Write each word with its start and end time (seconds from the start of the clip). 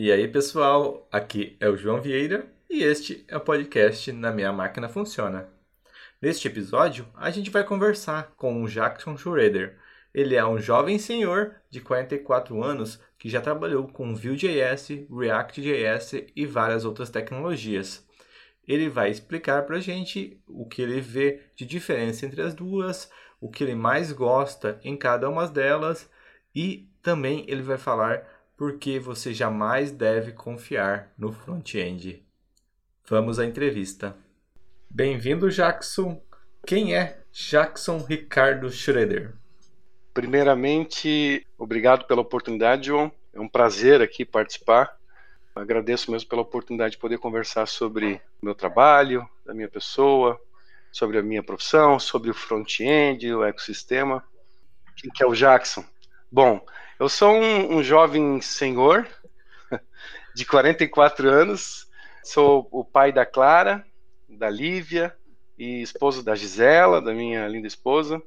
E 0.00 0.12
aí, 0.12 0.28
pessoal, 0.28 1.08
aqui 1.10 1.56
é 1.58 1.68
o 1.68 1.76
João 1.76 2.00
Vieira 2.00 2.46
e 2.70 2.84
este 2.84 3.24
é 3.26 3.36
o 3.36 3.40
podcast 3.40 4.12
Na 4.12 4.30
Minha 4.30 4.52
Máquina 4.52 4.88
Funciona. 4.88 5.48
Neste 6.22 6.46
episódio, 6.46 7.04
a 7.16 7.30
gente 7.30 7.50
vai 7.50 7.64
conversar 7.64 8.32
com 8.36 8.62
o 8.62 8.68
Jackson 8.68 9.16
Schroeder. 9.16 9.76
Ele 10.14 10.36
é 10.36 10.46
um 10.46 10.60
jovem 10.60 11.00
senhor 11.00 11.56
de 11.68 11.80
44 11.80 12.62
anos 12.62 13.00
que 13.18 13.28
já 13.28 13.40
trabalhou 13.40 13.88
com 13.88 14.14
Vue.js, 14.14 15.08
React.js 15.10 16.26
e 16.36 16.46
várias 16.46 16.84
outras 16.84 17.10
tecnologias. 17.10 18.06
Ele 18.68 18.88
vai 18.88 19.10
explicar 19.10 19.66
para 19.66 19.78
a 19.78 19.80
gente 19.80 20.40
o 20.46 20.64
que 20.64 20.80
ele 20.80 21.00
vê 21.00 21.40
de 21.56 21.66
diferença 21.66 22.24
entre 22.24 22.40
as 22.40 22.54
duas, 22.54 23.10
o 23.40 23.50
que 23.50 23.64
ele 23.64 23.74
mais 23.74 24.12
gosta 24.12 24.78
em 24.84 24.96
cada 24.96 25.28
uma 25.28 25.48
delas 25.48 26.08
e 26.54 26.88
também 27.02 27.44
ele 27.48 27.62
vai 27.62 27.78
falar 27.78 28.37
por 28.58 28.76
que 28.76 28.98
você 28.98 29.32
jamais 29.32 29.92
deve 29.92 30.32
confiar 30.32 31.12
no 31.16 31.32
front-end. 31.32 32.26
Vamos 33.08 33.38
à 33.38 33.46
entrevista. 33.46 34.16
Bem-vindo, 34.90 35.48
Jackson. 35.48 36.20
Quem 36.66 36.92
é 36.92 37.20
Jackson 37.30 37.98
Ricardo 37.98 38.68
Schroeder? 38.68 39.32
Primeiramente, 40.12 41.46
obrigado 41.56 42.04
pela 42.08 42.20
oportunidade, 42.20 42.88
João. 42.88 43.12
É 43.32 43.38
um 43.38 43.48
prazer 43.48 44.02
aqui 44.02 44.24
participar. 44.24 44.98
Agradeço 45.54 46.10
mesmo 46.10 46.28
pela 46.28 46.42
oportunidade 46.42 46.92
de 46.92 46.98
poder 46.98 47.18
conversar 47.18 47.66
sobre 47.66 48.20
o 48.42 48.44
meu 48.44 48.56
trabalho, 48.56 49.24
da 49.46 49.54
minha 49.54 49.68
pessoa, 49.68 50.36
sobre 50.90 51.16
a 51.16 51.22
minha 51.22 51.44
profissão, 51.44 52.00
sobre 52.00 52.28
o 52.28 52.34
front-end, 52.34 53.32
o 53.32 53.44
ecossistema. 53.44 54.24
Quem 54.96 55.12
que 55.12 55.22
é 55.22 55.26
o 55.26 55.34
Jackson? 55.34 55.84
Bom, 56.30 56.60
eu 56.98 57.08
sou 57.08 57.34
um, 57.34 57.76
um 57.76 57.82
jovem 57.82 58.40
senhor 58.40 59.06
de 60.34 60.44
44 60.44 61.28
anos, 61.28 61.86
sou 62.24 62.68
o 62.72 62.84
pai 62.84 63.12
da 63.12 63.24
Clara, 63.24 63.86
da 64.28 64.50
Lívia 64.50 65.16
e 65.56 65.80
esposo 65.80 66.22
da 66.22 66.34
Gisela, 66.34 67.00
da 67.00 67.12
minha 67.12 67.46
linda 67.46 67.66
esposa. 67.66 68.20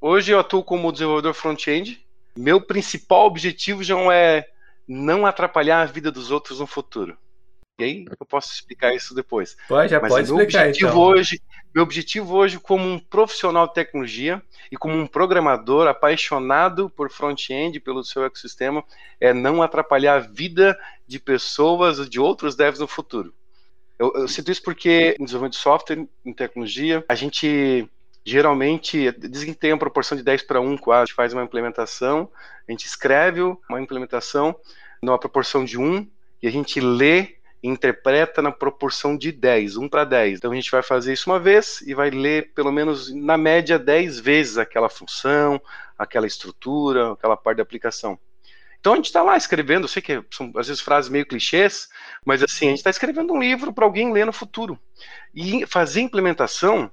Hoje 0.00 0.32
eu 0.32 0.38
atuo 0.38 0.64
como 0.64 0.92
desenvolvedor 0.92 1.34
front-end. 1.34 2.04
Meu 2.36 2.60
principal 2.60 3.26
objetivo 3.26 3.82
já 3.82 3.96
é 4.12 4.48
não 4.86 5.26
atrapalhar 5.26 5.82
a 5.82 5.86
vida 5.86 6.10
dos 6.10 6.30
outros 6.30 6.60
no 6.60 6.66
futuro. 6.66 7.16
Aí 7.80 8.04
eu 8.18 8.26
posso 8.26 8.52
explicar 8.52 8.92
isso 8.92 9.14
depois. 9.14 9.56
Pode, 9.68 9.90
já 9.90 10.00
Mas 10.00 10.10
pode 10.10 10.26
meu 10.26 10.40
explicar 10.40 10.66
objetivo 10.66 10.90
então. 10.90 11.00
hoje, 11.00 11.40
meu 11.72 11.84
objetivo 11.84 12.34
hoje 12.34 12.58
como 12.58 12.84
um 12.84 12.98
profissional 12.98 13.68
de 13.68 13.74
tecnologia 13.74 14.42
e 14.70 14.76
como 14.76 14.96
um 14.96 15.06
programador 15.06 15.86
apaixonado 15.86 16.90
por 16.90 17.08
front-end, 17.08 17.78
pelo 17.78 18.02
seu 18.02 18.24
ecossistema, 18.24 18.82
é 19.20 19.32
não 19.32 19.62
atrapalhar 19.62 20.16
a 20.16 20.18
vida 20.18 20.76
de 21.06 21.20
pessoas, 21.20 22.10
de 22.10 22.18
outros 22.18 22.56
devs 22.56 22.80
no 22.80 22.88
futuro. 22.88 23.32
Eu, 23.96 24.12
eu 24.14 24.28
sinto 24.28 24.50
isso 24.50 24.62
porque 24.62 25.14
em 25.18 25.24
desenvolvimento 25.24 25.52
de 25.52 25.60
software, 25.60 26.04
em 26.24 26.32
tecnologia, 26.32 27.04
a 27.08 27.14
gente 27.14 27.88
geralmente 28.24 29.12
dizem 29.12 29.52
que 29.52 29.58
tem 29.58 29.72
uma 29.72 29.78
proporção 29.78 30.18
de 30.18 30.24
10 30.24 30.42
para 30.42 30.60
1 30.60 30.78
quase, 30.78 31.02
a 31.02 31.06
gente 31.06 31.14
faz 31.14 31.32
uma 31.32 31.44
implementação, 31.44 32.28
a 32.68 32.72
gente 32.72 32.86
escreve 32.86 33.40
uma 33.40 33.80
implementação 33.80 34.54
numa 35.00 35.18
proporção 35.18 35.64
de 35.64 35.78
1 35.78 36.06
e 36.42 36.48
a 36.48 36.50
gente 36.50 36.80
lê 36.80 37.37
interpreta 37.62 38.40
na 38.40 38.52
proporção 38.52 39.16
de 39.16 39.32
10, 39.32 39.76
1 39.76 39.88
para 39.88 40.04
10. 40.04 40.38
Então 40.38 40.52
a 40.52 40.54
gente 40.54 40.70
vai 40.70 40.82
fazer 40.82 41.12
isso 41.12 41.28
uma 41.28 41.38
vez 41.38 41.80
e 41.82 41.94
vai 41.94 42.10
ler 42.10 42.52
pelo 42.54 42.70
menos 42.70 43.12
na 43.12 43.36
média 43.36 43.78
10 43.78 44.20
vezes 44.20 44.58
aquela 44.58 44.88
função, 44.88 45.60
aquela 45.98 46.26
estrutura, 46.26 47.12
aquela 47.12 47.36
parte 47.36 47.56
da 47.56 47.62
aplicação. 47.62 48.18
Então 48.80 48.92
a 48.92 48.96
gente 48.96 49.06
está 49.06 49.22
lá 49.22 49.36
escrevendo, 49.36 49.84
eu 49.84 49.88
sei 49.88 50.00
que 50.00 50.22
são 50.30 50.52
às 50.56 50.68
vezes 50.68 50.80
frases 50.80 51.10
meio 51.10 51.26
clichês, 51.26 51.88
mas 52.24 52.42
assim, 52.42 52.66
a 52.66 52.70
gente 52.70 52.78
está 52.78 52.90
escrevendo 52.90 53.32
um 53.32 53.40
livro 53.40 53.72
para 53.72 53.84
alguém 53.84 54.12
ler 54.12 54.24
no 54.24 54.32
futuro. 54.32 54.78
E 55.34 55.66
fazer 55.66 56.00
implementação, 56.00 56.90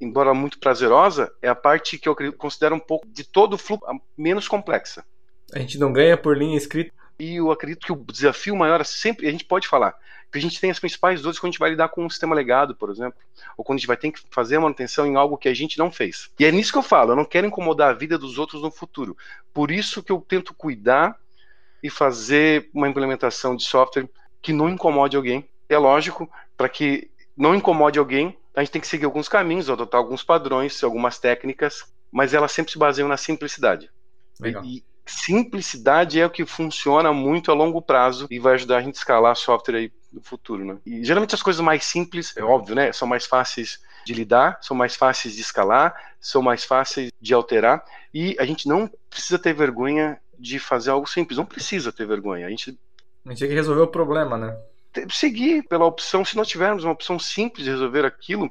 embora 0.00 0.34
muito 0.34 0.58
prazerosa, 0.58 1.32
é 1.40 1.48
a 1.48 1.54
parte 1.54 1.96
que 1.96 2.08
eu 2.08 2.16
considero 2.32 2.74
um 2.74 2.80
pouco 2.80 3.06
de 3.06 3.22
todo 3.22 3.54
o 3.54 3.58
fluxo 3.58 3.86
menos 4.16 4.48
complexa. 4.48 5.04
A 5.54 5.60
gente 5.60 5.78
não 5.78 5.92
ganha 5.92 6.16
por 6.16 6.36
linha 6.36 6.56
escrita. 6.56 6.92
E 7.18 7.36
eu 7.36 7.50
acredito 7.50 7.84
que 7.84 7.92
o 7.92 7.96
desafio 7.96 8.54
maior 8.54 8.80
é 8.80 8.84
sempre, 8.84 9.26
a 9.26 9.30
gente 9.30 9.44
pode 9.44 9.66
falar, 9.66 9.94
que 10.30 10.38
a 10.38 10.40
gente 10.40 10.60
tem 10.60 10.70
as 10.70 10.78
principais 10.78 11.20
dores 11.20 11.38
quando 11.38 11.48
a 11.48 11.52
gente 11.52 11.58
vai 11.58 11.70
lidar 11.70 11.88
com 11.88 12.04
um 12.04 12.10
sistema 12.10 12.34
legado, 12.34 12.74
por 12.74 12.90
exemplo, 12.90 13.18
ou 13.56 13.64
quando 13.64 13.78
a 13.78 13.80
gente 13.80 13.88
vai 13.88 13.96
ter 13.96 14.12
que 14.12 14.20
fazer 14.30 14.56
a 14.56 14.60
manutenção 14.60 15.06
em 15.06 15.16
algo 15.16 15.38
que 15.38 15.48
a 15.48 15.54
gente 15.54 15.78
não 15.78 15.90
fez. 15.90 16.30
E 16.38 16.44
é 16.44 16.52
nisso 16.52 16.72
que 16.72 16.78
eu 16.78 16.82
falo, 16.82 17.12
eu 17.12 17.16
não 17.16 17.24
quero 17.24 17.46
incomodar 17.46 17.90
a 17.90 17.94
vida 17.94 18.18
dos 18.18 18.38
outros 18.38 18.62
no 18.62 18.70
futuro. 18.70 19.16
Por 19.52 19.70
isso 19.70 20.02
que 20.02 20.12
eu 20.12 20.20
tento 20.20 20.54
cuidar 20.54 21.18
e 21.82 21.88
fazer 21.88 22.68
uma 22.74 22.88
implementação 22.88 23.56
de 23.56 23.64
software 23.64 24.08
que 24.42 24.52
não 24.52 24.68
incomode 24.68 25.16
alguém. 25.16 25.48
É 25.68 25.78
lógico, 25.78 26.30
para 26.56 26.68
que 26.68 27.10
não 27.36 27.54
incomode 27.54 27.98
alguém, 27.98 28.36
a 28.54 28.60
gente 28.60 28.72
tem 28.72 28.80
que 28.80 28.88
seguir 28.88 29.04
alguns 29.04 29.28
caminhos, 29.28 29.70
adotar 29.70 29.98
alguns 29.98 30.24
padrões, 30.24 30.82
algumas 30.82 31.18
técnicas, 31.18 31.84
mas 32.10 32.34
elas 32.34 32.52
sempre 32.52 32.72
se 32.72 32.78
baseiam 32.78 33.08
na 33.08 33.16
simplicidade. 33.16 33.90
Legal. 34.40 34.64
E 34.64 34.84
simplicidade 35.10 36.20
é 36.20 36.26
o 36.26 36.30
que 36.30 36.44
funciona 36.46 37.12
muito 37.12 37.50
a 37.50 37.54
longo 37.54 37.80
prazo 37.80 38.26
e 38.30 38.38
vai 38.38 38.54
ajudar 38.54 38.78
a 38.78 38.82
gente 38.82 38.96
a 38.96 38.98
escalar 38.98 39.36
software 39.36 39.76
aí 39.76 39.92
no 40.12 40.20
futuro, 40.22 40.64
né? 40.64 40.78
E 40.86 41.04
geralmente 41.04 41.34
as 41.34 41.42
coisas 41.42 41.60
mais 41.60 41.84
simples, 41.84 42.36
é 42.36 42.42
óbvio, 42.42 42.74
né? 42.74 42.92
São 42.92 43.06
mais 43.06 43.26
fáceis 43.26 43.78
de 44.04 44.14
lidar, 44.14 44.58
são 44.62 44.76
mais 44.76 44.96
fáceis 44.96 45.34
de 45.34 45.40
escalar, 45.40 45.94
são 46.20 46.40
mais 46.40 46.64
fáceis 46.64 47.10
de 47.20 47.34
alterar 47.34 47.84
e 48.12 48.36
a 48.38 48.44
gente 48.44 48.66
não 48.68 48.90
precisa 49.10 49.38
ter 49.38 49.52
vergonha 49.52 50.20
de 50.38 50.58
fazer 50.58 50.90
algo 50.90 51.06
simples, 51.06 51.36
não 51.36 51.44
precisa 51.44 51.92
ter 51.92 52.06
vergonha. 52.06 52.46
A 52.46 52.50
gente 52.50 52.78
A 53.24 53.30
gente 53.30 53.40
tem 53.40 53.48
que 53.48 53.54
resolver 53.54 53.82
o 53.82 53.88
problema, 53.88 54.36
né? 54.38 54.56
seguir 55.10 55.62
pela 55.64 55.84
opção, 55.84 56.24
se 56.24 56.36
nós 56.36 56.48
tivermos 56.48 56.82
uma 56.82 56.92
opção 56.92 57.18
simples 57.18 57.64
de 57.64 57.70
resolver 57.70 58.04
aquilo, 58.04 58.50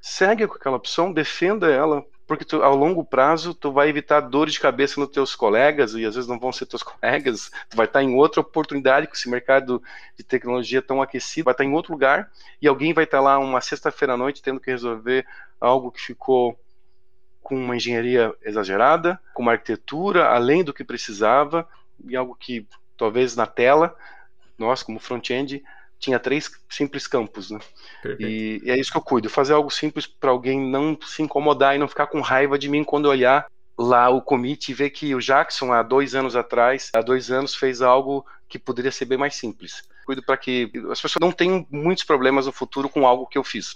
segue 0.00 0.46
com 0.46 0.54
aquela 0.54 0.76
opção, 0.76 1.12
defenda 1.12 1.70
ela, 1.70 2.04
porque 2.26 2.44
tu, 2.44 2.62
ao 2.62 2.74
longo 2.74 3.04
prazo 3.04 3.54
tu 3.54 3.72
vai 3.72 3.88
evitar 3.88 4.20
dores 4.20 4.54
de 4.54 4.60
cabeça 4.60 5.00
nos 5.00 5.10
teus 5.10 5.34
colegas 5.34 5.94
e 5.94 6.04
às 6.04 6.14
vezes 6.14 6.28
não 6.28 6.38
vão 6.38 6.52
ser 6.52 6.66
teus 6.66 6.82
colegas, 6.84 7.50
tu 7.70 7.76
vai 7.76 7.86
estar 7.86 8.02
em 8.02 8.14
outra 8.14 8.40
oportunidade 8.40 9.06
com 9.06 9.14
esse 9.14 9.30
mercado 9.30 9.82
de 10.16 10.24
tecnologia 10.24 10.82
tão 10.82 11.00
aquecido, 11.00 11.44
vai 11.44 11.52
estar 11.52 11.64
em 11.64 11.72
outro 11.72 11.92
lugar 11.92 12.30
e 12.60 12.66
alguém 12.66 12.92
vai 12.92 13.04
estar 13.04 13.20
lá 13.20 13.38
uma 13.38 13.60
sexta-feira 13.60 14.14
à 14.14 14.16
noite 14.16 14.42
tendo 14.42 14.60
que 14.60 14.70
resolver 14.70 15.24
algo 15.60 15.90
que 15.90 16.00
ficou 16.00 16.58
com 17.42 17.54
uma 17.54 17.76
engenharia 17.76 18.34
exagerada, 18.42 19.20
com 19.32 19.42
uma 19.42 19.52
arquitetura 19.52 20.26
além 20.28 20.64
do 20.64 20.74
que 20.74 20.82
precisava 20.82 21.68
e 22.04 22.16
algo 22.16 22.34
que 22.34 22.66
talvez 22.96 23.36
na 23.36 23.46
tela 23.46 23.96
nós 24.58 24.82
como 24.82 24.98
front-end 24.98 25.62
tinha 25.98 26.18
três 26.18 26.50
simples 26.68 27.06
campos, 27.06 27.50
né? 27.50 27.58
E, 28.18 28.60
e, 28.64 28.70
é 28.70 28.78
isso 28.78 28.90
que 28.90 28.98
eu 28.98 29.02
cuido, 29.02 29.28
fazer 29.28 29.52
algo 29.52 29.70
simples 29.70 30.06
para 30.06 30.30
alguém 30.30 30.60
não 30.60 30.96
se 31.02 31.22
incomodar 31.22 31.74
e 31.74 31.78
não 31.78 31.88
ficar 31.88 32.06
com 32.06 32.20
raiva 32.20 32.58
de 32.58 32.68
mim 32.68 32.84
quando 32.84 33.06
olhar 33.06 33.46
lá 33.78 34.08
o 34.08 34.22
commit 34.22 34.70
e 34.70 34.74
ver 34.74 34.90
que 34.90 35.14
o 35.14 35.20
Jackson 35.20 35.72
há 35.72 35.82
dois 35.82 36.14
anos 36.14 36.34
atrás, 36.34 36.90
há 36.94 37.00
dois 37.00 37.30
anos 37.30 37.54
fez 37.54 37.82
algo 37.82 38.24
que 38.48 38.58
poderia 38.58 38.92
ser 38.92 39.04
bem 39.04 39.18
mais 39.18 39.34
simples. 39.34 39.82
Cuido 40.04 40.22
para 40.22 40.36
que 40.36 40.70
as 40.90 41.00
pessoas 41.00 41.20
não 41.20 41.32
tenham 41.32 41.66
muitos 41.70 42.04
problemas 42.04 42.46
no 42.46 42.52
futuro 42.52 42.88
com 42.88 43.06
algo 43.06 43.26
que 43.26 43.36
eu 43.36 43.44
fiz. 43.44 43.74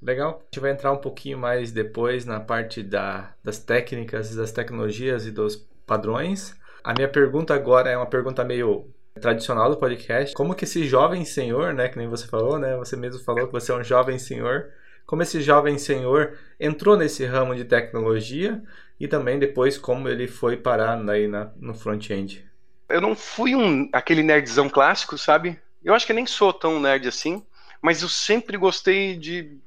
Legal. 0.00 0.40
A 0.40 0.44
gente 0.44 0.60
vai 0.60 0.70
entrar 0.70 0.92
um 0.92 0.98
pouquinho 0.98 1.38
mais 1.38 1.72
depois 1.72 2.24
na 2.24 2.40
parte 2.40 2.82
da, 2.82 3.34
das 3.42 3.58
técnicas, 3.58 4.34
das 4.34 4.52
tecnologias 4.52 5.26
e 5.26 5.30
dos 5.30 5.56
padrões. 5.86 6.56
A 6.82 6.94
minha 6.94 7.08
pergunta 7.08 7.54
agora 7.54 7.90
é 7.90 7.96
uma 7.96 8.06
pergunta 8.06 8.44
meio 8.44 8.88
tradicional 9.20 9.70
do 9.70 9.76
podcast. 9.76 10.34
Como 10.34 10.54
que 10.54 10.64
esse 10.64 10.86
jovem 10.86 11.24
senhor, 11.24 11.74
né, 11.74 11.88
que 11.88 11.98
nem 11.98 12.08
você 12.08 12.26
falou, 12.26 12.58
né, 12.58 12.76
você 12.76 12.96
mesmo 12.96 13.22
falou 13.22 13.46
que 13.46 13.52
você 13.52 13.72
é 13.72 13.74
um 13.74 13.84
jovem 13.84 14.18
senhor, 14.18 14.70
como 15.06 15.22
esse 15.22 15.40
jovem 15.40 15.78
senhor 15.78 16.38
entrou 16.60 16.96
nesse 16.96 17.24
ramo 17.24 17.54
de 17.54 17.64
tecnologia 17.64 18.62
e 19.00 19.08
também 19.08 19.38
depois 19.38 19.78
como 19.78 20.08
ele 20.08 20.26
foi 20.26 20.56
parar 20.56 20.98
aí 21.08 21.26
na, 21.26 21.50
no 21.56 21.74
front-end. 21.74 22.44
Eu 22.88 23.00
não 23.00 23.14
fui 23.14 23.54
um 23.54 23.88
aquele 23.92 24.22
nerdzão 24.22 24.68
clássico, 24.68 25.16
sabe? 25.16 25.58
Eu 25.82 25.94
acho 25.94 26.06
que 26.06 26.12
nem 26.12 26.26
sou 26.26 26.52
tão 26.52 26.80
nerd 26.80 27.06
assim, 27.06 27.44
mas 27.80 28.02
eu 28.02 28.08
sempre 28.08 28.56
gostei 28.56 29.16
de, 29.16 29.58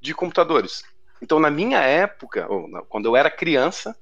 de 0.00 0.14
computadores. 0.14 0.84
Então, 1.20 1.40
na 1.40 1.50
minha 1.50 1.80
época, 1.80 2.46
quando 2.88 3.06
eu 3.06 3.16
era 3.16 3.30
criança, 3.30 3.96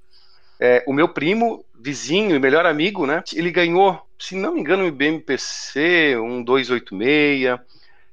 é, 0.64 0.84
o 0.86 0.92
meu 0.94 1.08
primo, 1.08 1.64
vizinho 1.78 2.34
e 2.34 2.38
melhor 2.38 2.64
amigo, 2.64 3.06
né? 3.06 3.22
Ele 3.34 3.50
ganhou 3.50 4.00
se 4.18 4.34
não 4.34 4.54
me 4.54 4.60
engano, 4.60 4.84
o 4.84 4.86
IBM 4.86 5.20
PC, 5.20 6.16
um 6.16 6.42
286, 6.42 7.60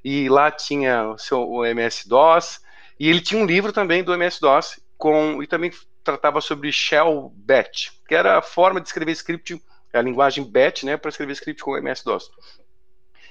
e 0.04 0.28
lá 0.28 0.52
tinha 0.52 1.10
o 1.10 1.18
seu 1.18 1.66
MS-DOS, 1.66 2.60
e 3.00 3.10
ele 3.10 3.22
tinha 3.22 3.42
um 3.42 3.46
livro 3.46 3.72
também 3.72 4.04
do 4.04 4.14
MS-DOS, 4.14 4.82
com, 4.98 5.42
e 5.42 5.48
também 5.48 5.72
tratava 6.04 6.42
sobre 6.42 6.72
Shell 6.72 7.32
Bat, 7.34 7.92
que 8.06 8.14
era 8.14 8.38
a 8.38 8.42
forma 8.42 8.82
de 8.82 8.88
escrever 8.88 9.14
script, 9.14 9.62
a 9.94 10.02
linguagem 10.02 10.44
Bat, 10.44 10.86
né, 10.86 10.98
para 10.98 11.10
escrever 11.10 11.32
script 11.32 11.64
com 11.64 11.78
MS-DOS. 11.78 12.30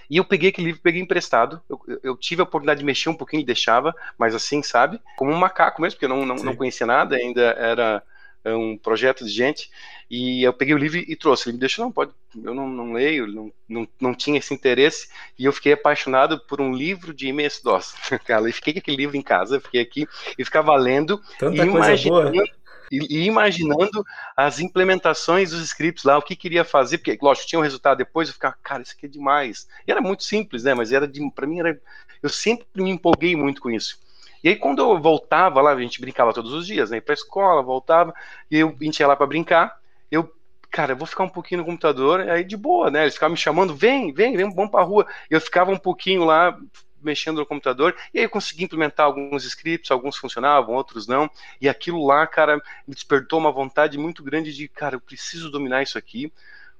E 0.08 0.16
eu 0.16 0.24
peguei 0.24 0.48
aquele 0.48 0.68
livro, 0.68 0.80
peguei 0.82 1.00
emprestado. 1.00 1.62
Eu, 1.68 1.80
eu, 2.02 2.16
tive 2.16 2.40
a 2.40 2.44
oportunidade 2.44 2.80
de 2.80 2.86
mexer 2.86 3.10
um 3.10 3.14
pouquinho 3.14 3.42
e 3.42 3.46
deixava, 3.46 3.94
mas 4.18 4.34
assim, 4.34 4.60
sabe? 4.60 5.00
Como 5.16 5.30
um 5.30 5.36
macaco 5.36 5.80
mesmo, 5.80 5.96
porque 5.96 6.06
eu 6.06 6.08
não, 6.16 6.26
não, 6.26 6.34
não 6.34 6.56
conhecia 6.56 6.84
nada, 6.84 7.14
ainda 7.14 7.42
era 7.42 8.02
um 8.46 8.76
projeto 8.76 9.24
de 9.24 9.30
gente, 9.30 9.70
e 10.10 10.42
eu 10.42 10.52
peguei 10.52 10.74
o 10.74 10.78
livro 10.78 10.98
e 10.98 11.14
trouxe. 11.14 11.48
Ele 11.48 11.54
me 11.54 11.60
deixou, 11.60 11.84
não, 11.84 11.92
pode, 11.92 12.12
eu 12.34 12.54
não, 12.54 12.68
não 12.68 12.92
leio, 12.92 13.26
não, 13.26 13.52
não, 13.68 13.88
não 14.00 14.14
tinha 14.14 14.38
esse 14.38 14.52
interesse, 14.52 15.08
e 15.38 15.44
eu 15.44 15.52
fiquei 15.52 15.72
apaixonado 15.72 16.40
por 16.46 16.60
um 16.60 16.72
livro 16.72 17.14
de 17.14 17.28
MS-DOS. 17.28 17.94
Cara, 18.26 18.48
eu 18.48 18.52
fiquei 18.52 18.72
com 18.72 18.78
aquele 18.78 18.96
livro 18.96 19.16
em 19.16 19.22
casa, 19.22 19.60
fiquei 19.60 19.80
aqui 19.80 20.06
e 20.38 20.44
ficava 20.44 20.74
lendo 20.76 21.20
Tanta 21.38 21.56
e 21.56 21.66
imaginando, 21.66 22.42
e, 22.90 23.18
e 23.18 23.26
imaginando 23.26 24.04
as 24.36 24.58
implementações 24.58 25.50
dos 25.50 25.62
scripts 25.62 26.02
lá, 26.02 26.18
o 26.18 26.22
que 26.22 26.34
queria 26.34 26.64
fazer, 26.64 26.98
porque, 26.98 27.16
lógico, 27.22 27.46
tinha 27.46 27.60
um 27.60 27.62
resultado 27.62 27.98
depois, 27.98 28.28
eu 28.28 28.34
ficava, 28.34 28.56
cara, 28.62 28.82
isso 28.82 28.94
aqui 28.96 29.06
é 29.06 29.08
demais. 29.08 29.68
E 29.86 29.92
era 29.92 30.00
muito 30.00 30.24
simples, 30.24 30.64
né? 30.64 30.74
Mas 30.74 30.92
era 30.92 31.06
de, 31.06 31.20
para 31.30 31.46
mim 31.46 31.60
era, 31.60 31.80
eu 32.20 32.28
sempre 32.28 32.66
me 32.74 32.90
empolguei 32.90 33.36
muito 33.36 33.60
com 33.60 33.70
isso. 33.70 33.98
E 34.42 34.48
aí 34.48 34.56
quando 34.56 34.80
eu 34.80 35.00
voltava 35.00 35.60
lá, 35.60 35.72
a 35.72 35.80
gente 35.80 36.00
brincava 36.00 36.32
todos 36.32 36.52
os 36.52 36.66
dias, 36.66 36.90
né? 36.90 36.96
Ia 36.96 37.02
pra 37.02 37.14
escola, 37.14 37.62
voltava, 37.62 38.14
e 38.50 38.58
eu, 38.58 38.76
a 38.80 38.84
gente 38.84 39.00
ia 39.00 39.06
lá 39.06 39.16
para 39.16 39.26
brincar, 39.26 39.78
eu 40.10 40.32
cara, 40.70 40.92
eu 40.92 40.96
vou 40.96 41.06
ficar 41.06 41.24
um 41.24 41.28
pouquinho 41.28 41.60
no 41.60 41.66
computador, 41.66 42.20
aí 42.20 42.44
de 42.44 42.56
boa, 42.56 42.90
né? 42.90 43.02
Eles 43.02 43.14
ficavam 43.14 43.32
me 43.32 43.40
chamando, 43.40 43.74
vem, 43.74 44.12
vem, 44.12 44.36
vem, 44.36 44.54
vamos 44.54 44.70
pra 44.70 44.82
rua. 44.82 45.06
Eu 45.28 45.40
ficava 45.40 45.70
um 45.72 45.76
pouquinho 45.76 46.24
lá 46.24 46.56
mexendo 47.02 47.38
no 47.38 47.46
computador, 47.46 47.96
e 48.12 48.18
aí 48.18 48.24
eu 48.24 48.30
consegui 48.30 48.64
implementar 48.64 49.06
alguns 49.06 49.44
scripts, 49.44 49.90
alguns 49.90 50.16
funcionavam, 50.16 50.74
outros 50.74 51.06
não, 51.06 51.30
e 51.60 51.68
aquilo 51.68 52.06
lá, 52.06 52.26
cara, 52.26 52.56
me 52.86 52.94
despertou 52.94 53.38
uma 53.38 53.50
vontade 53.50 53.96
muito 53.96 54.22
grande 54.22 54.52
de, 54.52 54.68
cara, 54.68 54.96
eu 54.96 55.00
preciso 55.00 55.50
dominar 55.50 55.82
isso 55.82 55.96
aqui, 55.96 56.30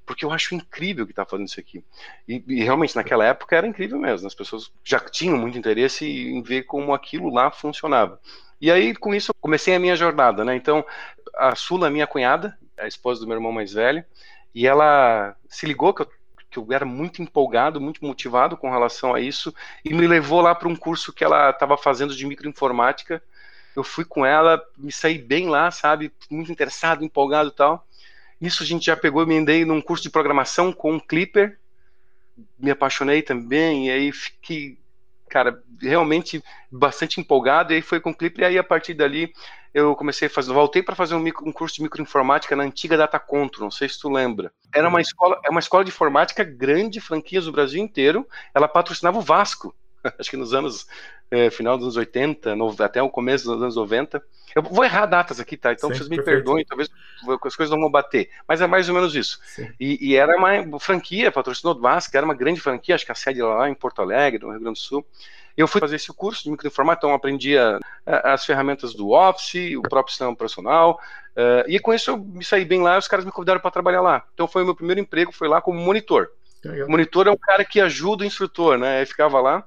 porque 0.05 0.25
eu 0.25 0.33
acho 0.33 0.55
incrível 0.55 1.07
que 1.07 1.13
tá 1.13 1.25
fazendo 1.25 1.47
isso 1.47 1.61
aqui. 1.61 1.85
E, 2.27 2.43
e, 2.49 2.63
realmente, 2.63 2.97
naquela 2.97 3.25
época 3.25 3.57
era 3.57 3.67
incrível 3.67 3.99
mesmo, 3.99 4.27
as 4.27 4.35
pessoas 4.35 4.71
já 4.85 4.99
tinham 4.99 5.39
muito 5.39 5.57
interesse 5.57 6.05
em 6.05 6.43
ver 6.43 6.65
como 6.65 6.93
aquilo 6.93 7.33
lá 7.33 7.51
funcionava. 7.51 8.21
E 8.61 8.71
aí, 8.71 8.95
com 8.95 9.15
isso, 9.15 9.31
eu 9.31 9.35
comecei 9.41 9.75
a 9.75 9.79
minha 9.79 9.97
jornada, 9.97 10.45
né? 10.45 10.55
Então, 10.55 10.85
a 11.35 11.55
Sula, 11.55 11.89
minha 11.89 12.07
cunhada, 12.07 12.59
a 12.79 12.87
esposa 12.87 13.21
do 13.21 13.27
meu 13.27 13.37
irmão 13.37 13.53
mais 13.53 13.73
velho, 13.73 14.05
e 14.55 14.67
ela 14.67 15.35
se 15.49 15.65
ligou 15.65 15.95
que 15.95 16.03
eu, 16.03 16.09
que 16.51 16.59
eu 16.59 16.67
era 16.71 16.85
muito 16.85 17.23
empolgado, 17.23 17.81
muito 17.81 18.05
motivado 18.05 18.57
com 18.57 18.71
relação 18.71 19.15
a 19.15 19.21
isso, 19.21 19.55
e 19.85 19.95
me 19.95 20.07
levou 20.07 20.41
lá 20.41 20.55
para 20.55 20.69
um 20.69 20.77
curso 20.77 21.13
que 21.13 21.25
ela 21.25 21.51
estava 21.51 21.77
fazendo 21.77 22.15
de 22.15 22.27
microinformática. 22.27 23.23
Eu 23.75 23.85
fui 23.85 24.05
com 24.05 24.27
ela, 24.27 24.61
me 24.77 24.91
saí 24.91 25.17
bem 25.17 25.49
lá, 25.49 25.71
sabe? 25.71 26.13
Muito 26.29 26.51
interessado, 26.51 27.05
empolgado 27.05 27.51
e 27.51 27.53
tal. 27.53 27.87
Isso 28.41 28.63
a 28.63 28.67
gente 28.67 28.87
já 28.87 28.97
pegou, 28.97 29.27
me 29.27 29.35
emendei 29.35 29.65
num 29.65 29.83
curso 29.83 30.03
de 30.03 30.11
programação 30.11 30.73
com 30.73 30.95
um 30.95 31.01
Clipper, 31.01 31.59
me 32.59 32.71
apaixonei 32.71 33.23
também, 33.23 33.89
e 33.89 33.91
aí 33.91 34.13
fiquei, 34.13 34.79
cara, 35.29 35.63
realmente 35.81 36.43
bastante 36.71 37.21
empolgado, 37.21 37.73
e 37.73 37.77
aí 37.77 37.83
foi 37.83 38.01
com 38.01 38.11
o 38.11 38.15
Clipper, 38.15 38.43
e 38.43 38.47
aí 38.47 38.59
a 38.59 38.65
partir 38.65 38.95
dali 38.95 39.33
eu 39.73 39.95
comecei 39.95 40.27
a 40.27 40.31
fazer, 40.31 40.53
voltei 40.53 40.83
para 40.83 40.97
fazer 40.97 41.15
um, 41.15 41.21
micro, 41.21 41.47
um, 41.47 41.53
curso 41.53 41.77
de 41.77 41.83
microinformática 41.83 42.57
na 42.57 42.65
antiga 42.65 42.97
Data 42.97 43.19
Control, 43.21 43.65
não 43.65 43.71
sei 43.71 43.89
se 43.89 44.01
tu 44.01 44.09
lembra. 44.09 44.53
Era 44.75 44.89
uma 44.89 45.01
escola, 45.01 45.41
é 45.45 45.51
uma 45.51 45.61
escola 45.61 45.85
de 45.85 45.91
informática 45.91 46.43
grande, 46.43 47.01
franquias 47.01 47.45
do 47.45 47.53
Brasil 47.53 47.81
inteiro. 47.81 48.27
Ela 48.53 48.67
patrocinava 48.67 49.19
o 49.19 49.23
Vasco, 49.23 49.75
acho 50.19 50.31
que 50.31 50.37
nos 50.37 50.55
anos 50.55 50.87
é, 51.31 51.49
final 51.51 51.77
dos 51.77 51.85
anos 51.87 51.97
80, 51.97 52.57
no, 52.57 52.75
até 52.81 53.03
o 53.03 53.09
começo 53.09 53.45
dos 53.45 53.63
anos 53.63 53.77
90. 53.77 54.23
Eu 54.55 54.63
vou 54.63 54.85
errar 54.85 55.07
datas 55.07 55.39
aqui, 55.39 55.57
tá? 55.57 55.73
Então 55.73 55.89
Sim, 55.91 55.97
vocês 55.97 56.09
me 56.09 56.17
perfeito. 56.17 56.45
perdoem, 56.45 56.65
talvez 56.65 56.91
as 57.45 57.57
coisas 57.57 57.71
não 57.71 57.81
vão 57.81 57.91
bater, 57.91 58.31
mas 58.49 58.61
é 58.61 58.67
mais 58.67 58.89
ou 58.89 58.95
menos 58.95 59.15
isso. 59.15 59.39
E, 59.79 60.11
e, 60.11 60.17
era 60.17 60.37
uma 60.37 60.81
franquia, 60.81 61.31
patrocinou 61.31 61.75
o 61.75 61.81
Vasco, 61.81 62.17
era 62.17 62.27
uma 62.27 62.35
grande 62.35 62.61
franquia, 62.61 62.97
acho 62.97 63.07
que 63.07 63.13
a 63.13 63.15
sede 63.15 63.41
lá 63.41 63.69
em 63.69 63.75
Porto 63.75 64.03
Alegre, 64.03 64.43
no 64.43 64.51
Rio 64.51 64.61
Grande 64.61 64.79
do 64.81 64.83
Sul. 64.83 65.07
Eu 65.57 65.69
fui 65.69 65.81
fazer 65.81 65.97
esse 65.97 66.13
curso 66.13 66.43
de 66.43 66.51
microinformática, 66.51 67.07
então 67.07 67.15
aprendi 67.15 67.57
a, 67.57 67.79
a, 68.07 68.33
as 68.33 68.45
ferramentas 68.45 68.95
do 68.95 69.11
Office, 69.11 69.77
o 69.77 69.83
próprio 69.83 70.11
sistema 70.11 70.31
operacional, 70.31 70.99
uh, 71.37 71.69
e 71.69 71.79
com 71.79 71.93
isso 71.93 72.11
eu 72.11 72.19
me 72.19 72.45
saí 72.45 72.65
bem 72.65 72.81
lá 72.81 72.97
e 72.97 72.99
os 72.99 73.07
caras 73.07 73.25
me 73.25 73.31
convidaram 73.31 73.61
para 73.61 73.71
trabalhar 73.71 74.01
lá. 74.01 74.25
Então 74.33 74.49
foi 74.49 74.63
o 74.63 74.65
meu 74.65 74.75
primeiro 74.75 75.01
emprego, 75.01 75.33
foi 75.33 75.49
lá 75.49 75.61
como 75.61 75.79
monitor. 75.79 76.31
O 76.87 76.91
monitor 76.91 77.27
é 77.27 77.31
um 77.31 77.37
cara 77.37 77.65
que 77.65 77.81
ajuda 77.81 78.23
o 78.23 78.27
instrutor, 78.27 78.77
né? 78.77 78.99
Aí 78.99 79.07
ficava 79.07 79.41
lá. 79.41 79.65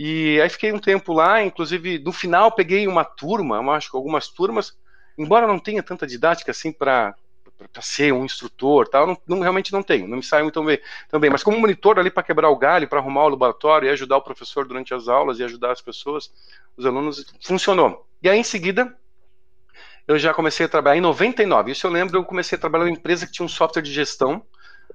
E 0.00 0.40
aí 0.40 0.48
fiquei 0.48 0.72
um 0.72 0.78
tempo 0.78 1.12
lá, 1.12 1.42
inclusive 1.42 1.98
no 1.98 2.12
final 2.12 2.52
peguei 2.52 2.86
uma 2.86 3.04
turma, 3.04 3.58
acho 3.74 3.90
que 3.90 3.96
algumas 3.96 4.28
turmas, 4.28 4.78
embora 5.18 5.44
não 5.44 5.58
tenha 5.58 5.82
tanta 5.82 6.06
didática 6.06 6.52
assim 6.52 6.70
para 6.70 7.16
para 7.72 7.82
ser 7.82 8.12
um 8.14 8.24
instrutor, 8.24 8.86
tal, 8.86 9.04
não, 9.04 9.18
não, 9.26 9.40
realmente 9.40 9.72
não 9.72 9.82
tenho, 9.82 10.06
não 10.06 10.18
me 10.18 10.22
saio 10.22 10.44
muito 10.44 10.62
bem 10.62 10.78
também, 11.08 11.28
mas 11.28 11.42
como 11.42 11.58
monitor 11.58 11.98
ali 11.98 12.08
para 12.08 12.22
quebrar 12.22 12.50
o 12.50 12.56
galho, 12.56 12.86
para 12.86 13.00
arrumar 13.00 13.24
o 13.24 13.30
laboratório 13.30 13.88
e 13.88 13.90
ajudar 13.90 14.18
o 14.18 14.22
professor 14.22 14.64
durante 14.64 14.94
as 14.94 15.08
aulas 15.08 15.40
e 15.40 15.42
ajudar 15.42 15.72
as 15.72 15.80
pessoas, 15.80 16.32
os 16.76 16.86
alunos, 16.86 17.26
funcionou. 17.42 18.06
E 18.22 18.28
aí 18.28 18.38
em 18.38 18.44
seguida 18.44 18.96
eu 20.06 20.16
já 20.16 20.32
comecei 20.32 20.66
a 20.66 20.68
trabalhar 20.68 20.98
em 20.98 21.00
99. 21.00 21.72
Isso 21.72 21.84
eu 21.84 21.90
lembro, 21.90 22.16
eu 22.16 22.24
comecei 22.24 22.56
a 22.56 22.60
trabalhar 22.60 22.84
em 22.84 22.90
uma 22.90 22.96
empresa 22.96 23.26
que 23.26 23.32
tinha 23.32 23.44
um 23.44 23.48
software 23.48 23.82
de 23.82 23.92
gestão 23.92 24.46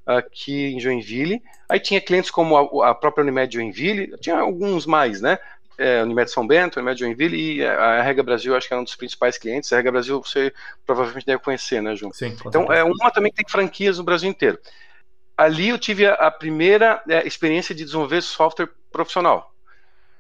aqui 0.05 0.73
em 0.73 0.79
Joinville. 0.79 1.41
Aí 1.67 1.79
tinha 1.79 2.01
clientes 2.01 2.29
como 2.29 2.81
a, 2.81 2.89
a 2.89 2.95
própria 2.95 3.23
Unimed 3.23 3.53
Joinville, 3.53 4.15
tinha 4.19 4.37
alguns 4.37 4.85
mais, 4.85 5.21
né? 5.21 5.39
é, 5.77 6.01
Unimed 6.03 6.29
São 6.29 6.45
Bento, 6.45 6.77
Unimed 6.77 6.99
Joinville 6.99 7.57
e 7.57 7.65
a 7.65 8.01
Rega 8.01 8.23
Brasil, 8.23 8.55
acho 8.55 8.67
que 8.67 8.73
é 8.73 8.77
um 8.77 8.83
dos 8.83 8.95
principais 8.95 9.37
clientes. 9.37 9.71
A 9.71 9.77
Rega 9.77 9.91
Brasil 9.91 10.21
você 10.21 10.53
provavelmente 10.85 11.25
deve 11.25 11.41
conhecer, 11.41 11.81
né, 11.81 11.95
João? 11.95 12.13
Sim. 12.13 12.35
Então, 12.45 12.71
é 12.71 12.83
uma 12.83 13.11
também 13.11 13.31
que 13.31 13.43
tem 13.43 13.51
franquias 13.51 13.97
no 13.97 14.03
Brasil 14.03 14.29
inteiro. 14.29 14.59
Ali 15.35 15.69
eu 15.69 15.79
tive 15.79 16.05
a, 16.05 16.13
a 16.13 16.31
primeira 16.31 17.01
é, 17.09 17.25
experiência 17.25 17.73
de 17.73 17.83
desenvolver 17.83 18.21
software 18.21 18.69
profissional. 18.91 19.53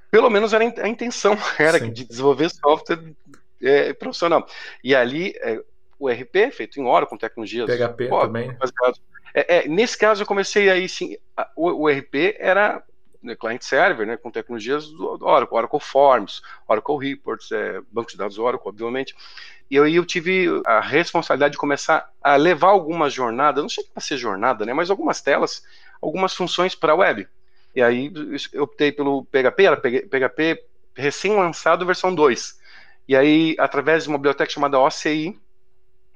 Pelo 0.09 0.29
menos 0.29 0.53
era 0.53 0.63
a 0.63 0.87
intenção, 0.87 1.37
era 1.57 1.79
Sim. 1.79 1.91
de 1.91 2.05
desenvolver 2.05 2.49
software 2.49 2.99
é, 3.61 3.93
profissional. 3.93 4.47
E 4.83 4.95
ali, 4.95 5.33
é, 5.37 5.61
o 6.03 6.09
RP, 6.09 6.51
feito 6.51 6.79
em 6.79 6.85
hora, 6.85 7.05
com 7.05 7.17
tecnologias. 7.17 7.69
PHP 7.69 8.07
pô, 8.07 8.21
também. 8.21 8.55
É, 9.33 9.57
é, 9.57 9.67
nesse 9.67 9.97
caso, 9.97 10.21
eu 10.21 10.27
comecei 10.27 10.69
aí, 10.69 10.87
sim, 10.87 11.17
o, 11.55 11.85
o 11.85 11.89
RP 11.89 12.35
era 12.37 12.83
né, 13.21 13.35
client 13.35 13.61
server, 13.61 14.05
né, 14.05 14.17
com 14.17 14.29
tecnologias 14.29 14.87
do 14.87 15.25
Oracle, 15.25 15.57
Oracle 15.57 15.79
Forms, 15.79 16.41
Oracle 16.67 16.97
Reports, 16.97 17.51
é, 17.51 17.81
banco 17.91 18.11
de 18.11 18.17
dados 18.17 18.37
Oracle, 18.37 18.67
obviamente. 18.67 19.15
E 19.71 19.79
aí 19.79 19.95
eu 19.95 20.05
tive 20.05 20.47
a 20.65 20.81
responsabilidade 20.81 21.53
de 21.53 21.57
começar 21.57 22.11
a 22.21 22.35
levar 22.35 22.67
algumas 22.67 23.13
jornadas, 23.13 23.63
não 23.63 23.69
sei 23.69 23.83
para 23.85 24.01
ser 24.01 24.17
jornada, 24.17 24.65
né, 24.65 24.73
mas 24.73 24.89
algumas 24.89 25.21
telas, 25.21 25.63
algumas 26.01 26.33
funções 26.33 26.75
para 26.75 26.91
a 26.91 26.95
web. 26.95 27.27
E 27.73 27.81
aí 27.81 28.11
eu 28.51 28.63
optei 28.63 28.91
pelo 28.91 29.25
PHP, 29.25 29.63
era 29.63 29.77
PHP 29.77 30.63
recém-lançado 30.95 31.85
versão 31.85 32.13
2. 32.13 32.61
E 33.07 33.15
aí, 33.15 33.55
através 33.59 34.03
de 34.03 34.09
uma 34.09 34.17
biblioteca 34.17 34.51
chamada 34.51 34.79
OCI, 34.79 35.37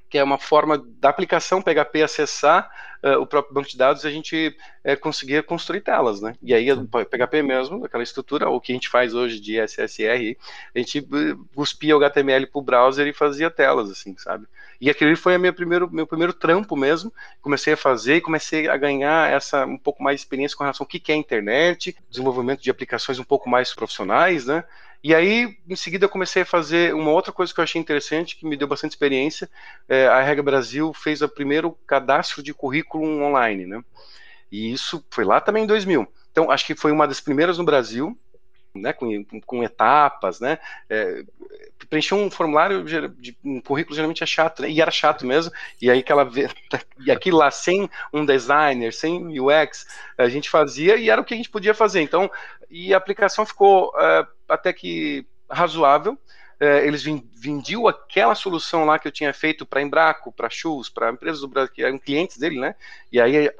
que 0.10 0.18
é 0.18 0.24
uma 0.24 0.38
forma 0.38 0.84
da 1.00 1.10
aplicação 1.10 1.62
PHP 1.62 2.04
acessar 2.04 2.70
uh, 3.04 3.22
o 3.22 3.28
próprio 3.28 3.54
banco 3.54 3.70
de 3.70 3.78
dados 3.78 4.04
e 4.04 4.08
a 4.08 4.12
gente 4.12 4.56
uh, 4.86 5.00
conseguir 5.00 5.44
construir 5.44 5.82
telas, 5.82 6.22
né? 6.22 6.36
E 6.42 6.54
aí, 6.54 6.72
o 6.72 6.88
PHP 6.88 7.42
mesmo, 7.44 7.84
aquela 7.86 8.04
estrutura, 8.04 8.50
o 8.50 8.62
que 8.62 8.72
a 8.72 8.76
gente 8.76 8.90
faz 8.90 9.14
hoje 9.14 9.40
de 9.40 9.60
SSR, 9.60 10.38
a 10.76 10.80
gente 10.80 11.00
uh, 11.00 11.46
cuspia 11.56 11.96
o 11.98 12.04
HTML 12.04 12.48
para 12.48 12.60
o 12.60 12.64
browser 12.64 13.08
e 13.08 13.14
fazia 13.14 13.50
telas, 13.50 13.90
assim, 13.90 14.16
sabe? 14.18 14.48
E 14.80 14.90
aquele 14.90 15.16
foi 15.16 15.34
a 15.34 15.40
minha 15.40 15.52
primeiro, 15.52 15.92
meu 15.92 16.06
primeiro 16.06 16.34
trampo 16.34 16.76
mesmo. 16.76 17.12
Comecei 17.42 17.74
a 17.74 17.78
fazer 17.78 18.18
e 18.18 18.22
comecei 18.22 18.70
a 18.70 18.78
ganhar 18.78 19.32
essa 19.32 19.66
um 19.66 19.78
pouco 19.78 20.04
mais 20.04 20.18
de 20.18 20.22
experiência 20.22 20.56
com 20.56 20.64
relação 20.64 20.84
ao 20.84 20.88
que 20.88 21.12
é 21.12 21.16
a 21.16 21.18
internet, 21.18 21.96
desenvolvimento 22.10 22.62
de 22.62 22.70
aplicações 22.70 23.18
um 23.18 23.24
pouco 23.24 23.50
mais 23.50 23.74
profissionais, 23.74 24.46
né? 24.46 24.64
E 25.04 25.14
aí, 25.14 25.58
em 25.68 25.76
seguida, 25.76 26.06
eu 26.06 26.10
comecei 26.10 26.42
a 26.42 26.46
fazer 26.46 26.94
uma 26.94 27.12
outra 27.12 27.32
coisa 27.32 27.54
que 27.54 27.60
eu 27.60 27.64
achei 27.64 27.80
interessante, 27.80 28.36
que 28.36 28.46
me 28.46 28.58
deu 28.58 28.68
bastante 28.68 28.92
experiência. 28.92 29.50
É, 29.88 30.08
a 30.08 30.22
Regra 30.22 30.44
Brasil 30.44 30.94
fez 30.94 31.22
o 31.22 31.30
primeiro 31.30 31.78
cadastro 31.86 32.42
de 32.42 32.54
currículo 32.54 33.06
online, 33.24 33.66
né? 33.66 33.82
E 34.52 34.72
isso 34.72 35.06
foi 35.12 35.24
lá 35.24 35.40
também 35.40 35.64
em 35.64 35.68
2000. 35.68 36.08
Então, 36.32 36.52
acho 36.52 36.66
que 36.66 36.76
foi 36.76 36.92
uma 36.92 37.08
das 37.08 37.20
primeiras 37.20 37.58
no 37.58 37.64
Brasil, 37.64 38.18
né, 38.78 38.94
com, 38.94 39.24
com 39.46 39.64
etapas, 39.64 40.40
né? 40.40 40.60
É, 40.90 41.24
preencher 41.90 42.16
um 42.16 42.30
formulário 42.30 42.84
de 42.84 43.38
um 43.44 43.62
currículo 43.62 43.96
geralmente 43.96 44.24
é 44.24 44.26
chato, 44.26 44.62
né? 44.62 44.70
E 44.70 44.82
era 44.82 44.92
chato 44.92 45.26
mesmo. 45.26 45.52
E 45.82 45.90
aí 45.90 46.00
aquela 46.00 46.30
e 47.06 47.12
aquilo 47.12 47.38
lá 47.38 47.52
sem 47.52 47.90
um 48.14 48.26
designer, 48.26 48.94
sem 48.94 49.40
UX, 49.40 49.86
a 50.18 50.28
gente 50.28 50.50
fazia 50.50 50.96
e 50.98 51.10
era 51.10 51.22
o 51.22 51.26
que 51.26 51.34
a 51.34 51.38
gente 51.38 51.50
podia 51.50 51.74
fazer. 51.74 52.02
Então, 52.02 52.30
e 52.70 52.94
a 52.94 52.98
aplicação 52.98 53.46
ficou 53.46 53.90
uh, 53.90 54.28
até 54.48 54.74
que 54.74 55.26
razoável. 55.50 56.14
Uh, 56.60 56.82
eles 56.84 57.04
vendiam 57.04 57.88
aquela 57.88 58.34
solução 58.34 58.84
lá 58.84 58.98
que 58.98 59.08
eu 59.08 59.12
tinha 59.12 59.32
feito 59.32 59.64
para 59.64 59.82
Embraco, 59.82 60.32
para 60.32 60.50
Shoes, 60.50 60.90
para 60.90 61.12
empresas 61.12 61.42
do 61.42 61.48
Brasil 61.48 61.72
que 61.72 61.84
eram 61.84 62.00
clientes 62.00 62.38
dele, 62.38 62.60
né? 62.60 62.76
E 63.12 63.22
aí 63.22 63.52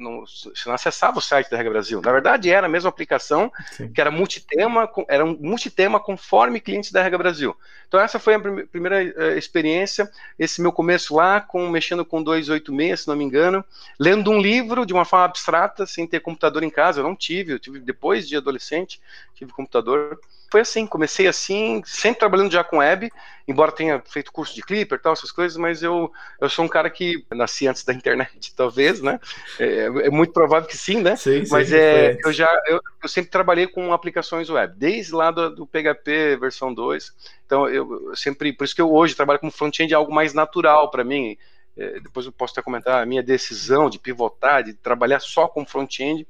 não, 0.00 0.20
você 0.26 0.62
não 0.66 0.74
acessava 0.74 1.18
o 1.18 1.22
site 1.22 1.50
da 1.50 1.56
Regra 1.56 1.72
Brasil. 1.72 2.00
Na 2.00 2.12
verdade, 2.12 2.50
era 2.50 2.66
a 2.66 2.70
mesma 2.70 2.88
aplicação, 2.88 3.52
Sim. 3.72 3.92
que 3.92 4.00
era 4.00 4.10
multitema, 4.10 4.90
era 5.08 5.24
um 5.24 5.36
multitema 5.38 6.00
conforme 6.00 6.60
clientes 6.60 6.90
da 6.90 7.02
Regra 7.02 7.18
Brasil. 7.18 7.56
Então, 7.86 8.00
essa 8.00 8.18
foi 8.18 8.34
a 8.34 8.40
primeira 8.40 9.02
uh, 9.02 9.38
experiência, 9.38 10.10
esse 10.38 10.62
meu 10.62 10.72
começo 10.72 11.14
lá, 11.14 11.40
com 11.40 11.68
mexendo 11.68 12.04
com 12.04 12.22
286, 12.22 13.00
se 13.00 13.08
não 13.08 13.16
me 13.16 13.24
engano, 13.24 13.64
lendo 13.98 14.30
um 14.30 14.40
livro 14.40 14.86
de 14.86 14.92
uma 14.92 15.04
forma 15.04 15.26
abstrata, 15.26 15.86
sem 15.86 16.06
ter 16.06 16.20
computador 16.20 16.62
em 16.62 16.70
casa. 16.70 17.00
Eu 17.00 17.04
não 17.04 17.16
tive, 17.16 17.52
eu 17.52 17.58
tive 17.58 17.80
depois 17.80 18.28
de 18.28 18.36
adolescente, 18.36 19.00
tive 19.34 19.52
computador 19.52 20.18
foi 20.50 20.62
assim, 20.62 20.84
comecei 20.84 21.28
assim, 21.28 21.80
sempre 21.84 22.18
trabalhando 22.18 22.50
já 22.50 22.64
com 22.64 22.78
web, 22.78 23.10
embora 23.46 23.70
tenha 23.70 24.02
feito 24.04 24.32
curso 24.32 24.52
de 24.54 24.62
Clipper 24.62 24.98
e 24.98 25.00
tal, 25.00 25.12
essas 25.12 25.30
coisas, 25.30 25.56
mas 25.56 25.80
eu, 25.80 26.12
eu 26.40 26.50
sou 26.50 26.64
um 26.64 26.68
cara 26.68 26.90
que 26.90 27.24
nasci 27.30 27.68
antes 27.68 27.84
da 27.84 27.94
internet, 27.94 28.52
talvez, 28.56 29.00
né? 29.00 29.20
É, 29.60 29.88
é 30.00 30.10
muito 30.10 30.32
provável 30.32 30.68
que 30.68 30.76
sim, 30.76 31.00
né? 31.00 31.16
Sim, 31.16 31.44
sim, 31.44 31.52
mas 31.52 31.72
é, 31.72 32.16
eu 32.24 32.32
já 32.32 32.50
eu, 32.66 32.80
eu, 33.02 33.08
sempre 33.08 33.30
trabalhei 33.30 33.66
com 33.66 33.92
aplicações 33.92 34.48
web, 34.48 34.74
desde 34.76 35.12
lá 35.12 35.30
do, 35.30 35.54
do 35.54 35.66
PHP 35.66 36.36
versão 36.36 36.72
2. 36.72 37.12
Então 37.46 37.68
eu, 37.68 38.08
eu, 38.08 38.16
sempre, 38.16 38.52
por 38.52 38.64
isso 38.64 38.74
que 38.74 38.82
eu 38.82 38.92
hoje 38.92 39.14
trabalho 39.14 39.40
como 39.40 39.52
front-end 39.52 39.92
é 39.92 39.96
algo 39.96 40.12
mais 40.12 40.34
natural 40.34 40.90
para 40.90 41.04
mim. 41.04 41.36
É, 41.76 42.00
depois 42.00 42.26
eu 42.26 42.32
posso 42.32 42.52
até 42.52 42.62
comentar 42.62 43.02
a 43.02 43.06
minha 43.06 43.22
decisão 43.22 43.88
de 43.88 43.98
pivotar, 43.98 44.62
de 44.62 44.74
trabalhar 44.74 45.20
só 45.20 45.48
com 45.48 45.66
front-end. 45.66 46.26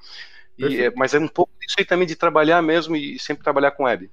É, 0.63 0.91
mas 0.95 1.15
é 1.15 1.19
um 1.19 1.29
pouco 1.29 1.53
isso 1.67 1.77
aí 1.79 1.85
também 1.85 2.07
de 2.07 2.15
trabalhar 2.15 2.61
mesmo 2.61 2.95
e 2.95 3.19
sempre 3.19 3.43
trabalhar 3.43 3.71
com 3.71 3.85
web. 3.85 4.11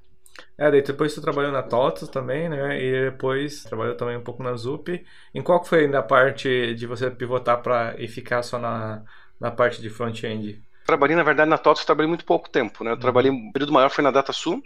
É, 0.57 0.71
daí 0.71 0.81
depois 0.81 1.13
você 1.13 1.21
trabalhou 1.21 1.51
na 1.51 1.61
TOTOS 1.61 2.09
também, 2.09 2.49
né? 2.49 2.81
E 2.81 3.11
depois 3.11 3.63
trabalhou 3.63 3.95
também 3.95 4.17
um 4.17 4.23
pouco 4.23 4.43
na 4.43 4.55
ZUP. 4.55 5.05
Em 5.33 5.41
qual 5.41 5.63
foi 5.63 5.81
ainda 5.81 5.99
a 5.99 6.03
parte 6.03 6.73
de 6.75 6.87
você 6.87 7.09
pivotar 7.11 7.61
para 7.61 7.95
e 7.97 8.07
ficar 8.07 8.41
só 8.43 8.57
na, 8.57 9.03
na 9.39 9.51
parte 9.51 9.81
de 9.81 9.89
front-end? 9.89 10.61
Trabalhei, 10.85 11.15
na 11.15 11.23
verdade, 11.23 11.49
na 11.49 11.57
TOTOS 11.57 11.85
trabalhei 11.85 12.07
muito 12.07 12.25
pouco 12.25 12.49
tempo, 12.49 12.83
né? 12.83 12.91
Eu 12.91 12.95
uhum. 12.95 12.99
trabalhei, 13.01 13.31
um 13.31 13.51
período 13.51 13.73
maior 13.73 13.89
foi 13.89 14.03
na 14.03 14.11
DataSul, 14.11 14.63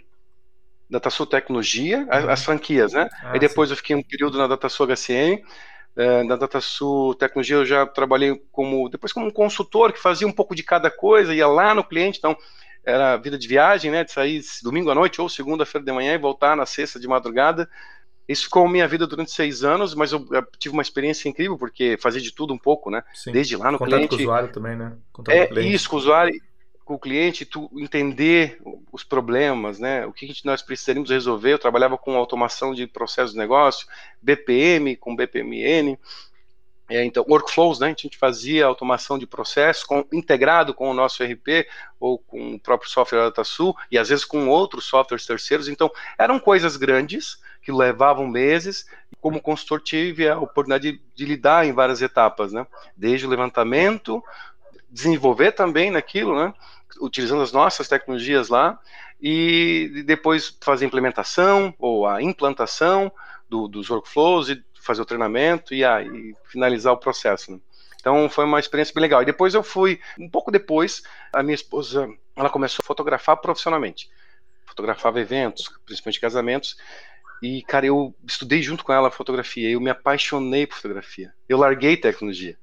DataSul 0.88 1.26
Tecnologia, 1.26 1.98
uhum. 1.98 2.08
as, 2.10 2.24
as, 2.28 2.44
franquias, 2.44 2.92
né? 2.92 3.08
Ah, 3.22 3.32
Aí 3.32 3.40
depois 3.40 3.68
sim. 3.68 3.72
eu 3.72 3.76
fiquei 3.76 3.96
um 3.96 4.02
período 4.02 4.38
na 4.38 4.46
DataSul 4.46 4.86
HCM, 4.86 5.42
é, 5.96 6.22
na 6.22 6.36
DataSul 6.36 7.14
Tecnologia 7.14 7.56
eu 7.56 7.66
já 7.66 7.86
trabalhei 7.86 8.40
como 8.50 8.88
depois 8.88 9.12
como 9.12 9.26
um 9.26 9.30
consultor 9.30 9.92
que 9.92 10.00
fazia 10.00 10.26
um 10.26 10.32
pouco 10.32 10.54
de 10.54 10.62
cada 10.62 10.90
coisa, 10.90 11.34
ia 11.34 11.46
lá 11.46 11.74
no 11.74 11.84
cliente, 11.84 12.18
então 12.18 12.36
era 12.84 13.16
vida 13.16 13.38
de 13.38 13.46
viagem, 13.46 13.90
né, 13.90 14.04
de 14.04 14.10
sair 14.12 14.42
domingo 14.62 14.90
à 14.90 14.94
noite 14.94 15.20
ou 15.20 15.28
segunda-feira 15.28 15.84
de 15.84 15.92
manhã 15.92 16.14
e 16.14 16.18
voltar 16.18 16.56
na 16.56 16.66
sexta 16.66 16.98
de 16.98 17.06
madrugada. 17.06 17.68
Isso 18.28 18.44
ficou 18.44 18.68
minha 18.68 18.86
vida 18.86 19.06
durante 19.06 19.30
seis 19.32 19.64
anos, 19.64 19.94
mas 19.94 20.12
eu, 20.12 20.26
tive 20.58 20.72
uma 20.72 20.82
experiência 20.82 21.28
incrível 21.28 21.58
porque 21.58 21.96
fazia 22.00 22.20
de 22.20 22.32
tudo 22.32 22.54
um 22.54 22.58
pouco, 22.58 22.90
né? 22.90 23.02
Sim. 23.12 23.32
Desde 23.32 23.56
lá 23.56 23.70
no 23.70 23.78
Contato 23.78 23.94
cliente. 23.94 24.10
com 24.10 24.16
o 24.16 24.20
usuário 24.20 24.52
também, 24.52 24.76
né? 24.76 24.92
Contato 25.12 25.34
é 25.34 25.46
com 25.46 25.60
isso, 25.60 25.90
com 25.90 25.96
o 25.96 25.98
usuário, 25.98 26.40
com 26.84 26.94
o 26.94 26.98
cliente, 26.98 27.44
tu 27.44 27.70
entender 27.76 28.60
os 28.92 29.04
problemas, 29.04 29.78
né? 29.78 30.06
O 30.06 30.12
que 30.12 30.32
nós 30.44 30.62
precisaríamos 30.62 31.10
resolver. 31.10 31.52
Eu 31.52 31.58
trabalhava 31.58 31.98
com 31.98 32.16
automação 32.16 32.74
de 32.74 32.86
processos 32.86 33.32
de 33.32 33.38
negócio, 33.38 33.86
BPM, 34.20 34.96
com 34.96 35.16
BPMN. 35.16 35.98
É, 36.88 37.04
então, 37.04 37.24
workflows, 37.26 37.78
né? 37.78 37.86
A 37.86 37.90
gente 37.90 38.18
fazia 38.18 38.66
automação 38.66 39.18
de 39.18 39.26
processos 39.26 39.84
com, 39.84 40.04
integrado 40.12 40.74
com 40.74 40.90
o 40.90 40.94
nosso 40.94 41.24
RP 41.24 41.66
ou 41.98 42.18
com 42.18 42.54
o 42.54 42.60
próprio 42.60 42.90
software 42.90 43.20
da 43.20 43.24
DataSul 43.26 43.74
e 43.90 43.96
às 43.96 44.08
vezes 44.08 44.24
com 44.24 44.48
outros 44.48 44.84
softwares 44.84 45.24
terceiros. 45.24 45.68
Então, 45.68 45.90
eram 46.18 46.38
coisas 46.38 46.76
grandes 46.76 47.38
que 47.62 47.72
levavam 47.72 48.26
meses. 48.26 48.86
Como 49.20 49.40
consultor, 49.40 49.80
tive 49.80 50.28
a 50.28 50.38
oportunidade 50.38 50.92
de, 50.92 51.00
de 51.14 51.24
lidar 51.24 51.66
em 51.66 51.72
várias 51.72 52.02
etapas, 52.02 52.52
né? 52.52 52.66
Desde 52.96 53.26
o 53.26 53.30
levantamento, 53.30 54.22
desenvolver 54.90 55.52
também 55.52 55.90
naquilo, 55.90 56.34
né? 56.34 56.52
utilizando 57.00 57.42
as 57.42 57.52
nossas 57.52 57.88
tecnologias 57.88 58.48
lá, 58.48 58.78
e 59.20 60.02
depois 60.04 60.56
fazer 60.60 60.84
a 60.84 60.88
implementação 60.88 61.74
ou 61.78 62.06
a 62.06 62.22
implantação 62.22 63.10
do, 63.48 63.68
dos 63.68 63.88
workflows 63.88 64.48
e 64.48 64.62
fazer 64.74 65.00
o 65.00 65.06
treinamento 65.06 65.72
e, 65.72 65.84
e 65.84 66.34
finalizar 66.44 66.92
o 66.92 66.98
processo. 66.98 67.52
Né? 67.52 67.60
Então 68.00 68.28
foi 68.28 68.44
uma 68.44 68.58
experiência 68.58 68.92
bem 68.92 69.02
legal. 69.02 69.22
E 69.22 69.26
depois 69.26 69.54
eu 69.54 69.62
fui, 69.62 70.00
um 70.18 70.28
pouco 70.28 70.50
depois, 70.50 71.02
a 71.32 71.42
minha 71.42 71.54
esposa, 71.54 72.08
ela 72.34 72.50
começou 72.50 72.82
a 72.82 72.86
fotografar 72.86 73.36
profissionalmente. 73.36 74.10
Fotografava 74.66 75.20
eventos, 75.20 75.70
principalmente 75.86 76.20
casamentos. 76.20 76.76
E, 77.42 77.62
cara, 77.62 77.86
eu 77.86 78.14
estudei 78.26 78.62
junto 78.62 78.84
com 78.84 78.92
ela 78.92 79.10
fotografia. 79.10 79.68
Eu 79.68 79.80
me 79.80 79.90
apaixonei 79.90 80.66
por 80.66 80.76
fotografia. 80.76 81.32
Eu 81.48 81.58
larguei 81.58 81.96
tecnologia. 81.96 82.56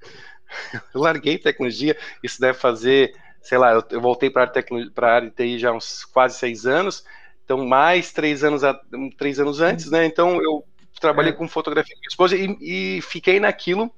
eu 0.95 1.01
larguei 1.01 1.37
tecnologia. 1.37 1.97
Isso 2.23 2.39
deve 2.39 2.57
fazer 2.57 3.13
sei 3.41 3.57
lá, 3.57 3.71
eu, 3.71 3.83
eu 3.91 4.01
voltei 4.01 4.29
para 4.29 4.43
a 4.43 5.05
área 5.07 5.29
de 5.29 5.35
TI 5.35 5.59
já 5.59 5.69
há 5.69 5.73
uns 5.73 6.05
quase 6.05 6.37
seis 6.37 6.65
anos, 6.65 7.03
então 7.43 7.65
mais 7.65 8.11
três 8.11 8.43
anos, 8.43 8.63
a, 8.63 8.79
três 9.17 9.39
anos 9.39 9.61
antes, 9.61 9.89
né? 9.89 10.05
Então 10.05 10.41
eu 10.41 10.63
trabalhei 10.99 11.31
é. 11.31 11.35
com 11.35 11.47
fotografia 11.47 11.95
com 11.95 11.99
minha 11.99 12.09
esposa 12.09 12.35
e, 12.35 12.97
e 12.97 13.01
fiquei 13.01 13.39
naquilo, 13.39 13.91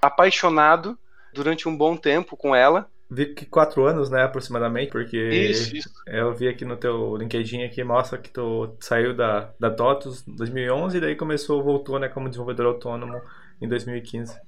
apaixonado 0.00 0.98
durante 1.32 1.68
um 1.68 1.76
bom 1.76 1.96
tempo 1.96 2.36
com 2.36 2.54
ela. 2.54 2.90
Vi 3.10 3.26
que 3.26 3.46
quatro 3.46 3.86
anos, 3.86 4.10
né, 4.10 4.22
aproximadamente, 4.22 4.90
porque 4.90 5.16
isso, 5.16 5.74
isso. 5.74 5.90
eu 6.06 6.34
vi 6.34 6.46
aqui 6.46 6.64
no 6.64 6.76
teu 6.76 7.16
LinkedIn 7.16 7.62
aqui, 7.62 7.82
mostra 7.82 8.18
que 8.18 8.28
tu 8.28 8.76
saiu 8.80 9.14
da, 9.14 9.50
da 9.58 9.70
TOTUS 9.70 10.28
em 10.28 10.36
2011 10.36 10.96
e 10.96 11.00
daí 11.00 11.16
começou, 11.16 11.62
voltou, 11.62 11.98
né, 11.98 12.08
como 12.08 12.28
desenvolvedor 12.28 12.66
autônomo 12.66 13.18
em 13.62 13.66
2015. 13.66 14.38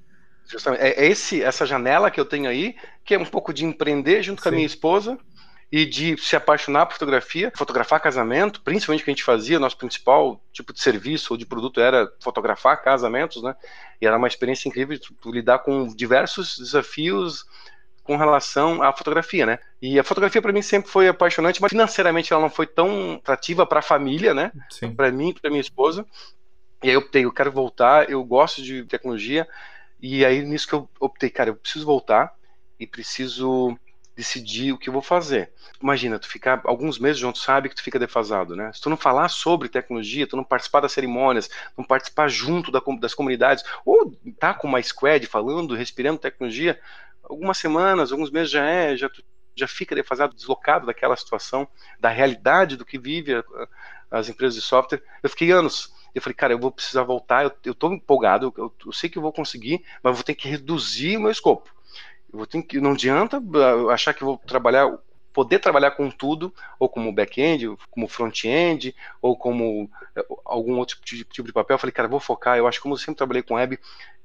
Justamente. 0.46 0.82
É, 0.82 1.04
é 1.04 1.06
esse, 1.06 1.42
essa 1.42 1.64
janela 1.64 2.10
que 2.10 2.20
eu 2.20 2.24
tenho 2.24 2.50
aí, 2.50 2.76
que 3.02 3.14
é 3.14 3.18
um 3.18 3.24
pouco 3.24 3.52
de 3.52 3.64
empreender 3.64 4.22
junto 4.22 4.40
Sim. 4.40 4.42
com 4.42 4.48
a 4.50 4.52
minha 4.52 4.66
esposa 4.66 5.18
e 5.72 5.86
de 5.86 6.16
se 6.18 6.34
apaixonar 6.34 6.86
por 6.86 6.94
fotografia, 6.94 7.52
fotografar 7.54 8.00
casamento, 8.00 8.60
principalmente 8.60 9.02
o 9.02 9.04
que 9.04 9.10
a 9.10 9.14
gente 9.14 9.22
fazia, 9.22 9.58
nosso 9.58 9.76
principal 9.76 10.42
tipo 10.52 10.72
de 10.72 10.80
serviço 10.80 11.32
ou 11.32 11.36
de 11.38 11.46
produto 11.46 11.80
era 11.80 12.12
fotografar 12.20 12.82
casamentos, 12.82 13.42
né? 13.42 13.54
E 14.00 14.06
era 14.06 14.18
uma 14.18 14.26
experiência 14.26 14.68
incrível 14.68 14.98
de 14.98 15.30
lidar 15.30 15.60
com 15.60 15.86
diversos 15.86 16.58
desafios 16.58 17.44
com 18.10 18.16
relação 18.16 18.82
à 18.82 18.92
fotografia, 18.92 19.46
né? 19.46 19.60
E 19.80 19.96
a 19.96 20.02
fotografia 20.02 20.42
para 20.42 20.52
mim 20.52 20.62
sempre 20.62 20.90
foi 20.90 21.06
apaixonante, 21.06 21.62
mas 21.62 21.70
financeiramente 21.70 22.32
ela 22.32 22.42
não 22.42 22.50
foi 22.50 22.66
tão 22.66 23.14
atrativa 23.14 23.64
para 23.64 23.78
a 23.78 23.82
família, 23.82 24.34
né? 24.34 24.50
Para 24.96 25.12
mim, 25.12 25.32
para 25.32 25.48
minha 25.48 25.60
esposa. 25.60 26.04
E 26.82 26.88
aí 26.88 26.94
eu 26.94 26.98
optei, 26.98 27.24
eu 27.24 27.32
quero 27.32 27.52
voltar, 27.52 28.10
eu 28.10 28.24
gosto 28.24 28.62
de 28.62 28.82
tecnologia, 28.82 29.46
e 30.02 30.24
aí, 30.24 30.42
nisso 30.42 30.66
que 30.66 30.74
eu 30.74 30.90
optei, 30.98 31.30
cara, 31.30 31.50
eu 31.50 31.54
preciso 31.54 31.86
voltar 31.86 32.34
e 32.80 32.84
preciso 32.84 33.78
decidir 34.16 34.72
o 34.72 34.78
que 34.78 34.88
eu 34.88 34.92
vou 34.92 35.02
fazer. 35.02 35.52
Imagina, 35.80 36.18
tu 36.18 36.26
ficar 36.26 36.60
alguns 36.64 36.98
meses 36.98 37.18
junto, 37.18 37.38
sabe 37.38 37.68
que 37.68 37.76
tu 37.76 37.82
fica 37.82 37.98
defasado, 37.98 38.56
né? 38.56 38.72
Se 38.74 38.80
tu 38.80 38.90
não 38.90 38.96
falar 38.96 39.28
sobre 39.28 39.68
tecnologia, 39.68 40.26
tu 40.26 40.36
não 40.36 40.42
participar 40.42 40.80
das 40.80 40.90
cerimônias, 40.90 41.48
não 41.78 41.84
participar 41.84 42.26
junto 42.26 42.72
da, 42.72 42.82
das 42.98 43.14
comunidades, 43.14 43.62
ou 43.86 44.12
tá 44.40 44.52
com 44.52 44.66
uma 44.66 44.82
squad 44.82 45.24
falando, 45.28 45.76
respirando 45.76 46.18
tecnologia, 46.18 46.76
algumas 47.30 47.58
semanas, 47.58 48.12
alguns 48.12 48.30
meses 48.30 48.50
já 48.50 48.64
é, 48.64 48.96
já, 48.96 49.10
já 49.54 49.68
fica 49.68 49.94
defasado, 49.94 50.34
deslocado 50.34 50.86
daquela 50.86 51.16
situação, 51.16 51.66
da 51.98 52.08
realidade 52.08 52.76
do 52.76 52.84
que 52.84 52.98
vive 52.98 53.34
a, 53.34 53.44
as 54.10 54.28
empresas 54.28 54.54
de 54.54 54.62
software. 54.62 55.02
Eu 55.22 55.30
fiquei 55.30 55.50
anos 55.50 55.92
eu 56.14 56.20
falei, 56.20 56.34
cara, 56.34 56.52
eu 56.52 56.58
vou 56.58 56.72
precisar 56.72 57.02
voltar, 57.04 57.44
eu, 57.64 57.74
tô 57.74 57.92
empolgado, 57.92 58.52
eu, 58.56 58.72
eu, 58.84 58.92
sei 58.92 59.08
que 59.08 59.16
eu 59.16 59.22
vou 59.22 59.32
conseguir, 59.32 59.84
mas 60.02 60.14
vou 60.14 60.24
ter 60.24 60.34
que 60.34 60.48
reduzir 60.48 61.16
o 61.16 61.20
meu 61.20 61.30
escopo. 61.30 61.70
Eu 62.32 62.38
vou 62.38 62.46
ter 62.46 62.62
que, 62.62 62.80
não 62.80 62.92
adianta 62.92 63.42
achar 63.92 64.14
que 64.14 64.24
vou 64.24 64.38
trabalhar, 64.38 64.90
poder 65.32 65.58
trabalhar 65.58 65.92
com 65.92 66.10
tudo, 66.10 66.52
ou 66.78 66.88
como 66.88 67.12
back-end, 67.12 67.76
como 67.90 68.08
front-end, 68.08 68.94
ou 69.22 69.36
como 69.36 69.90
eh, 70.16 70.26
algum 70.44 70.78
outro 70.78 70.98
tipo, 71.02 71.42
de 71.42 71.52
papel. 71.52 71.74
Eu 71.74 71.78
falei, 71.78 71.92
cara, 71.92 72.08
vou 72.08 72.20
focar, 72.20 72.58
eu 72.58 72.66
acho 72.66 72.78
que 72.78 72.82
como 72.82 72.94
eu 72.94 72.98
sempre 72.98 73.16
trabalhei 73.16 73.42
com 73.42 73.54
web, 73.54 73.78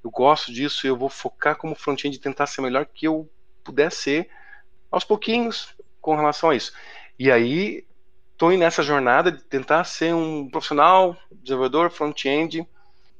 eu 0.03 0.11
gosto 0.11 0.51
disso, 0.51 0.85
eu 0.85 0.95
vou 0.95 1.09
focar 1.09 1.55
como 1.55 1.75
front-end 1.75 2.15
e 2.15 2.19
tentar 2.19 2.47
ser 2.47 2.61
melhor 2.61 2.85
que 2.85 3.07
eu 3.07 3.29
puder 3.63 3.91
ser 3.91 4.29
aos 4.91 5.03
pouquinhos 5.03 5.75
com 6.01 6.15
relação 6.15 6.49
a 6.49 6.55
isso. 6.55 6.73
E 7.17 7.31
aí 7.31 7.85
estou 8.31 8.51
nessa 8.51 8.83
jornada 8.83 9.31
de 9.31 9.43
tentar 9.43 9.83
ser 9.83 10.13
um 10.13 10.49
profissional, 10.49 11.17
desenvolvedor 11.31 11.89
front-end, 11.89 12.67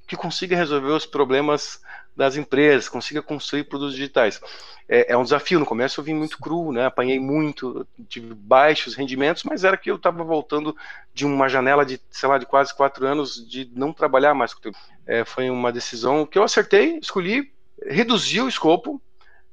que 0.07 0.15
consiga 0.15 0.55
resolver 0.55 0.91
os 0.91 1.05
problemas 1.05 1.81
das 2.15 2.37
empresas, 2.37 2.87
consiga 2.87 3.21
construir 3.21 3.65
produtos 3.65 3.95
digitais. 3.95 4.39
É, 4.87 5.13
é, 5.13 5.17
um 5.17 5.23
desafio. 5.23 5.59
No 5.59 5.65
começo 5.65 5.99
eu 5.99 6.03
vim 6.03 6.13
muito 6.13 6.37
cru, 6.37 6.71
né? 6.71 6.85
apanhei 6.85 7.19
muito, 7.19 7.85
tive 8.07 8.33
baixos 8.33 8.95
rendimentos, 8.95 9.43
mas 9.43 9.63
era 9.63 9.75
que 9.75 9.91
eu 9.91 9.95
estava 9.95 10.23
voltando 10.23 10.75
de 11.13 11.25
uma 11.25 11.49
janela 11.49 11.85
de, 11.85 11.99
sei 12.09 12.29
lá, 12.29 12.37
de 12.37 12.45
quase 12.45 12.73
quatro 12.73 13.05
anos 13.05 13.45
de 13.47 13.69
não 13.73 13.91
trabalhar 13.91 14.33
mais 14.33 14.53
com 14.53 14.59
o 14.59 14.63
tempo. 14.63 14.77
É, 15.05 15.25
foi 15.25 15.49
uma 15.49 15.71
decisão 15.71 16.25
que 16.25 16.37
eu 16.37 16.43
acertei, 16.43 16.97
escolhi, 16.99 17.51
reduzi 17.85 18.41
o 18.41 18.47
escopo, 18.47 19.01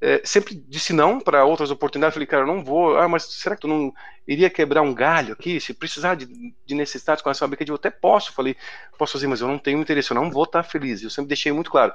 é, 0.05 0.21
sempre 0.25 0.57
disse 0.69 0.93
não 0.93 1.21
para 1.21 1.45
outras 1.45 1.71
oportunidades. 1.71 2.15
Falei, 2.15 2.27
cara, 2.27 2.43
eu 2.43 2.47
não 2.47 2.65
vou. 2.65 2.99
Ah, 2.99 3.07
mas 3.07 3.23
será 3.23 3.55
que 3.55 3.63
tu 3.63 3.69
não 3.69 3.95
iria 4.27 4.51
quebrar 4.51 4.83
um 4.83 4.93
galho 4.93 5.33
aqui? 5.33 5.61
Se 5.61 5.73
precisar 5.73 6.17
de, 6.17 6.27
de 6.67 6.75
necessidades 6.75 7.23
com 7.23 7.31
essa 7.31 7.39
fabricante, 7.39 7.71
eu 7.71 7.77
até 7.77 7.89
posso. 7.89 8.33
Falei, 8.33 8.57
posso 8.99 9.13
fazer, 9.13 9.29
mas 9.29 9.41
eu 9.41 9.47
não 9.47 9.59
tenho 9.59 9.81
interesse, 9.81 10.11
eu 10.11 10.17
não 10.17 10.29
vou 10.29 10.43
estar 10.43 10.65
feliz. 10.65 11.01
Eu 11.05 11.11
sempre 11.11 11.29
deixei 11.29 11.53
muito 11.53 11.71
claro. 11.71 11.93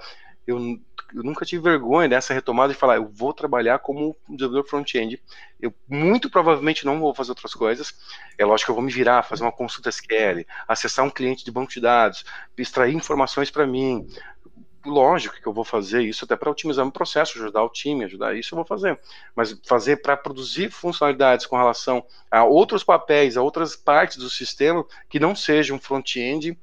Eu, 0.48 0.80
eu, 1.14 1.24
nunca 1.24 1.46
tive 1.46 1.62
vergonha 1.62 2.08
dessa 2.08 2.34
retomada 2.34 2.72
de 2.72 2.80
falar, 2.80 2.96
eu 2.96 3.08
vou 3.08 3.34
trabalhar 3.34 3.80
como 3.80 4.16
desenvolvedor 4.30 4.68
front-end. 4.68 5.22
Eu 5.60 5.74
muito 5.88 6.30
provavelmente 6.30 6.86
não 6.86 7.00
vou 7.00 7.14
fazer 7.14 7.32
outras 7.32 7.54
coisas. 7.54 7.94
É 8.38 8.46
lógico 8.46 8.68
que 8.68 8.72
eu 8.72 8.76
vou 8.76 8.84
me 8.84 8.92
virar, 8.92 9.24
fazer 9.24 9.44
uma 9.44 9.52
consulta 9.52 9.90
SQL, 9.90 10.46
acessar 10.66 11.04
um 11.04 11.10
cliente 11.10 11.44
de 11.44 11.52
banco 11.52 11.72
de 11.72 11.82
dados, 11.82 12.24
extrair 12.58 12.96
informações 12.96 13.52
para 13.52 13.68
mim. 13.68 14.08
Lógico 14.86 15.36
que 15.36 15.46
eu 15.46 15.52
vou 15.52 15.66
fazer 15.66 16.02
isso 16.04 16.24
até 16.24 16.38
para 16.38 16.50
otimizar 16.50 16.88
o 16.88 16.92
processo, 16.92 17.38
ajudar 17.38 17.62
o 17.62 17.70
time, 17.70 18.06
ajudar 18.06 18.34
isso 18.34 18.54
eu 18.54 18.58
vou 18.58 18.66
fazer. 18.66 18.98
Mas 19.36 19.60
fazer 19.66 19.98
para 19.98 20.16
produzir 20.16 20.72
funcionalidades 20.72 21.46
com 21.46 21.58
relação 21.58 22.06
a 22.32 22.46
outros 22.46 22.86
papéis, 22.86 23.36
a 23.36 23.42
outras 23.42 23.76
partes 23.76 24.16
do 24.16 24.30
sistema 24.30 24.86
que 25.10 25.20
não 25.20 25.36
sejam 25.36 25.78
front-end, 25.78 26.58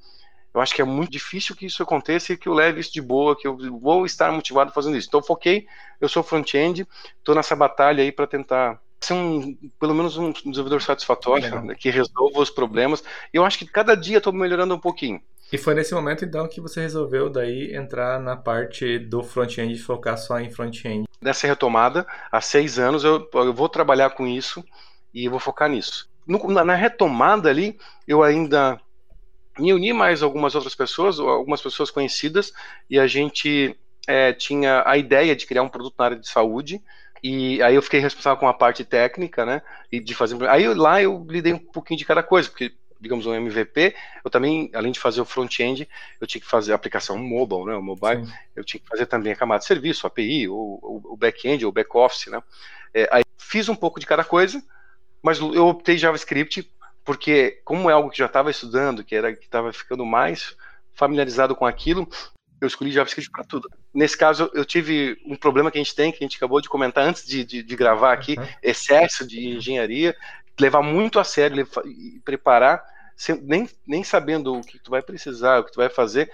eu 0.55 0.61
acho 0.61 0.73
que 0.73 0.81
é 0.81 0.85
muito 0.85 1.11
difícil 1.11 1.57
que 1.57 1.67
isso 1.67 1.83
aconteça 1.83 2.33
e 2.33 2.37
que 2.37 2.49
eu 2.49 2.55
leve 2.55 2.81
isso 2.81 2.93
de 2.93 3.03
boa, 3.03 3.37
que 3.37 3.47
eu 3.47 3.57
vou 3.81 4.07
estar 4.07 4.31
motivado 4.31 4.73
fazendo 4.73 4.97
isso. 4.97 5.09
Então, 5.09 5.23
foquei, 5.23 5.67
eu 6.01 6.09
sou 6.09 6.23
front-end, 6.23 6.87
estou 7.19 7.35
nessa 7.35 7.57
batalha 7.57 8.03
aí 8.03 8.13
para 8.13 8.27
tentar 8.27 8.81
ser 9.01 9.15
um, 9.15 9.57
pelo 9.81 9.95
menos 9.95 10.17
um 10.17 10.31
desenvolvedor 10.33 10.81
satisfatório, 10.81 11.61
né, 11.63 11.75
que 11.75 11.91
resolva 11.91 12.39
os 12.39 12.51
problemas. 12.51 13.03
E 13.33 13.37
eu 13.37 13.45
acho 13.45 13.59
que 13.59 13.67
cada 13.67 13.97
dia 13.97 14.19
estou 14.19 14.33
melhorando 14.33 14.75
um 14.75 14.79
pouquinho. 14.79 15.21
E 15.53 15.59
foi 15.59 15.75
nesse 15.75 15.93
momento, 15.93 16.25
então, 16.25 16.49
que 16.49 16.61
você 16.61 16.81
resolveu 16.81 17.29
daí 17.29 17.75
entrar 17.75 18.19
na 18.21 18.37
parte 18.37 18.99
do 18.99 19.23
front-end 19.23 19.75
e 19.75 19.79
focar 19.79 20.17
só 20.17 20.39
em 20.39 20.51
front-end. 20.51 21.05
Nessa 21.21 21.47
retomada, 21.47 22.07
há 22.31 22.41
seis 22.41 22.79
anos, 22.79 23.05
eu, 23.05 23.29
eu 23.35 23.53
vou 23.53 23.69
trabalhar 23.69 24.11
com 24.11 24.27
isso 24.27 24.65
e 25.13 25.29
vou 25.29 25.39
focar 25.39 25.69
nisso. 25.69 26.09
No, 26.27 26.39
na, 26.49 26.65
na 26.65 26.75
retomada 26.75 27.51
ali, 27.51 27.79
eu 28.09 28.23
ainda 28.23 28.81
me 29.59 29.73
uni 29.73 29.93
mais 29.93 30.23
algumas 30.23 30.55
outras 30.55 30.75
pessoas, 30.75 31.19
algumas 31.19 31.61
pessoas 31.61 31.91
conhecidas, 31.91 32.53
e 32.89 32.99
a 32.99 33.07
gente 33.07 33.77
é, 34.07 34.33
tinha 34.33 34.83
a 34.87 34.97
ideia 34.97 35.35
de 35.35 35.47
criar 35.47 35.63
um 35.63 35.69
produto 35.69 35.95
na 35.99 36.05
área 36.05 36.19
de 36.19 36.29
saúde. 36.29 36.83
E 37.23 37.63
aí 37.63 37.75
eu 37.75 37.83
fiquei 37.83 38.01
responsável 38.01 38.39
com 38.39 38.47
a 38.47 38.53
parte 38.53 38.85
técnica, 38.85 39.47
né? 39.47 39.63
E 39.91 39.99
de 39.99 40.15
fazer. 40.15 40.43
Aí 40.49 40.67
lá 40.75 41.01
eu 41.01 41.27
lidei 41.29 41.55
um 41.55 41.59
pouquinho 41.59 41.99
de 41.99 42.05
cada 42.05 42.23
coisa, 42.23 42.51
porque 42.51 42.73
digamos, 43.01 43.27
um 43.27 43.35
MVP, 43.35 43.95
eu 44.25 44.31
também, 44.31 44.71
além 44.73 44.91
de 44.91 44.99
fazer 44.99 45.21
o 45.21 45.27
front-end, 45.27 45.87
eu 46.19 46.27
tinha 46.27 46.41
que 46.41 46.49
fazer 46.49 46.73
a 46.73 46.75
aplicação 46.75 47.19
mobile, 47.19 47.67
né, 47.67 47.77
o 47.77 47.83
mobile, 47.83 48.25
Sim. 48.25 48.33
eu 48.57 48.65
tinha 48.65 48.81
que 48.81 48.89
fazer 48.89 49.05
também 49.05 49.33
a 49.33 49.37
camada 49.37 49.59
de 49.59 49.67
serviço, 49.67 50.07
API, 50.07 50.49
o, 50.49 50.81
o 50.83 51.17
back-end, 51.17 51.67
o 51.67 51.73
back-office, 51.73 52.29
né. 52.29 52.43
É, 52.95 53.07
aí 53.13 53.23
fiz 53.37 53.69
um 53.69 53.75
pouco 53.75 54.01
de 54.01 54.07
cada 54.07 54.25
coisa, 54.25 54.63
mas 55.23 55.39
eu 55.39 55.67
optei 55.67 55.99
JavaScript 55.99 56.63
porque 57.05 57.61
como 57.65 57.91
é 57.91 57.93
algo 57.93 58.11
que 58.11 58.19
já 58.19 58.27
estava 58.27 58.51
estudando, 58.51 59.05
que 59.05 59.15
era 59.15 59.35
que 59.35 59.45
estava 59.45 59.73
ficando 59.73 60.05
mais 60.05 60.57
familiarizado 60.93 61.55
com 61.55 61.67
aquilo, 61.67 62.09
eu 62.61 62.67
escolhi 62.67 62.91
JavaScript 62.91 63.31
para 63.31 63.45
tudo. 63.45 63.69
Nesse 63.93 64.17
caso, 64.17 64.51
eu 64.55 64.65
tive 64.65 65.19
um 65.27 65.37
problema 65.37 65.71
que 65.71 65.79
a 65.79 65.83
gente 65.83 65.95
tem, 65.95 66.11
que 66.11 66.19
a 66.23 66.27
gente 66.27 66.37
acabou 66.37 66.61
de 66.61 66.69
comentar 66.69 67.05
antes 67.05 67.27
de, 67.27 67.45
de, 67.45 67.63
de 67.63 67.77
gravar 67.77 68.13
aqui, 68.13 68.37
uhum. 68.39 68.47
excesso 68.63 69.27
de 69.27 69.49
engenharia, 69.49 70.17
levar 70.59 70.83
muito 70.83 71.19
a 71.19 71.25
sério 71.25 71.57
levar, 71.57 71.85
e 71.87 72.21
preparar, 72.25 72.83
sem, 73.17 73.41
nem, 73.43 73.69
nem 73.87 74.03
sabendo 74.03 74.55
o 74.55 74.63
que 74.63 74.79
tu 74.79 74.91
vai 74.91 75.03
precisar, 75.03 75.61
o 75.61 75.65
que 75.65 75.73
tu 75.73 75.77
vai 75.77 75.89
fazer. 75.89 76.31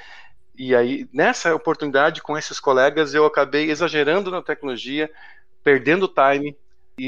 E 0.56 0.74
aí, 0.74 1.08
nessa 1.12 1.54
oportunidade 1.54 2.22
com 2.22 2.36
esses 2.36 2.60
colegas, 2.60 3.14
eu 3.14 3.24
acabei 3.24 3.70
exagerando 3.70 4.30
na 4.30 4.42
tecnologia, 4.42 5.10
perdendo 5.64 6.08
time, 6.08 6.56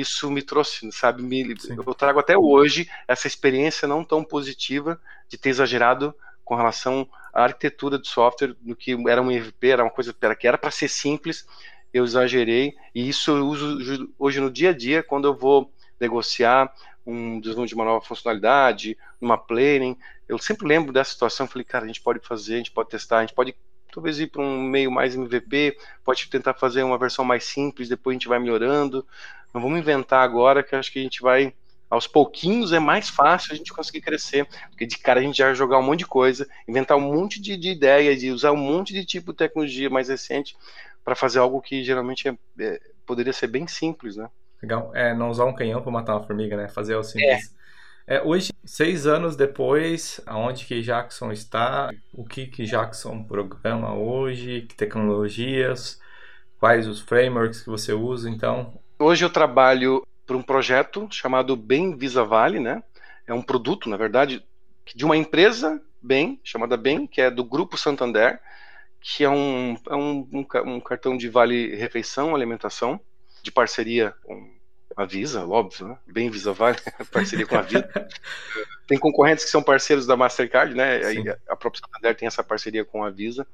isso 0.00 0.30
me 0.30 0.42
trouxe, 0.42 0.90
sabe, 0.92 1.22
me, 1.22 1.54
eu 1.68 1.94
trago 1.94 2.18
até 2.18 2.36
hoje 2.36 2.88
essa 3.06 3.26
experiência 3.26 3.86
não 3.86 4.04
tão 4.04 4.24
positiva 4.24 5.00
de 5.28 5.36
ter 5.36 5.50
exagerado 5.50 6.14
com 6.44 6.54
relação 6.54 7.08
à 7.32 7.44
arquitetura 7.44 7.98
de 7.98 8.08
software, 8.08 8.54
do 8.60 8.74
que 8.74 8.96
era 9.08 9.22
um 9.22 9.30
MVP, 9.30 9.68
era 9.68 9.82
uma 9.82 9.90
coisa 9.90 10.14
que 10.38 10.46
era 10.46 10.58
para 10.58 10.70
ser 10.70 10.88
simples, 10.88 11.46
eu 11.92 12.04
exagerei, 12.04 12.74
e 12.94 13.08
isso 13.08 13.30
eu 13.30 13.46
uso 13.46 14.08
hoje 14.18 14.40
no 14.40 14.50
dia 14.50 14.70
a 14.70 14.72
dia, 14.72 15.02
quando 15.02 15.28
eu 15.28 15.34
vou 15.34 15.72
negociar 16.00 16.72
um 17.06 17.38
desenvolvimento 17.40 17.68
de 17.68 17.74
uma 17.74 17.84
nova 17.84 18.04
funcionalidade, 18.04 18.96
uma 19.20 19.36
planning, 19.36 19.96
eu 20.28 20.38
sempre 20.38 20.66
lembro 20.66 20.92
dessa 20.92 21.12
situação, 21.12 21.46
falei, 21.46 21.64
cara, 21.64 21.84
a 21.84 21.86
gente 21.86 22.00
pode 22.00 22.20
fazer, 22.20 22.54
a 22.54 22.58
gente 22.58 22.70
pode 22.70 22.88
testar, 22.88 23.18
a 23.18 23.20
gente 23.20 23.34
pode 23.34 23.54
talvez 23.92 24.18
ir 24.18 24.28
para 24.28 24.42
um 24.42 24.62
meio 24.62 24.90
mais 24.90 25.14
MVP, 25.14 25.76
pode 26.02 26.28
tentar 26.28 26.54
fazer 26.54 26.82
uma 26.82 26.98
versão 26.98 27.24
mais 27.24 27.44
simples, 27.44 27.88
depois 27.88 28.14
a 28.14 28.18
gente 28.18 28.28
vai 28.28 28.38
melhorando, 28.38 29.06
não 29.52 29.60
vamos 29.60 29.78
inventar 29.78 30.24
agora, 30.24 30.62
que 30.62 30.74
acho 30.74 30.90
que 30.90 30.98
a 30.98 31.02
gente 31.02 31.20
vai. 31.20 31.54
Aos 31.90 32.06
pouquinhos 32.06 32.72
é 32.72 32.78
mais 32.78 33.10
fácil 33.10 33.52
a 33.52 33.54
gente 33.54 33.70
conseguir 33.70 34.00
crescer, 34.00 34.48
porque 34.70 34.86
de 34.86 34.96
cara 34.96 35.20
a 35.20 35.22
gente 35.22 35.36
já 35.36 35.52
jogar 35.52 35.78
um 35.78 35.82
monte 35.82 35.98
de 35.98 36.06
coisa, 36.06 36.48
inventar 36.66 36.96
um 36.96 37.02
monte 37.02 37.38
de, 37.38 37.54
de 37.54 37.68
ideia, 37.68 38.16
de 38.16 38.30
usar 38.30 38.50
um 38.50 38.56
monte 38.56 38.94
de 38.94 39.04
tipo 39.04 39.30
de 39.30 39.36
tecnologia 39.36 39.90
mais 39.90 40.08
recente 40.08 40.56
para 41.04 41.14
fazer 41.14 41.38
algo 41.38 41.60
que 41.60 41.84
geralmente 41.84 42.26
é, 42.26 42.34
é, 42.60 42.80
poderia 43.04 43.32
ser 43.34 43.48
bem 43.48 43.66
simples, 43.66 44.16
né? 44.16 44.30
Legal. 44.62 44.90
É, 44.94 45.12
não 45.12 45.28
usar 45.28 45.44
um 45.44 45.52
canhão 45.52 45.82
para 45.82 45.92
matar 45.92 46.14
uma 46.14 46.24
formiga, 46.24 46.56
né? 46.56 46.66
Fazer 46.66 46.96
o 46.96 47.02
simples. 47.02 47.52
É. 47.58 47.61
é. 48.06 48.22
hoje, 48.22 48.52
seis 48.64 49.06
anos 49.06 49.36
depois, 49.36 50.20
aonde 50.26 50.64
que 50.64 50.82
Jackson 50.82 51.32
está? 51.32 51.90
O 52.12 52.24
que 52.24 52.46
que 52.46 52.64
Jackson 52.64 53.22
programa 53.24 53.94
hoje? 53.94 54.62
Que 54.62 54.74
tecnologias? 54.74 56.00
Quais 56.58 56.86
os 56.86 57.00
frameworks 57.00 57.60
que 57.60 57.70
você 57.70 57.92
usa? 57.92 58.30
Então, 58.30 58.80
Hoje 59.04 59.24
eu 59.24 59.30
trabalho 59.30 60.06
para 60.24 60.36
um 60.36 60.42
projeto 60.42 61.08
chamado 61.10 61.56
Bem 61.56 61.96
Visa 61.96 62.22
Vale, 62.22 62.60
né? 62.60 62.84
É 63.26 63.34
um 63.34 63.42
produto, 63.42 63.88
na 63.88 63.96
verdade, 63.96 64.44
de 64.94 65.04
uma 65.04 65.16
empresa 65.16 65.82
Bem, 66.00 66.40
chamada 66.44 66.76
Bem, 66.76 67.04
que 67.04 67.20
é 67.20 67.28
do 67.28 67.42
Grupo 67.42 67.76
Santander, 67.76 68.40
que 69.00 69.24
é 69.24 69.28
um, 69.28 69.76
é 69.88 69.96
um, 69.96 70.28
um, 70.32 70.46
um 70.66 70.80
cartão 70.80 71.16
de 71.16 71.28
vale 71.28 71.74
refeição, 71.74 72.32
alimentação, 72.32 73.00
de 73.42 73.50
parceria 73.50 74.14
com 74.22 74.54
a 74.96 75.04
Visa, 75.04 75.46
óbvio, 75.46 75.88
né? 75.88 75.98
Bem 76.06 76.30
Visa 76.30 76.52
Vale, 76.52 76.78
parceria 77.10 77.46
com 77.46 77.56
a 77.56 77.62
Visa. 77.62 77.88
tem 78.86 78.98
concorrentes 78.98 79.44
que 79.44 79.50
são 79.50 79.62
parceiros 79.62 80.06
da 80.06 80.16
Mastercard, 80.16 80.74
né? 80.74 81.00
A 81.48 81.56
própria 81.56 81.80
Santander 81.80 82.16
tem 82.16 82.26
essa 82.26 82.42
parceria 82.42 82.84
com 82.84 83.04
a 83.04 83.10
Visa. 83.10 83.46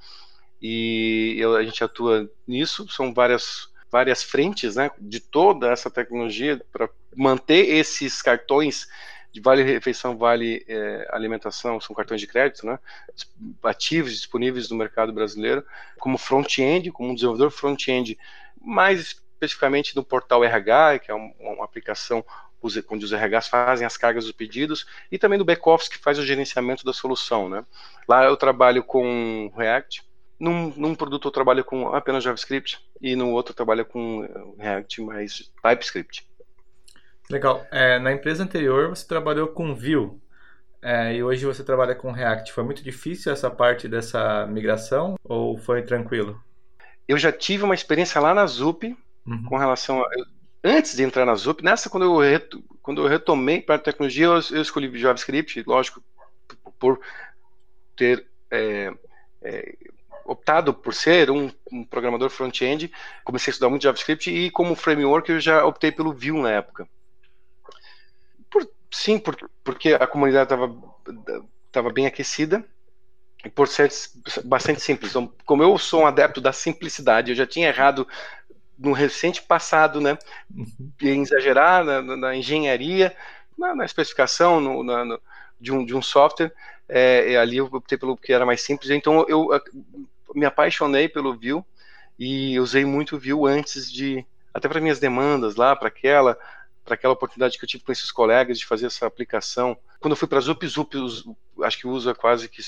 E 0.61 1.37
eu, 1.38 1.55
a 1.55 1.62
gente 1.62 1.83
atua 1.85 2.29
nisso, 2.46 2.88
são 2.88 3.14
várias 3.14 3.68
várias 3.90 4.22
frentes 4.22 4.77
né, 4.77 4.90
de 4.98 5.20
toda 5.20 5.70
essa 5.70 5.90
tecnologia 5.90 6.61
para 6.70 6.90
manter 7.16 7.70
esses 7.70 8.20
cartões 8.20 8.87
de 9.33 9.40
vale 9.40 9.62
refeição, 9.62 10.16
vale 10.16 10.64
é, 10.68 11.09
alimentação, 11.11 11.81
são 11.81 11.94
cartões 11.94 12.20
de 12.20 12.27
crédito, 12.27 12.66
né, 12.66 12.79
ativos 13.62 14.12
disponíveis 14.12 14.70
no 14.70 14.77
mercado 14.77 15.12
brasileiro, 15.12 15.64
como 15.98 16.18
front-end, 16.18 16.90
como 16.90 17.11
um 17.11 17.14
desenvolvedor 17.14 17.51
front-end, 17.51 18.18
mais 18.61 19.22
especificamente 19.38 19.94
no 19.94 20.03
portal 20.03 20.44
RH, 20.44 20.98
que 20.98 21.11
é 21.11 21.14
uma, 21.14 21.33
uma 21.38 21.64
aplicação 21.64 22.24
onde 22.90 23.05
os 23.05 23.12
RHs 23.12 23.46
fazem 23.46 23.87
as 23.87 23.96
cargas 23.96 24.24
dos 24.24 24.33
pedidos, 24.33 24.85
e 25.12 25.18
também 25.18 25.38
do 25.38 25.44
back-office, 25.44 25.88
que 25.88 25.96
faz 25.96 26.18
o 26.18 26.27
gerenciamento 26.27 26.85
da 26.85 26.92
solução. 26.92 27.48
Né. 27.48 27.64
Lá 28.09 28.24
eu 28.24 28.37
trabalho 28.37 28.83
com 28.83 29.53
React, 29.57 30.03
num, 30.40 30.72
num 30.77 30.94
produto 30.94 31.29
eu 31.29 31.33
trabalho 31.33 31.64
com 31.64 31.94
apenas 31.94 32.22
JavaScript 32.22 32.79
e 33.01 33.16
no 33.16 33.31
outro 33.31 33.53
eu 33.53 33.57
trabalho 33.57 33.85
com 33.85 34.55
React 34.59 35.03
mais 35.03 35.51
TypeScript. 35.62 36.27
Legal. 37.31 37.66
É, 37.70 37.98
na 37.98 38.12
empresa 38.12 38.42
anterior 38.42 38.88
você 38.88 39.07
trabalhou 39.07 39.48
com 39.48 39.74
Vue 39.74 40.18
é, 40.81 41.14
e 41.14 41.22
hoje 41.22 41.44
você 41.44 41.62
trabalha 41.64 41.94
com 41.94 42.12
React. 42.12 42.53
Foi 42.53 42.64
muito 42.64 42.83
difícil 42.83 43.33
essa 43.33 43.51
parte 43.51 43.88
dessa 43.88 44.46
migração 44.46 45.16
ou 45.24 45.59
foi 45.59 45.83
tranquilo? 45.83 46.40
Eu 47.07 47.18
já 47.18 47.33
tive 47.33 47.64
uma 47.64 47.74
experiência 47.74 48.20
lá 48.20 48.33
na 48.33 48.46
Zup 48.46 48.96
uhum. 49.29 49.45
com 49.45 49.57
relação 49.57 50.03
a. 50.03 50.09
Antes 50.62 50.97
de 50.97 51.05
entrar 51.05 51.25
na 51.25 51.37
Zup, 51.37 51.62
nessa 51.62 51.88
quando 51.88 52.03
eu, 52.05 52.19
reto, 52.19 52.62
quando 52.83 53.03
eu 53.03 53.09
retomei 53.09 53.62
para 53.62 53.77
a 53.77 53.79
tecnologia, 53.79 54.27
eu, 54.27 54.35
eu, 54.35 54.61
escolhi 54.61 54.99
JavaScript, 54.99 55.62
lógico, 55.64 56.03
por 56.81 57.01
ter 57.95 58.27
é, 58.51 58.93
é, 59.41 59.77
optado 60.25 60.75
por 60.75 60.93
ser 60.93 61.31
um, 61.31 61.51
um 61.73 61.85
programador 61.85 62.29
front-end, 62.29 62.91
comecei 63.25 63.51
a 63.51 63.53
estudar 63.53 63.71
muito 63.71 63.83
JavaScript 63.83 64.31
e 64.31 64.51
como 64.51 64.75
framework 64.75 65.31
eu 65.31 65.41
já 65.41 65.64
optei 65.64 65.93
pelo 65.93 66.12
Vue 66.12 66.41
na 66.41 66.51
época. 66.51 66.88
Por, 68.51 68.69
sim, 68.91 69.19
por, 69.19 69.37
porque 69.62 69.95
a 69.95 70.07
comunidade 70.07 70.53
estava 70.53 70.77
tava 71.71 71.93
bem 71.93 72.07
aquecida 72.07 72.64
e 73.45 73.49
por 73.49 73.69
ser 73.69 73.91
bastante 74.45 74.81
simples. 74.81 75.11
Então, 75.11 75.33
como 75.45 75.62
eu 75.62 75.79
sou 75.79 76.03
um 76.03 76.07
adepto 76.07 76.41
da 76.41 76.53
simplicidade, 76.53 77.31
eu 77.31 77.37
já 77.37 77.47
tinha 77.47 77.69
errado 77.69 78.07
no 78.79 78.93
recente 78.93 79.43
passado, 79.43 80.01
né, 80.01 80.17
uhum. 80.55 80.93
em 81.03 81.23
exagerar 81.23 81.85
na, 81.85 82.01
na 82.03 82.37
engenharia, 82.37 83.14
na, 83.57 83.75
na 83.75 83.85
especificação 83.85 84.61
no, 84.61 84.85
na, 84.85 85.05
no, 85.05 85.21
de, 85.61 85.73
um, 85.73 85.85
de 85.85 85.95
um 85.95 86.03
software, 86.03 86.53
é, 86.88 87.37
ali 87.37 87.57
eu 87.57 87.67
optei 87.67 87.99
pelo 87.99 88.17
que 88.17 88.33
era 88.33 88.47
mais 88.47 88.62
simples. 88.62 88.91
Então 88.91 89.27
eu 89.29 89.49
me 90.35 90.47
apaixonei 90.47 91.09
pelo 91.09 91.35
Vue 91.35 91.62
e 92.19 92.59
usei 92.59 92.85
muito 92.85 93.17
o 93.17 93.19
Vue 93.19 93.51
antes 93.51 93.91
de 93.91 94.25
até 94.55 94.69
para 94.69 94.81
minhas 94.81 94.99
demandas 94.99 95.57
lá, 95.57 95.75
para 95.77 95.88
aquela 95.88 96.38
para 96.85 96.95
aquela 96.95 97.12
oportunidade 97.12 97.59
que 97.59 97.64
eu 97.64 97.69
tive 97.69 97.85
com 97.85 97.93
esses 97.93 98.11
colegas 98.11 98.59
de 98.59 98.64
fazer 98.64 98.87
essa 98.87 99.07
aplicação. 99.07 99.77
Quando 100.01 100.12
eu 100.12 100.17
fui 100.17 100.27
para 100.27 100.41
Zup, 100.41 100.67
Zup 100.67 100.95
acho 101.62 101.79
que 101.79 101.87
usa 101.87 102.14
quase 102.14 102.49
que 102.49 102.62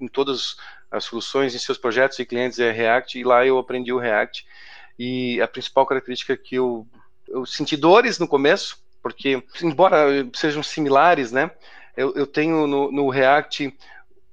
em 0.00 0.06
todas 0.06 0.56
as 0.88 1.02
soluções, 1.02 1.52
em 1.52 1.58
seus 1.58 1.76
projetos 1.76 2.16
e 2.20 2.24
clientes 2.24 2.60
é 2.60 2.70
React, 2.70 3.18
e 3.18 3.24
lá 3.24 3.44
eu 3.44 3.58
aprendi 3.58 3.92
o 3.92 3.98
React. 3.98 4.46
E 4.98 5.40
a 5.40 5.48
principal 5.48 5.86
característica 5.86 6.36
que 6.36 6.56
eu, 6.56 6.86
eu 7.28 7.44
senti 7.44 7.76
dores 7.76 8.18
no 8.18 8.28
começo, 8.28 8.78
porque, 9.02 9.42
embora 9.62 10.06
sejam 10.34 10.62
similares, 10.62 11.30
né, 11.30 11.50
eu, 11.96 12.14
eu 12.14 12.26
tenho 12.26 12.66
no, 12.66 12.90
no 12.90 13.08
React 13.08 13.76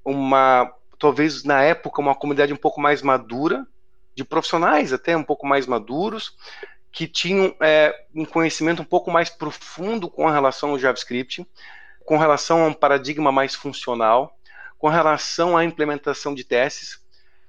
uma, 0.04 0.72
talvez 0.98 1.44
na 1.44 1.62
época, 1.62 2.02
uma 2.02 2.16
comunidade 2.16 2.54
um 2.54 2.58
pouco 2.58 2.82
mais 2.82 3.02
madura, 3.02 3.66
de 4.16 4.24
profissionais 4.24 4.94
até 4.94 5.18
um 5.18 5.24
pouco 5.24 5.46
mais 5.46 5.66
maduros, 5.66 6.36
que 6.92 7.08
tinham 7.08 7.56
é, 7.60 8.06
um 8.14 8.24
conhecimento 8.24 8.82
um 8.82 8.86
pouco 8.86 9.10
mais 9.10 9.30
profundo 9.30 10.10
com 10.10 10.30
relação 10.30 10.70
ao 10.70 10.80
JavaScript, 10.80 11.46
com 12.06 12.18
relação 12.18 12.64
a 12.64 12.68
um 12.68 12.74
paradigma 12.74 13.32
mais 13.32 13.56
funcional, 13.56 14.38
com 14.78 14.88
relação 14.90 15.58
à 15.58 15.64
implementação 15.64 16.36
de 16.36 16.44
testes. 16.44 17.02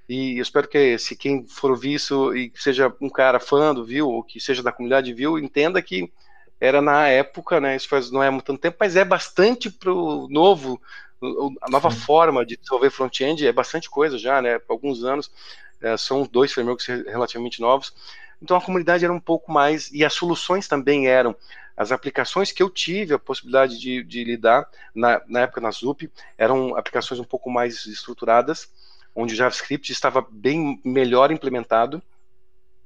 E 0.08 0.36
eu 0.38 0.42
espero 0.42 0.68
que 0.68 0.98
se 0.98 1.16
quem 1.16 1.46
for 1.46 1.70
ouvir 1.70 1.94
isso 1.94 2.34
e 2.34 2.52
seja 2.56 2.94
um 3.00 3.08
cara 3.08 3.40
fã 3.40 3.74
do 3.74 3.84
Vue, 3.84 4.02
ou 4.02 4.22
que 4.22 4.38
seja 4.38 4.62
da 4.62 4.72
comunidade 4.72 5.14
Vue, 5.14 5.42
entenda 5.42 5.80
que 5.80 6.12
era 6.60 6.80
na 6.80 7.08
época, 7.08 7.60
né? 7.60 7.74
Isso 7.76 7.88
faz 7.88 8.10
não 8.10 8.22
é 8.22 8.30
muito 8.30 8.56
tempo, 8.58 8.76
mas 8.78 8.96
é 8.96 9.04
bastante 9.04 9.70
para 9.70 9.92
o 9.92 10.28
novo, 10.28 10.80
a 11.60 11.70
nova 11.70 11.90
Sim. 11.90 11.98
forma 11.98 12.44
de 12.44 12.56
desenvolver 12.56 12.90
front-end, 12.90 13.46
é 13.46 13.52
bastante 13.52 13.88
coisa 13.88 14.18
já, 14.18 14.42
né? 14.42 14.58
Por 14.58 14.74
alguns 14.74 15.04
anos, 15.04 15.30
é, 15.80 15.96
são 15.96 16.26
dois 16.30 16.52
frameworks 16.52 16.86
relativamente 16.86 17.60
novos. 17.60 17.92
Então 18.42 18.56
a 18.56 18.60
comunidade 18.60 19.04
era 19.04 19.12
um 19.12 19.20
pouco 19.20 19.50
mais, 19.50 19.90
e 19.92 20.04
as 20.04 20.12
soluções 20.12 20.68
também 20.68 21.06
eram. 21.06 21.34
As 21.76 21.90
aplicações 21.90 22.52
que 22.52 22.62
eu 22.62 22.70
tive 22.70 23.14
a 23.14 23.18
possibilidade 23.18 23.80
de, 23.80 24.04
de 24.04 24.22
lidar 24.22 24.68
na, 24.94 25.20
na, 25.26 25.40
época 25.40 25.60
na 25.60 25.72
ZUP 25.72 26.08
eram 26.38 26.76
aplicações 26.76 27.18
um 27.18 27.24
pouco 27.24 27.50
mais 27.50 27.86
estruturadas, 27.86 28.70
onde 29.14 29.34
o 29.34 29.36
JavaScript 29.36 29.92
estava 29.92 30.26
bem 30.28 30.80
melhor 30.84 31.30
implementado. 31.30 32.02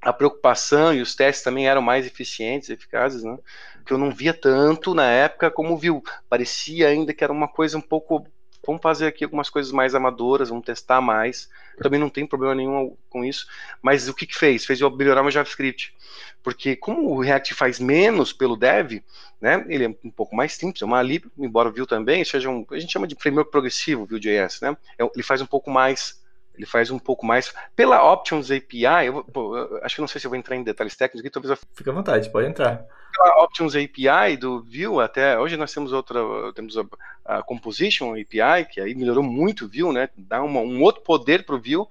A 0.01 0.13
preocupação 0.13 0.95
e 0.95 1.01
os 1.01 1.15
testes 1.15 1.43
também 1.43 1.69
eram 1.69 1.83
mais 1.83 2.07
eficientes, 2.07 2.71
eficazes, 2.71 3.25
né? 3.25 3.37
Que 3.85 3.93
eu 3.93 3.99
não 3.99 4.11
via 4.11 4.33
tanto 4.33 4.95
na 4.95 5.11
época 5.11 5.51
como 5.51 5.77
viu. 5.77 6.03
Parecia 6.29 6.89
ainda 6.89 7.13
que 7.13 7.25
era 7.25 7.33
uma 7.33 7.49
coisa 7.49 7.77
um 7.77 7.81
pouco 7.81 8.27
vamos 8.69 8.83
fazer 8.83 9.07
aqui 9.07 9.25
algumas 9.25 9.49
coisas 9.49 9.73
mais 9.73 9.95
amadoras, 9.95 10.51
vamos 10.51 10.67
testar 10.67 11.01
mais. 11.01 11.49
Também 11.79 11.99
não 11.99 12.11
tem 12.11 12.27
problema 12.27 12.55
nenhum 12.55 12.95
com 13.09 13.25
isso. 13.25 13.47
Mas 13.81 14.09
o 14.09 14.15
que, 14.15 14.27
que 14.27 14.37
fez? 14.37 14.67
Fez 14.67 14.79
eu 14.79 14.91
melhorar 14.91 15.23
meu 15.23 15.31
JavaScript. 15.31 15.95
Porque 16.43 16.77
como 16.77 17.09
o 17.09 17.21
React 17.21 17.55
faz 17.55 17.81
menos 17.81 18.31
pelo 18.31 18.57
dev, 18.57 19.03
né, 19.41 19.65
ele 19.69 19.87
é 19.87 19.89
um 20.05 20.11
pouco 20.11 20.37
mais 20.37 20.53
simples, 20.53 20.83
é 20.83 20.85
uma 20.85 21.01
lib, 21.01 21.25
embora 21.39 21.71
o 21.71 21.73
Vue 21.73 21.87
também 21.87 22.23
seja 22.25 22.51
um, 22.51 22.67
a 22.71 22.79
gente 22.79 22.93
chama 22.93 23.07
de 23.07 23.15
framework 23.15 23.51
progressivo, 23.51 24.05
Vue.js, 24.05 24.61
né? 24.61 24.77
É 24.99 25.05
ele 25.05 25.23
faz 25.23 25.41
um 25.41 25.47
pouco 25.47 25.71
mais 25.71 26.21
ele 26.55 26.67
faz 26.67 26.91
um 26.91 26.99
pouco 26.99 27.25
mais. 27.25 27.55
Pela 27.77 28.13
Options 28.13 28.51
API, 28.51 29.07
eu, 29.07 29.23
pô, 29.23 29.57
eu 29.57 29.81
acho 29.85 29.95
que 29.95 30.01
não 30.01 30.09
sei 30.09 30.21
se 30.21 30.27
eu 30.27 30.31
vou 30.31 30.37
entrar 30.37 30.57
em 30.57 30.65
detalhes 30.65 30.97
técnicos 30.97 31.21
aqui, 31.21 31.31
talvez 31.31 31.51
eu... 31.51 31.69
Fica 31.73 31.93
à 31.93 31.95
vontade, 31.95 32.29
pode 32.31 32.49
entrar. 32.49 32.85
Pela 33.19 33.43
Options 33.43 33.75
API 33.75 34.37
do 34.37 34.63
Vue, 34.63 35.03
até 35.03 35.37
hoje 35.37 35.57
nós 35.57 35.73
temos 35.73 35.93
outra, 35.93 36.21
temos 36.55 36.79
a, 36.79 36.85
a 37.25 37.43
Composition 37.43 38.13
API, 38.13 38.65
que 38.71 38.81
aí 38.81 38.95
melhorou 38.95 39.25
muito 39.25 39.65
o 39.65 39.69
Vue, 39.69 39.93
né? 39.93 40.09
Dá 40.17 40.41
uma, 40.41 40.61
um 40.61 40.81
outro 40.83 41.03
poder 41.03 41.45
para 41.45 41.57
o 41.57 41.61
Vue. 41.61 41.85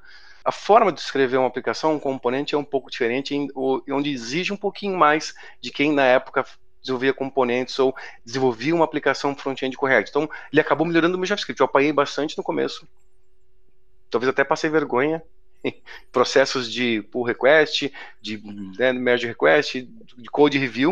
A 0.46 0.54
forma 0.54 0.90
de 0.90 1.02
escrever 1.02 1.36
uma 1.36 1.48
aplicação, 1.48 1.94
um 1.94 2.00
componente 2.00 2.56
é 2.56 2.58
um 2.58 2.64
pouco 2.64 2.90
diferente, 2.90 3.36
onde 3.90 4.10
exige 4.10 4.54
um 4.54 4.58
pouquinho 4.58 4.98
mais 4.98 5.36
de 5.60 5.70
quem 5.70 5.92
na 5.92 6.06
época 6.06 6.46
desenvolvia 6.82 7.14
componentes 7.14 7.78
ou 7.78 7.94
desenvolvia 8.24 8.74
uma 8.74 8.86
aplicação 8.86 9.36
front-end 9.36 9.76
correta. 9.76 10.10
Então, 10.10 10.30
ele 10.50 10.62
acabou 10.62 10.88
melhorando 10.88 11.16
o 11.16 11.20
meu 11.20 11.28
JavaScript. 11.28 11.60
Eu 11.60 11.66
apanhei 11.66 11.92
bastante 11.92 12.38
no 12.38 12.44
começo, 12.44 12.88
talvez 14.10 14.30
até 14.30 14.46
passei 14.46 14.70
vergonha 14.70 15.22
processos 16.12 16.72
de 16.72 17.02
pull 17.12 17.24
request, 17.24 17.92
de 18.22 18.42
né, 18.78 18.94
merge 18.94 19.28
request, 19.28 19.82
de 19.82 20.30
code 20.30 20.58
review, 20.58 20.92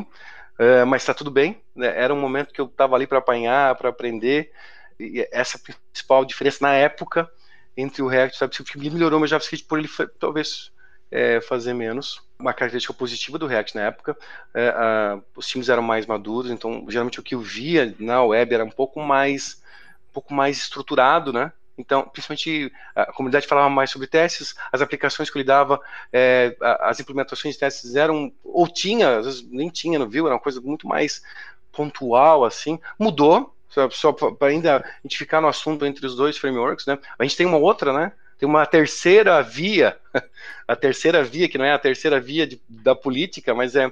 uh, 0.60 0.86
mas 0.88 1.02
está 1.02 1.14
tudo 1.14 1.32
bem. 1.32 1.62
Né? 1.76 1.88
Era 1.88 2.14
um 2.14 2.20
momento 2.20 2.54
que 2.54 2.62
eu 2.62 2.66
estava 2.66 2.96
ali 2.96 3.08
para 3.08 3.20
apanhar, 3.20 3.76
para 3.76 3.90
aprender. 3.90 4.52
E 5.00 5.28
essa 5.32 5.60
principal 5.60 6.24
diferença 6.24 6.60
na 6.62 6.74
época 6.74 7.30
entre 7.78 8.02
o 8.02 8.08
React 8.08 8.36
e 8.36 8.38
o 8.38 8.40
JavaScript 8.40 8.78
melhorou 8.78 9.20
meu 9.20 9.28
JavaScript 9.28 9.68
por 9.68 9.78
ele 9.78 9.90
talvez 10.20 10.72
é, 11.12 11.42
fazer 11.42 11.74
menos. 11.74 12.24
Uma 12.40 12.54
característica 12.54 12.94
positiva 12.94 13.38
do 13.38 13.48
React 13.48 13.76
na 13.76 13.84
época, 13.84 14.18
é, 14.54 14.70
a, 14.70 15.20
os 15.36 15.48
times 15.48 15.70
eram 15.70 15.82
mais 15.82 16.06
maduros, 16.06 16.52
então 16.52 16.86
geralmente 16.90 17.20
o 17.20 17.24
que 17.24 17.36
eu 17.36 17.42
via 17.42 17.96
na 18.00 18.24
web 18.24 18.54
era 18.54 18.66
um 18.66 18.70
pouco 18.70 19.02
mais, 19.02 19.62
um 20.10 20.14
pouco 20.14 20.34
mais 20.34 20.58
estruturado, 20.58 21.32
né? 21.32 21.52
Então, 21.78 22.04
principalmente 22.04 22.72
a 22.96 23.12
comunidade 23.12 23.48
falava 23.48 23.70
mais 23.70 23.90
sobre 23.90 24.08
testes, 24.08 24.56
as 24.72 24.82
aplicações 24.82 25.30
que 25.30 25.38
eu 25.38 25.42
lidava, 25.42 25.80
é, 26.12 26.56
as 26.82 27.00
implementações 27.00 27.56
de 27.56 27.60
testes 27.60 27.96
eram, 27.96 28.32
ou 28.44 28.68
tinha, 28.68 29.18
às 29.18 29.26
vezes 29.26 29.50
nem 29.50 29.70
tinha 29.70 30.00
no 30.00 30.10
Vue, 30.10 30.20
era 30.20 30.34
uma 30.34 30.40
coisa 30.40 30.62
muito 30.62 30.88
mais 30.88 31.22
pontual, 31.72 32.46
assim. 32.46 32.80
Mudou, 32.98 33.54
só, 33.70 33.90
só 33.90 34.14
para 34.14 34.48
ainda 34.48 34.78
a 34.78 34.84
gente 35.04 35.18
ficar 35.18 35.42
no 35.42 35.48
assunto 35.48 35.86
entre 35.86 36.06
os 36.06 36.16
dois 36.16 36.38
frameworks, 36.38 36.86
né? 36.86 36.98
A 37.20 37.24
gente 37.24 37.36
tem 37.36 37.46
uma 37.46 37.58
outra, 37.58 37.92
né? 37.92 38.12
Tem 38.38 38.48
uma 38.48 38.66
terceira 38.66 39.42
via, 39.42 39.98
a 40.68 40.76
terceira 40.76 41.24
via, 41.24 41.48
que 41.48 41.58
não 41.58 41.66
é 41.66 41.72
a 41.72 41.80
terceira 41.80 42.20
via 42.20 42.46
de, 42.46 42.62
da 42.68 42.96
política, 42.96 43.54
mas 43.54 43.76
é 43.76 43.92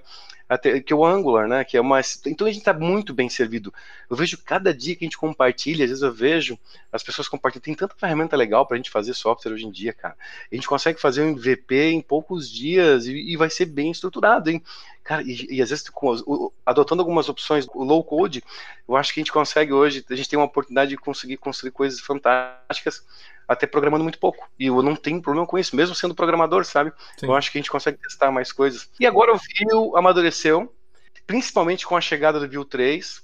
que 0.86 0.94
é 0.94 0.96
o 0.96 1.06
Angular, 1.06 1.48
né? 1.48 1.64
Que 1.64 1.78
é 1.78 1.82
uma. 1.82 2.00
Então 2.26 2.46
a 2.46 2.50
gente 2.50 2.60
está 2.60 2.74
muito 2.74 3.14
bem 3.14 3.30
servido. 3.30 3.74
Eu 4.10 4.16
vejo 4.16 4.38
cada 4.38 4.74
dia 4.74 4.96
que 4.96 5.04
a 5.04 5.08
gente 5.08 5.18
compartilha, 5.18 5.84
às 5.84 5.90
vezes 5.90 6.04
eu 6.04 6.14
vejo 6.14 6.60
as 6.92 7.02
pessoas 7.02 7.28
compartilhando. 7.28 7.64
Tem 7.64 7.76
tanta 7.76 7.96
ferramenta 7.96 8.36
legal 8.36 8.66
para 8.66 8.76
a 8.76 8.78
gente 8.78 8.90
fazer 8.90 9.14
software 9.14 9.54
hoje 9.54 9.66
em 9.66 9.72
dia, 9.72 9.94
cara. 9.94 10.16
A 10.52 10.56
gente 10.56 10.68
consegue 10.68 11.00
fazer 11.00 11.24
um 11.24 11.30
MVP 11.30 11.92
em 11.92 12.02
poucos 12.02 12.50
dias 12.50 13.06
e, 13.08 13.14
e 13.14 13.38
vai 13.38 13.50
ser 13.50 13.66
bem 13.66 13.92
estruturado, 13.92 14.50
hein? 14.50 14.62
Cara, 15.04 15.22
e, 15.24 15.48
e 15.50 15.62
às 15.62 15.70
vezes 15.70 15.90
com, 15.90 16.52
adotando 16.66 17.02
algumas 17.02 17.28
opções, 17.30 17.68
low 17.74 18.04
code, 18.04 18.44
eu 18.88 18.96
acho 18.96 19.14
que 19.14 19.20
a 19.20 19.24
gente 19.24 19.34
consegue 19.34 19.74
hoje, 19.74 20.06
a 20.10 20.16
gente 20.16 20.30
tem 20.30 20.40
uma 20.40 20.46
oportunidade 20.46 20.92
de 20.92 20.98
conseguir 20.98 21.38
construir 21.38 21.72
coisas 21.72 22.00
fantásticas 22.00 23.04
até 23.48 23.68
programando 23.68 24.04
muito 24.04 24.20
pouco. 24.20 24.48
E 24.60 24.68
eu 24.68 24.82
não 24.82 24.96
tenho 24.96 25.22
problema 25.22 25.48
com 25.48 25.58
isso, 25.58 25.76
mesmo 25.76 25.96
sendo 25.96 26.16
programador, 26.16 26.66
sabe? 26.66 26.92
Sim. 27.18 27.28
Eu 27.28 27.36
acho 27.36 27.52
que 27.52 27.58
a 27.58 27.62
gente 27.62 27.72
consegue 27.72 27.98
testar 27.98 28.32
mais 28.32 28.52
coisas. 28.52 28.90
E 29.00 29.06
agora 29.06 29.34
o 29.34 29.38
Vue 29.38 29.98
amadureceu, 29.98 30.74
principalmente 31.26 31.86
com 31.86 31.96
a 31.96 32.02
chegada 32.02 32.40
do 32.40 32.50
Vue 32.50 32.66
3, 32.66 33.24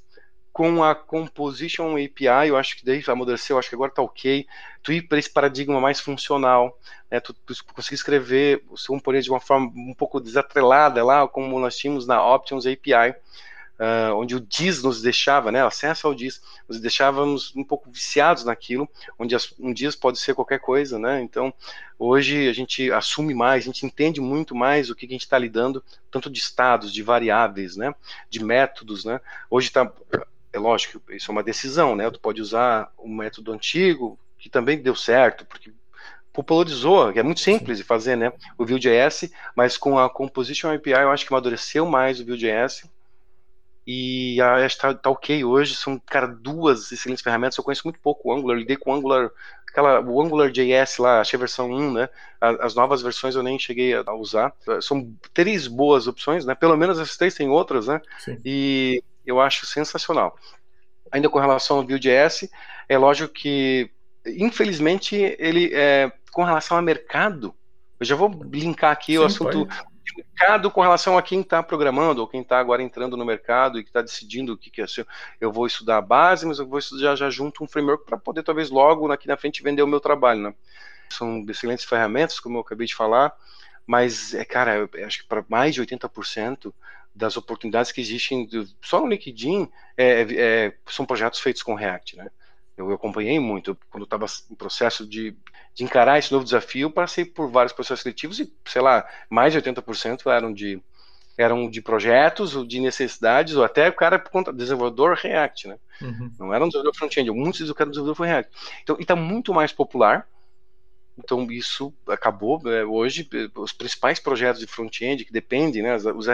com 0.51 0.83
a 0.83 0.93
Composition 0.93 1.93
API, 1.93 2.49
eu 2.49 2.57
acho 2.57 2.77
que 2.77 2.85
daí 2.85 3.01
amadureceu, 3.07 3.55
eu 3.55 3.59
acho 3.59 3.69
que 3.69 3.75
agora 3.75 3.91
tá 3.91 4.01
ok. 4.01 4.45
Tu 4.83 4.91
ir 4.91 5.01
para 5.03 5.19
esse 5.19 5.31
paradigma 5.31 5.79
mais 5.79 5.99
funcional, 5.99 6.77
né? 7.09 7.19
Tu, 7.19 7.33
tu 7.33 7.53
conseguir 7.73 7.95
escrever 7.95 8.63
o 8.69 8.77
seu 8.77 8.93
componente 8.93 9.25
de 9.25 9.31
uma 9.31 9.39
forma 9.39 9.71
um 9.75 9.93
pouco 9.93 10.19
desatrelada 10.19 11.03
lá, 11.03 11.27
como 11.27 11.59
nós 11.59 11.77
tínhamos 11.77 12.05
na 12.05 12.21
Options 12.25 12.65
API 12.65 13.15
uh, 13.79 14.13
onde 14.15 14.35
o 14.35 14.39
DIS 14.39 14.83
nos 14.83 15.01
deixava, 15.01 15.51
né, 15.51 15.65
acesso 15.65 16.05
ao 16.05 16.13
DIS, 16.13 16.41
nos 16.67 16.79
deixávamos 16.79 17.55
um 17.55 17.63
pouco 17.63 17.89
viciados 17.89 18.43
naquilo, 18.43 18.87
onde 19.17 19.33
as, 19.33 19.53
um 19.57 19.73
DIS 19.73 19.95
pode 19.95 20.19
ser 20.19 20.35
qualquer 20.35 20.59
coisa, 20.59 20.99
né, 20.99 21.21
então 21.21 21.53
hoje 21.97 22.47
a 22.47 22.53
gente 22.53 22.91
assume 22.91 23.33
mais, 23.33 23.63
a 23.63 23.65
gente 23.67 23.85
entende 23.85 24.19
muito 24.19 24.53
mais 24.53 24.89
o 24.89 24.95
que 24.95 25.05
a 25.05 25.09
gente 25.09 25.21
está 25.21 25.37
lidando, 25.37 25.83
tanto 26.11 26.29
de 26.29 26.39
estados, 26.39 26.93
de 26.93 27.01
variáveis, 27.01 27.77
né, 27.77 27.95
de 28.29 28.43
métodos, 28.43 29.05
né, 29.05 29.21
hoje 29.49 29.67
está, 29.67 29.91
é 30.51 30.59
lógico, 30.59 31.01
isso 31.11 31.31
é 31.31 31.33
uma 31.33 31.43
decisão, 31.43 31.95
né, 31.95 32.11
tu 32.11 32.19
pode 32.19 32.41
usar 32.41 32.91
um 32.99 33.15
método 33.15 33.53
antigo, 33.53 34.19
que 34.37 34.49
também 34.49 34.81
deu 34.81 34.95
certo, 34.95 35.45
porque 35.45 35.71
popularizou, 36.31 37.11
que 37.11 37.19
é 37.19 37.23
muito 37.23 37.41
simples 37.41 37.79
de 37.79 37.83
fazer, 37.83 38.15
né? 38.15 38.31
O 38.57 38.65
Vue.js, 38.65 39.29
mas 39.53 39.77
com 39.77 39.99
a 39.99 40.09
Composition 40.09 40.73
API 40.73 40.91
eu 40.91 41.11
acho 41.11 41.25
que 41.25 41.33
amadureceu 41.33 41.85
mais 41.85 42.21
o 42.21 42.25
Vue.js 42.25 42.83
e 43.91 44.39
a 44.39 44.63
está 44.67 44.93
tá 44.93 45.09
ok 45.09 45.43
hoje, 45.43 45.75
são, 45.75 45.99
cara, 46.05 46.27
duas 46.27 46.91
excelentes 46.91 47.23
ferramentas, 47.23 47.57
eu 47.57 47.63
conheço 47.63 47.81
muito 47.85 47.99
pouco 47.99 48.29
o 48.29 48.31
Angular, 48.31 48.55
lidei 48.55 48.77
com 48.77 48.91
o 48.91 48.93
Angular, 48.93 49.31
aquela, 49.67 49.99
o 49.99 50.21
Angular 50.21 50.51
JS 50.51 50.99
lá, 50.99 51.21
achei 51.21 51.35
a 51.35 51.39
versão 51.39 51.71
1, 51.71 51.93
né, 51.93 52.09
as 52.39 52.75
novas 52.75 53.01
versões 53.01 53.33
eu 53.33 53.41
nem 53.41 53.57
cheguei 53.57 53.95
a 53.95 54.13
usar, 54.13 54.53
são 54.79 55.11
três 55.33 55.65
boas 55.65 56.05
opções, 56.05 56.45
né, 56.45 56.53
pelo 56.53 56.77
menos 56.77 56.99
essas 56.99 57.17
três 57.17 57.33
tem 57.33 57.49
outras, 57.49 57.87
né, 57.87 57.99
Sim. 58.19 58.39
e 58.45 59.01
eu 59.25 59.41
acho 59.41 59.65
sensacional. 59.65 60.37
Ainda 61.11 61.27
com 61.27 61.39
relação 61.39 61.77
ao 61.77 61.83
Vue.js, 61.83 62.47
é 62.87 62.95
lógico 62.95 63.33
que, 63.33 63.89
infelizmente, 64.23 65.15
ele, 65.39 65.71
é, 65.73 66.11
com 66.31 66.43
relação 66.43 66.77
ao 66.77 66.83
mercado, 66.83 67.55
eu 67.99 68.05
já 68.05 68.15
vou 68.15 68.29
linkar 68.53 68.91
aqui 68.91 69.13
Sim, 69.13 69.17
o 69.17 69.23
assunto 69.23 69.65
pode 69.65 69.88
mercado 70.15 70.71
com 70.71 70.81
relação 70.81 71.17
a 71.17 71.21
quem 71.21 71.41
está 71.41 71.61
programando, 71.61 72.21
ou 72.21 72.27
quem 72.27 72.41
está 72.41 72.59
agora 72.59 72.81
entrando 72.81 73.17
no 73.17 73.25
mercado 73.25 73.79
e 73.79 73.83
que 73.83 73.89
está 73.89 74.01
decidindo 74.01 74.53
o 74.53 74.57
que, 74.57 74.69
que 74.69 74.81
é. 74.81 74.87
Se 74.87 75.05
eu 75.39 75.51
vou 75.51 75.67
estudar 75.67 75.97
a 75.97 76.01
base, 76.01 76.45
mas 76.45 76.59
eu 76.59 76.67
vou 76.67 76.79
estudar 76.79 77.15
já 77.15 77.29
junto 77.29 77.63
um 77.63 77.67
framework 77.67 78.05
para 78.05 78.17
poder, 78.17 78.43
talvez, 78.43 78.69
logo 78.69 79.11
aqui 79.11 79.27
na 79.27 79.37
frente 79.37 79.63
vender 79.63 79.83
o 79.83 79.87
meu 79.87 79.99
trabalho. 79.99 80.41
Né? 80.41 80.53
São 81.09 81.45
excelentes 81.49 81.85
ferramentas, 81.85 82.39
como 82.39 82.57
eu 82.57 82.61
acabei 82.61 82.87
de 82.87 82.95
falar, 82.95 83.33
mas, 83.85 84.33
é, 84.33 84.45
cara, 84.45 84.89
acho 85.05 85.19
que 85.19 85.27
para 85.27 85.43
mais 85.47 85.73
de 85.73 85.81
80% 85.81 86.73
das 87.13 87.35
oportunidades 87.37 87.91
que 87.91 87.99
existem 87.99 88.47
só 88.81 89.01
no 89.01 89.07
LinkedIn 89.07 89.69
é, 89.97 90.21
é, 90.21 90.73
são 90.87 91.05
projetos 91.05 91.39
feitos 91.39 91.63
com 91.63 91.73
React, 91.73 92.17
né? 92.17 92.29
Eu 92.79 92.93
acompanhei 92.93 93.39
muito. 93.39 93.77
Quando 93.89 94.03
estava 94.03 94.25
em 94.49 94.55
processo 94.55 95.05
de, 95.05 95.35
de, 95.75 95.83
encarar 95.83 96.17
esse 96.17 96.31
novo 96.31 96.45
desafio, 96.45 96.89
passei 96.89 97.25
por 97.25 97.49
vários 97.51 97.73
processos 97.73 98.03
seletivos 98.03 98.39
e, 98.39 98.51
sei 98.65 98.81
lá, 98.81 99.05
mais 99.29 99.51
de 99.51 99.61
80% 99.61 100.31
eram 100.31 100.53
de, 100.53 100.81
eram 101.37 101.69
de 101.69 101.81
projetos, 101.81 102.55
ou 102.55 102.65
de 102.65 102.79
necessidades, 102.79 103.55
ou 103.55 103.63
até 103.63 103.89
o 103.89 103.93
cara 103.93 104.17
por 104.17 104.31
conta 104.31 104.53
desenvolvedor 104.53 105.15
React, 105.15 105.67
né? 105.67 105.77
Uhum. 106.01 106.31
Não 106.39 106.53
era 106.53 106.63
um 106.63 106.69
desenvolvedor 106.69 106.97
front-end, 106.97 107.29
muitos 107.31 107.67
do 107.67 107.75
cara 107.75 107.89
desenvolvedor 107.89 108.15
foi 108.15 108.27
React. 108.27 108.51
Então, 108.81 108.95
e 108.97 109.01
está 109.01 109.15
muito 109.15 109.53
mais 109.53 109.73
popular. 109.73 110.25
Então, 111.17 111.51
isso 111.51 111.93
acabou. 112.07 112.61
É, 112.71 112.85
hoje, 112.85 113.27
os 113.55 113.73
principais 113.73 114.21
projetos 114.21 114.61
de 114.61 114.67
front-end 114.67 115.25
que 115.25 115.33
dependem, 115.33 115.81
né, 115.81 115.95
os 115.95 116.27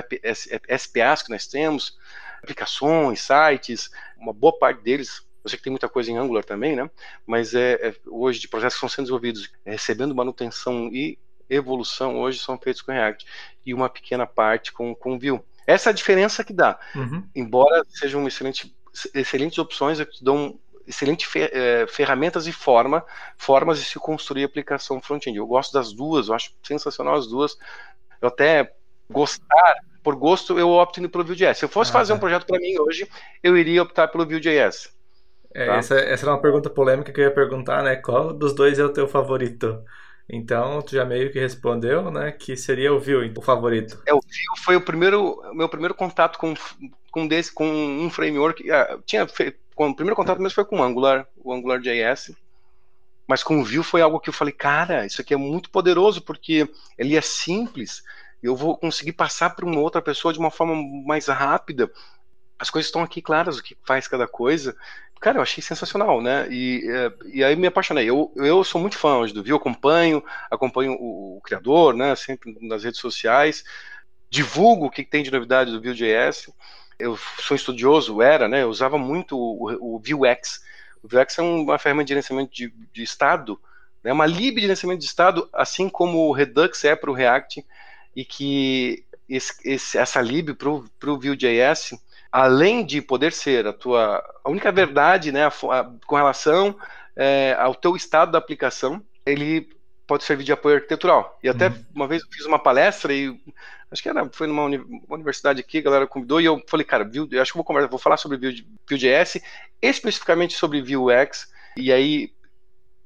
SPAs 0.78 1.24
que 1.24 1.32
nós 1.32 1.48
temos, 1.48 1.98
aplicações, 2.44 3.22
sites, 3.22 3.90
uma 4.16 4.32
boa 4.32 4.56
parte 4.56 4.84
deles 4.84 5.26
eu 5.46 5.50
sei 5.50 5.58
que 5.58 5.64
tem 5.64 5.72
muita 5.72 5.88
coisa 5.88 6.12
em 6.12 6.18
Angular 6.18 6.44
também, 6.44 6.76
né? 6.76 6.90
Mas 7.26 7.54
é, 7.54 7.74
é 7.74 7.96
hoje 8.08 8.40
de 8.40 8.48
projetos 8.48 8.74
que 8.74 8.78
estão 8.80 8.90
sendo 8.90 9.06
desenvolvidos, 9.06 9.52
é, 9.64 9.74
recebendo 9.74 10.16
manutenção 10.16 10.90
e 10.92 11.20
evolução, 11.48 12.20
hoje 12.20 12.40
são 12.40 12.58
feitos 12.58 12.82
com 12.82 12.92
React 12.92 13.28
e 13.64 13.72
uma 13.72 13.88
pequena 13.88 14.26
parte 14.26 14.72
com, 14.72 14.96
com 14.96 15.20
Vue. 15.20 15.40
Essa 15.68 15.90
é 15.90 15.92
a 15.92 15.94
diferença 15.94 16.44
que 16.44 16.52
dá. 16.52 16.80
Uhum. 16.96 17.24
Embora 17.36 17.84
sejam 17.88 18.28
excelente, 18.28 18.76
excelentes 19.14 19.60
opções 19.60 20.00
que 20.00 20.24
dão 20.24 20.60
excelentes 20.88 21.30
é, 21.36 21.86
ferramentas 21.88 22.48
e 22.48 22.52
forma, 22.52 23.06
formas 23.38 23.78
de 23.78 23.86
se 23.86 24.00
construir 24.00 24.44
aplicação 24.44 25.00
front-end. 25.00 25.38
Eu 25.38 25.46
gosto 25.46 25.72
das 25.72 25.94
duas, 25.94 26.28
eu 26.28 26.34
acho 26.34 26.54
sensacional 26.64 27.16
as 27.16 27.28
duas. 27.28 27.56
Eu 28.20 28.30
até 28.30 28.74
gostar, 29.10 29.76
por 30.04 30.16
gosto, 30.16 30.58
eu 30.58 30.70
opto 30.72 31.08
pelo 31.08 31.24
Vue.js. 31.24 31.58
Se 31.58 31.66
eu 31.66 31.70
fosse 31.70 31.92
ah, 31.92 31.94
fazer 31.94 32.14
um 32.14 32.20
projeto 32.20 32.46
para 32.46 32.60
mim 32.60 32.78
hoje, 32.80 33.08
eu 33.44 33.56
iria 33.56 33.84
optar 33.84 34.08
pelo 34.08 34.26
Vue.js. 34.26 34.95
É, 35.56 35.68
tá? 35.68 35.76
essa, 35.78 35.96
essa 35.96 36.26
era 36.26 36.34
uma 36.34 36.42
pergunta 36.42 36.70
polêmica 36.70 37.14
que 37.14 37.22
eu 37.22 37.24
ia 37.24 37.34
perguntar, 37.34 37.82
né? 37.82 37.96
Qual 37.96 38.34
dos 38.34 38.54
dois 38.54 38.78
é 38.78 38.84
o 38.84 38.92
teu 38.92 39.08
favorito? 39.08 39.82
Então, 40.28 40.82
tu 40.82 40.96
já 40.96 41.06
meio 41.06 41.32
que 41.32 41.40
respondeu, 41.40 42.12
né? 42.12 42.34
Que 42.34 42.58
seria 42.58 42.94
o 42.94 43.00
Vue, 43.00 43.34
o 43.38 43.42
favorito. 43.42 44.02
É, 44.06 44.14
o 44.14 44.20
Vue 44.20 44.64
foi 44.66 44.76
o 44.76 44.82
primeiro, 44.82 45.42
meu 45.54 45.70
primeiro 45.70 45.96
contato 45.96 46.38
com, 46.38 46.54
com, 47.10 47.26
desse, 47.26 47.54
com 47.54 47.66
um 47.66 48.10
framework. 48.10 48.70
Ah, 48.70 49.00
tinha 49.06 49.26
feito, 49.30 49.58
com, 49.74 49.90
o 49.90 49.96
primeiro 49.96 50.16
contato 50.18 50.42
mesmo 50.42 50.56
foi 50.56 50.66
com 50.66 50.80
o 50.80 50.84
Angular, 50.84 51.26
o 51.38 51.54
AngularJS. 51.54 52.34
Mas 53.26 53.42
com 53.42 53.62
o 53.62 53.64
Vue 53.64 53.82
foi 53.82 54.02
algo 54.02 54.20
que 54.20 54.30
eu 54.30 54.34
falei, 54.34 54.54
cara, 54.54 55.06
isso 55.06 55.22
aqui 55.22 55.34
é 55.34 55.38
muito 55.38 55.70
poderoso, 55.70 56.22
porque 56.22 56.70
ele 56.98 57.16
é 57.16 57.22
simples. 57.22 58.04
Eu 58.44 58.58
vou 58.58 58.78
conseguir 58.78 59.14
passar 59.14 59.52
para 59.52 59.66
uma 59.66 59.80
outra 59.80 60.02
pessoa 60.02 60.34
de 60.34 60.40
uma 60.40 60.52
forma 60.52 60.76
mais 61.06 61.28
rápida. 61.28 61.90
As 62.60 62.70
coisas 62.70 62.88
estão 62.88 63.02
aqui 63.02 63.22
claras, 63.22 63.58
o 63.58 63.64
que 63.64 63.78
faz 63.86 64.08
cada 64.08 64.28
coisa 64.28 64.76
cara, 65.20 65.38
eu 65.38 65.42
achei 65.42 65.62
sensacional, 65.64 66.22
né? 66.22 66.48
E, 66.50 66.84
é, 66.90 67.14
e 67.34 67.44
aí 67.44 67.56
me 67.56 67.68
apaixonei. 67.68 68.10
Eu, 68.10 68.32
eu 68.36 68.64
sou 68.64 68.80
muito 68.80 68.98
fã 68.98 69.18
hoje 69.18 69.34
do 69.34 69.44
Vue, 69.44 69.54
acompanho, 69.54 70.24
acompanho 70.50 70.94
o, 70.94 71.38
o, 71.38 71.42
criador, 71.42 71.94
né? 71.94 72.16
Sempre 72.16 72.58
nas 72.62 72.84
redes 72.84 73.00
sociais, 73.00 73.64
divulgo 74.30 74.86
o 74.86 74.90
que 74.90 75.04
tem 75.04 75.24
de 75.24 75.32
novidade 75.32 75.72
do 75.72 75.82
Vue.js. 75.82 76.50
Eu 76.98 77.18
sou 77.40 77.56
estudioso, 77.56 78.22
era, 78.22 78.48
né? 78.48 78.64
Eu 78.64 78.70
usava 78.70 78.98
muito 78.98 79.38
o, 79.38 79.96
o 79.96 80.00
Vuex. 80.00 80.62
O 81.02 81.08
Vuex 81.08 81.38
é 81.38 81.42
uma 81.42 81.78
ferramenta 81.78 82.06
de 82.06 82.10
gerenciamento 82.10 82.54
de, 82.54 82.74
de 82.92 83.04
estado, 83.04 83.60
é 84.04 84.10
né? 84.10 84.14
uma 84.14 84.26
lib 84.26 84.56
de 84.56 84.62
gerenciamento 84.62 85.00
de 85.00 85.06
estado, 85.06 85.50
assim 85.52 85.90
como 85.90 86.30
o 86.30 86.32
Redux 86.32 86.84
é 86.84 86.96
para 86.96 87.10
o 87.10 87.14
React, 87.14 87.66
e 88.16 88.24
que 88.24 89.04
esse, 89.28 89.54
esse, 89.66 89.98
essa 89.98 90.22
lib 90.22 90.54
para 90.54 90.70
o 90.70 91.20
Vue.js 91.20 91.94
além 92.36 92.86
de 92.86 93.02
poder 93.02 93.32
ser 93.32 93.66
a 93.66 93.72
tua 93.72 94.22
a 94.44 94.50
única 94.50 94.70
verdade, 94.70 95.32
né, 95.32 95.46
a, 95.46 95.48
a, 95.48 95.90
com 96.06 96.18
relação 96.18 96.78
é, 97.16 97.56
ao 97.58 97.74
teu 97.74 97.96
estado 97.96 98.34
da 98.34 98.38
aplicação, 98.38 99.02
ele 99.26 99.70
pode 100.06 100.26
servir 100.26 100.44
de 100.44 100.52
apoio 100.52 100.76
arquitetural. 100.76 101.40
E 101.42 101.48
até 101.48 101.70
uhum. 101.70 101.86
uma 101.96 102.08
vez 102.10 102.22
eu 102.22 102.28
fiz 102.30 102.46
uma 102.46 102.60
palestra 102.60 103.14
e 103.14 103.34
acho 103.90 104.04
que 104.04 104.10
era, 104.10 104.30
foi 104.34 104.48
numa 104.48 104.66
uni, 104.66 104.84
universidade 105.10 105.62
aqui, 105.62 105.78
a 105.78 105.84
galera 105.84 106.06
convidou 106.08 106.42
e 106.42 106.46
eu 106.46 106.62
falei, 106.68 106.86
cara, 106.86 107.06
Vue, 107.06 107.40
acho 107.40 107.54
que 107.54 107.58
vou 107.58 107.64
conversar, 107.64 107.90
vou 107.90 107.98
falar 107.98 108.18
sobre 108.18 108.38
Vue.js, 108.38 109.42
especificamente 109.82 110.58
sobre 110.58 110.82
Vuex, 110.82 111.50
e 111.78 111.90
aí 111.90 112.34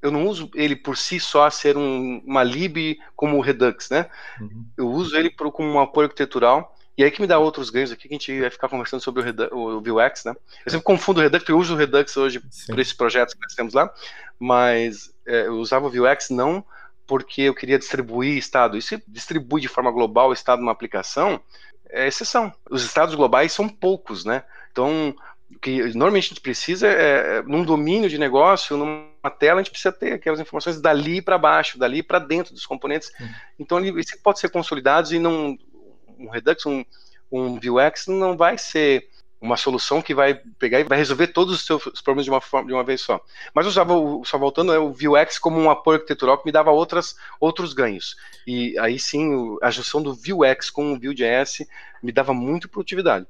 eu 0.02 0.10
não 0.10 0.26
uso 0.26 0.50
ele 0.56 0.76
por 0.76 0.98
si 0.98 1.20
só 1.20 1.48
ser 1.52 1.78
um, 1.78 2.20
uma 2.26 2.44
lib 2.44 2.98
como 3.16 3.38
o 3.38 3.42
Redux, 3.42 3.92
né? 3.92 4.10
Uhum. 4.42 4.66
Eu 4.76 4.88
uso 4.90 5.16
ele 5.16 5.30
como 5.30 5.70
um 5.70 5.80
apoio 5.80 6.06
arquitetural 6.06 6.76
e 7.00 7.04
aí 7.06 7.10
que 7.10 7.22
me 7.22 7.28
dá 7.28 7.40
outros 7.40 7.70
ganhos 7.70 7.94
aqui, 7.94 8.10
que 8.10 8.14
a 8.14 8.18
gente 8.18 8.42
vai 8.42 8.50
ficar 8.50 8.68
conversando 8.68 9.00
sobre 9.00 9.22
o, 9.22 9.24
Redux, 9.24 9.50
o 9.54 9.80
Vuex, 9.80 10.26
né? 10.26 10.36
Eu 10.66 10.70
sempre 10.70 10.84
confundo 10.84 11.22
o 11.22 11.24
Redux, 11.24 11.48
eu 11.48 11.58
uso 11.58 11.74
o 11.74 11.78
Redux 11.78 12.18
hoje 12.18 12.42
para 12.68 12.82
esses 12.82 12.92
projetos 12.92 13.34
que 13.34 13.40
nós 13.42 13.56
temos 13.56 13.74
lá, 13.74 13.90
mas 14.38 15.10
é, 15.26 15.48
eu 15.48 15.54
usava 15.54 15.88
o 15.88 15.90
Vuex 15.90 16.30
não 16.30 16.62
porque 17.08 17.44
eu 17.44 17.56
queria 17.56 17.80
distribuir 17.80 18.38
estado. 18.38 18.76
E 18.76 18.82
se 18.82 19.02
distribui 19.08 19.62
de 19.62 19.70
forma 19.70 19.90
global 19.92 20.28
o 20.28 20.34
estado 20.34 20.60
de 20.60 20.64
uma 20.64 20.74
aplicação, 20.74 21.40
é 21.90 22.06
exceção. 22.06 22.54
Os 22.70 22.84
estados 22.84 23.16
globais 23.16 23.54
são 23.54 23.70
poucos, 23.70 24.26
né? 24.26 24.44
Então, 24.70 25.16
o 25.50 25.58
que 25.58 25.82
normalmente 25.94 26.26
a 26.26 26.30
gente 26.30 26.42
precisa 26.42 26.86
é, 26.86 27.38
é 27.38 27.42
num 27.44 27.64
domínio 27.64 28.10
de 28.10 28.18
negócio, 28.18 28.76
numa 28.76 29.32
tela, 29.40 29.62
a 29.62 29.64
gente 29.64 29.72
precisa 29.72 29.94
ter 29.94 30.12
aquelas 30.12 30.42
informações 30.42 30.82
dali 30.82 31.22
para 31.22 31.38
baixo, 31.38 31.80
dali 31.80 32.04
para 32.04 32.20
dentro 32.20 32.54
dos 32.54 32.66
componentes. 32.66 33.10
Hum. 33.22 33.30
Então, 33.58 33.80
isso 33.98 34.22
pode 34.22 34.40
ser 34.40 34.50
consolidado 34.50 35.16
e 35.16 35.18
não 35.18 35.58
um 36.20 36.30
Redux, 36.30 36.66
um, 36.66 36.84
um 37.32 37.60
Vuex 37.60 38.08
não 38.08 38.36
vai 38.36 38.58
ser 38.58 39.08
uma 39.42 39.56
solução 39.56 40.02
que 40.02 40.14
vai 40.14 40.36
pegar 40.58 40.80
e 40.80 40.84
vai 40.84 40.98
resolver 40.98 41.28
todos 41.28 41.56
os 41.56 41.66
seus 41.66 42.02
problemas 42.02 42.26
de 42.26 42.32
uma 42.32 42.42
forma 42.42 42.68
de 42.68 42.74
uma 42.74 42.84
vez 42.84 43.02
só. 43.02 43.24
Mas 43.54 43.66
eu 43.66 43.70
usava, 43.70 43.94
só 44.26 44.38
voltando, 44.38 44.74
é 44.74 44.80
o 44.80 44.92
Vuex 44.92 45.40
como 45.40 45.58
um 45.60 45.70
apoio 45.70 45.96
arquitetural 45.96 46.38
que 46.38 46.46
me 46.46 46.52
dava 46.52 46.72
outras, 46.72 47.16
outros 47.40 47.74
ganhos. 47.74 48.16
E 48.46 48.78
aí 48.80 49.00
sim, 49.00 49.58
a 49.62 49.72
junção 49.72 50.02
do 50.02 50.14
Vuex 50.14 50.70
com 50.70 50.94
o 50.94 51.00
Vue.js 51.00 51.66
me 52.04 52.12
dava 52.12 52.34
muito 52.34 52.68
produtividade. 52.68 53.26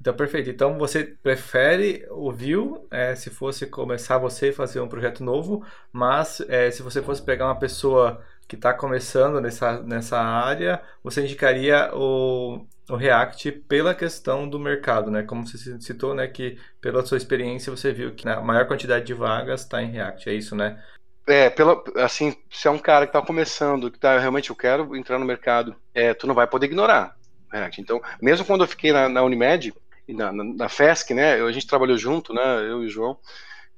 Então, 0.00 0.14
perfeito. 0.14 0.48
Então, 0.48 0.78
você 0.78 1.02
prefere 1.04 2.06
o 2.10 2.30
Vue 2.30 2.80
é, 2.88 3.16
se 3.16 3.30
fosse 3.30 3.66
começar 3.66 4.16
você 4.18 4.52
fazer 4.52 4.80
um 4.80 4.88
projeto 4.88 5.24
novo, 5.24 5.64
mas 5.92 6.40
é, 6.48 6.70
se 6.70 6.82
você 6.82 7.02
fosse 7.02 7.20
pegar 7.20 7.46
uma 7.46 7.58
pessoa 7.58 8.22
que 8.48 8.56
está 8.56 8.72
começando 8.72 9.40
nessa, 9.42 9.82
nessa 9.82 10.18
área, 10.18 10.82
você 11.04 11.20
indicaria 11.20 11.90
o, 11.94 12.66
o 12.88 12.96
React 12.96 13.52
pela 13.68 13.94
questão 13.94 14.48
do 14.48 14.58
mercado, 14.58 15.10
né? 15.10 15.22
Como 15.22 15.46
você 15.46 15.78
citou, 15.78 16.14
né? 16.14 16.26
Que 16.26 16.58
pela 16.80 17.04
sua 17.04 17.18
experiência 17.18 17.70
você 17.70 17.92
viu 17.92 18.14
que 18.14 18.26
a 18.26 18.40
maior 18.40 18.66
quantidade 18.66 19.04
de 19.04 19.12
vagas 19.12 19.60
está 19.60 19.82
em 19.82 19.90
React, 19.90 20.30
é 20.30 20.32
isso, 20.32 20.56
né? 20.56 20.82
É, 21.26 21.50
pela, 21.50 21.84
assim, 21.96 22.34
se 22.50 22.66
é 22.66 22.70
um 22.70 22.78
cara 22.78 23.04
que 23.04 23.10
está 23.10 23.20
começando, 23.20 23.90
que 23.90 23.98
tá 23.98 24.18
realmente, 24.18 24.48
eu 24.48 24.56
quero 24.56 24.96
entrar 24.96 25.18
no 25.18 25.26
mercado, 25.26 25.76
é, 25.94 26.14
tu 26.14 26.26
não 26.26 26.34
vai 26.34 26.46
poder 26.46 26.66
ignorar 26.66 27.14
React. 27.52 27.82
Então, 27.82 28.00
mesmo 28.22 28.46
quando 28.46 28.64
eu 28.64 28.68
fiquei 28.68 28.92
na, 28.92 29.10
na 29.10 29.22
Unimed, 29.22 29.74
na, 30.08 30.32
na, 30.32 30.44
na 30.44 30.68
FESC, 30.70 31.12
né? 31.12 31.34
A 31.34 31.52
gente 31.52 31.66
trabalhou 31.66 31.98
junto, 31.98 32.32
né? 32.32 32.42
Eu 32.60 32.82
e 32.82 32.86
o 32.86 32.88
João. 32.88 33.18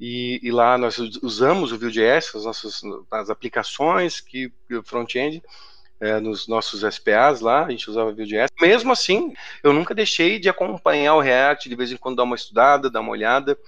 E, 0.00 0.40
e, 0.42 0.50
lá 0.50 0.78
nós 0.78 0.98
usamos 1.22 1.72
o 1.72 1.78
Vue.js, 1.78 2.34
as 2.34 2.44
nossas 2.44 2.80
as 3.10 3.28
aplicações 3.28 4.18
que 4.18 4.50
front-end 4.82 5.42
é, 6.00 6.18
nos 6.18 6.48
nossos 6.48 6.82
SPAs 6.94 7.42
lá, 7.42 7.66
a 7.66 7.70
gente 7.70 7.90
usava 7.90 8.10
Vue.js. 8.10 8.48
Mesmo 8.58 8.90
assim, 8.90 9.34
eu 9.62 9.74
nunca 9.74 9.94
deixei 9.94 10.38
de 10.38 10.48
acompanhar 10.48 11.14
o 11.14 11.20
React, 11.20 11.68
de 11.68 11.76
vez 11.76 11.92
em 11.92 11.98
quando 11.98 12.16
dar 12.16 12.22
uma 12.22 12.34
estudada, 12.34 12.88
dar 12.88 13.00
uma 13.00 13.10
olhada. 13.10 13.58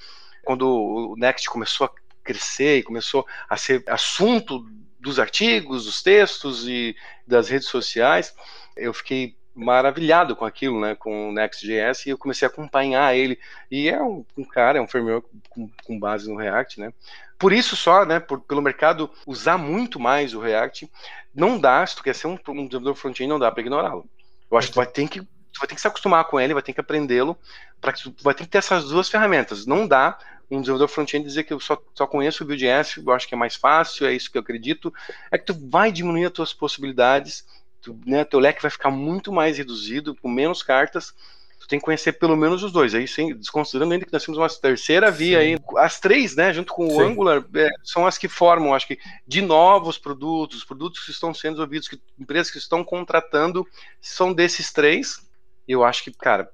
Quando 0.43 0.67
o 0.67 1.15
Next 1.19 1.49
começou 1.51 1.87
a 1.87 1.91
crescer 2.25 2.79
e 2.79 2.83
começou 2.83 3.27
a 3.49 3.57
ser 3.59 3.85
assunto 3.87 4.65
dos 4.99 5.19
artigos, 5.19 5.85
dos 5.85 6.03
textos 6.03 6.67
e 6.67 6.97
das 7.27 7.51
redes 7.51 7.69
sociais, 7.69 8.35
eu 8.75 8.95
fiquei 8.95 9.37
maravilhado 9.55 10.35
com 10.35 10.45
aquilo, 10.45 10.81
né, 10.81 10.95
com 10.95 11.29
o 11.29 11.33
Next.js, 11.33 12.07
e 12.07 12.11
eu 12.11 12.19
comecei 12.19 12.47
a 12.47 12.51
acompanhar 12.51 13.15
ele, 13.15 13.39
e 13.71 13.89
é 13.89 14.03
um, 14.03 14.25
um 14.37 14.45
cara, 14.45 14.79
é 14.79 14.81
um 14.81 14.89
framework 14.89 15.29
com, 15.51 15.71
com, 15.85 15.99
base 15.99 16.29
no 16.31 16.37
React, 16.37 16.81
né, 16.81 16.93
por 17.39 17.53
isso 17.53 17.77
só, 17.77 18.05
né, 18.05 18.21
por, 18.21 18.41
pelo 18.41 18.63
mercado 18.63 19.11
usar 19.27 19.59
muito 19.59 20.01
mais 20.01 20.33
o 20.35 20.41
React, 20.41 20.91
não 21.35 21.59
dá, 21.59 21.85
se 21.87 21.97
tu 21.97 22.03
quer 22.03 22.15
ser 22.15 22.29
um, 22.29 22.39
um 22.49 22.67
desenvolvedor 22.67 22.95
front-end, 22.95 23.29
não 23.29 23.39
dá 23.39 23.51
para 23.51 23.63
ignorá-lo. 23.63 24.07
Eu 24.51 24.59
acho 24.59 24.69
que 24.69 24.75
tu 24.75 24.77
vai 24.77 24.87
ter 24.87 25.09
que 25.09 25.21
tu 25.53 25.59
vai 25.59 25.69
ter 25.69 25.75
que 25.75 25.81
se 25.81 25.87
acostumar 25.87 26.25
com 26.25 26.41
ele, 26.41 26.55
vai 26.55 26.63
ter 26.63 26.73
que 26.73 26.81
aprendê-lo, 26.81 27.37
para 27.81 27.93
que 27.93 28.03
tu 28.03 28.15
vai 28.23 28.35
ter 28.35 28.45
que 28.45 28.51
ter 28.51 28.59
essas 28.59 28.89
duas 28.89 29.09
ferramentas. 29.09 29.67
Não 29.67 29.87
dá 29.87 30.19
um 30.51 30.61
desenvolvedor 30.61 30.89
front-end 30.89 31.25
dizer 31.25 31.45
que 31.45 31.53
eu 31.53 31.61
só, 31.61 31.81
só 31.95 32.07
conheço 32.07 32.45
o 32.45 32.47
Vue.js, 32.47 32.97
eu 32.99 33.13
acho 33.13 33.29
que 33.29 33.35
é 33.35 33.37
mais 33.37 33.57
fácil, 33.57 34.07
é 34.07 34.13
isso 34.13 34.31
que 34.31 34.37
eu 34.37 34.43
acredito, 34.43 34.93
é 35.31 35.39
que 35.39 35.45
tu 35.45 35.55
vai 35.69 35.91
diminuir 35.91 36.27
as 36.27 36.33
tuas 36.33 36.53
possibilidades 36.53 37.47
tu, 37.83 37.99
né, 38.07 38.25
teu 38.25 38.39
leque 38.39 38.63
vai 38.63 38.71
ficar 38.71 38.91
muito 38.91 39.33
mais 39.33 39.59
reduzido, 39.59 40.15
com 40.15 40.29
menos 40.29 40.63
cartas. 40.63 41.13
Tu 41.59 41.69
tem 41.69 41.79
que 41.79 41.85
conhecer 41.85 42.13
pelo 42.13 42.37
menos 42.37 42.63
os 42.63 42.73
dois. 42.73 42.95
Aí, 42.95 43.07
sem, 43.07 43.37
desconsiderando 43.37 43.93
ainda 43.93 44.07
que 44.07 44.13
nós 44.13 44.25
temos 44.25 44.39
uma 44.39 44.49
terceira 44.49 45.11
via 45.11 45.41
Sim. 45.41 45.45
aí. 45.45 45.59
As 45.77 46.01
três, 46.01 46.35
né, 46.35 46.53
junto 46.53 46.73
com 46.73 46.87
o 46.87 46.91
Sim. 46.91 47.03
Angular, 47.03 47.45
é, 47.55 47.69
são 47.83 48.07
as 48.07 48.17
que 48.17 48.29
formam, 48.29 48.75
acho 48.75 48.87
que, 48.87 48.99
de 49.27 49.43
novos 49.43 49.99
produtos, 49.99 50.65
produtos 50.65 51.05
que 51.05 51.11
estão 51.11 51.35
sendo 51.35 51.55
desenvolvidos, 51.55 51.89
que, 51.89 52.01
empresas 52.19 52.51
que 52.51 52.59
estão 52.59 52.83
contratando, 52.85 53.67
são 54.01 54.33
desses 54.33 54.73
três. 54.73 55.21
Eu 55.67 55.85
acho 55.85 56.05
que, 56.05 56.13
cara, 56.13 56.51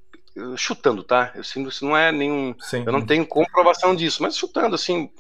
chutando, 0.57 1.03
tá? 1.03 1.33
Eu 1.35 1.45
sinto 1.45 1.69
isso 1.69 1.85
não 1.85 1.97
é 1.97 2.13
nenhum. 2.13 2.55
Sim. 2.61 2.85
Eu 2.87 2.93
não 2.93 3.05
tenho 3.05 3.27
comprovação 3.27 3.95
disso, 3.95 4.23
mas 4.23 4.37
chutando, 4.37 4.75
assim, 4.75 5.11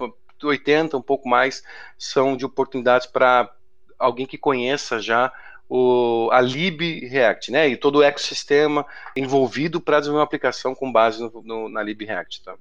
80, 0.42 0.96
um 0.96 1.02
pouco 1.02 1.28
mais, 1.28 1.62
são 1.96 2.36
de 2.36 2.44
oportunidades 2.44 3.06
para 3.06 3.50
alguém 3.98 4.26
que 4.26 4.38
conheça 4.38 5.00
já 5.00 5.32
o, 5.68 6.30
a 6.32 6.40
lib 6.40 6.80
React, 7.06 7.52
né? 7.52 7.68
E 7.68 7.76
todo 7.76 7.96
o 7.96 8.02
ecossistema 8.02 8.86
envolvido 9.14 9.80
para 9.80 10.00
desenvolver 10.00 10.20
uma 10.20 10.24
aplicação 10.24 10.74
com 10.74 10.90
base 10.90 11.20
no, 11.20 11.42
no, 11.42 11.68
na 11.68 11.82
lib 11.82 12.04
React. 12.04 12.42
Tá? 12.42 12.56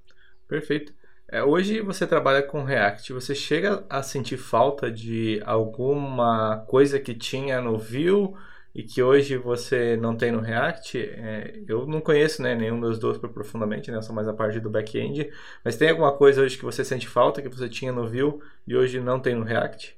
Perfeito. 0.47 0.93
É, 1.29 1.43
hoje 1.43 1.81
você 1.81 2.07
trabalha 2.07 2.41
com 2.41 2.63
React, 2.63 3.11
você 3.11 3.35
chega 3.35 3.85
a 3.89 4.01
sentir 4.01 4.37
falta 4.37 4.89
de 4.89 5.41
alguma 5.45 6.63
coisa 6.67 6.99
que 6.99 7.13
tinha 7.13 7.59
no 7.59 7.77
Vue 7.77 8.33
e 8.73 8.81
que 8.81 9.03
hoje 9.03 9.35
você 9.35 9.97
não 9.97 10.15
tem 10.15 10.31
no 10.31 10.39
React? 10.39 10.97
É, 10.97 11.63
eu 11.67 11.85
não 11.85 11.99
conheço 11.99 12.41
né, 12.41 12.55
nenhum 12.55 12.79
dos 12.79 12.97
dois 12.97 13.17
profundamente, 13.17 13.91
né, 13.91 14.01
sou 14.01 14.15
mais 14.15 14.27
a 14.27 14.33
parte 14.33 14.61
do 14.61 14.69
back-end, 14.69 15.29
mas 15.65 15.75
tem 15.75 15.89
alguma 15.89 16.13
coisa 16.13 16.41
hoje 16.41 16.57
que 16.57 16.63
você 16.63 16.85
sente 16.85 17.09
falta 17.09 17.41
que 17.41 17.49
você 17.49 17.67
tinha 17.67 17.91
no 17.91 18.07
Vue 18.07 18.39
e 18.65 18.77
hoje 18.77 19.01
não 19.01 19.19
tem 19.19 19.35
no 19.35 19.43
React? 19.43 19.97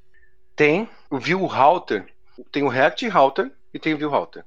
Tem. 0.56 0.89
O 1.12 1.19
Vue 1.19 1.45
Router, 1.45 2.08
tem 2.52 2.63
o 2.63 2.67
React 2.67 3.08
Router 3.08 3.52
e 3.73 3.80
tem 3.80 3.93
o 3.93 3.97
Vue 3.97 4.08
Router. 4.08 4.43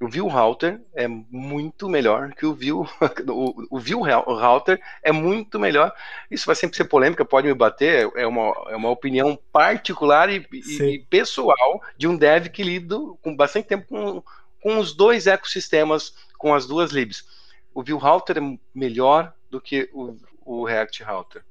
O 0.00 0.08
View 0.08 0.28
Router 0.28 0.80
é 0.94 1.06
muito 1.06 1.86
melhor 1.86 2.32
que 2.32 2.46
o 2.46 2.54
View. 2.54 2.88
O, 3.28 3.76
o 3.76 3.78
View 3.78 4.00
Router 4.00 4.80
é 5.02 5.12
muito 5.12 5.60
melhor. 5.60 5.92
Isso 6.30 6.46
vai 6.46 6.56
sempre 6.56 6.74
ser 6.74 6.84
polêmica, 6.84 7.22
pode 7.22 7.46
me 7.46 7.52
bater. 7.52 8.10
É 8.16 8.26
uma, 8.26 8.50
é 8.68 8.76
uma 8.76 8.88
opinião 8.88 9.38
particular 9.52 10.30
e, 10.30 10.46
e 10.50 10.98
pessoal 11.10 11.82
de 11.98 12.08
um 12.08 12.16
dev 12.16 12.46
que 12.46 12.62
lido 12.62 13.18
com 13.22 13.36
bastante 13.36 13.68
tempo 13.68 13.86
com, 13.88 14.22
com 14.62 14.78
os 14.78 14.94
dois 14.94 15.26
ecossistemas, 15.26 16.14
com 16.38 16.54
as 16.54 16.66
duas 16.66 16.92
libs. 16.92 17.26
O 17.74 17.82
View 17.82 17.98
Router 17.98 18.38
é 18.38 18.58
melhor 18.74 19.34
do 19.50 19.60
que 19.60 19.90
o, 19.92 20.16
o 20.46 20.64
React 20.64 21.02
Router. 21.02 21.44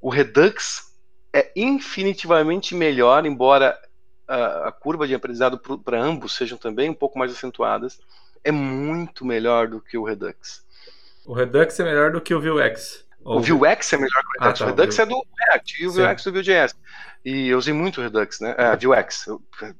O 0.00 0.10
Redux 0.10 0.92
é 1.32 1.52
infinitivamente 1.54 2.74
melhor, 2.74 3.24
embora 3.26 3.78
a, 4.30 4.68
a 4.68 4.72
curva 4.72 5.08
de 5.08 5.14
aprendizado 5.14 5.58
para 5.58 6.00
ambos 6.00 6.34
sejam 6.34 6.56
também 6.56 6.88
um 6.88 6.94
pouco 6.94 7.18
mais 7.18 7.32
acentuadas, 7.32 8.00
é 8.44 8.52
muito 8.52 9.24
melhor 9.24 9.66
do 9.66 9.80
que 9.80 9.98
o 9.98 10.04
Redux. 10.04 10.64
O 11.26 11.34
Redux 11.34 11.78
é 11.80 11.84
melhor 11.84 12.12
do 12.12 12.20
que 12.20 12.32
o 12.32 12.40
Vuex. 12.40 13.04
O 13.22 13.40
Vuex 13.40 13.92
é 13.92 13.96
melhor 13.96 14.22
que 14.22 14.38
o 14.38 14.44
Redux. 14.44 14.60
Ah, 14.60 14.64
tá, 14.64 14.64
o 14.64 14.66
Redux 14.68 14.98
o 14.98 15.02
é 15.02 15.06
do 15.06 15.26
React 15.38 15.82
e 15.82 15.86
o 15.86 15.92
Vuex 15.92 16.24
do 16.24 16.32
Vue.js. 16.32 16.74
E 17.24 17.48
eu 17.48 17.58
usei 17.58 17.74
muito 17.74 18.00
o 18.00 18.02
Redux, 18.02 18.40
né? 18.40 18.54
É, 18.56 18.76
Vuex. 18.76 19.26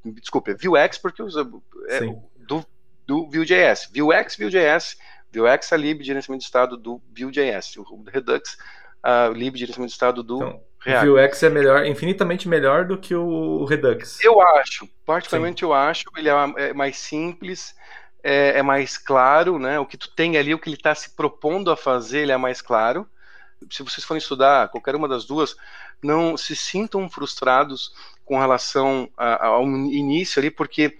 Desculpa, 0.04 0.54
Vuex 0.60 0.98
porque 0.98 1.22
eu 1.22 1.26
uso 1.26 1.62
é, 1.88 2.00
do, 2.36 2.66
do 3.06 3.30
Vue.js. 3.30 3.88
Vuex, 3.94 4.36
Vue.js. 4.36 4.96
Vuex 5.32 5.72
é 5.72 5.74
a 5.74 5.78
lib 5.78 6.00
de 6.00 6.06
gerenciamento 6.06 6.40
de 6.40 6.46
estado 6.46 6.76
do 6.76 7.00
Vue.js. 7.16 7.76
O 7.76 8.04
Redux, 8.04 8.58
a 9.02 9.28
lib 9.28 9.54
de 9.54 9.60
gerenciamento 9.60 9.90
de 9.90 9.94
estado 9.94 10.22
do 10.22 10.36
então, 10.36 10.60
React. 10.80 11.08
O 11.08 11.12
Vuex 11.12 11.42
é 11.42 11.50
melhor, 11.50 11.86
infinitamente 11.86 12.48
melhor 12.48 12.86
do 12.86 12.96
que 12.96 13.14
o 13.14 13.64
Redux. 13.64 14.18
Eu 14.22 14.40
acho, 14.40 14.88
particularmente 15.04 15.60
Sim. 15.60 15.66
eu 15.66 15.74
acho, 15.74 16.04
ele 16.16 16.28
é, 16.28 16.32
é 16.56 16.72
mais 16.72 16.96
simples, 16.96 17.74
é, 18.22 18.58
é, 18.58 18.62
mais 18.62 18.96
claro, 18.96 19.58
né? 19.58 19.78
O 19.78 19.86
que 19.86 19.96
tu 19.96 20.10
tem 20.10 20.36
ali, 20.36 20.54
o 20.54 20.58
que 20.58 20.68
ele 20.68 20.76
está 20.76 20.94
se 20.94 21.10
propondo 21.10 21.70
a 21.70 21.76
fazer, 21.76 22.20
ele 22.20 22.32
é 22.32 22.36
mais 22.36 22.62
claro. 22.62 23.06
Se 23.70 23.82
vocês 23.82 24.04
forem 24.04 24.18
estudar 24.18 24.68
qualquer 24.68 24.94
uma 24.94 25.06
das 25.06 25.26
duas, 25.26 25.54
não 26.02 26.36
se 26.36 26.56
sintam 26.56 27.10
frustrados 27.10 27.92
com 28.24 28.38
relação 28.38 29.10
a, 29.16 29.46
ao 29.46 29.64
início 29.64 30.40
ali, 30.40 30.50
porque 30.50 30.96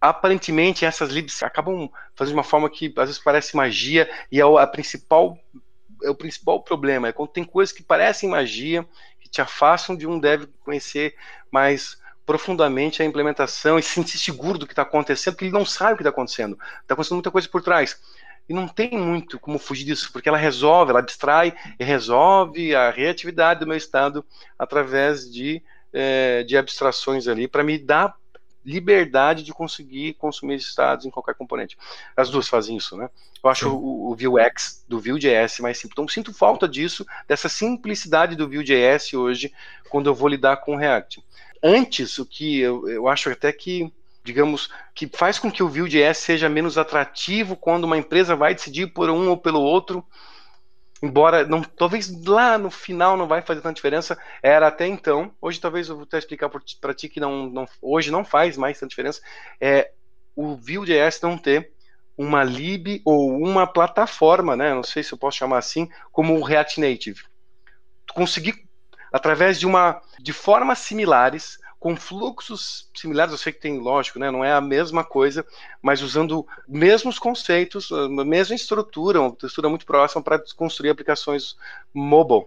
aparentemente 0.00 0.84
essas 0.84 1.10
libs 1.10 1.42
acabam 1.42 1.88
fazendo 2.16 2.34
de 2.34 2.38
uma 2.38 2.44
forma 2.44 2.70
que 2.70 2.92
às 2.96 3.08
vezes 3.08 3.18
parece 3.22 3.54
magia 3.54 4.10
e 4.32 4.40
é 4.40 4.42
a 4.42 4.66
principal 4.66 5.38
é 6.02 6.10
o 6.10 6.14
principal 6.14 6.62
problema. 6.62 7.08
É 7.08 7.12
quando 7.12 7.30
tem 7.30 7.44
coisas 7.44 7.72
que 7.72 7.82
parecem 7.82 8.28
magia, 8.28 8.86
que 9.20 9.28
te 9.28 9.40
afastam 9.40 9.96
de 9.96 10.06
um 10.06 10.18
deve 10.18 10.46
conhecer 10.64 11.14
mais 11.50 11.98
profundamente 12.24 13.02
a 13.02 13.04
implementação 13.04 13.78
e 13.78 13.82
se 13.82 13.90
sentir 13.90 14.18
seguro 14.18 14.58
do 14.58 14.66
que 14.66 14.72
está 14.72 14.82
acontecendo, 14.82 15.34
porque 15.34 15.46
ele 15.46 15.52
não 15.52 15.64
sabe 15.64 15.94
o 15.94 15.96
que 15.96 16.02
está 16.02 16.10
acontecendo. 16.10 16.58
Está 16.82 16.94
acontecendo 16.94 17.16
muita 17.16 17.30
coisa 17.30 17.48
por 17.48 17.62
trás. 17.62 18.00
E 18.48 18.54
não 18.54 18.68
tem 18.68 18.90
muito 18.92 19.38
como 19.38 19.58
fugir 19.58 19.84
disso, 19.84 20.10
porque 20.12 20.28
ela 20.28 20.38
resolve, 20.38 20.90
ela 20.90 21.00
abstrai 21.00 21.54
e 21.78 21.84
resolve 21.84 22.74
a 22.74 22.90
reatividade 22.90 23.60
do 23.60 23.66
meu 23.66 23.76
estado 23.76 24.24
através 24.58 25.30
de, 25.30 25.62
é, 25.92 26.42
de 26.42 26.56
abstrações 26.56 27.26
ali, 27.28 27.48
para 27.48 27.62
me 27.62 27.78
dar 27.78 28.14
liberdade 28.64 29.42
de 29.42 29.52
conseguir 29.52 30.14
consumir 30.14 30.56
estados 30.56 31.06
em 31.06 31.10
qualquer 31.10 31.34
componente. 31.34 31.78
As 32.16 32.28
duas 32.28 32.48
fazem 32.48 32.76
isso, 32.76 32.96
né? 32.96 33.08
Eu 33.42 33.50
acho 33.50 33.70
o, 33.70 34.10
o 34.10 34.14
Vuex 34.14 34.84
do 34.88 35.00
Vue.js 35.00 35.60
mais 35.60 35.78
simples. 35.78 35.92
Então, 35.92 36.08
sinto 36.08 36.32
falta 36.32 36.68
disso, 36.68 37.06
dessa 37.26 37.48
simplicidade 37.48 38.36
do 38.36 38.48
Vue.js 38.48 39.14
hoje, 39.14 39.52
quando 39.88 40.08
eu 40.08 40.14
vou 40.14 40.28
lidar 40.28 40.58
com 40.58 40.74
o 40.74 40.76
React. 40.76 41.24
Antes, 41.62 42.18
o 42.18 42.26
que 42.26 42.60
eu, 42.60 42.88
eu 42.88 43.08
acho 43.08 43.30
até 43.30 43.52
que, 43.52 43.92
digamos, 44.22 44.70
que 44.94 45.08
faz 45.08 45.38
com 45.38 45.50
que 45.50 45.62
o 45.62 45.68
Vue.js 45.68 46.18
seja 46.18 46.48
menos 46.48 46.76
atrativo 46.76 47.56
quando 47.56 47.84
uma 47.84 47.98
empresa 47.98 48.36
vai 48.36 48.54
decidir 48.54 48.88
por 48.88 49.08
um 49.08 49.28
ou 49.28 49.36
pelo 49.36 49.60
outro, 49.60 50.04
embora 51.02 51.46
não, 51.46 51.62
talvez 51.62 52.10
lá 52.24 52.58
no 52.58 52.70
final 52.70 53.16
não 53.16 53.26
vai 53.26 53.42
fazer 53.42 53.60
tanta 53.60 53.74
diferença, 53.74 54.18
era 54.42 54.66
até 54.66 54.86
então. 54.86 55.32
Hoje 55.40 55.60
talvez 55.60 55.88
eu 55.88 55.96
vou 55.96 56.04
até 56.04 56.18
explicar 56.18 56.48
para 56.48 56.94
ti 56.94 57.08
que 57.08 57.20
não, 57.20 57.48
não, 57.48 57.66
hoje 57.80 58.10
não 58.10 58.24
faz 58.24 58.56
mais 58.56 58.78
tanta 58.78 58.90
diferença. 58.90 59.20
É 59.60 59.92
o 60.34 60.56
Vue.js 60.56 61.20
não 61.22 61.36
ter 61.36 61.72
uma 62.16 62.44
lib 62.44 63.00
ou 63.04 63.30
uma 63.30 63.66
plataforma, 63.66 64.54
né? 64.54 64.74
Não 64.74 64.82
sei 64.82 65.02
se 65.02 65.12
eu 65.12 65.18
posso 65.18 65.38
chamar 65.38 65.58
assim, 65.58 65.88
como 66.12 66.38
o 66.38 66.42
React 66.42 66.80
Native. 66.80 67.22
Conseguir 68.12 68.68
através 69.12 69.58
de 69.58 69.66
uma 69.66 70.00
de 70.18 70.32
formas 70.32 70.78
similares, 70.80 71.58
com 71.80 71.96
fluxos 71.96 72.90
similares, 72.94 73.32
eu 73.32 73.38
sei 73.38 73.54
que 73.54 73.58
tem, 73.58 73.78
lógico, 73.78 74.18
né, 74.18 74.30
não 74.30 74.44
é 74.44 74.52
a 74.52 74.60
mesma 74.60 75.02
coisa, 75.02 75.44
mas 75.80 76.02
usando 76.02 76.46
mesmos 76.68 77.18
conceitos, 77.18 77.90
a 77.90 78.06
mesma 78.24 78.54
estrutura, 78.54 79.18
uma 79.18 79.30
estrutura 79.30 79.70
muito 79.70 79.86
próxima 79.86 80.22
para 80.22 80.38
construir 80.54 80.90
aplicações 80.90 81.56
mobile, 81.92 82.46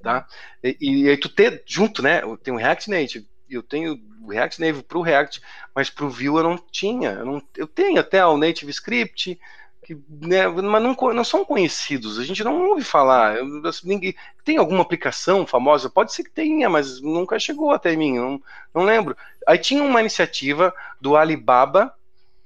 tá? 0.00 0.28
E, 0.62 0.76
e 0.80 1.08
aí 1.10 1.16
tu 1.16 1.28
ter 1.28 1.64
junto, 1.66 2.02
né, 2.02 2.22
tem 2.44 2.54
o 2.54 2.56
React 2.56 2.88
Native, 2.88 3.26
eu 3.50 3.64
tenho 3.64 4.00
o 4.22 4.30
React 4.30 4.60
Native 4.60 4.82
para 4.84 4.98
o 4.98 5.02
React, 5.02 5.42
mas 5.74 5.90
para 5.90 6.04
o 6.04 6.10
Vue 6.10 6.26
eu 6.26 6.42
não 6.42 6.58
tinha. 6.58 7.10
Eu, 7.10 7.24
não, 7.24 7.42
eu 7.56 7.66
tenho 7.66 8.00
até 8.00 8.24
o 8.26 8.36
Native 8.36 8.70
Script, 8.70 9.38
que, 9.86 9.96
né, 10.10 10.48
mas 10.48 10.82
não, 10.82 10.94
não 11.14 11.22
são 11.22 11.44
conhecidos. 11.44 12.18
A 12.18 12.24
gente 12.24 12.42
não 12.42 12.70
ouve 12.70 12.82
falar. 12.82 13.36
Assim, 13.64 13.86
ninguém, 13.88 14.16
tem 14.44 14.56
alguma 14.56 14.82
aplicação 14.82 15.46
famosa? 15.46 15.88
Pode 15.88 16.12
ser 16.12 16.24
que 16.24 16.30
tenha, 16.30 16.68
mas 16.68 17.00
nunca 17.00 17.38
chegou 17.38 17.70
até 17.70 17.94
mim. 17.94 18.18
Não, 18.18 18.42
não 18.74 18.82
lembro. 18.82 19.16
Aí 19.46 19.58
tinha 19.58 19.84
uma 19.84 20.00
iniciativa 20.00 20.74
do 21.00 21.16
Alibaba, 21.16 21.94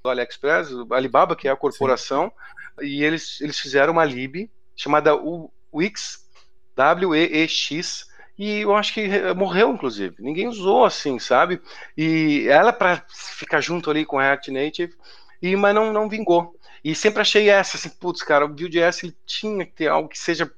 do 0.02 0.10
AliExpress, 0.10 0.70
o 0.70 0.92
Alibaba, 0.92 1.34
que 1.34 1.48
é 1.48 1.50
a 1.50 1.56
corporação, 1.56 2.30
Sim. 2.78 2.86
e 2.86 3.02
eles, 3.02 3.40
eles 3.40 3.58
fizeram 3.58 3.94
uma 3.94 4.04
lib 4.04 4.50
chamada 4.76 5.12
Wix, 5.72 6.28
W-E-E-X, 6.76 8.06
e 8.38 8.60
eu 8.60 8.76
acho 8.76 8.92
que 8.92 9.08
morreu, 9.34 9.70
inclusive. 9.70 10.14
Ninguém 10.18 10.46
usou 10.46 10.84
assim, 10.84 11.18
sabe? 11.18 11.60
E 11.96 12.46
ela 12.48 12.70
para 12.70 13.02
ficar 13.08 13.62
junto 13.62 13.90
ali 13.90 14.04
com 14.04 14.18
a 14.18 14.22
React 14.24 14.50
Native, 14.50 14.94
e, 15.40 15.56
mas 15.56 15.74
não, 15.74 15.90
não 15.90 16.06
vingou. 16.06 16.54
E 16.84 16.94
sempre 16.94 17.20
achei 17.20 17.48
essa, 17.48 17.76
assim, 17.76 17.88
putz, 17.88 18.22
cara, 18.22 18.44
o 18.44 18.48
Vue.js 18.48 19.04
ele 19.04 19.16
tinha 19.26 19.66
que 19.66 19.72
ter 19.72 19.88
algo 19.88 20.08
que 20.08 20.18
seja 20.18 20.50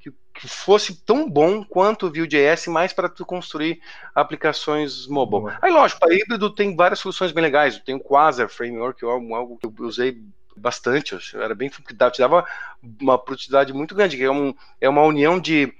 que, 0.00 0.12
que 0.34 0.48
fosse 0.48 0.94
tão 1.04 1.28
bom 1.28 1.64
quanto 1.64 2.06
o 2.06 2.12
Vue.js, 2.12 2.66
mais 2.66 2.92
para 2.92 3.08
tu 3.08 3.24
construir 3.24 3.80
aplicações 4.14 5.06
mobile. 5.06 5.56
Aí, 5.62 5.72
lógico, 5.72 6.00
para 6.00 6.14
híbrido 6.14 6.50
tem 6.50 6.76
várias 6.76 6.98
soluções 6.98 7.32
bem 7.32 7.42
legais. 7.42 7.78
Tem 7.78 7.94
o 7.94 8.00
Quasar 8.00 8.48
Framework, 8.48 9.00
que 9.00 9.06
é 9.06 9.08
algo 9.08 9.58
que 9.58 9.66
eu 9.66 9.74
usei 9.80 10.22
bastante, 10.54 11.16
era 11.34 11.54
bem 11.54 11.70
te 11.70 12.18
dava 12.18 12.44
uma 13.00 13.18
produtividade 13.18 13.72
muito 13.72 13.94
grande, 13.94 14.18
que 14.18 14.22
é, 14.22 14.30
um, 14.30 14.54
é 14.80 14.88
uma 14.88 15.02
união 15.02 15.40
de 15.40 15.74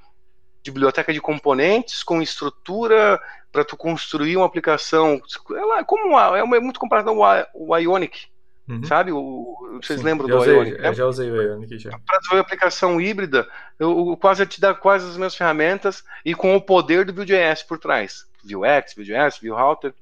de 0.63 0.71
biblioteca 0.71 1.13
de 1.13 1.21
componentes 1.21 2.03
com 2.03 2.23
estrutura 2.23 3.21
para 3.51 3.65
tu 3.65 3.77
construir 3.77 4.37
uma 4.37 4.47
aplicação. 4.47 5.21
Ela 5.51 5.81
é 5.81 5.85
como 5.85 6.09
uma, 6.09 6.39
é 6.39 6.61
muito 6.61 6.79
comparado 6.79 7.11
ao 7.11 7.81
Ionic, 7.81 8.29
uhum. 8.73 8.85
sabe? 8.85 9.13
O, 9.13 9.79
vocês 9.83 10.01
Sim, 10.01 10.07
lembram 10.07 10.29
do 10.29 10.39
usei, 10.39 10.55
Ionic? 10.55 10.85
Eu 10.85 10.95
já 10.95 11.07
usei 11.07 11.31
o 11.31 11.43
Ionic. 11.43 11.89
Para 12.07 12.19
desenvolver 12.19 12.41
aplicação 12.41 13.01
híbrida, 13.01 13.49
o 13.81 14.17
Quasar 14.17 14.47
te 14.47 14.61
dá 14.61 14.75
quase 14.75 15.05
as 15.05 15.13
mesmas 15.13 15.35
ferramentas 15.35 16.05
e 16.25 16.35
com 16.35 16.55
o 16.55 16.61
poder 16.61 17.05
do 17.05 17.13
Vue.js 17.13 17.63
por 17.63 17.79
trás. 17.79 18.27
Vuex, 18.45 18.95
Vue.js, 18.95 19.39
Vuerouter. 19.41 19.95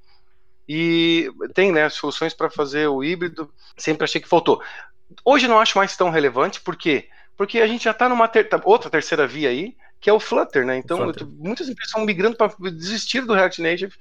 E 0.68 1.30
tem 1.52 1.72
né, 1.72 1.88
soluções 1.88 2.32
para 2.32 2.48
fazer 2.48 2.86
o 2.86 3.02
híbrido. 3.02 3.50
Sempre 3.76 4.04
achei 4.04 4.20
que 4.20 4.28
faltou. 4.28 4.62
Hoje 5.24 5.48
não 5.48 5.58
acho 5.58 5.76
mais 5.76 5.96
tão 5.96 6.10
relevante, 6.10 6.60
por 6.60 6.76
quê? 6.76 7.08
Porque 7.36 7.58
a 7.58 7.66
gente 7.66 7.84
já 7.84 7.90
está 7.90 8.08
numa 8.08 8.28
ter 8.28 8.48
outra 8.64 8.88
terceira 8.88 9.26
via 9.26 9.48
aí, 9.48 9.74
que 10.00 10.08
é 10.08 10.12
o 10.12 10.20
Flutter, 10.20 10.64
né? 10.64 10.76
Então, 10.76 10.98
Flutter. 10.98 11.26
muitas 11.26 11.68
empresas 11.68 11.88
estão 11.88 12.04
migrando 12.04 12.36
para 12.36 12.52
desistir 12.70 13.22
do 13.22 13.34
React 13.34 13.62
Native, 13.62 13.92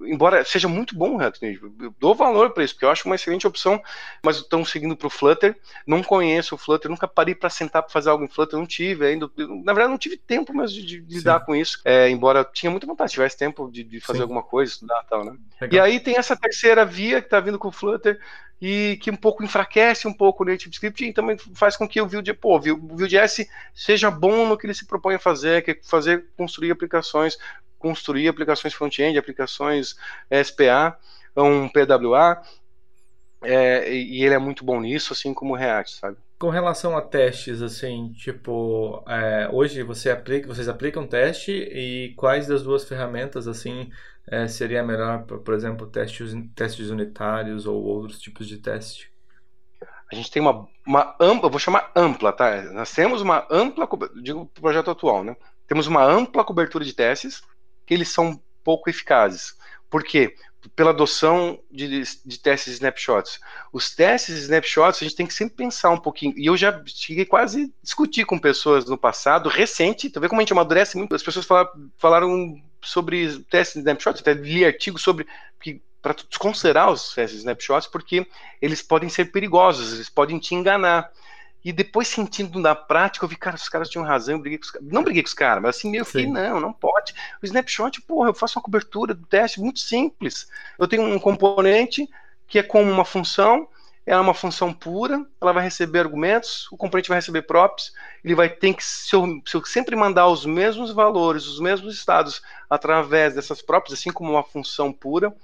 embora 0.00 0.44
seja 0.44 0.68
muito 0.68 0.96
bom 0.96 1.14
o 1.14 1.16
React 1.16 1.46
Native, 1.46 1.72
eu 1.80 1.94
dou 1.98 2.14
valor 2.14 2.50
para 2.50 2.64
isso, 2.64 2.74
porque 2.74 2.84
eu 2.84 2.90
acho 2.90 3.06
uma 3.06 3.14
excelente 3.14 3.46
opção, 3.46 3.80
mas 4.22 4.36
estão 4.36 4.64
seguindo 4.64 4.96
para 4.96 5.06
o 5.06 5.10
Flutter, 5.10 5.56
não 5.86 6.02
conheço 6.02 6.54
o 6.54 6.58
Flutter, 6.58 6.90
nunca 6.90 7.08
parei 7.08 7.34
para 7.34 7.50
sentar 7.50 7.82
para 7.82 7.92
fazer 7.92 8.10
algo 8.10 8.24
em 8.24 8.28
Flutter, 8.28 8.58
não 8.58 8.66
tive 8.66 9.06
ainda, 9.06 9.30
na 9.36 9.72
verdade 9.72 9.90
não 9.90 9.98
tive 9.98 10.16
tempo 10.16 10.52
mesmo 10.54 10.80
de, 10.80 11.00
de 11.00 11.14
lidar 11.14 11.40
com 11.40 11.54
isso, 11.54 11.80
é, 11.84 12.10
embora 12.10 12.44
tinha 12.44 12.70
muita 12.70 12.86
vontade, 12.86 13.10
se 13.10 13.14
tivesse 13.14 13.36
tempo 13.36 13.70
de, 13.70 13.82
de 13.84 14.00
fazer 14.00 14.18
Sim. 14.18 14.22
alguma 14.22 14.42
coisa, 14.42 14.72
estudar 14.72 15.02
e 15.04 15.08
tal, 15.08 15.24
né? 15.24 15.36
Legal. 15.60 15.76
E 15.76 15.80
aí 15.80 16.00
tem 16.00 16.16
essa 16.16 16.36
terceira 16.36 16.84
via 16.84 17.20
que 17.20 17.26
está 17.26 17.40
vindo 17.40 17.58
com 17.58 17.68
o 17.68 17.72
Flutter, 17.72 18.20
e 18.60 18.98
que 19.02 19.10
um 19.10 19.16
pouco 19.16 19.44
enfraquece 19.44 20.08
um 20.08 20.12
pouco 20.12 20.42
o 20.42 20.46
Native 20.46 20.70
Script 20.70 21.04
e 21.04 21.12
também 21.12 21.36
faz 21.54 21.76
com 21.76 21.86
que 21.86 22.00
o 22.00 22.06
Vue.js, 22.06 22.36
pô, 22.40 22.56
o 22.56 22.60
Vue.js 22.60 23.46
seja 23.74 24.10
bom 24.10 24.46
no 24.46 24.56
que 24.56 24.66
ele 24.66 24.74
se 24.74 24.86
propõe 24.86 25.16
a 25.16 25.18
fazer, 25.18 25.62
que 25.62 25.72
é 25.72 25.80
fazer, 25.82 26.26
construir 26.36 26.70
aplicações 26.70 27.36
construir 27.78 28.28
aplicações 28.28 28.74
front-end, 28.74 29.18
aplicações 29.18 29.96
SPA, 30.44 30.98
um 31.36 31.68
PWA, 31.68 32.42
é, 33.42 33.92
e 33.92 34.24
ele 34.24 34.34
é 34.34 34.38
muito 34.38 34.64
bom 34.64 34.80
nisso, 34.80 35.12
assim 35.12 35.34
como 35.34 35.54
o 35.54 35.56
React, 35.56 35.96
sabe? 35.96 36.16
Com 36.38 36.50
relação 36.50 36.96
a 36.96 37.02
testes, 37.02 37.62
assim, 37.62 38.12
tipo, 38.12 39.02
é, 39.08 39.48
hoje 39.50 39.82
você 39.82 40.10
aplica, 40.10 40.46
vocês 40.46 40.68
aplicam 40.68 41.06
teste 41.06 41.52
e 41.52 42.12
quais 42.16 42.46
das 42.46 42.62
duas 42.62 42.84
ferramentas, 42.84 43.48
assim, 43.48 43.90
é, 44.26 44.46
seria 44.48 44.82
melhor, 44.82 45.22
por 45.22 45.54
exemplo, 45.54 45.86
testes, 45.86 46.34
testes 46.54 46.90
unitários 46.90 47.66
ou 47.66 47.82
outros 47.82 48.18
tipos 48.18 48.46
de 48.46 48.58
teste? 48.58 49.10
A 50.10 50.14
gente 50.14 50.30
tem 50.30 50.42
uma, 50.42 50.68
uma 50.86 51.16
ampla, 51.18 51.48
vou 51.48 51.58
chamar 51.58 51.90
ampla, 51.96 52.32
tá? 52.32 52.62
Nós 52.72 52.92
temos 52.92 53.22
uma 53.22 53.46
ampla, 53.50 53.88
digo 54.22 54.46
projeto 54.46 54.90
atual, 54.90 55.24
né? 55.24 55.36
Temos 55.66 55.86
uma 55.86 56.04
ampla 56.04 56.44
cobertura 56.44 56.84
de 56.84 56.92
testes, 56.92 57.42
que 57.86 57.94
eles 57.94 58.08
são 58.08 58.40
pouco 58.64 58.90
eficazes. 58.90 59.54
Por 59.88 60.02
quê? 60.02 60.34
Pela 60.74 60.90
adoção 60.90 61.60
de, 61.70 62.02
de 62.02 62.38
testes 62.40 62.72
de 62.72 62.78
snapshots. 62.78 63.38
Os 63.72 63.94
testes 63.94 64.34
de 64.34 64.40
snapshots 64.42 65.00
a 65.00 65.04
gente 65.04 65.16
tem 65.16 65.26
que 65.26 65.32
sempre 65.32 65.54
pensar 65.54 65.90
um 65.90 65.98
pouquinho. 65.98 66.34
E 66.36 66.46
eu 66.46 66.56
já 66.56 66.82
cheguei 66.84 67.24
quase 67.24 67.62
a 67.64 67.84
discutir 67.84 68.24
com 68.24 68.38
pessoas 68.38 68.86
no 68.86 68.98
passado, 68.98 69.48
recente, 69.48 70.10
tu 70.10 70.20
como 70.28 70.40
a 70.40 70.42
gente 70.42 70.52
amadurece 70.52 70.98
muito. 70.98 71.14
As 71.14 71.22
pessoas 71.22 71.46
falaram, 71.46 71.70
falaram 71.96 72.62
sobre 72.82 73.38
testes 73.44 73.74
de 73.74 73.80
snapshots, 73.80 74.20
até 74.20 74.34
li 74.34 74.64
artigos 74.64 75.02
sobre 75.02 75.26
que 75.60 75.80
para 76.02 76.14
desconsiderar 76.28 76.90
os 76.90 77.14
testes 77.14 77.40
snapshots, 77.40 77.88
porque 77.88 78.26
eles 78.62 78.80
podem 78.80 79.08
ser 79.08 79.26
perigosos, 79.26 79.92
eles 79.92 80.08
podem 80.08 80.38
te 80.38 80.54
enganar. 80.54 81.10
E 81.66 81.72
depois, 81.72 82.06
sentindo 82.06 82.60
na 82.60 82.76
prática, 82.76 83.24
eu 83.24 83.28
vi, 83.28 83.34
cara, 83.34 83.56
os 83.56 83.68
caras 83.68 83.88
tinham 83.88 84.04
razão, 84.04 84.36
eu 84.36 84.38
briguei 84.38 84.56
com 84.56 84.64
os 84.66 84.70
caras. 84.70 84.88
Não 84.88 85.02
briguei 85.02 85.20
com 85.20 85.26
os 85.26 85.34
caras, 85.34 85.60
mas 85.60 85.76
assim, 85.76 85.90
meio 85.90 86.06
que 86.06 86.24
não, 86.24 86.60
não 86.60 86.72
pode. 86.72 87.12
O 87.42 87.44
snapshot, 87.44 88.02
porra, 88.02 88.28
eu 88.28 88.34
faço 88.34 88.56
uma 88.56 88.62
cobertura 88.62 89.12
do 89.12 89.26
teste 89.26 89.60
muito 89.60 89.80
simples. 89.80 90.46
Eu 90.78 90.86
tenho 90.86 91.02
um 91.02 91.18
componente 91.18 92.08
que 92.46 92.60
é 92.60 92.62
como 92.62 92.88
uma 92.88 93.04
função, 93.04 93.66
ela 94.06 94.20
é 94.20 94.22
uma 94.22 94.32
função 94.32 94.72
pura, 94.72 95.26
ela 95.40 95.52
vai 95.52 95.64
receber 95.64 95.98
argumentos, 95.98 96.70
o 96.70 96.76
componente 96.76 97.08
vai 97.08 97.18
receber 97.18 97.42
props, 97.42 97.92
ele 98.22 98.36
vai 98.36 98.48
ter 98.48 98.72
que, 98.72 98.84
se 98.84 99.16
eu, 99.16 99.26
se 99.44 99.56
eu, 99.56 99.64
sempre 99.64 99.96
mandar 99.96 100.28
os 100.28 100.46
mesmos 100.46 100.92
valores, 100.92 101.48
os 101.48 101.58
mesmos 101.58 101.96
estados 101.96 102.42
através 102.70 103.34
dessas 103.34 103.60
props, 103.60 103.92
assim 103.92 104.12
como 104.12 104.30
uma 104.30 104.44
função 104.44 104.92
pura, 104.92 105.34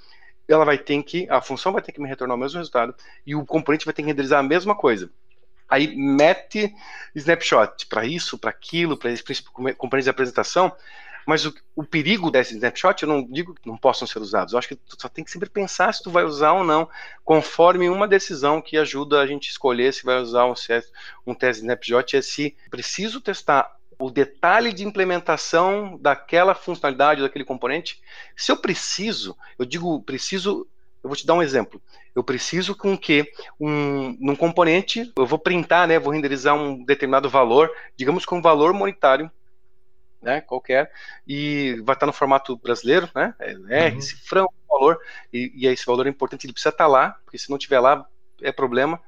ela 0.46 0.64
vai 0.64 0.78
ter 0.78 1.02
que, 1.02 1.28
a 1.28 1.40
função 1.40 1.72
vai 1.72 1.82
ter 1.82 1.90
que 1.90 2.00
me 2.00 2.08
retornar 2.08 2.36
o 2.36 2.40
mesmo 2.40 2.58
resultado 2.58 2.94
e 3.26 3.34
o 3.34 3.44
componente 3.44 3.84
vai 3.84 3.92
ter 3.92 4.02
que 4.02 4.08
renderizar 4.08 4.38
a 4.38 4.44
mesma 4.44 4.76
coisa 4.76 5.10
aí 5.72 5.96
mete 5.96 6.74
snapshot 7.14 7.86
para 7.86 8.04
isso, 8.04 8.36
para 8.36 8.50
aquilo, 8.50 8.94
para 8.94 9.10
componente 9.78 10.04
de 10.04 10.10
apresentação, 10.10 10.70
mas 11.26 11.46
o, 11.46 11.54
o, 11.74 11.82
perigo 11.82 12.30
desse 12.30 12.52
snapshot, 12.54 13.02
eu 13.02 13.08
não 13.08 13.22
digo 13.24 13.54
que 13.54 13.66
não 13.66 13.78
possam 13.78 14.06
ser 14.06 14.18
usados, 14.18 14.52
eu 14.52 14.58
acho 14.58 14.68
que 14.68 14.76
tu 14.76 15.00
só 15.00 15.08
tem 15.08 15.24
que 15.24 15.30
sempre 15.30 15.48
pensar 15.48 15.94
se 15.94 16.02
tu 16.02 16.10
vai 16.10 16.24
usar 16.24 16.52
ou 16.52 16.62
não, 16.62 16.86
conforme 17.24 17.88
uma 17.88 18.06
decisão 18.06 18.60
que 18.60 18.76
ajuda 18.76 19.18
a 19.20 19.26
gente 19.26 19.48
escolher 19.48 19.94
se 19.94 20.04
vai 20.04 20.18
usar 20.20 20.44
um, 20.44 20.52
um 21.26 21.34
teste 21.34 21.62
snapshot, 21.62 22.18
é 22.18 22.20
se 22.20 22.54
preciso 22.70 23.18
testar 23.18 23.74
o 23.98 24.10
detalhe 24.10 24.74
de 24.74 24.84
implementação 24.84 25.96
daquela 26.00 26.54
funcionalidade, 26.54 27.22
daquele 27.22 27.44
componente. 27.44 28.02
Se 28.36 28.50
eu 28.50 28.56
preciso, 28.56 29.36
eu 29.58 29.64
digo 29.64 30.02
preciso 30.02 30.66
eu 31.02 31.08
vou 31.08 31.16
te 31.16 31.26
dar 31.26 31.34
um 31.34 31.42
exemplo. 31.42 31.82
Eu 32.14 32.22
preciso 32.22 32.76
com 32.76 32.96
que 32.96 33.30
um, 33.58 34.16
num 34.20 34.36
componente, 34.36 35.10
eu 35.16 35.26
vou 35.26 35.38
printar, 35.38 35.88
né, 35.88 35.98
vou 35.98 36.12
renderizar 36.12 36.54
um 36.54 36.84
determinado 36.84 37.28
valor, 37.28 37.70
digamos 37.96 38.24
com 38.24 38.38
um 38.38 38.42
valor 38.42 38.72
monetário, 38.72 39.30
né, 40.20 40.40
qualquer, 40.40 40.92
e 41.26 41.80
vai 41.84 41.94
estar 41.94 42.06
no 42.06 42.12
formato 42.12 42.56
brasileiro, 42.56 43.08
né, 43.14 43.34
é 43.40 43.86
R, 43.86 43.96
uhum. 43.96 44.00
cifrão, 44.00 44.48
valor, 44.68 44.98
e, 45.32 45.52
e 45.54 45.66
esse 45.66 45.84
valor 45.84 46.06
é 46.06 46.10
importante, 46.10 46.46
ele 46.46 46.52
precisa 46.52 46.70
estar 46.70 46.86
lá, 46.86 47.18
porque 47.24 47.38
se 47.38 47.50
não 47.50 47.58
tiver 47.58 47.80
lá, 47.80 48.06
é 48.40 48.52
problema. 48.52 49.00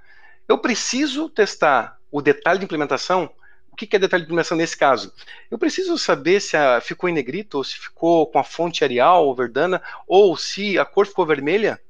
Eu 0.49 0.59
preciso 0.59 1.28
testar 1.28 1.99
o 2.11 2.20
detalhe 2.20 2.59
de 2.59 2.64
implementação, 2.64 3.30
o 3.75 3.77
que 3.77 3.97
é 3.97 3.99
detalhe 3.99 4.22
de 4.22 4.27
implementação 4.27 4.57
nesse 4.57 4.77
caso? 4.77 5.12
Eu 5.51 5.59
preciso 5.59 5.99
saber 5.99 6.41
se 6.41 6.57
a, 6.57 6.81
ficou 6.81 7.11
em 7.11 7.12
negrito, 7.12 7.57
ou 7.57 7.64
se 7.64 7.77
ficou 7.77 8.27
com 8.29 8.39
a 8.39 8.45
fonte 8.45 8.85
Arial 8.85 9.27
ou 9.27 9.35
Verdana, 9.35 9.83
ou 10.07 10.37
se 10.37 10.79
a 10.79 10.85
cor 10.85 11.07
ficou 11.07 11.27
vermelha. 11.27 11.81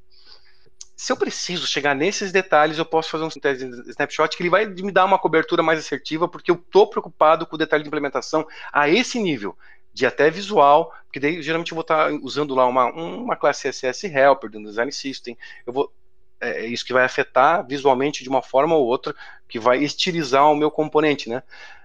Se 0.96 1.12
eu 1.12 1.16
preciso 1.16 1.66
chegar 1.66 1.94
nesses 1.94 2.32
detalhes, 2.32 2.78
eu 2.78 2.86
posso 2.86 3.10
fazer 3.10 3.24
um 3.24 3.88
snapshot 3.88 4.34
que 4.34 4.42
ele 4.42 4.48
vai 4.48 4.64
me 4.64 4.90
dar 4.90 5.04
uma 5.04 5.18
cobertura 5.18 5.62
mais 5.62 5.78
assertiva, 5.78 6.26
porque 6.26 6.50
eu 6.50 6.54
estou 6.54 6.88
preocupado 6.88 7.46
com 7.46 7.56
o 7.56 7.58
detalhe 7.58 7.82
de 7.82 7.88
implementação 7.88 8.46
a 8.72 8.88
esse 8.88 9.18
nível 9.20 9.56
de 9.92 10.06
até 10.06 10.30
visual, 10.30 10.92
porque 11.04 11.20
daí 11.20 11.42
geralmente 11.42 11.70
eu 11.70 11.76
vou 11.76 11.82
estar 11.82 12.08
tá 12.08 12.18
usando 12.22 12.54
lá 12.54 12.66
uma, 12.66 12.86
uma 12.86 13.36
classe 13.36 13.68
CSS 13.68 14.06
Helper 14.06 14.50
do 14.50 14.62
Design 14.62 14.90
System, 14.90 15.36
eu 15.66 15.72
vou 15.72 15.92
é, 16.40 16.60
é 16.60 16.66
isso 16.66 16.84
que 16.84 16.92
vai 16.92 17.04
afetar 17.04 17.66
visualmente 17.66 18.22
de 18.22 18.28
uma 18.28 18.42
forma 18.42 18.74
ou 18.74 18.86
outra, 18.86 19.14
que 19.54 19.58
vai 19.60 19.84
estilizar 19.84 20.50
o 20.50 20.56
meu 20.56 20.68
componente, 20.68 21.28
né? 21.28 21.40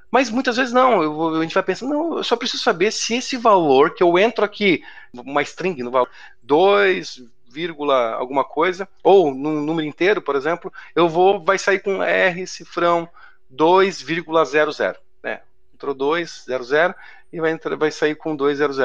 Mas 0.10 0.32
muitas 0.32 0.58
vezes 0.58 0.74
não, 0.74 1.04
eu, 1.04 1.36
a 1.36 1.44
gente 1.44 1.54
vai 1.54 1.62
pensando, 1.62 1.94
não, 1.94 2.18
eu 2.18 2.24
só 2.24 2.36
preciso 2.36 2.64
saber 2.64 2.92
se 2.92 3.14
esse 3.14 3.38
valor 3.38 3.94
que 3.94 4.02
eu 4.02 4.18
entro 4.18 4.44
aqui, 4.44 4.82
uma 5.14 5.44
string 5.44 5.84
no 5.84 5.92
valor 5.92 6.10
2, 6.42 7.22
vírgula 7.48 8.14
alguma 8.14 8.44
coisa, 8.44 8.90
ou 9.04 9.32
num 9.32 9.62
número 9.62 9.88
inteiro, 9.88 10.20
por 10.20 10.36
exemplo, 10.36 10.74
eu 10.96 11.08
vou, 11.08 11.44
vai 11.44 11.60
sair 11.60 11.78
com 11.78 12.02
R 12.02 12.48
cifrão 12.48 13.08
2,00, 13.54 14.96
né? 15.22 15.42
Entrou 15.72 15.94
200 15.94 16.72
e 17.32 17.40
vai, 17.40 17.52
entrar, 17.52 17.78
vai 17.78 17.92
sair 17.92 18.16
com 18.16 18.36
200. 18.36 18.78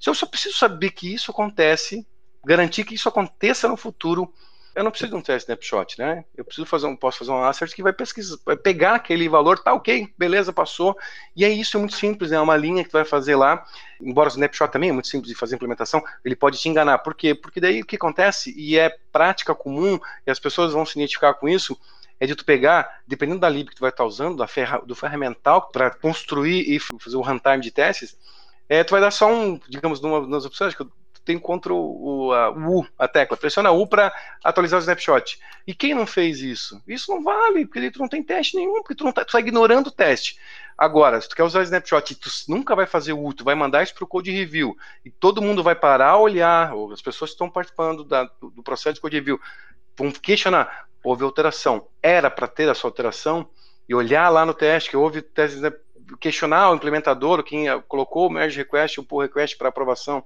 Se 0.00 0.10
eu 0.10 0.14
só 0.16 0.26
preciso 0.26 0.58
saber 0.58 0.90
que 0.90 1.14
isso 1.14 1.30
acontece, 1.30 2.04
garantir 2.44 2.82
que 2.82 2.96
isso 2.96 3.08
aconteça 3.08 3.68
no 3.68 3.76
futuro, 3.76 4.34
eu 4.74 4.82
não 4.82 4.90
preciso 4.90 5.10
de 5.10 5.16
um 5.16 5.20
teste 5.20 5.50
snapshot, 5.50 5.98
né? 5.98 6.24
Eu 6.34 6.44
preciso 6.44 6.66
fazer 6.66 6.86
um, 6.86 6.96
posso 6.96 7.18
fazer 7.18 7.30
um 7.30 7.44
assert 7.44 7.74
que 7.74 7.82
vai 7.82 7.92
pesquisar, 7.92 8.38
vai 8.44 8.56
pegar 8.56 8.94
aquele 8.94 9.28
valor, 9.28 9.58
tá 9.58 9.74
ok, 9.74 10.08
beleza, 10.16 10.52
passou. 10.52 10.96
E 11.36 11.44
é 11.44 11.50
isso, 11.50 11.76
é 11.76 11.80
muito 11.80 11.94
simples, 11.94 12.30
né? 12.30 12.38
é 12.38 12.40
uma 12.40 12.56
linha 12.56 12.82
que 12.82 12.88
tu 12.90 12.94
vai 12.94 13.04
fazer 13.04 13.36
lá. 13.36 13.64
Embora 14.00 14.28
o 14.28 14.32
snapshot 14.32 14.72
também 14.72 14.90
é 14.90 14.92
muito 14.92 15.08
simples 15.08 15.28
de 15.30 15.38
fazer 15.38 15.56
implementação, 15.56 16.02
ele 16.24 16.34
pode 16.34 16.58
te 16.58 16.68
enganar. 16.68 16.98
Por 16.98 17.14
quê? 17.14 17.34
Porque 17.34 17.60
daí 17.60 17.82
o 17.82 17.86
que 17.86 17.96
acontece, 17.96 18.54
e 18.56 18.78
é 18.78 18.96
prática 19.12 19.54
comum, 19.54 20.00
e 20.26 20.30
as 20.30 20.38
pessoas 20.38 20.72
vão 20.72 20.86
se 20.86 20.98
identificar 20.98 21.34
com 21.34 21.48
isso, 21.48 21.78
é 22.18 22.26
de 22.26 22.34
tu 22.34 22.44
pegar, 22.44 23.00
dependendo 23.06 23.40
da 23.40 23.48
lib 23.48 23.68
que 23.68 23.74
tu 23.74 23.80
vai 23.80 23.90
estar 23.90 24.04
usando, 24.04 24.36
da 24.36 24.46
ferra, 24.46 24.78
do 24.78 24.94
ferramental 24.94 25.70
para 25.70 25.90
construir 25.90 26.70
e 26.70 26.78
fazer 26.78 27.16
o 27.16 27.20
runtime 27.20 27.60
de 27.60 27.70
testes, 27.70 28.16
é, 28.68 28.82
tu 28.82 28.92
vai 28.92 29.00
dar 29.00 29.10
só 29.10 29.30
um, 29.30 29.60
digamos, 29.68 30.00
numa, 30.00 30.26
nas 30.26 30.44
opções 30.44 30.74
que 30.74 30.82
eu 30.82 30.90
tem 31.24 31.38
contra 31.38 31.72
o, 31.72 32.32
a, 32.32 32.50
o 32.50 32.80
U, 32.80 32.86
a 32.98 33.06
tecla. 33.06 33.36
Pressiona 33.36 33.70
U 33.70 33.86
para 33.86 34.12
atualizar 34.42 34.78
o 34.78 34.80
snapshot. 34.80 35.38
E 35.66 35.74
quem 35.74 35.94
não 35.94 36.06
fez 36.06 36.40
isso? 36.40 36.82
Isso 36.86 37.12
não 37.12 37.22
vale, 37.22 37.66
porque 37.66 37.90
tu 37.90 37.98
não 37.98 38.08
tem 38.08 38.22
teste 38.22 38.56
nenhum, 38.56 38.82
porque 38.82 38.94
tu 38.94 39.04
não 39.04 39.12
tá, 39.12 39.24
tu 39.24 39.32
tá 39.32 39.40
ignorando 39.40 39.88
o 39.88 39.92
teste. 39.92 40.38
Agora, 40.76 41.20
se 41.20 41.28
tu 41.28 41.36
quer 41.36 41.44
usar 41.44 41.60
o 41.60 41.62
snapshot 41.62 42.12
e 42.12 42.16
tu 42.16 42.28
nunca 42.48 42.74
vai 42.74 42.86
fazer 42.86 43.12
o 43.12 43.24
U, 43.24 43.32
tu 43.32 43.44
vai 43.44 43.54
mandar 43.54 43.82
isso 43.82 43.94
para 43.94 44.04
o 44.04 44.08
code 44.08 44.30
review 44.30 44.76
e 45.04 45.10
todo 45.10 45.42
mundo 45.42 45.62
vai 45.62 45.74
parar 45.74 46.16
olhar, 46.18 46.74
ou 46.74 46.92
as 46.92 47.02
pessoas 47.02 47.30
que 47.30 47.34
estão 47.34 47.48
participando 47.48 48.04
da, 48.04 48.24
do, 48.24 48.50
do 48.50 48.62
processo 48.62 48.94
de 48.94 49.00
code 49.00 49.16
review 49.16 49.40
vão 49.96 50.10
questionar, 50.10 50.86
houve 51.04 51.22
alteração, 51.22 51.86
era 52.02 52.30
para 52.30 52.48
ter 52.48 52.68
essa 52.68 52.86
alteração, 52.86 53.48
e 53.88 53.94
olhar 53.94 54.28
lá 54.28 54.46
no 54.46 54.54
teste 54.54 54.90
que 54.90 54.96
houve 54.96 55.20
teste, 55.20 55.60
questionar 56.18 56.70
o 56.70 56.74
implementador, 56.74 57.42
quem 57.42 57.66
colocou 57.82 58.26
o 58.26 58.30
merge 58.30 58.56
request, 58.56 58.98
o 58.98 59.04
pull 59.04 59.20
request 59.20 59.56
para 59.56 59.68
aprovação 59.68 60.24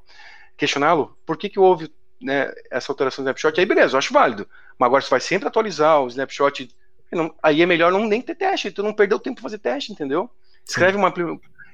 questioná-lo 0.57 1.17
por 1.25 1.37
que, 1.37 1.49
que 1.49 1.61
houve 1.61 1.93
né, 2.21 2.53
essa 2.71 2.91
alteração 2.91 3.23
do 3.23 3.27
snapshot, 3.27 3.59
aí 3.59 3.67
beleza, 3.67 3.95
eu 3.95 3.99
acho 3.99 4.13
válido. 4.13 4.49
Mas 4.79 4.87
agora 4.87 5.03
você 5.03 5.11
vai 5.11 5.21
sempre 5.21 5.49
atualizar 5.49 6.01
o 6.03 6.09
snapshot, 6.09 6.69
não, 7.13 7.35
aí 7.43 7.63
é 7.63 7.67
melhor 7.67 7.93
não 7.93 8.07
nem 8.07 8.21
ter 8.21 8.35
teste, 8.35 8.71
tu 8.71 8.83
não 8.83 8.93
perdeu 8.93 9.19
tempo 9.19 9.41
fazer 9.41 9.59
teste, 9.59 9.93
entendeu? 9.93 10.31
Escreve 10.67 10.97
uma, 10.97 11.13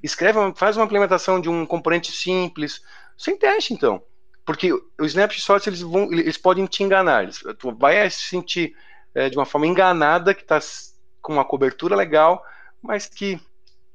escreve 0.03 0.39
uma, 0.39 0.55
faz 0.55 0.76
uma 0.76 0.85
implementação 0.85 1.41
de 1.41 1.49
um 1.49 1.64
componente 1.64 2.12
simples, 2.12 2.83
sem 3.16 3.37
teste 3.37 3.72
então. 3.72 4.03
Porque 4.45 4.72
os 4.72 5.09
snapshots 5.09 5.66
eles 5.66 5.80
vão, 5.80 6.12
eles 6.12 6.37
podem 6.37 6.66
te 6.66 6.83
enganar, 6.83 7.22
eles, 7.22 7.43
tu 7.59 7.72
vai 7.74 8.09
se 8.11 8.22
sentir 8.22 8.74
é, 9.14 9.30
de 9.30 9.37
uma 9.37 9.47
forma 9.47 9.66
enganada 9.66 10.35
que 10.35 10.43
está 10.43 10.59
com 11.20 11.33
uma 11.33 11.45
cobertura 11.45 11.95
legal, 11.95 12.45
mas 12.83 13.07
que 13.07 13.41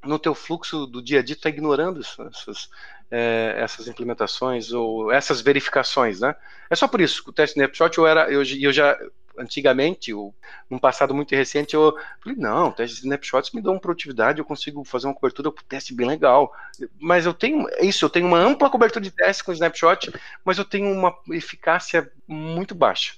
no 0.02 0.18
teu 0.18 0.34
fluxo 0.34 0.86
do 0.86 1.02
dia 1.02 1.20
a 1.20 1.22
dia 1.22 1.36
tu 1.36 1.42
tá 1.42 1.48
ignorando 1.48 2.00
essas, 2.00 2.70
é, 3.10 3.54
essas 3.58 3.88
implementações 3.88 4.72
ou 4.72 5.10
essas 5.10 5.40
verificações, 5.40 6.20
né? 6.20 6.34
É 6.68 6.76
só 6.76 6.86
por 6.86 7.00
isso. 7.00 7.22
O 7.26 7.32
teste 7.32 7.58
snapshot 7.58 7.96
eu 7.96 8.06
era, 8.06 8.30
eu, 8.30 8.42
eu 8.42 8.72
já 8.72 8.98
antigamente, 9.38 10.12
ou 10.12 10.34
num 10.68 10.78
passado 10.78 11.14
muito 11.14 11.34
recente, 11.34 11.74
eu 11.74 11.96
falei, 12.20 12.36
não, 12.38 12.72
testes 12.72 12.98
snapshots 12.98 13.52
me 13.52 13.62
dão 13.62 13.78
produtividade, 13.78 14.40
eu 14.40 14.44
consigo 14.44 14.84
fazer 14.84 15.06
uma 15.06 15.14
cobertura 15.14 15.50
com 15.50 15.62
teste 15.68 15.94
bem 15.94 16.06
legal. 16.06 16.52
Mas 17.00 17.24
eu 17.24 17.32
tenho 17.32 17.66
é 17.70 17.84
isso, 17.84 18.04
eu 18.04 18.10
tenho 18.10 18.26
uma 18.26 18.38
ampla 18.38 18.68
cobertura 18.68 19.02
de 19.02 19.10
teste 19.10 19.44
com 19.44 19.52
snapshot, 19.52 20.12
mas 20.44 20.58
eu 20.58 20.64
tenho 20.64 20.90
uma 20.90 21.16
eficácia 21.30 22.10
muito 22.26 22.74
baixa. 22.74 23.14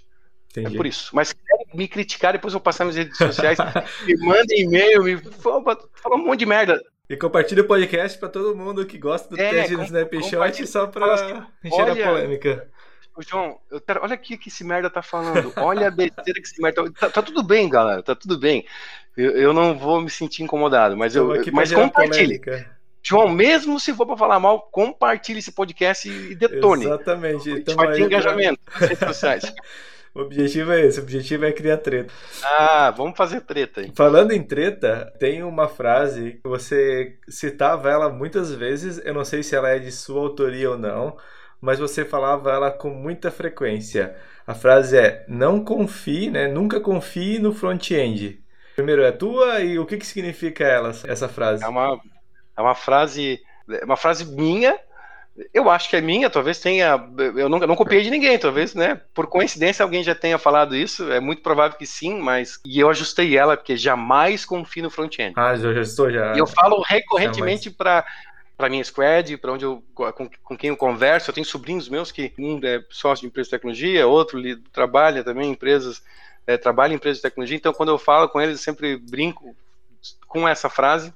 É 0.56 0.60
Entendi. 0.60 0.74
É 0.74 0.76
por 0.76 0.86
isso. 0.86 1.10
Mas 1.14 1.34
me 1.72 1.88
criticar, 1.88 2.32
depois 2.32 2.52
eu 2.52 2.58
vou 2.58 2.64
passar 2.64 2.84
nas 2.84 2.96
redes 2.96 3.16
sociais, 3.16 3.58
me 4.06 4.16
mandem 4.18 4.62
e-mail, 4.62 5.02
me 5.02 5.16
fala 5.16 6.16
um 6.16 6.26
monte 6.26 6.40
de 6.40 6.46
merda. 6.46 6.82
E 7.10 7.16
compartilha 7.16 7.62
o 7.62 7.66
podcast 7.66 8.16
para 8.16 8.28
todo 8.28 8.54
mundo 8.54 8.86
que 8.86 8.96
gosta 8.96 9.28
do 9.28 9.40
é, 9.40 9.50
teste 9.50 9.74
do 9.74 9.82
Snapshot 9.82 10.64
só 10.64 10.86
para 10.86 11.12
assim, 11.12 11.42
encher 11.64 11.82
olha, 11.82 12.04
a 12.04 12.08
polêmica. 12.08 12.68
João, 13.18 13.58
quero, 13.84 14.00
olha 14.04 14.14
aqui 14.14 14.38
que 14.38 14.48
esse 14.48 14.62
merda 14.62 14.88
tá 14.88 15.02
falando. 15.02 15.52
Olha 15.56 15.88
a 15.88 15.90
besteira 15.90 16.40
que 16.40 16.46
esse 16.46 16.62
merda 16.62 16.84
tá, 16.84 16.92
tá, 16.92 17.10
tá 17.10 17.22
tudo 17.22 17.42
bem, 17.42 17.68
galera. 17.68 18.00
Tá 18.00 18.14
tudo 18.14 18.38
bem. 18.38 18.64
Eu, 19.16 19.32
eu 19.32 19.52
não 19.52 19.76
vou 19.76 20.00
me 20.00 20.08
sentir 20.08 20.44
incomodado, 20.44 20.96
mas 20.96 21.16
eu, 21.16 21.34
mas 21.52 21.72
compartilhe. 21.72 22.40
João, 23.02 23.28
mesmo 23.28 23.80
se 23.80 23.92
for 23.92 24.06
para 24.06 24.16
falar 24.16 24.38
mal, 24.38 24.68
compartilhe 24.70 25.40
esse 25.40 25.50
podcast 25.50 26.08
e 26.08 26.36
detone. 26.36 26.84
Exatamente. 26.84 27.56
Gente 27.56 27.74
vai 27.74 27.92
ter 27.92 28.02
engajamento 28.02 28.60
nas 28.72 28.88
redes 28.88 29.08
sociais. 29.08 29.42
O 30.12 30.22
objetivo 30.22 30.72
é 30.72 30.86
esse, 30.86 30.98
o 30.98 31.02
objetivo 31.04 31.44
é 31.44 31.52
criar 31.52 31.76
treta. 31.76 32.12
Ah, 32.42 32.90
vamos 32.90 33.16
fazer 33.16 33.42
treta 33.42 33.80
aí. 33.80 33.92
Falando 33.94 34.32
em 34.32 34.42
treta, 34.42 35.12
tem 35.20 35.42
uma 35.42 35.68
frase 35.68 36.40
que 36.42 36.48
você 36.48 37.16
citava 37.28 37.88
ela 37.88 38.08
muitas 38.08 38.52
vezes, 38.52 39.00
eu 39.04 39.14
não 39.14 39.24
sei 39.24 39.42
se 39.42 39.54
ela 39.54 39.70
é 39.70 39.78
de 39.78 39.92
sua 39.92 40.20
autoria 40.20 40.70
ou 40.70 40.78
não, 40.78 41.16
mas 41.60 41.78
você 41.78 42.04
falava 42.04 42.50
ela 42.50 42.70
com 42.72 42.90
muita 42.90 43.30
frequência. 43.30 44.16
A 44.44 44.54
frase 44.54 44.96
é: 44.96 45.24
não 45.28 45.62
confie, 45.62 46.28
né? 46.28 46.48
Nunca 46.48 46.80
confie 46.80 47.38
no 47.38 47.52
front-end. 47.52 48.42
Primeiro 48.74 49.02
é 49.02 49.12
tua 49.12 49.60
e 49.60 49.78
o 49.78 49.86
que, 49.86 49.96
que 49.96 50.06
significa 50.06 50.64
ela, 50.64 50.90
essa 51.04 51.28
frase? 51.28 51.62
É 51.62 51.68
uma, 51.68 52.00
é 52.56 52.60
uma 52.60 52.74
frase, 52.74 53.40
é 53.70 53.84
uma 53.84 53.96
frase 53.96 54.24
minha 54.24 54.76
eu 55.54 55.70
acho 55.70 55.88
que 55.88 55.96
é 55.96 56.00
minha, 56.00 56.28
talvez 56.28 56.58
tenha. 56.58 57.02
Eu 57.36 57.48
não, 57.48 57.58
não 57.58 57.76
copiei 57.76 58.02
de 58.02 58.10
ninguém, 58.10 58.38
talvez, 58.38 58.74
né? 58.74 59.00
Por 59.14 59.26
coincidência 59.26 59.82
alguém 59.82 60.02
já 60.02 60.14
tenha 60.14 60.38
falado 60.38 60.76
isso. 60.76 61.10
É 61.10 61.20
muito 61.20 61.42
provável 61.42 61.78
que 61.78 61.86
sim, 61.86 62.18
mas. 62.20 62.60
E 62.64 62.78
eu 62.78 62.90
ajustei 62.90 63.36
ela, 63.36 63.56
porque 63.56 63.76
jamais 63.76 64.44
confio 64.44 64.82
no 64.82 64.90
front-end. 64.90 65.34
Ah, 65.36 65.54
já 65.56 65.70
ajustou 65.70 66.10
já. 66.10 66.34
E 66.34 66.38
eu 66.38 66.46
falo 66.46 66.82
recorrentemente 66.82 67.70
para 67.70 68.04
para 68.56 68.68
minha 68.68 68.84
squad, 68.84 69.38
para 69.38 69.52
onde 69.52 69.64
eu 69.64 69.82
com, 69.94 70.28
com, 70.44 70.56
quem 70.56 70.68
eu 70.68 70.76
converso. 70.76 71.30
Eu 71.30 71.34
tenho 71.34 71.46
sobrinhos 71.46 71.88
meus 71.88 72.12
que 72.12 72.30
um 72.38 72.60
é 72.62 72.84
sócio 72.90 73.22
de 73.22 73.28
empresa 73.28 73.46
de 73.46 73.52
tecnologia, 73.52 74.06
outro 74.06 74.38
trabalha 74.70 75.24
também 75.24 75.48
em 75.48 75.52
empresas, 75.52 76.02
é, 76.46 76.58
trabalha 76.58 76.92
em 76.92 76.96
empresas 76.96 77.16
de 77.18 77.22
tecnologia. 77.22 77.56
Então, 77.56 77.72
quando 77.72 77.88
eu 77.88 77.98
falo 77.98 78.28
com 78.28 78.38
eles, 78.38 78.58
eu 78.58 78.62
sempre 78.62 78.98
brinco 78.98 79.56
com 80.26 80.46
essa 80.46 80.68
frase. 80.68 81.12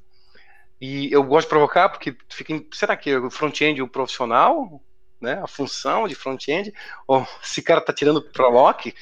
E 0.86 1.10
eu 1.10 1.24
gosto 1.24 1.46
de 1.46 1.48
provocar 1.48 1.88
porque 1.88 2.14
fica, 2.28 2.62
será 2.70 2.94
que 2.94 3.16
o 3.16 3.30
front-end 3.30 3.80
o 3.80 3.88
profissional, 3.88 4.82
né, 5.18 5.40
a 5.42 5.46
função 5.46 6.06
de 6.06 6.14
front-end, 6.14 6.74
ou 7.06 7.26
esse 7.42 7.62
cara 7.62 7.80
tá 7.80 7.90
tirando 7.90 8.20
prolock, 8.20 8.94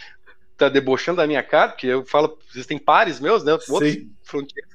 tá 0.56 0.68
debochando 0.68 1.16
da 1.16 1.26
minha 1.26 1.42
cara, 1.42 1.72
porque 1.72 1.88
eu 1.88 2.04
falo, 2.04 2.38
existem 2.54 2.78
pares 2.78 3.18
meus, 3.18 3.42
né, 3.42 3.50
outros 3.50 3.68
front-end, 4.22 4.68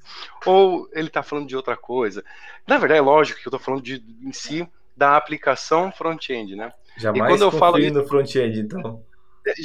ou 0.45 0.89
ele 0.91 1.09
tá 1.09 1.23
falando 1.23 1.47
de 1.47 1.55
outra 1.55 1.77
coisa. 1.77 2.25
Na 2.67 2.77
verdade, 2.77 2.99
é 2.99 3.01
lógico 3.01 3.39
que 3.39 3.47
eu 3.47 3.51
tô 3.51 3.59
falando 3.59 3.81
de, 3.81 4.03
em 4.21 4.33
si 4.33 4.67
da 4.95 5.15
aplicação 5.15 5.89
front-end, 5.93 6.57
né? 6.57 6.73
Jamais 6.97 7.23
e 7.23 7.31
quando 7.31 7.41
eu 7.43 7.57
falo 7.57 7.77
no 7.77 8.05
front-end, 8.05 8.59
então 8.59 9.01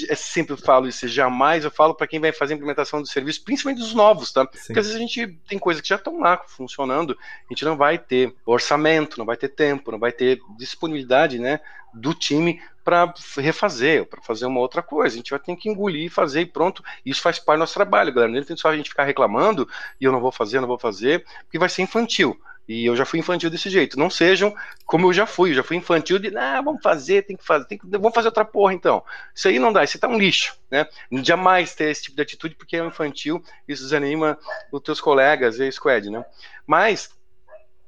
é, 0.09 0.15
sempre 0.15 0.57
falo 0.57 0.89
isso, 0.89 1.07
jamais 1.09 1.65
eu 1.65 1.71
falo 1.71 1.95
para 1.95 2.07
quem 2.07 2.21
vai 2.21 2.33
fazer 2.33 2.55
a 2.55 2.57
implementação 2.57 3.01
do 3.01 3.09
serviço, 3.09 3.43
principalmente 3.45 3.81
dos 3.81 3.95
novos, 3.95 4.33
tá? 4.33 4.49
Sim. 4.53 4.67
Porque 4.67 4.79
às 4.79 4.87
vezes 4.87 4.97
a 4.97 5.01
gente 5.01 5.27
tem 5.49 5.59
coisas 5.59 5.81
que 5.81 5.89
já 5.89 5.97
estão 5.97 6.21
lá 6.21 6.39
funcionando, 6.47 7.17
a 7.49 7.53
gente 7.53 7.65
não 7.65 7.77
vai 7.77 7.99
ter 7.99 8.35
orçamento, 8.47 9.19
não 9.19 9.27
vai 9.27 9.37
ter 9.37 9.49
tempo, 9.49 9.91
não 9.91 9.99
vai 9.99 10.13
ter 10.13 10.41
disponibilidade, 10.57 11.39
né, 11.39 11.61
do 11.93 12.15
time 12.15 12.61
para 12.85 13.13
refazer, 13.37 14.07
para 14.07 14.21
fazer 14.23 14.47
uma 14.47 14.61
outra 14.61 14.83
coisa. 14.83 15.15
A 15.15 15.19
gente 15.19 15.31
vai 15.31 15.39
ter 15.39 15.55
que 15.57 15.69
engolir, 15.69 16.11
fazer 16.11 16.41
e 16.41 16.47
pronto. 16.47 16.83
Isso 17.05 17.21
faz 17.21 17.39
parte 17.39 17.59
do 17.59 17.61
nosso 17.61 17.75
trabalho, 17.75 18.13
galera. 18.13 18.33
Não 18.33 18.43
tem 18.43 18.57
só 18.57 18.71
a 18.71 18.77
gente 18.77 18.89
ficar 18.89 19.05
reclamando 19.05 19.69
e 20.01 20.05
eu 20.05 20.11
não 20.11 20.21
vou 20.21 20.33
fazer, 20.33 20.61
não 20.61 20.67
vou 20.67 20.79
fazer, 20.79 21.25
porque 21.45 21.59
vai 21.59 21.69
ser 21.69 21.83
infantil. 21.83 22.41
E 22.69 22.87
eu 22.87 22.95
já 22.95 23.05
fui 23.05 23.19
infantil 23.19 23.51
desse 23.51 23.69
jeito. 23.69 23.99
Não 23.99 24.09
sejam 24.09 24.55
como 24.87 25.09
eu 25.09 25.13
já 25.13 25.27
fui. 25.27 25.51
Eu 25.51 25.55
já 25.57 25.63
fui 25.63 25.77
infantil 25.77 26.19
de, 26.19 26.37
ah, 26.37 26.61
vamos 26.61 26.83
fazer, 26.83 27.23
tem 27.23 27.37
que 27.37 27.45
fazer, 27.45 27.67
tem 27.67 27.79
que, 27.79 27.87
vamos 27.87 28.15
fazer 28.15 28.29
outra 28.29 28.45
porra 28.45 28.73
então. 28.73 29.05
Isso 29.35 29.49
aí 29.49 29.59
não 29.59 29.73
dá, 29.73 29.83
isso 29.83 29.99
tá 29.99 30.09
um 30.09 30.19
lixo, 30.19 30.57
né? 30.71 30.87
Jamais 31.23 31.75
ter 31.75 31.91
esse 31.91 32.05
tipo 32.05 32.17
de 32.17 32.23
atitude 32.23 32.55
porque 32.55 32.77
é 32.77 32.85
infantil, 32.85 33.43
isso 33.67 33.83
desanima 33.83 34.39
os 34.71 34.81
teus 34.81 35.01
colegas 35.01 35.59
e 35.59 35.67
a 35.67 35.73
squad, 35.73 36.09
né? 36.09 36.25
Mas 36.67 37.11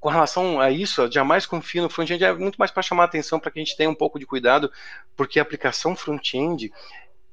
com 0.04 0.10
relação 0.10 0.60
a 0.60 0.70
isso, 0.70 1.10
jamais 1.10 1.46
confio 1.46 1.82
no 1.82 1.88
front-end, 1.88 2.22
é 2.22 2.32
muito 2.34 2.56
mais 2.56 2.70
para 2.70 2.82
chamar 2.82 3.04
atenção, 3.04 3.40
para 3.40 3.50
que 3.50 3.58
a 3.58 3.64
gente 3.64 3.74
tenha 3.74 3.88
um 3.88 3.94
pouco 3.94 4.18
de 4.18 4.26
cuidado, 4.26 4.70
porque 5.16 5.38
a 5.38 5.42
aplicação 5.42 5.96
front-end, 5.96 6.70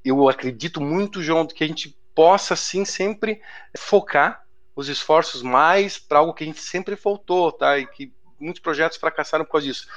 eu 0.06 0.30
acredito 0.30 0.80
muito, 0.80 1.22
João, 1.22 1.46
que 1.46 1.66
a 1.66 1.68
gente 1.68 1.94
possa 2.16 2.56
sim 2.56 2.86
sempre 2.86 3.42
focar 3.78 4.46
os 4.76 4.90
esforços 4.90 5.42
mais 5.42 5.98
para 5.98 6.20
algo 6.20 6.34
que 6.34 6.44
a 6.44 6.48
gente 6.48 6.62
sempre 6.62 6.96
faltou, 6.96 7.52
tá? 7.52 7.78
E 7.78 7.86
que 7.86 8.12
muitos 8.40 8.62
projetos 8.62 8.98
fracassaram 8.98 9.46
por 9.46 9.54
causa 9.54 9.68
disso. 9.68 9.88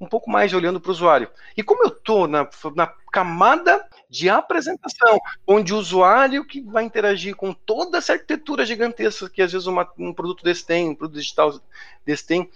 Um 0.00 0.06
pouco 0.06 0.30
mais 0.30 0.54
olhando 0.54 0.80
para 0.80 0.88
o 0.88 0.92
usuário. 0.92 1.28
E 1.54 1.62
como 1.62 1.84
eu 1.84 1.88
estou 1.88 2.26
na, 2.26 2.48
na 2.74 2.86
camada 3.12 3.86
de 4.08 4.30
apresentação, 4.30 5.18
onde 5.46 5.74
o 5.74 5.78
usuário 5.78 6.44
que 6.44 6.62
vai 6.62 6.84
interagir 6.84 7.36
com 7.36 7.52
toda 7.52 7.98
essa 7.98 8.14
arquitetura 8.14 8.64
gigantesca 8.64 9.28
que 9.28 9.42
às 9.42 9.52
vezes 9.52 9.66
uma, 9.66 9.86
um 9.98 10.14
produto 10.14 10.42
desse 10.42 10.64
tem, 10.64 10.88
um 10.88 10.94
produto 10.94 11.18
digital 11.18 11.60
desse 12.04 12.26
tem, 12.26 12.50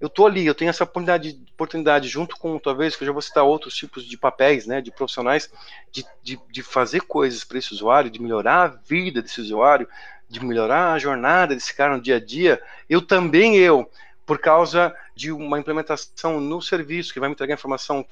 eu 0.00 0.06
estou 0.06 0.26
ali, 0.26 0.46
eu 0.46 0.54
tenho 0.54 0.68
essa 0.68 0.84
oportunidade, 0.84 1.40
oportunidade 1.54 2.08
junto 2.08 2.36
com, 2.36 2.56
talvez, 2.58 2.94
que 2.94 3.02
eu 3.02 3.06
já 3.06 3.12
vou 3.12 3.22
citar 3.22 3.42
outros 3.42 3.74
tipos 3.74 4.04
de 4.04 4.16
papéis, 4.16 4.64
né, 4.64 4.80
de 4.80 4.92
profissionais, 4.92 5.50
de, 5.90 6.06
de, 6.22 6.38
de 6.50 6.62
fazer 6.62 7.00
coisas 7.00 7.42
para 7.42 7.58
esse 7.58 7.72
usuário, 7.72 8.10
de 8.10 8.22
melhorar 8.22 8.62
a 8.62 8.68
vida 8.68 9.20
desse 9.20 9.40
usuário, 9.40 9.88
de 10.28 10.44
melhorar 10.44 10.92
a 10.92 10.98
jornada 10.98 11.54
desse 11.54 11.74
cara 11.74 11.96
no 11.96 12.02
dia 12.02 12.16
a 12.16 12.20
dia, 12.24 12.60
eu 12.88 13.00
também 13.00 13.56
eu, 13.56 13.90
por 14.26 14.38
causa 14.38 14.94
de 15.14 15.32
uma 15.32 15.58
implementação 15.58 16.40
no 16.40 16.60
serviço 16.60 17.12
que 17.12 17.20
vai 17.20 17.28
me 17.28 17.34
entregar 17.34 17.54
informação 17.54 18.04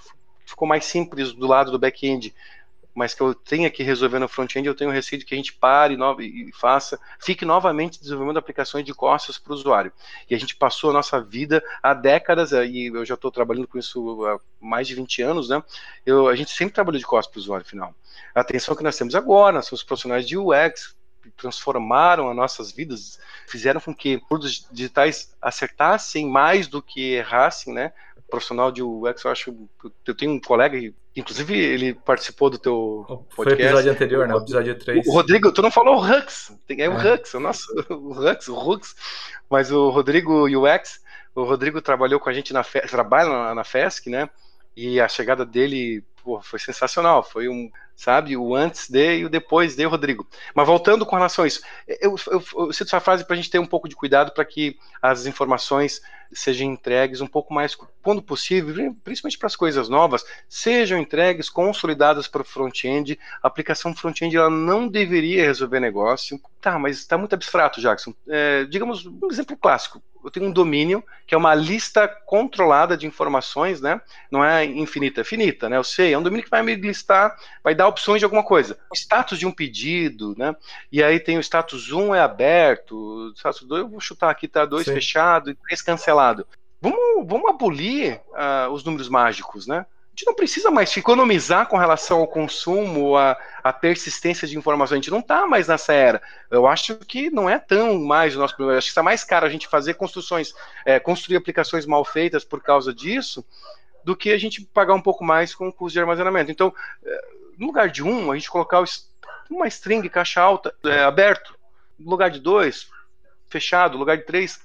ficou 0.47 0.67
mais 0.67 0.85
simples 0.85 1.33
do 1.33 1.47
lado 1.47 1.71
do 1.71 1.79
back-end, 1.79 2.33
mas 2.95 3.13
que 3.13 3.21
eu 3.21 3.35
tenha 3.35 3.71
que 3.71 3.83
resolver 3.83 4.19
no 4.19 4.27
front-end, 4.27 4.67
eu 4.67 4.75
tenho 4.75 4.91
receio 4.91 5.19
de 5.19 5.27
que 5.27 5.35
a 5.35 5.37
gente 5.37 5.53
pare 5.53 5.99
e 6.21 6.51
faça, 6.53 6.99
fique 7.21 7.45
novamente 7.45 8.01
desenvolvendo 8.01 8.39
aplicações 8.39 8.87
de 8.87 8.95
costas 8.95 9.37
para 9.37 9.53
o 9.53 9.55
usuário. 9.55 9.93
E 10.31 10.35
a 10.35 10.39
gente 10.39 10.57
passou 10.57 10.89
a 10.89 10.93
nossa 10.95 11.21
vida 11.21 11.63
há 11.83 11.93
décadas, 11.93 12.53
e 12.53 12.87
eu 12.87 13.05
já 13.05 13.13
estou 13.13 13.31
trabalhando 13.31 13.69
com 13.69 13.77
isso 13.77 14.25
há 14.25 14.41
mais 14.59 14.89
de 14.89 14.95
20 14.95 15.21
anos, 15.21 15.51
né? 15.51 15.63
Eu, 16.07 16.27
a 16.27 16.35
gente 16.35 16.51
sempre 16.53 16.73
trabalhou 16.73 16.99
de 16.99 17.05
costas 17.05 17.31
para 17.31 17.39
o 17.39 17.43
usuário 17.43 17.67
final. 17.67 17.95
A 18.35 18.41
atenção 18.41 18.75
que 18.75 18.83
nós 18.83 18.97
temos 18.97 19.15
agora, 19.15 19.57
nós 19.57 19.67
somos 19.67 19.83
profissionais 19.83 20.27
de 20.27 20.39
UX, 20.39 20.97
transformaram 21.37 22.29
as 22.29 22.37
nossas 22.37 22.73
vidas, 22.73 23.19
fizeram 23.47 23.81
com 23.81 23.95
que 23.95 24.19
produtos 24.29 24.67
digitais 24.71 25.35
acertassem 25.41 26.29
mais 26.29 26.67
do 26.67 26.83
que 26.83 27.15
errassem, 27.15 27.73
né? 27.73 27.93
profissional 28.31 28.71
de 28.71 28.83
UX, 28.83 29.25
eu 29.25 29.31
acho. 29.31 29.69
Eu 30.07 30.15
tenho 30.15 30.33
um 30.33 30.41
colega, 30.41 30.77
inclusive 31.15 31.57
ele 31.57 31.95
participou 31.95 32.51
do 32.51 32.59
teu 32.59 33.05
podcast. 33.07 33.35
Foi 33.35 33.47
o 33.47 33.53
episódio 33.53 33.93
anterior, 33.93 34.29
né? 34.29 34.35
O 34.35 34.39
episódio 34.39 34.79
3. 34.79 35.07
O 35.07 35.13
Rodrigo, 35.13 35.53
tu 35.53 35.63
não 35.63 35.71
falou 35.71 35.97
o 35.97 36.05
Hux, 36.05 36.53
é 36.69 36.89
o 36.89 36.93
é. 36.93 37.15
Hux, 37.15 37.35
o 37.35 37.41
nosso, 37.41 37.87
o 37.91 38.13
Hux, 38.13 38.49
o 38.49 38.59
Hux, 38.59 38.97
mas 39.49 39.71
o 39.71 39.91
Rodrigo 39.91 40.47
UX, 40.47 41.01
o 41.35 41.45
Rodrigo 41.45 41.81
trabalhou 41.81 42.21
com 42.21 42.29
a 42.29 42.33
gente 42.33 42.53
na 42.53 42.65
trabalha 42.65 43.29
na, 43.29 43.55
na 43.55 43.65
FESC, 43.65 44.11
né? 44.11 44.29
E 44.77 45.01
a 45.01 45.09
chegada 45.09 45.45
dele 45.45 46.05
pô, 46.27 46.41
foi 46.43 46.59
sensacional. 46.59 47.23
Foi 47.23 47.49
um, 47.49 47.71
sabe, 47.95 48.37
o 48.37 48.53
antes 48.53 48.91
de 48.91 49.19
e 49.19 49.25
o 49.25 49.31
depois 49.31 49.77
de, 49.77 49.85
Rodrigo. 49.85 50.27
Mas 50.53 50.67
voltando 50.67 51.07
com 51.07 51.15
relação 51.15 51.45
a 51.45 51.47
isso, 51.47 51.63
eu, 51.87 52.17
eu, 52.27 52.43
eu 52.57 52.73
cito 52.73 52.89
essa 52.89 52.99
frase 52.99 53.25
para 53.25 53.35
a 53.35 53.37
gente 53.37 53.49
ter 53.49 53.61
um 53.61 53.67
pouco 53.67 53.89
de 53.89 53.95
cuidado 53.95 54.33
para 54.33 54.45
que 54.45 54.77
as 55.01 55.25
informações 55.25 56.03
sejam 56.33 56.67
entregues 56.67 57.21
um 57.21 57.29
pouco 57.29 57.55
mais, 57.55 57.77
quando 58.03 58.21
possível, 58.21 58.93
principalmente 59.05 59.39
para 59.39 59.47
as 59.47 59.55
coisas 59.55 59.89
novas, 59.89 60.25
sejam 60.49 60.99
entregues, 60.99 61.49
consolidadas 61.49 62.27
para 62.27 62.43
o 62.43 62.45
front-end. 62.45 63.17
A 63.41 63.47
aplicação 63.47 63.95
front-end 63.95 64.37
ela 64.37 64.51
não 64.51 64.89
deveria 64.89 65.45
resolver 65.45 65.79
negócio. 65.79 66.41
Tá, 66.61 66.81
mas 66.81 66.99
está 66.99 67.17
muito 67.17 67.37
abstrato, 67.37 67.81
Jackson. 67.81 68.13
É, 68.29 68.65
digamos, 68.65 69.07
um 69.07 69.29
exemplo 69.31 69.57
clássico 69.57 70.03
eu 70.27 70.31
tenho 70.31 70.47
um 70.47 70.53
domínio 70.53 71.05
que 71.25 71.37
é 71.37 71.39
uma 71.39 71.55
lista 71.55 72.09
controlada 72.09 72.97
de 72.97 73.07
informações, 73.07 73.81
né? 73.81 74.01
Não 74.29 74.45
é 74.45 74.65
infinita, 74.65 75.21
é 75.21 75.25
finita, 75.25 75.69
né? 75.69 75.77
Eu 75.77 75.85
sei, 75.85 76.13
é 76.13 76.19
um 76.19 76.23
domínio 76.23 76.43
que 76.43 76.51
vai 76.51 76.63
me 76.63 76.75
listar, 76.75 77.37
vai 77.63 77.77
dar 77.77 77.87
opções 77.87 78.19
de 78.19 78.25
alguma 78.25 78.43
coisa. 78.43 78.77
O 78.91 78.97
status 78.97 79.39
de 79.39 79.47
um 79.47 79.53
pedido, 79.53 80.35
né? 80.37 80.57
E 80.91 81.01
aí 81.01 81.21
tem 81.21 81.39
o 81.39 81.41
status 81.41 81.93
1 81.93 82.13
é 82.13 82.21
aberto, 82.21 82.97
o 82.97 83.33
status 83.37 83.63
2 83.63 83.83
eu 83.83 83.89
vou 83.89 84.01
chutar 84.01 84.29
aqui, 84.29 84.49
tá 84.49 84.65
2 84.65 84.85
fechado 84.85 85.49
e 85.49 85.55
3 85.55 85.81
cancelado. 85.83 86.45
vamos, 86.81 87.25
vamos 87.25 87.49
abolir 87.49 88.21
uh, 88.31 88.69
os 88.73 88.83
números 88.83 89.09
mágicos, 89.09 89.69
né? 89.69 89.87
A 90.17 90.19
gente 90.19 90.29
não 90.29 90.35
precisa 90.35 90.71
mais 90.71 90.97
economizar 90.97 91.69
com 91.69 91.77
relação 91.77 92.21
ao 92.21 92.27
consumo, 92.27 93.19
a, 93.19 93.37
persistência 93.71 94.49
de 94.49 94.57
informação. 94.57 94.95
A 94.95 94.99
gente 94.99 95.11
não 95.11 95.19
está 95.19 95.47
mais 95.47 95.69
nessa 95.69 95.93
era. 95.93 96.23
Eu 96.51 96.67
acho 96.67 96.97
que 96.97 97.29
não 97.29 97.51
é 97.51 97.59
tão 97.59 98.03
mais 98.03 98.35
o 98.35 98.39
nosso 98.39 98.57
problema. 98.57 98.79
Acho 98.79 98.87
que 98.87 98.93
está 98.93 99.03
mais 99.03 99.23
caro 99.23 99.45
a 99.45 99.51
gente 99.51 99.69
fazer 99.69 99.93
construções, 99.93 100.55
é, 100.87 100.99
construir 100.99 101.37
aplicações 101.37 101.85
mal 101.85 102.03
feitas 102.03 102.47
por 102.47 102.63
causa 102.63 102.95
disso, 102.95 103.45
do 104.03 104.17
que 104.17 104.31
a 104.31 104.39
gente 104.39 104.63
pagar 104.65 104.95
um 104.95 105.03
pouco 105.03 105.23
mais 105.23 105.55
com 105.55 105.69
o 105.69 105.73
custo 105.73 105.93
de 105.93 106.01
armazenamento. 106.01 106.51
Então, 106.51 106.73
é, 107.05 107.25
no 107.59 107.67
lugar 107.67 107.91
de 107.91 108.03
um, 108.03 108.33
a 108.33 108.37
gente 108.37 108.51
colocar 108.51 108.83
uma 109.51 109.69
string 109.69 110.09
caixa 110.09 110.41
alta 110.41 110.75
é, 110.87 111.01
aberto, 111.01 111.55
no 111.99 112.09
lugar 112.11 112.31
de 112.31 112.41
dois, 112.41 112.89
fechado, 113.49 113.93
no 113.93 113.99
lugar 113.99 114.17
de 114.17 114.25
três, 114.25 114.59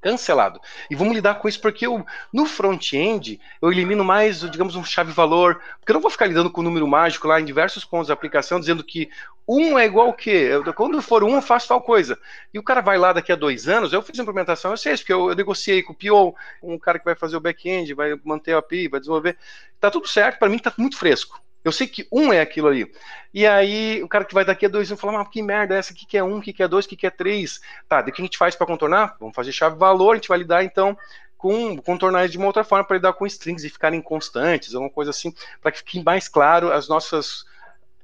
cancelado. 0.00 0.60
E 0.90 0.94
vamos 0.94 1.14
lidar 1.14 1.34
com 1.36 1.48
isso 1.48 1.60
porque 1.60 1.86
eu, 1.86 2.04
no 2.32 2.46
front-end 2.46 3.40
eu 3.60 3.70
elimino 3.70 4.04
mais, 4.04 4.40
digamos, 4.40 4.74
um 4.74 4.84
chave-valor, 4.84 5.60
porque 5.78 5.92
eu 5.92 5.94
não 5.94 6.00
vou 6.00 6.10
ficar 6.10 6.26
lidando 6.26 6.50
com 6.50 6.60
o 6.60 6.64
número 6.64 6.86
mágico 6.86 7.28
lá 7.28 7.40
em 7.40 7.44
diversos 7.44 7.84
pontos 7.84 8.08
da 8.08 8.14
aplicação, 8.14 8.58
dizendo 8.58 8.82
que 8.82 9.10
um 9.46 9.78
é 9.78 9.84
igual 9.84 10.06
ao 10.06 10.12
quê? 10.12 10.48
Eu, 10.50 10.72
quando 10.72 11.02
for 11.02 11.24
um, 11.24 11.34
eu 11.34 11.42
faço 11.42 11.68
tal 11.68 11.80
coisa. 11.80 12.18
E 12.54 12.58
o 12.58 12.62
cara 12.62 12.80
vai 12.80 12.96
lá 12.96 13.12
daqui 13.12 13.32
a 13.32 13.36
dois 13.36 13.68
anos, 13.68 13.92
eu 13.92 14.00
fiz 14.00 14.18
a 14.18 14.22
implementação, 14.22 14.70
eu 14.70 14.76
sei 14.76 14.92
isso, 14.92 15.02
porque 15.02 15.12
eu, 15.12 15.30
eu 15.30 15.34
negociei 15.34 15.82
com 15.82 15.92
o 15.92 15.96
PO, 15.96 16.36
um 16.62 16.78
cara 16.78 16.98
que 16.98 17.04
vai 17.04 17.16
fazer 17.16 17.36
o 17.36 17.40
back-end, 17.40 17.92
vai 17.94 18.18
manter 18.24 18.54
a 18.54 18.58
API, 18.58 18.88
vai 18.88 19.00
desenvolver. 19.00 19.36
Tá 19.80 19.90
tudo 19.90 20.06
certo, 20.06 20.38
para 20.38 20.48
mim 20.48 20.58
tá 20.58 20.72
muito 20.78 20.96
fresco. 20.96 21.40
Eu 21.64 21.72
sei 21.72 21.86
que 21.86 22.06
um 22.10 22.32
é 22.32 22.40
aquilo 22.40 22.68
ali. 22.68 22.90
E 23.32 23.46
aí, 23.46 24.02
o 24.02 24.08
cara 24.08 24.24
que 24.24 24.34
vai 24.34 24.44
daqui 24.44 24.66
a 24.66 24.68
dois 24.68 24.90
anos 24.90 25.00
fala, 25.00 25.12
mas 25.12 25.28
que 25.28 25.42
merda 25.42 25.74
é 25.74 25.78
essa? 25.78 25.92
O 25.92 25.96
que, 25.96 26.06
que 26.06 26.16
é 26.16 26.24
um? 26.24 26.38
O 26.38 26.40
que, 26.40 26.52
que 26.52 26.62
é 26.62 26.68
dois? 26.68 26.86
O 26.86 26.88
que, 26.88 26.96
que 26.96 27.06
é 27.06 27.10
três? 27.10 27.60
Tá, 27.88 28.00
o 28.00 28.04
que 28.04 28.20
a 28.20 28.24
gente 28.24 28.38
faz 28.38 28.56
para 28.56 28.66
contornar? 28.66 29.16
Vamos 29.20 29.34
fazer 29.34 29.52
chave 29.52 29.76
valor, 29.76 30.12
a 30.12 30.14
gente 30.14 30.28
vai 30.28 30.38
lidar 30.38 30.64
então 30.64 30.96
com 31.36 31.78
contornar 31.78 32.28
de 32.28 32.36
uma 32.36 32.46
outra 32.46 32.62
forma 32.62 32.84
para 32.84 32.96
lidar 32.96 33.14
com 33.14 33.26
strings 33.26 33.64
e 33.64 33.70
ficarem 33.70 34.02
constantes, 34.02 34.74
alguma 34.74 34.90
coisa 34.90 35.10
assim, 35.10 35.34
para 35.62 35.72
que 35.72 35.78
fique 35.78 36.04
mais 36.04 36.28
claro 36.28 36.70
as 36.70 36.86
nossas 36.86 37.46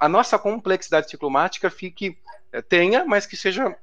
a 0.00 0.08
nossa 0.08 0.38
complexidade 0.38 1.10
ciclomática 1.10 1.68
fique 1.70 2.16
eh, 2.52 2.62
tenha, 2.62 3.04
mas 3.04 3.26
que 3.26 3.36
seja 3.36 3.76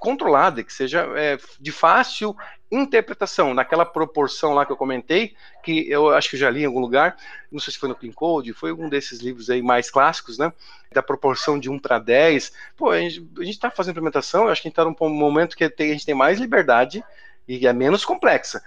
controlada, 0.00 0.64
que 0.64 0.72
seja 0.72 1.06
é, 1.14 1.38
de 1.60 1.70
fácil 1.70 2.34
interpretação, 2.72 3.52
naquela 3.52 3.84
proporção 3.84 4.54
lá 4.54 4.64
que 4.64 4.72
eu 4.72 4.76
comentei, 4.76 5.34
que 5.62 5.88
eu 5.90 6.10
acho 6.10 6.30
que 6.30 6.36
já 6.36 6.48
li 6.48 6.62
em 6.62 6.66
algum 6.66 6.80
lugar, 6.80 7.16
não 7.52 7.60
sei 7.60 7.72
se 7.72 7.78
foi 7.78 7.88
no 7.88 7.94
Clean 7.94 8.12
Code, 8.12 8.52
foi 8.54 8.72
um 8.72 8.88
desses 8.88 9.20
livros 9.20 9.50
aí 9.50 9.60
mais 9.60 9.90
clássicos, 9.90 10.38
né? 10.38 10.52
Da 10.92 11.02
proporção 11.02 11.58
de 11.58 11.68
1 11.68 11.78
para 11.78 11.98
10. 11.98 12.52
Pô, 12.76 12.90
a 12.90 13.00
gente 13.00 13.50
está 13.50 13.70
fazendo 13.70 13.92
implementação, 13.92 14.44
eu 14.44 14.50
acho 14.50 14.62
que 14.62 14.68
a 14.68 14.70
gente 14.70 14.80
está 14.80 14.84
num 14.84 15.14
momento 15.14 15.56
que 15.56 15.64
a 15.64 15.68
gente 15.78 16.06
tem 16.06 16.14
mais 16.14 16.38
liberdade 16.38 17.04
e 17.46 17.66
é 17.66 17.72
menos 17.72 18.04
complexa. 18.04 18.62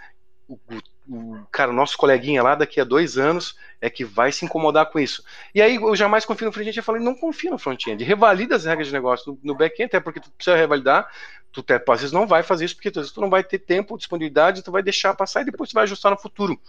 O, 0.47 0.59
o, 1.07 1.45
cara, 1.51 1.71
nosso 1.71 1.97
coleguinha 1.97 2.41
lá, 2.41 2.55
daqui 2.55 2.79
a 2.79 2.83
dois 2.83 3.17
anos, 3.17 3.57
é 3.81 3.89
que 3.89 4.05
vai 4.05 4.31
se 4.31 4.45
incomodar 4.45 4.85
com 4.85 4.99
isso. 4.99 5.23
E 5.53 5.61
aí 5.61 5.75
eu 5.75 5.95
jamais 5.95 6.25
confio 6.25 6.47
no 6.47 6.51
front-end. 6.51 6.77
Eu 6.77 6.83
falei, 6.83 7.01
não 7.01 7.15
confia 7.15 7.51
no 7.51 7.57
front-end. 7.57 8.03
Revalida 8.03 8.55
as 8.55 8.65
regras 8.65 8.87
de 8.87 8.93
negócio 8.93 9.37
no, 9.43 9.55
back-end, 9.55 9.87
até 9.87 9.99
porque 9.99 10.19
tu 10.19 10.31
precisa 10.31 10.55
revalidar. 10.55 11.09
Tu 11.51 11.59
até, 11.59 11.75
às 11.75 11.99
vezes 11.99 12.11
não 12.11 12.25
vai 12.25 12.41
fazer 12.41 12.65
isso, 12.65 12.75
porque 12.75 12.89
vezes 12.89 13.11
tu 13.11 13.21
não 13.21 13.29
vai 13.29 13.43
ter 13.43 13.59
tempo, 13.59 13.97
disponibilidade, 13.97 14.63
tu 14.63 14.71
vai 14.71 14.81
deixar 14.81 15.13
passar 15.13 15.41
e 15.41 15.45
depois 15.45 15.69
tu 15.69 15.73
vai 15.73 15.83
ajustar 15.83 16.11
no 16.11 16.17
futuro. 16.17 16.59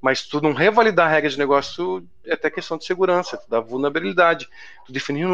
Mas 0.00 0.26
tu 0.26 0.40
não 0.40 0.52
revalidar 0.52 1.06
a 1.06 1.10
regra 1.10 1.30
de 1.30 1.38
negócio 1.38 2.04
é 2.24 2.32
até 2.32 2.50
questão 2.50 2.76
de 2.76 2.84
segurança, 2.84 3.40
da 3.48 3.60
vulnerabilidade. 3.60 4.48
Tu 4.84 4.92
definir 4.92 5.26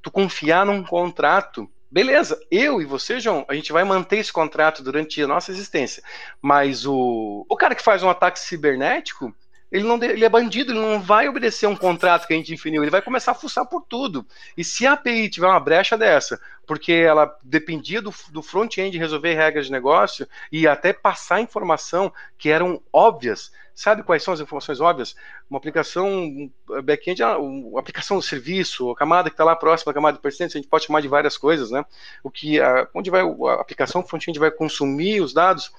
tu 0.00 0.10
confiar 0.10 0.64
num 0.64 0.82
contrato 0.82 1.68
Beleza, 1.90 2.40
eu 2.50 2.80
e 2.80 2.84
você, 2.84 3.18
João, 3.18 3.44
a 3.48 3.54
gente 3.54 3.72
vai 3.72 3.82
manter 3.82 4.18
esse 4.18 4.32
contrato 4.32 4.80
durante 4.80 5.20
a 5.20 5.26
nossa 5.26 5.50
existência. 5.50 6.02
Mas 6.40 6.86
o, 6.86 7.44
o 7.48 7.56
cara 7.56 7.74
que 7.74 7.82
faz 7.82 8.02
um 8.04 8.08
ataque 8.08 8.38
cibernético, 8.38 9.34
ele 9.72 9.82
não 9.82 10.00
ele 10.00 10.24
é 10.24 10.28
bandido, 10.28 10.70
ele 10.70 10.78
não 10.78 11.00
vai 11.00 11.28
obedecer 11.28 11.66
um 11.66 11.74
contrato 11.74 12.28
que 12.28 12.32
a 12.32 12.36
gente 12.36 12.52
definiu, 12.52 12.82
ele 12.82 12.92
vai 12.92 13.02
começar 13.02 13.32
a 13.32 13.34
fuçar 13.34 13.66
por 13.66 13.82
tudo. 13.88 14.24
E 14.56 14.62
se 14.62 14.86
a 14.86 14.92
API 14.92 15.28
tiver 15.28 15.48
uma 15.48 15.58
brecha 15.58 15.98
dessa, 15.98 16.40
porque 16.64 16.92
ela 16.92 17.36
dependia 17.42 18.00
do, 18.00 18.14
do 18.30 18.40
front-end 18.40 18.96
resolver 18.96 19.34
regras 19.34 19.66
de 19.66 19.72
negócio 19.72 20.28
e 20.52 20.68
até 20.68 20.92
passar 20.92 21.40
informação 21.40 22.12
que 22.38 22.50
eram 22.50 22.80
óbvias, 22.92 23.50
sabe 23.80 24.02
quais 24.02 24.22
são 24.22 24.34
as 24.34 24.40
informações 24.40 24.78
óbvias? 24.78 25.16
Uma 25.48 25.56
aplicação 25.56 26.50
back-end, 26.84 27.22
uma 27.22 27.80
aplicação 27.80 28.18
do 28.18 28.22
serviço, 28.22 28.90
a 28.90 28.94
camada 28.94 29.30
que 29.30 29.34
está 29.34 29.42
lá 29.42 29.56
próxima, 29.56 29.90
a 29.90 29.94
camada 29.94 30.18
de 30.18 30.22
persistência, 30.22 30.58
a 30.58 30.60
gente 30.60 30.68
pode 30.68 30.84
chamar 30.84 31.00
de 31.00 31.08
várias 31.08 31.38
coisas, 31.38 31.70
né? 31.70 31.82
O 32.22 32.30
que, 32.30 32.60
a, 32.60 32.86
onde 32.94 33.10
vai 33.10 33.22
a 33.22 33.54
aplicação 33.54 34.02
front-end 34.02 34.38
vai 34.38 34.50
consumir 34.50 35.22
os 35.22 35.32
dados, 35.32 35.72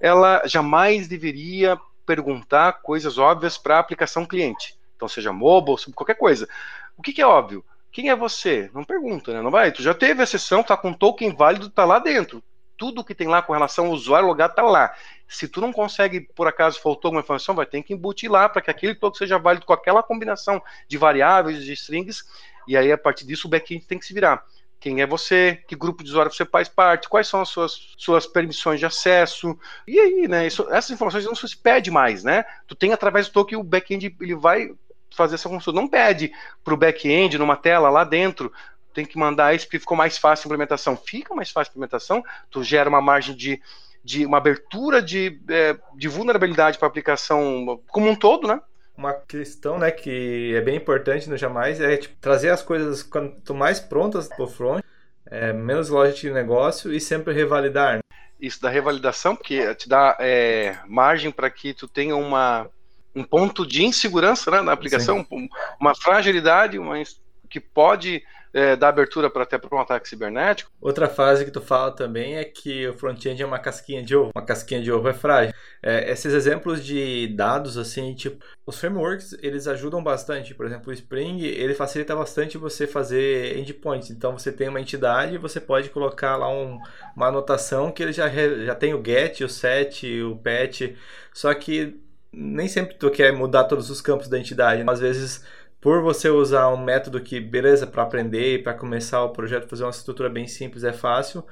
ela 0.00 0.42
jamais 0.44 1.06
deveria 1.06 1.78
perguntar 2.04 2.80
coisas 2.82 3.16
óbvias 3.16 3.56
para 3.56 3.76
a 3.76 3.80
aplicação 3.80 4.26
cliente. 4.26 4.76
Então, 4.96 5.06
seja 5.06 5.32
mobile, 5.32 5.76
qualquer 5.94 6.16
coisa. 6.16 6.48
O 6.96 7.02
que, 7.02 7.12
que, 7.12 7.22
é 7.22 7.26
óbvio? 7.26 7.64
Quem 7.92 8.10
é 8.10 8.16
você? 8.16 8.68
Não 8.74 8.82
pergunta, 8.82 9.32
né? 9.32 9.40
Não 9.40 9.52
vai. 9.52 9.70
Tu 9.70 9.84
já 9.84 9.94
teve 9.94 10.20
a 10.20 10.26
sessão, 10.26 10.64
tá 10.64 10.76
com 10.76 10.92
token 10.92 11.32
válido, 11.32 11.70
tá 11.70 11.84
lá 11.84 12.00
dentro. 12.00 12.42
Tudo 12.76 13.04
que 13.04 13.14
tem 13.14 13.28
lá 13.28 13.40
com 13.40 13.52
relação 13.52 13.86
ao 13.86 13.92
usuário 13.92 14.26
logado 14.26 14.54
tá 14.54 14.62
lá. 14.62 14.92
Se 15.28 15.48
tu 15.48 15.60
não 15.60 15.72
consegue, 15.72 16.20
por 16.20 16.46
acaso, 16.46 16.80
faltou 16.80 17.08
alguma 17.08 17.20
informação, 17.20 17.54
vai 17.54 17.66
ter 17.66 17.82
que 17.82 17.92
embutir 17.92 18.30
lá 18.30 18.48
para 18.48 18.62
que 18.62 18.70
aquele 18.70 18.94
token 18.94 19.18
seja 19.18 19.38
válido 19.38 19.66
com 19.66 19.72
aquela 19.72 20.02
combinação 20.02 20.62
de 20.88 20.96
variáveis, 20.96 21.64
de 21.64 21.72
strings, 21.72 22.24
e 22.66 22.76
aí, 22.76 22.90
a 22.90 22.98
partir 22.98 23.26
disso, 23.26 23.46
o 23.46 23.50
backend 23.50 23.84
tem 23.86 23.98
que 23.98 24.04
se 24.04 24.14
virar 24.14 24.44
quem 24.78 25.00
é 25.00 25.06
você, 25.06 25.62
que 25.66 25.74
grupo 25.74 26.04
de 26.04 26.10
usuário 26.10 26.32
você 26.32 26.44
faz 26.44 26.68
parte, 26.68 27.08
quais 27.08 27.26
são 27.26 27.40
as 27.40 27.48
suas, 27.48 27.94
suas 27.96 28.26
permissões 28.26 28.78
de 28.78 28.86
acesso. 28.86 29.58
E 29.86 29.98
aí, 29.98 30.28
né? 30.28 30.46
Isso, 30.46 30.66
essas 30.70 30.90
informações 30.90 31.24
não 31.24 31.34
se 31.34 31.56
pede 31.56 31.90
mais, 31.90 32.22
né? 32.22 32.44
Tu 32.66 32.74
tem 32.74 32.92
através 32.92 33.26
do 33.26 33.32
token 33.32 33.58
o 33.58 33.64
back-end 33.64 34.14
ele 34.20 34.34
vai 34.34 34.70
fazer 35.10 35.36
essa 35.36 35.48
função. 35.48 35.72
Não 35.72 35.88
pede 35.88 36.32
para 36.62 36.74
o 36.74 36.76
back-end 36.76 37.38
numa 37.38 37.56
tela 37.56 37.88
lá 37.88 38.04
dentro. 38.04 38.52
Tem 38.92 39.04
que 39.04 39.18
mandar 39.18 39.54
isso 39.54 39.66
porque 39.66 39.78
ficou 39.78 39.96
mais 39.96 40.18
fácil 40.18 40.44
a 40.44 40.48
implementação. 40.48 40.96
Fica 40.96 41.34
mais 41.34 41.50
fácil 41.50 41.70
a 41.70 41.72
implementação, 41.72 42.22
tu 42.50 42.62
gera 42.62 42.88
uma 42.88 43.00
margem 43.00 43.34
de, 43.34 43.60
de 44.06 44.24
uma 44.24 44.38
abertura 44.38 45.02
de, 45.02 45.40
é, 45.50 45.76
de 45.96 46.06
vulnerabilidade 46.06 46.78
para 46.78 46.86
a 46.86 46.90
aplicação 46.90 47.80
como 47.88 48.08
um 48.08 48.14
todo, 48.14 48.46
né? 48.46 48.60
uma 48.96 49.12
questão, 49.12 49.78
né, 49.78 49.90
que 49.90 50.54
é 50.54 50.60
bem 50.62 50.76
importante 50.76 51.28
no 51.28 51.36
Jamais 51.36 51.80
é 51.80 51.96
tipo, 51.98 52.14
trazer 52.18 52.48
as 52.48 52.62
coisas 52.62 53.02
quanto 53.02 53.54
mais 53.54 53.78
prontas 53.78 54.26
pro 54.28 54.46
front, 54.46 54.82
é, 55.26 55.52
menos 55.52 55.90
lógica 55.90 56.20
de 56.20 56.30
negócio 56.30 56.92
e 56.92 57.00
sempre 57.00 57.34
revalidar. 57.34 57.96
Né? 57.96 58.00
Isso 58.40 58.62
da 58.62 58.70
revalidação, 58.70 59.36
porque 59.36 59.74
te 59.74 59.88
dá 59.88 60.16
é, 60.18 60.78
margem 60.86 61.30
para 61.30 61.50
que 61.50 61.74
tu 61.74 61.86
tenha 61.86 62.16
uma, 62.16 62.70
um 63.14 63.24
ponto 63.24 63.66
de 63.66 63.84
insegurança 63.84 64.50
né, 64.50 64.62
na 64.62 64.72
aplicação, 64.72 65.26
Sim. 65.28 65.48
uma 65.78 65.94
fragilidade 65.94 66.78
uma, 66.78 66.94
que 67.50 67.60
pode 67.60 68.22
é, 68.56 68.74
dar 68.74 68.88
abertura 68.88 69.28
para 69.28 69.42
até 69.42 69.58
para 69.58 69.76
um 69.76 69.78
ataque 69.78 70.08
cibernético. 70.08 70.70
Outra 70.80 71.10
fase 71.10 71.44
que 71.44 71.50
tu 71.50 71.60
fala 71.60 71.90
também 71.90 72.38
é 72.38 72.44
que 72.44 72.88
o 72.88 72.94
front-end 72.94 73.42
é 73.42 73.44
uma 73.44 73.58
casquinha 73.58 74.02
de 74.02 74.16
ovo. 74.16 74.30
Uma 74.34 74.46
casquinha 74.46 74.80
de 74.80 74.90
ovo 74.90 75.06
é 75.10 75.12
frágil. 75.12 75.52
É, 75.82 76.10
esses 76.10 76.32
exemplos 76.32 76.82
de 76.82 77.26
dados, 77.36 77.76
assim, 77.76 78.14
tipo, 78.14 78.42
os 78.64 78.78
frameworks, 78.78 79.36
eles 79.42 79.68
ajudam 79.68 80.02
bastante. 80.02 80.54
Por 80.54 80.64
exemplo, 80.64 80.88
o 80.88 80.92
Spring, 80.94 81.44
ele 81.44 81.74
facilita 81.74 82.16
bastante 82.16 82.56
você 82.56 82.86
fazer 82.86 83.58
endpoints. 83.58 84.10
Então, 84.10 84.32
você 84.32 84.50
tem 84.50 84.70
uma 84.70 84.80
entidade, 84.80 85.36
você 85.36 85.60
pode 85.60 85.90
colocar 85.90 86.36
lá 86.36 86.48
um, 86.48 86.78
uma 87.14 87.26
anotação 87.26 87.92
que 87.92 88.02
ele 88.02 88.12
já, 88.14 88.26
já 88.30 88.74
tem 88.74 88.94
o 88.94 89.04
get, 89.04 89.42
o 89.42 89.50
set, 89.50 90.22
o 90.22 90.34
patch. 90.34 90.94
Só 91.30 91.52
que 91.52 92.00
nem 92.32 92.68
sempre 92.68 92.94
tu 92.94 93.10
quer 93.10 93.34
mudar 93.34 93.64
todos 93.64 93.90
os 93.90 94.00
campos 94.00 94.28
da 94.28 94.38
entidade. 94.38 94.82
Às 94.88 95.00
vezes 95.00 95.44
por 95.80 96.02
você 96.02 96.28
usar 96.28 96.68
um 96.68 96.76
método 96.82 97.20
que, 97.20 97.40
beleza, 97.40 97.86
para 97.86 98.02
aprender 98.02 98.54
e 98.54 98.62
para 98.62 98.74
começar 98.74 99.22
o 99.22 99.30
projeto, 99.30 99.68
fazer 99.68 99.84
uma 99.84 99.90
estrutura 99.90 100.28
bem 100.28 100.46
simples 100.46 100.84
é 100.84 100.92
fácil, 100.92 101.44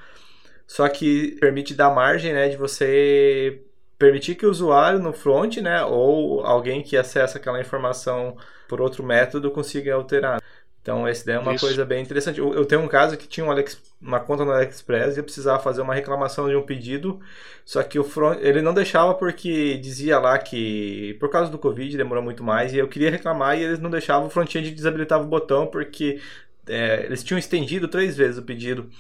só 0.66 0.88
que 0.88 1.36
permite 1.40 1.74
dar 1.74 1.90
margem 1.90 2.32
né, 2.32 2.48
de 2.48 2.56
você 2.56 3.62
permitir 3.98 4.34
que 4.34 4.46
o 4.46 4.50
usuário 4.50 4.98
no 4.98 5.12
front, 5.12 5.58
né, 5.58 5.84
ou 5.84 6.44
alguém 6.44 6.82
que 6.82 6.96
acessa 6.96 7.38
aquela 7.38 7.60
informação 7.60 8.36
por 8.68 8.80
outro 8.80 9.04
método 9.04 9.50
consiga 9.50 9.94
alterar. 9.94 10.40
Então, 10.84 11.08
esse 11.08 11.24
daí 11.24 11.36
é 11.36 11.38
uma 11.38 11.54
Isso. 11.54 11.64
coisa 11.64 11.82
bem 11.82 12.02
interessante. 12.02 12.38
Eu, 12.38 12.52
eu, 12.52 12.66
tenho 12.66 12.82
um 12.82 12.88
caso 12.88 13.16
que 13.16 13.26
tinha 13.26 13.46
um 13.46 13.50
Alex, 13.50 13.80
uma 14.02 14.20
conta 14.20 14.44
no 14.44 14.52
AliExpress 14.52 15.16
e 15.16 15.20
eu 15.20 15.24
precisava 15.24 15.58
fazer 15.58 15.80
uma 15.80 15.94
reclamação 15.94 16.46
de 16.46 16.54
um 16.54 16.60
pedido, 16.60 17.18
só 17.64 17.82
que 17.82 17.98
o 17.98 18.04
front, 18.04 18.38
ele 18.42 18.60
não 18.60 18.74
deixava 18.74 19.14
porque 19.14 19.78
dizia 19.78 20.18
lá 20.18 20.36
que 20.36 21.16
por 21.18 21.30
causa 21.30 21.50
do 21.50 21.58
Covid 21.58 21.96
demorou 21.96 22.22
muito 22.22 22.44
mais 22.44 22.74
e 22.74 22.76
eu 22.76 22.86
queria 22.86 23.10
reclamar 23.10 23.58
e 23.58 23.62
eles 23.64 23.78
não 23.78 23.88
deixavam, 23.88 24.26
o 24.26 24.30
front-end 24.30 24.70
desabilitava 24.72 25.24
o 25.24 25.26
botão 25.26 25.66
porque 25.66 26.20
é, 26.68 27.06
eles 27.06 27.24
tinham 27.24 27.38
estendido 27.38 27.88
três 27.88 28.14
vezes 28.14 28.36
o 28.36 28.42
pedido. 28.42 28.90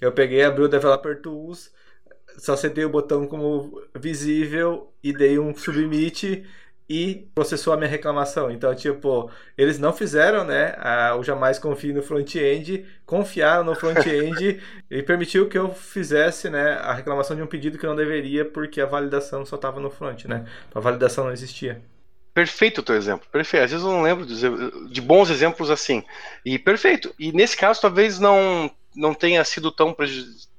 Eu 0.00 0.12
peguei, 0.12 0.44
abri 0.44 0.62
o 0.62 0.68
Developer 0.68 1.20
Tools, 1.20 1.72
só 2.38 2.54
setei 2.54 2.84
o 2.84 2.88
botão 2.88 3.26
como 3.26 3.82
visível 3.98 4.92
e 5.02 5.12
dei 5.12 5.40
um 5.40 5.52
submit 5.52 6.44
e 6.92 7.26
processou 7.34 7.72
a 7.72 7.76
minha 7.78 7.88
reclamação. 7.88 8.50
Então, 8.50 8.74
tipo, 8.74 9.30
eles 9.56 9.78
não 9.78 9.94
fizeram, 9.94 10.44
né, 10.44 10.74
a, 10.76 11.16
o 11.16 11.24
jamais 11.24 11.58
confie 11.58 11.90
no 11.90 12.02
front-end, 12.02 12.84
confiaram 13.06 13.64
no 13.64 13.74
front-end 13.74 14.60
e 14.90 15.02
permitiu 15.02 15.48
que 15.48 15.56
eu 15.56 15.72
fizesse, 15.72 16.50
né, 16.50 16.74
a 16.74 16.92
reclamação 16.92 17.34
de 17.34 17.42
um 17.42 17.46
pedido 17.46 17.78
que 17.78 17.86
não 17.86 17.96
deveria 17.96 18.44
porque 18.44 18.78
a 18.78 18.84
validação 18.84 19.46
só 19.46 19.56
estava 19.56 19.80
no 19.80 19.88
front, 19.88 20.26
né? 20.26 20.44
A 20.74 20.80
validação 20.80 21.24
não 21.24 21.32
existia. 21.32 21.80
Perfeito 22.34 22.82
o 22.82 22.84
teu 22.84 22.94
exemplo, 22.94 23.26
perfeito. 23.32 23.64
Às 23.64 23.70
vezes 23.70 23.86
eu 23.86 23.90
não 23.90 24.02
lembro 24.02 24.26
de, 24.26 24.90
de 24.90 25.00
bons 25.00 25.30
exemplos 25.30 25.70
assim. 25.70 26.04
E 26.44 26.58
perfeito. 26.58 27.14
E 27.18 27.32
nesse 27.32 27.56
caso, 27.56 27.80
talvez 27.80 28.18
não, 28.18 28.70
não 28.94 29.14
tenha 29.14 29.42
sido 29.44 29.72
tão 29.72 29.94
prejudicial 29.94 30.51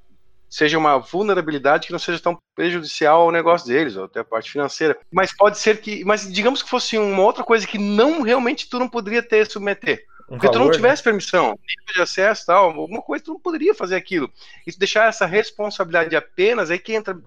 seja 0.54 0.78
uma 0.78 0.98
vulnerabilidade 0.98 1.88
que 1.88 1.92
não 1.92 1.98
seja 1.98 2.20
tão 2.20 2.38
prejudicial 2.54 3.22
ao 3.22 3.32
negócio 3.32 3.66
deles, 3.66 3.96
ou 3.96 4.04
até 4.04 4.20
a 4.20 4.24
parte 4.24 4.52
financeira. 4.52 4.96
Mas 5.10 5.36
pode 5.36 5.58
ser 5.58 5.80
que. 5.80 6.04
Mas 6.04 6.32
digamos 6.32 6.62
que 6.62 6.70
fosse 6.70 6.96
uma 6.96 7.22
outra 7.24 7.42
coisa 7.42 7.66
que 7.66 7.76
não 7.76 8.22
realmente 8.22 8.68
tu 8.68 8.78
não 8.78 8.88
poderia 8.88 9.20
ter 9.20 9.50
submeter. 9.50 10.04
Um 10.28 10.38
porque 10.38 10.46
valor, 10.46 10.52
tu 10.52 10.58
não 10.60 10.66
né? 10.66 10.72
tivesse 10.72 11.00
né? 11.00 11.04
permissão, 11.04 11.46
nível 11.46 11.94
de 11.94 12.00
acesso 12.00 12.46
tal, 12.46 12.66
alguma 12.66 13.02
coisa, 13.02 13.24
tu 13.24 13.32
não 13.32 13.40
poderia 13.40 13.74
fazer 13.74 13.96
aquilo. 13.96 14.30
E 14.64 14.70
tu 14.70 14.78
deixar 14.78 15.08
essa 15.08 15.26
responsabilidade 15.26 16.14
apenas, 16.14 16.70
aí 16.70 16.78
que 16.78 16.94
entra. 16.94 17.18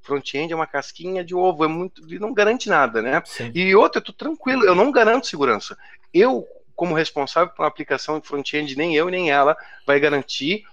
Front-end 0.00 0.52
é 0.52 0.56
uma 0.56 0.66
casquinha 0.68 1.24
de 1.24 1.34
ovo, 1.34 1.64
é 1.64 1.68
muito. 1.68 2.02
não 2.20 2.32
garante 2.32 2.68
nada, 2.68 3.02
né? 3.02 3.20
Sim. 3.24 3.50
E 3.52 3.74
outra, 3.74 4.00
tu 4.00 4.12
tranquilo, 4.12 4.64
eu 4.64 4.76
não 4.76 4.92
garanto 4.92 5.26
segurança. 5.26 5.76
Eu, 6.14 6.46
como 6.76 6.94
responsável 6.94 7.52
por 7.52 7.62
uma 7.62 7.68
aplicação 7.68 8.20
de 8.20 8.28
front-end, 8.28 8.76
nem 8.76 8.94
eu 8.94 9.10
nem 9.10 9.28
ela 9.28 9.56
vai 9.84 9.98
garantir 9.98 10.64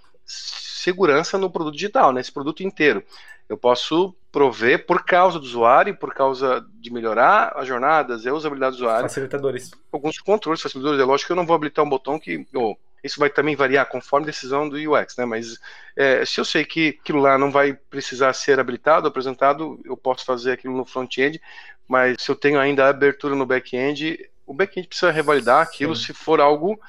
segurança 0.84 1.38
no 1.38 1.50
produto 1.50 1.74
digital, 1.74 2.12
nesse 2.12 2.30
produto 2.30 2.62
inteiro. 2.62 3.02
Eu 3.48 3.56
posso 3.56 4.14
prover 4.32 4.86
por 4.86 5.04
causa 5.04 5.38
do 5.38 5.44
usuário, 5.44 5.96
por 5.96 6.14
causa 6.14 6.64
de 6.74 6.92
melhorar 6.92 7.52
as 7.56 7.68
jornadas 7.68 8.24
e 8.24 8.28
a 8.28 8.34
usabilidade 8.34 8.76
do 8.76 8.82
usuário. 8.82 9.02
Facilitadores. 9.02 9.70
Alguns 9.92 10.18
controles, 10.18 10.62
facilitadores. 10.62 11.00
É 11.00 11.04
lógico 11.04 11.28
que 11.28 11.32
eu 11.32 11.36
não 11.36 11.46
vou 11.46 11.54
habilitar 11.54 11.84
um 11.84 11.88
botão 11.88 12.18
que. 12.18 12.46
Oh, 12.54 12.74
isso 13.02 13.20
vai 13.20 13.28
também 13.28 13.54
variar 13.54 13.86
conforme 13.86 14.24
a 14.24 14.30
decisão 14.30 14.66
do 14.66 14.76
UX, 14.76 15.14
né? 15.18 15.26
Mas 15.26 15.58
é, 15.94 16.24
se 16.24 16.40
eu 16.40 16.44
sei 16.44 16.64
que 16.64 16.98
aquilo 17.00 17.20
lá 17.20 17.36
não 17.36 17.50
vai 17.50 17.74
precisar 17.74 18.32
ser 18.32 18.58
habilitado, 18.58 19.06
apresentado, 19.06 19.78
eu 19.84 19.94
posso 19.94 20.24
fazer 20.24 20.52
aquilo 20.52 20.74
no 20.74 20.86
front-end, 20.86 21.38
mas 21.86 22.16
se 22.18 22.30
eu 22.30 22.34
tenho 22.34 22.58
ainda 22.58 22.86
a 22.86 22.88
abertura 22.88 23.34
no 23.34 23.44
back-end, 23.44 24.18
o 24.46 24.54
back-end 24.54 24.88
precisa 24.88 25.10
revalidar 25.10 25.60
aquilo 25.60 25.94
Sim. 25.94 26.06
se 26.06 26.12
for 26.14 26.40
algo 26.40 26.80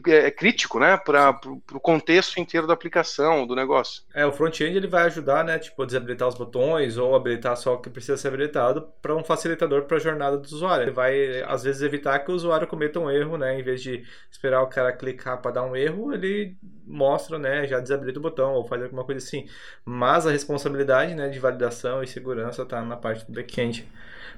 que 0.00 0.10
é, 0.10 0.26
é 0.26 0.30
crítico, 0.30 0.78
né, 0.78 0.96
para 0.96 1.38
o 1.72 1.80
contexto 1.80 2.38
inteiro 2.38 2.66
da 2.66 2.74
aplicação, 2.74 3.46
do 3.46 3.54
negócio. 3.54 4.02
É, 4.14 4.24
o 4.24 4.32
front-end 4.32 4.76
ele 4.76 4.86
vai 4.86 5.04
ajudar, 5.04 5.44
né, 5.44 5.58
tipo, 5.58 5.82
a 5.82 5.86
desabilitar 5.86 6.28
os 6.28 6.34
botões 6.34 6.96
ou 6.96 7.14
habilitar 7.14 7.56
só 7.56 7.74
o 7.74 7.80
que 7.80 7.90
precisa 7.90 8.16
ser 8.16 8.28
habilitado 8.28 8.88
para 9.00 9.14
um 9.14 9.24
facilitador 9.24 9.84
para 9.84 9.96
a 9.96 10.00
jornada 10.00 10.38
do 10.38 10.44
usuário. 10.44 10.84
Ele 10.84 10.90
vai, 10.90 11.42
às 11.42 11.62
vezes, 11.62 11.82
evitar 11.82 12.18
que 12.20 12.30
o 12.30 12.34
usuário 12.34 12.66
cometa 12.66 12.98
um 12.98 13.10
erro, 13.10 13.36
né, 13.36 13.58
em 13.58 13.62
vez 13.62 13.82
de 13.82 14.04
esperar 14.30 14.62
o 14.62 14.68
cara 14.68 14.92
clicar 14.92 15.40
para 15.40 15.52
dar 15.52 15.64
um 15.64 15.76
erro, 15.76 16.12
ele 16.12 16.56
mostra, 16.86 17.38
né, 17.38 17.66
já 17.66 17.80
desabilita 17.80 18.18
o 18.18 18.22
botão 18.22 18.54
ou 18.54 18.66
faz 18.66 18.82
alguma 18.82 19.04
coisa 19.04 19.24
assim. 19.24 19.46
Mas 19.84 20.26
a 20.26 20.30
responsabilidade, 20.30 21.14
né, 21.14 21.28
de 21.28 21.38
validação 21.38 22.02
e 22.02 22.06
segurança 22.06 22.62
está 22.62 22.82
na 22.82 22.96
parte 22.96 23.26
do 23.26 23.32
back-end. 23.32 23.88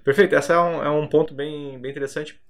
Perfeito, 0.02 0.34
esse 0.34 0.52
é 0.52 0.58
um, 0.58 0.82
é 0.82 0.90
um 0.90 1.08
ponto 1.08 1.32
bem, 1.34 1.78
bem 1.78 1.90
interessante 1.90 2.43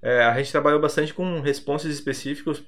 é, 0.00 0.22
a 0.22 0.36
gente 0.36 0.52
trabalhou 0.52 0.80
bastante 0.80 1.12
com 1.12 1.40
responses 1.40 1.92
específicos 1.92 2.60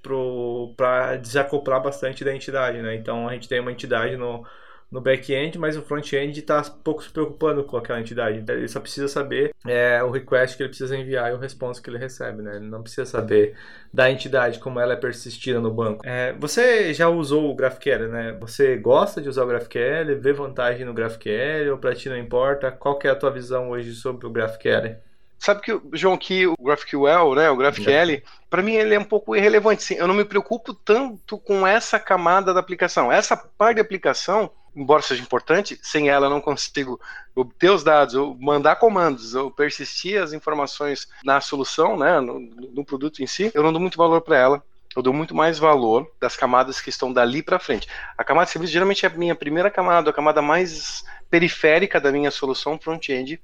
para 0.77 1.17
desacoplar 1.17 1.83
bastante 1.83 2.25
da 2.25 2.35
entidade, 2.35 2.83
né? 2.83 2.95
Então 2.95 3.29
a 3.29 3.33
gente 3.35 3.49
tem 3.49 3.61
uma 3.61 3.71
entidade 3.71 4.17
no, 4.17 4.45
no 4.91 5.01
back-end, 5.01 5.57
mas 5.57 5.77
o 5.77 5.83
front-end 5.83 6.41
está 6.41 6.61
pouco 6.63 7.05
se 7.05 7.11
preocupando 7.11 7.63
com 7.63 7.77
aquela 7.77 8.01
entidade. 8.01 8.45
Ele 8.49 8.67
só 8.67 8.81
precisa 8.81 9.07
saber 9.07 9.55
é, 9.65 10.03
o 10.03 10.11
request 10.11 10.57
que 10.57 10.65
ele 10.65 10.71
precisa 10.71 10.97
enviar 10.97 11.31
e 11.31 11.35
o 11.35 11.39
response 11.39 11.81
que 11.81 11.89
ele 11.89 11.99
recebe, 11.99 12.43
né? 12.43 12.57
Ele 12.57 12.67
não 12.67 12.83
precisa 12.83 13.07
saber 13.07 13.55
da 13.95 14.11
entidade 14.11 14.59
como 14.59 14.81
ela 14.81 14.95
é 14.95 14.97
persistida 14.97 15.61
no 15.61 15.71
banco. 15.71 16.05
É, 16.05 16.33
você 16.33 16.93
já 16.93 17.09
usou 17.09 17.49
o 17.49 17.55
GraphQL, 17.55 18.09
né? 18.09 18.37
Você 18.41 18.77
gosta 18.77 19.21
de 19.21 19.29
usar 19.29 19.45
o 19.45 19.47
GraphQL? 19.47 20.19
Vê 20.21 20.33
vantagem 20.33 20.85
no 20.85 20.93
GraphQL 20.93 21.71
ou 21.71 21.79
para 21.79 21.95
ti 21.95 22.09
não 22.09 22.19
importa? 22.19 22.73
Qual 22.73 22.99
é 23.05 23.09
a 23.09 23.15
tua 23.15 23.31
visão 23.31 23.71
hoje 23.71 23.93
sobre 23.93 24.27
o 24.27 24.31
GraphQL? 24.31 24.97
Sabe 25.41 25.63
que, 25.63 25.81
João, 25.95 26.19
que 26.19 26.47
o 26.47 26.55
GraphQL, 26.61 27.35
né, 27.35 27.51
o 27.51 27.57
GraphQL, 27.57 28.23
para 28.51 28.63
mim 28.63 28.75
ele 28.75 28.95
é 28.95 28.99
um 28.99 29.05
pouco 29.05 29.35
irrelevante. 29.35 29.83
Sim. 29.83 29.95
Eu 29.95 30.07
não 30.07 30.15
me 30.15 30.25
preocupo 30.25 30.75
tanto 30.75 31.39
com 31.39 31.67
essa 31.67 31.99
camada 31.99 32.53
da 32.53 32.61
aplicação. 32.61 33.11
Essa 33.11 33.35
parte 33.35 33.77
da 33.77 33.83
aplicação, 33.83 34.51
embora 34.77 35.01
seja 35.01 35.23
importante, 35.23 35.81
sem 35.83 36.11
ela 36.11 36.27
eu 36.27 36.31
não 36.31 36.43
consigo 36.43 37.01
obter 37.35 37.71
os 37.71 37.83
dados, 37.83 38.15
ou 38.15 38.37
mandar 38.39 38.77
comandos, 38.77 39.35
ou 39.35 39.51
persistir 39.51 40.23
as 40.23 40.35
informações 40.35 41.09
na 41.25 41.41
solução, 41.41 41.97
né, 41.97 42.21
no, 42.21 42.39
no 42.39 42.85
produto 42.85 43.23
em 43.23 43.27
si. 43.27 43.51
Eu 43.55 43.63
não 43.63 43.73
dou 43.73 43.81
muito 43.81 43.97
valor 43.97 44.21
para 44.21 44.37
ela. 44.37 44.63
Eu 44.95 45.03
dou 45.03 45.15
muito 45.15 45.35
mais 45.35 45.59
valor 45.59 46.11
das 46.21 46.37
camadas 46.37 46.83
que 46.83 46.91
estão 46.91 47.11
dali 47.11 47.43
para 47.43 47.59
frente. 47.59 47.89
A 48.19 48.25
camada 48.25 48.45
de 48.45 48.53
serviço 48.53 48.75
geralmente 48.75 49.07
é 49.07 49.09
a 49.09 49.13
minha 49.13 49.35
primeira 49.35 49.71
camada, 49.71 50.11
a 50.11 50.13
camada 50.13 50.43
mais 50.43 51.03
periférica 51.31 51.99
da 51.99 52.13
minha 52.13 52.31
solução 52.31 52.79
front-end 52.79 53.41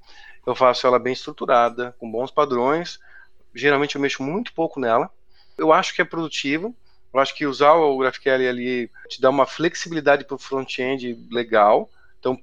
eu 0.47 0.55
faço 0.55 0.87
ela 0.87 0.97
bem 0.97 1.11
estruturada, 1.11 1.93
com 1.99 2.09
bons 2.09 2.31
padrões. 2.31 2.99
Geralmente 3.53 3.95
eu 3.95 4.01
mexo 4.01 4.23
muito 4.23 4.53
pouco 4.53 4.79
nela. 4.79 5.11
Eu 5.57 5.73
acho 5.73 5.93
que 5.93 6.01
é 6.01 6.05
produtivo. 6.05 6.73
Eu 7.13 7.19
acho 7.19 7.35
que 7.35 7.45
usar 7.45 7.73
o 7.73 7.97
GraphQL 7.97 8.47
ali 8.47 8.89
te 9.09 9.19
dá 9.19 9.29
uma 9.29 9.45
flexibilidade 9.45 10.23
para 10.23 10.35
o 10.35 10.39
front-end 10.39 11.27
legal. 11.29 11.89
Então, 12.17 12.39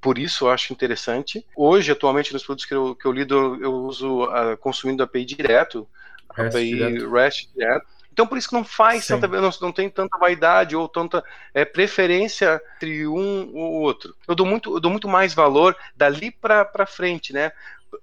por 0.00 0.18
isso 0.18 0.46
eu 0.46 0.50
acho 0.50 0.72
interessante. 0.72 1.46
Hoje, 1.54 1.92
atualmente, 1.92 2.32
nos 2.32 2.42
produtos 2.42 2.64
que 2.64 2.74
eu, 2.74 2.96
que 2.96 3.06
eu 3.06 3.12
lido, 3.12 3.62
eu 3.62 3.72
uso 3.74 4.24
uh, 4.24 4.56
consumindo 4.58 5.04
API 5.04 5.24
direto, 5.24 5.88
REST 6.34 6.56
API 6.56 6.70
direto. 6.70 7.10
REST 7.12 7.48
direto. 7.54 7.86
Então, 8.16 8.26
por 8.26 8.38
isso 8.38 8.48
que 8.48 8.54
não 8.54 8.64
faz 8.64 9.04
Sim. 9.04 9.20
tanta, 9.20 9.28
não, 9.28 9.50
não 9.60 9.70
tem 9.70 9.90
tanta 9.90 10.16
vaidade 10.16 10.74
ou 10.74 10.88
tanta 10.88 11.22
é, 11.52 11.66
preferência 11.66 12.58
entre 12.76 13.06
um 13.06 13.54
ou 13.54 13.82
outro. 13.82 14.16
Eu 14.26 14.34
dou 14.34 14.46
muito, 14.46 14.74
eu 14.74 14.80
dou 14.80 14.90
muito 14.90 15.06
mais 15.06 15.34
valor 15.34 15.76
dali 15.94 16.30
para 16.30 16.86
frente, 16.86 17.34
né? 17.34 17.52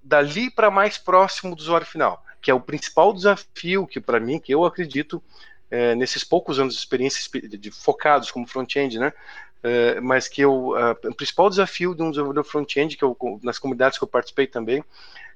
Dali 0.04 0.52
para 0.52 0.70
mais 0.70 0.96
próximo 0.96 1.56
do 1.56 1.58
usuário 1.58 1.84
final, 1.84 2.24
que 2.40 2.48
é 2.48 2.54
o 2.54 2.60
principal 2.60 3.12
desafio 3.12 3.88
que 3.88 4.00
para 4.00 4.20
mim, 4.20 4.38
que 4.38 4.54
eu 4.54 4.64
acredito 4.64 5.20
é, 5.68 5.96
nesses 5.96 6.22
poucos 6.22 6.60
anos 6.60 6.74
de 6.74 6.78
experiência 6.78 7.20
de, 7.32 7.58
de 7.58 7.70
focados 7.72 8.30
como 8.30 8.46
front-end, 8.46 9.00
né? 9.00 9.12
É, 9.66 9.98
mas 9.98 10.28
que 10.28 10.42
eu, 10.42 10.72
uh, 10.72 11.08
o 11.08 11.14
principal 11.14 11.48
desafio 11.48 11.94
de 11.94 12.02
um 12.02 12.10
desenvolvedor 12.10 12.44
front-end, 12.44 12.98
que 12.98 13.02
eu, 13.02 13.16
nas 13.42 13.58
comunidades 13.58 13.96
que 13.96 14.04
eu 14.04 14.08
participei 14.08 14.46
também, 14.46 14.84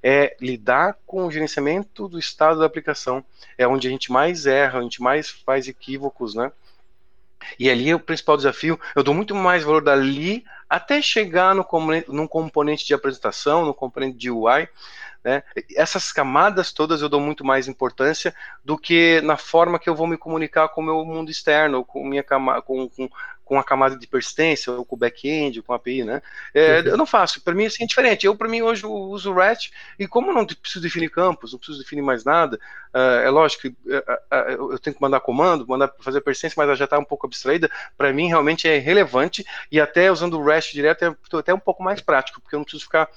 é 0.02 0.36
lidar 0.38 0.98
com 1.06 1.24
o 1.24 1.30
gerenciamento 1.30 2.06
do 2.06 2.18
estado 2.18 2.60
da 2.60 2.66
aplicação. 2.66 3.24
É 3.56 3.66
onde 3.66 3.88
a 3.88 3.90
gente 3.90 4.12
mais 4.12 4.44
erra, 4.44 4.80
a 4.80 4.82
gente 4.82 5.00
mais 5.02 5.30
faz 5.30 5.66
equívocos, 5.66 6.34
né? 6.34 6.52
E 7.58 7.70
ali 7.70 7.88
é 7.88 7.94
o 7.94 8.00
principal 8.00 8.36
desafio. 8.36 8.78
Eu 8.94 9.02
dou 9.02 9.14
muito 9.14 9.34
mais 9.34 9.62
valor 9.62 9.82
dali 9.82 10.44
até 10.68 11.00
chegar 11.00 11.54
no 11.54 11.64
componente, 11.64 12.10
num 12.10 12.26
componente 12.26 12.86
de 12.86 12.92
apresentação, 12.92 13.64
no 13.64 13.72
componente 13.72 14.18
de 14.18 14.30
UI. 14.30 14.68
Né? 15.24 15.42
Essas 15.74 16.12
camadas 16.12 16.72
todas 16.72 17.02
eu 17.02 17.08
dou 17.08 17.20
muito 17.20 17.44
mais 17.44 17.66
importância 17.66 18.34
do 18.64 18.78
que 18.78 19.20
na 19.22 19.36
forma 19.36 19.78
que 19.78 19.88
eu 19.88 19.94
vou 19.94 20.06
me 20.06 20.16
comunicar 20.16 20.68
com 20.68 20.80
o 20.80 20.84
meu 20.84 21.04
mundo 21.04 21.30
externo, 21.30 21.84
com 21.84 22.04
minha 22.04 22.22
com, 22.22 22.88
com, 22.88 23.10
com 23.48 23.58
a 23.58 23.64
camada 23.64 23.96
de 23.96 24.06
persistência, 24.06 24.70
ou 24.70 24.84
com 24.84 24.94
o 24.94 24.98
back-end, 24.98 25.58
ou 25.58 25.64
com 25.64 25.72
a 25.72 25.76
API, 25.76 26.04
né? 26.04 26.20
É, 26.52 26.80
eu 26.80 26.98
não 26.98 27.06
faço, 27.06 27.40
para 27.42 27.54
mim 27.54 27.64
assim, 27.64 27.84
é 27.84 27.86
diferente. 27.86 28.26
Eu, 28.26 28.36
para 28.36 28.46
mim, 28.46 28.60
hoje 28.60 28.84
eu 28.84 28.92
uso 28.92 29.32
o 29.32 29.34
REST, 29.34 29.72
e 29.98 30.06
como 30.06 30.30
eu 30.30 30.34
não 30.34 30.44
preciso 30.44 30.82
definir 30.82 31.08
campos, 31.08 31.52
não 31.52 31.58
preciso 31.58 31.78
definir 31.78 32.02
mais 32.02 32.24
nada, 32.24 32.60
uh, 32.94 33.20
é 33.24 33.30
lógico 33.30 33.62
que 33.62 33.68
uh, 33.68 33.98
uh, 33.98 34.72
eu 34.72 34.78
tenho 34.78 34.94
que 34.94 35.00
mandar 35.00 35.20
comando, 35.20 35.66
mandar 35.66 35.90
fazer 35.98 36.20
persistência, 36.20 36.56
mas 36.58 36.66
ela 36.66 36.76
já 36.76 36.84
está 36.84 36.98
um 36.98 37.04
pouco 37.04 37.26
abstraída, 37.26 37.70
para 37.96 38.12
mim 38.12 38.28
realmente 38.28 38.68
é 38.68 38.76
relevante, 38.76 39.46
e 39.72 39.80
até 39.80 40.12
usando 40.12 40.38
o 40.38 40.44
REST 40.44 40.74
direto 40.74 41.06
é 41.06 41.16
até 41.38 41.54
um 41.54 41.58
pouco 41.58 41.82
mais 41.82 42.02
prático, 42.02 42.42
porque 42.42 42.54
eu 42.54 42.58
não 42.58 42.64
preciso 42.64 42.84
ficar, 42.84 43.08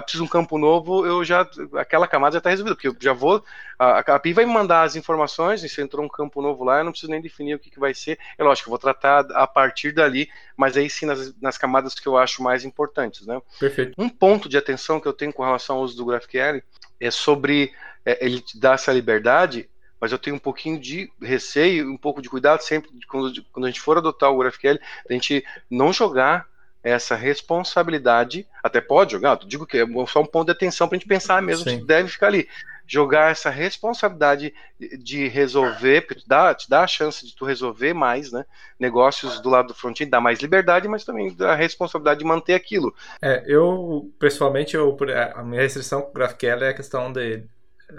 preciso 0.00 0.22
de 0.22 0.28
um 0.28 0.30
campo 0.30 0.58
novo, 0.58 1.04
eu 1.04 1.24
já, 1.24 1.48
aquela 1.74 2.06
camada 2.06 2.34
já 2.34 2.38
está 2.38 2.50
resolvida, 2.50 2.76
porque 2.76 2.88
eu 2.88 2.96
já 3.00 3.12
vou, 3.12 3.44
a, 3.78 3.98
a 3.98 4.14
API 4.14 4.32
vai 4.32 4.46
me 4.46 4.52
mandar 4.52 4.82
as 4.84 4.94
informações, 4.94 5.64
e 5.64 5.68
se 5.68 5.80
entrou 5.82 6.04
um 6.04 6.08
campo 6.08 6.40
novo 6.40 6.62
lá, 6.62 6.78
eu 6.78 6.84
não 6.84 6.92
preciso 6.92 7.10
nem 7.10 7.20
definir 7.20 7.54
o 7.54 7.58
que, 7.58 7.70
que 7.70 7.80
vai 7.80 7.92
ser, 7.92 8.18
é 8.38 8.44
lógico, 8.44 8.68
eu 8.68 8.70
vou 8.70 8.78
tratar 8.78 9.26
a 9.32 9.46
partir 9.46 9.92
dali, 9.92 10.28
mas 10.56 10.76
aí 10.76 10.88
sim 10.88 11.06
nas, 11.06 11.34
nas 11.40 11.58
camadas 11.58 11.94
que 11.94 12.06
eu 12.06 12.16
acho 12.16 12.42
mais 12.42 12.64
importantes. 12.64 13.26
Né? 13.26 13.40
Perfeito. 13.58 13.94
Um 13.98 14.08
ponto 14.08 14.48
de 14.48 14.56
atenção 14.56 15.00
que 15.00 15.08
eu 15.08 15.12
tenho 15.12 15.32
com 15.32 15.42
relação 15.42 15.76
ao 15.76 15.82
uso 15.82 15.96
do 15.96 16.04
GraphQL 16.04 16.62
é 17.00 17.10
sobre 17.10 17.72
é, 18.04 18.24
ele 18.24 18.40
te 18.40 18.58
dar 18.58 18.74
essa 18.74 18.92
liberdade, 18.92 19.68
mas 20.00 20.12
eu 20.12 20.18
tenho 20.18 20.36
um 20.36 20.40
pouquinho 20.40 20.80
de 20.80 21.10
receio, 21.20 21.90
um 21.90 21.96
pouco 21.96 22.22
de 22.22 22.28
cuidado 22.28 22.60
sempre 22.60 22.90
quando, 23.08 23.44
quando 23.52 23.64
a 23.64 23.68
gente 23.68 23.80
for 23.80 23.98
adotar 23.98 24.30
o 24.30 24.38
GraphQL, 24.38 24.78
a 25.08 25.12
gente 25.12 25.44
não 25.68 25.92
jogar 25.92 26.51
essa 26.82 27.14
responsabilidade, 27.14 28.46
até 28.62 28.80
pode 28.80 29.12
jogar, 29.12 29.38
eu 29.40 29.46
digo 29.46 29.66
que 29.66 29.78
é 29.78 29.86
só 30.06 30.20
um 30.20 30.26
ponto 30.26 30.46
de 30.46 30.52
atenção 30.52 30.88
para 30.88 30.96
a 30.96 30.98
gente 30.98 31.08
pensar 31.08 31.40
mesmo 31.40 31.68
Sim. 31.68 31.78
que 31.78 31.84
deve 31.84 32.08
ficar 32.08 32.28
ali 32.28 32.48
jogar 32.86 33.30
essa 33.30 33.48
responsabilidade 33.48 34.52
de 34.98 35.26
resolver, 35.28 36.02
te 36.02 36.28
dá, 36.28 36.54
te 36.54 36.68
dá 36.68 36.82
a 36.82 36.86
chance 36.86 37.24
de 37.24 37.34
tu 37.34 37.44
resolver 37.44 37.94
mais, 37.94 38.30
né? 38.30 38.44
Negócios 38.78 39.40
do 39.40 39.48
lado 39.48 39.68
do 39.68 39.74
front-end, 39.74 40.10
dá 40.10 40.20
mais 40.20 40.40
liberdade, 40.40 40.88
mas 40.88 41.04
também 41.04 41.34
dá 41.34 41.52
a 41.52 41.56
responsabilidade 41.56 42.18
de 42.18 42.26
manter 42.26 42.54
aquilo. 42.54 42.94
É, 43.22 43.44
eu, 43.46 44.10
pessoalmente, 44.18 44.74
eu, 44.74 44.96
a 45.34 45.42
minha 45.42 45.62
restrição 45.62 46.02
com 46.02 46.10
o 46.10 46.12
GraphQL 46.12 46.64
é 46.64 46.68
a 46.68 46.74
questão 46.74 47.12
de 47.12 47.44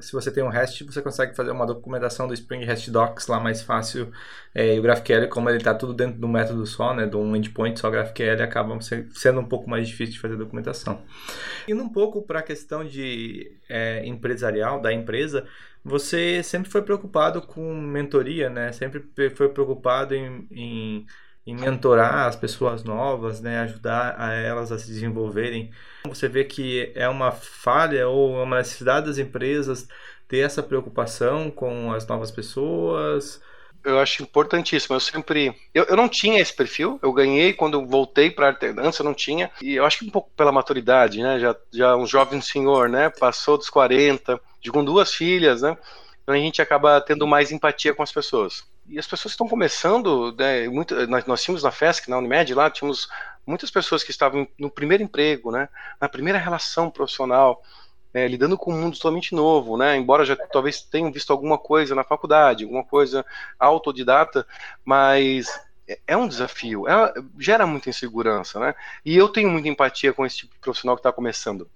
se 0.02 0.12
você 0.12 0.32
tem 0.32 0.44
um 0.44 0.50
REST, 0.50 0.84
você 0.84 1.02
consegue 1.02 1.36
fazer 1.36 1.52
uma 1.52 1.66
documentação 1.66 2.28
do 2.28 2.34
Spring 2.34 2.64
REST 2.64 2.90
Docs 2.90 3.28
lá 3.28 3.40
mais 3.40 3.62
fácil. 3.62 4.12
É, 4.54 4.76
e 4.76 4.80
o 4.80 4.82
GraphQL, 4.82 5.28
como 5.30 5.50
ele 5.50 5.58
está 5.58 5.74
tudo 5.74 5.94
dentro 5.94 6.20
do 6.20 6.28
método 6.28 6.66
só, 6.66 6.94
né, 6.94 7.06
de 7.06 7.16
um 7.16 7.36
endpoint 7.36 7.80
só 7.80 7.90
GraphQL, 7.90 8.44
acaba 8.44 8.78
sendo 8.82 9.40
um 9.40 9.46
pouco 9.46 9.70
mais 9.70 9.88
difícil 9.88 10.14
de 10.14 10.20
fazer 10.20 10.36
documentação. 10.36 11.02
Indo 11.68 11.84
um 11.84 11.90
pouco 11.90 12.22
para 12.22 12.40
a 12.40 12.44
questão 12.44 12.86
de 12.86 13.52
é, 13.70 14.06
empresarial 14.06 14.82
da 14.82 14.92
empresa, 14.94 15.46
você 15.84 16.42
sempre 16.44 16.70
foi 16.70 16.82
preocupado 16.82 17.42
com 17.42 17.74
mentoria, 17.76 18.50
né? 18.50 18.72
Sempre 18.72 19.04
foi 19.36 19.50
preocupado 19.50 20.16
em, 20.16 20.48
em 20.50 21.06
em 21.46 21.56
mentorar 21.56 22.28
as 22.28 22.36
pessoas 22.36 22.84
novas, 22.84 23.42
né, 23.42 23.60
ajudar 23.60 24.16
a 24.18 24.34
elas 24.34 24.72
a 24.72 24.80
se 24.80 24.88
desenvolverem. 24.88 25.72
Você 26.06 26.28
vê 26.28 26.44
que 26.46 26.92
é 26.96 27.08
uma 27.08 27.32
falha 27.32 28.08
ou 28.08 28.44
uma 28.44 28.58
necessidade 28.58 29.08
das 29.08 29.18
empresas 29.18 29.88
ter 30.28 30.40
essa 30.40 30.64
preocupação 30.64 31.52
com 31.52 31.92
as 31.92 32.08
novas 32.08 32.32
pessoas. 32.32 33.42
Eu 33.84 34.00
acho 34.00 34.24
importantíssimo. 34.24 34.96
Eu 34.96 35.00
sempre. 35.02 35.54
Eu, 35.74 35.84
eu 35.84 35.98
não 35.98 36.08
tinha 36.08 36.40
esse 36.40 36.56
perfil, 36.56 36.98
eu 37.04 37.12
ganhei 37.12 37.52
quando 37.52 37.86
voltei 37.86 38.32
para 38.32 38.48
a 38.48 38.50
alternância, 38.50 39.02
eu 39.02 39.06
não 39.06 39.14
tinha. 39.14 39.52
E 39.62 39.76
eu 39.76 39.86
acho 39.86 40.00
que 40.00 40.06
um 40.06 40.10
pouco 40.10 40.32
pela 40.38 40.54
maturidade, 40.54 41.22
né? 41.22 41.38
Já, 41.40 41.56
já 41.74 41.96
um 41.98 42.08
jovem 42.08 42.40
senhor, 42.40 42.88
né? 42.88 43.10
Passou 43.10 43.58
dos 43.58 43.70
40, 43.70 44.40
com 44.72 44.86
duas 44.86 45.14
filhas, 45.14 45.62
né? 45.62 45.78
Então 46.22 46.34
a 46.34 46.38
gente 46.38 46.62
acaba 46.62 47.02
tendo 47.02 47.28
mais 47.28 47.52
empatia 47.52 47.94
com 47.94 48.02
as 48.02 48.12
pessoas 48.12 48.64
e 48.88 49.00
as 49.00 49.08
pessoas 49.08 49.34
estão 49.34 49.48
começando, 49.48 50.36
né, 50.38 50.68
muito, 50.68 50.96
nós, 51.08 51.26
nós, 51.26 51.44
tínhamos 51.44 51.64
na 51.64 51.72
FESC, 51.72 52.10
na 52.10 52.18
Unimed, 52.18 52.54
lá 52.54 52.70
tínhamos 52.70 53.08
muitas 53.46 53.72
pessoas 53.72 54.04
que 54.04 54.12
estavam 54.12 54.48
no 54.58 54.70
primeiro 54.70 55.04
emprego, 55.04 55.52
né, 55.52 55.70
na 56.00 56.10
primeira 56.10 56.38
relação 56.38 56.90
profissional, 56.90 57.62
é, 58.14 58.28
lidando 58.28 58.58
com 58.58 58.74
um 58.74 58.80
mundo 58.80 58.98
totalmente 58.98 59.34
novo, 59.34 59.78
né, 59.78 59.96
embora 59.96 60.26
já 60.26 60.36
talvez 60.36 60.82
tenham 60.82 61.12
visto 61.12 61.32
alguma 61.32 61.58
coisa 61.58 61.96
na 61.96 62.04
faculdade, 62.04 62.64
alguma 62.64 62.84
coisa 62.84 63.26
autodidata, 63.58 64.46
mas 64.84 65.48
é, 65.88 66.00
é 66.08 66.18
um 66.18 66.28
desafio, 66.28 66.88
é, 66.88 67.14
gera 67.40 67.66
muita 67.66 67.90
insegurança, 67.90 68.60
né, 68.60 68.76
e 69.06 69.16
eu 69.16 69.30
tenho 69.30 69.50
muita 69.50 69.70
empatia 69.70 70.14
com 70.14 70.26
esse 70.26 70.38
tipo 70.38 70.54
de 70.54 70.60
profissional 70.60 70.96
que 70.96 71.00
está 71.00 71.12
começando. 71.12 71.70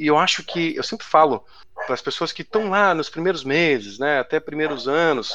E 0.00 0.06
eu 0.06 0.16
acho 0.16 0.44
que, 0.44 0.76
eu 0.76 0.82
sempre 0.82 1.04
falo 1.04 1.44
para 1.86 1.94
as 1.94 2.02
pessoas 2.02 2.30
que 2.30 2.42
estão 2.42 2.70
lá 2.70 2.94
nos 2.94 3.08
primeiros 3.08 3.42
meses, 3.42 3.98
né, 3.98 4.20
até 4.20 4.38
primeiros 4.38 4.86
anos, 4.86 5.32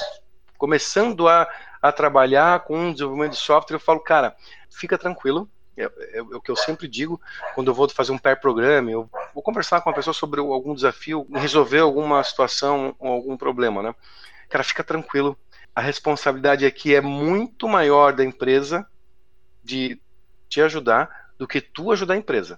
começando 0.64 1.28
a, 1.28 1.46
a 1.82 1.92
trabalhar 1.92 2.62
com 2.62 2.94
desenvolvimento 2.94 3.34
de 3.34 3.38
software, 3.38 3.76
eu 3.76 3.82
falo, 3.82 4.00
cara, 4.00 4.34
fica 4.72 4.98
tranquilo, 4.98 5.50
é, 5.76 5.84
é, 5.84 6.20
é, 6.20 6.22
o 6.22 6.40
que 6.40 6.50
eu 6.50 6.56
sempre 6.56 6.88
digo 6.88 7.20
quando 7.54 7.68
eu 7.68 7.74
vou 7.74 7.90
fazer 7.90 8.14
um 8.14 8.18
pair 8.18 8.40
programa, 8.40 8.90
eu 8.90 9.10
vou 9.34 9.44
conversar 9.44 9.82
com 9.82 9.90
uma 9.90 9.96
pessoa 9.96 10.14
sobre 10.14 10.40
algum 10.40 10.74
desafio, 10.74 11.28
resolver 11.34 11.80
alguma 11.80 12.24
situação 12.24 12.96
ou 12.98 13.12
algum 13.12 13.36
problema, 13.36 13.84
né? 13.84 13.94
Cara, 14.50 14.64
fica 14.64 14.86
tranquilo. 14.86 15.38
A 15.76 15.82
responsabilidade 15.82 16.66
aqui 16.66 16.96
é 16.96 17.02
muito 17.02 17.68
maior 17.68 18.14
da 18.14 18.24
empresa 18.24 18.88
de 19.62 20.00
te 20.48 20.62
ajudar 20.62 21.34
do 21.38 21.46
que 21.46 21.60
tu 21.60 21.92
ajudar 21.92 22.14
a 22.14 22.18
empresa. 22.18 22.58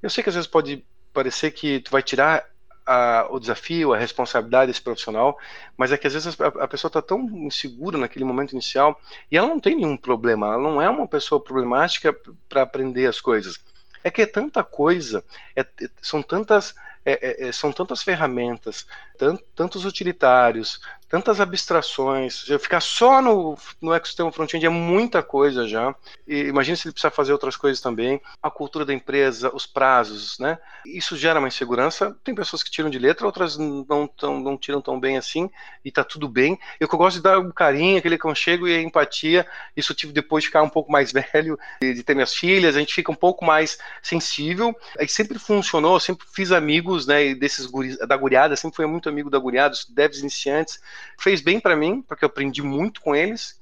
Eu 0.00 0.08
sei 0.08 0.22
que 0.22 0.28
às 0.28 0.36
vezes 0.36 0.48
pode 0.48 0.86
parecer 1.12 1.50
que 1.50 1.80
tu 1.80 1.90
vai 1.90 2.00
tirar 2.00 2.46
a, 2.90 3.28
o 3.30 3.38
desafio, 3.38 3.94
a 3.94 3.96
responsabilidade 3.96 4.72
desse 4.72 4.82
profissional, 4.82 5.38
mas 5.76 5.92
é 5.92 5.96
que 5.96 6.08
às 6.08 6.12
vezes 6.12 6.40
a, 6.40 6.46
a 6.64 6.66
pessoa 6.66 6.88
está 6.88 7.00
tão 7.00 7.20
insegura 7.46 7.96
naquele 7.96 8.24
momento 8.24 8.50
inicial 8.50 9.00
e 9.30 9.38
ela 9.38 9.46
não 9.46 9.60
tem 9.60 9.76
nenhum 9.76 9.96
problema, 9.96 10.48
ela 10.48 10.60
não 10.60 10.82
é 10.82 10.90
uma 10.90 11.06
pessoa 11.06 11.40
problemática 11.40 12.12
para 12.48 12.62
aprender 12.62 13.06
as 13.06 13.20
coisas. 13.20 13.60
É 14.02 14.10
que 14.10 14.22
é 14.22 14.26
tanta 14.26 14.64
coisa, 14.64 15.24
é, 15.54 15.60
é 15.60 15.88
são 16.02 16.20
tantas 16.20 16.74
é, 17.10 17.18
é, 17.20 17.48
é, 17.48 17.52
são 17.52 17.72
tantas 17.72 18.02
ferramentas, 18.02 18.86
tant, 19.18 19.40
tantos 19.54 19.84
utilitários, 19.84 20.80
tantas 21.10 21.40
abstrações. 21.40 22.44
Ficar 22.60 22.80
só 22.80 23.20
no, 23.20 23.58
no 23.80 23.92
ecossistema 23.92 24.30
front-end 24.30 24.64
é 24.64 24.68
muita 24.68 25.22
coisa 25.24 25.66
já. 25.66 25.92
E 26.26 26.42
imagine 26.42 26.76
se 26.76 26.86
ele 26.86 26.92
precisar 26.92 27.10
fazer 27.10 27.32
outras 27.32 27.56
coisas 27.56 27.80
também. 27.80 28.20
A 28.40 28.48
cultura 28.48 28.84
da 28.84 28.94
empresa, 28.94 29.50
os 29.52 29.66
prazos, 29.66 30.38
né? 30.38 30.56
Isso 30.86 31.16
gera 31.16 31.40
uma 31.40 31.48
insegurança. 31.48 32.16
Tem 32.22 32.32
pessoas 32.32 32.62
que 32.62 32.70
tiram 32.70 32.88
de 32.88 32.98
letra, 32.98 33.26
outras 33.26 33.58
não, 33.58 34.06
tão, 34.06 34.38
não 34.38 34.56
tiram 34.56 34.80
tão 34.80 35.00
bem 35.00 35.18
assim, 35.18 35.50
e 35.84 35.90
tá 35.90 36.04
tudo 36.04 36.28
bem. 36.28 36.56
Eu 36.78 36.86
que 36.86 36.94
eu 36.94 36.98
gosto 36.98 37.16
de 37.16 37.22
dar 37.22 37.40
um 37.40 37.50
carinho, 37.50 37.98
aquele 37.98 38.16
conchego 38.16 38.68
e 38.68 38.76
a 38.76 38.80
empatia. 38.80 39.44
Isso 39.76 39.90
eu 39.90 39.96
tive 39.96 40.12
depois 40.12 40.44
de 40.44 40.48
ficar 40.48 40.62
um 40.62 40.68
pouco 40.68 40.92
mais 40.92 41.10
velho, 41.12 41.58
de 41.82 42.04
ter 42.04 42.14
minhas 42.14 42.34
filhas, 42.34 42.76
a 42.76 42.78
gente 42.78 42.94
fica 42.94 43.10
um 43.10 43.16
pouco 43.16 43.44
mais 43.44 43.78
sensível. 44.00 44.72
Aí 44.96 45.08
sempre 45.08 45.40
funcionou, 45.40 45.98
sempre 45.98 46.24
fiz 46.32 46.52
amigos 46.52 46.99
amigos, 47.00 47.06
né, 47.06 47.34
desses 47.34 47.66
guris, 47.66 47.98
da 47.98 48.16
guriada, 48.16 48.56
sempre 48.56 48.76
fui 48.76 48.86
muito 48.86 49.08
amigo 49.08 49.30
da 49.30 49.38
guriada, 49.38 49.70
dos 49.70 49.86
devs 49.86 50.20
iniciantes, 50.20 50.80
fez 51.18 51.40
bem 51.40 51.60
para 51.60 51.76
mim, 51.76 52.02
porque 52.02 52.24
eu 52.24 52.28
aprendi 52.28 52.62
muito 52.62 53.00
com 53.00 53.14
eles, 53.14 53.58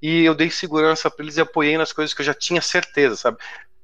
e 0.00 0.24
eu 0.24 0.34
dei 0.34 0.50
segurança 0.50 1.10
para 1.10 1.24
eles 1.24 1.36
e 1.36 1.40
apoiei 1.40 1.76
nas 1.76 1.92
coisas 1.92 2.12
que 2.14 2.20
eu 2.20 2.26
já 2.26 2.34
tinha 2.34 2.60
certeza, 2.60 3.16
sabe? 3.16 3.38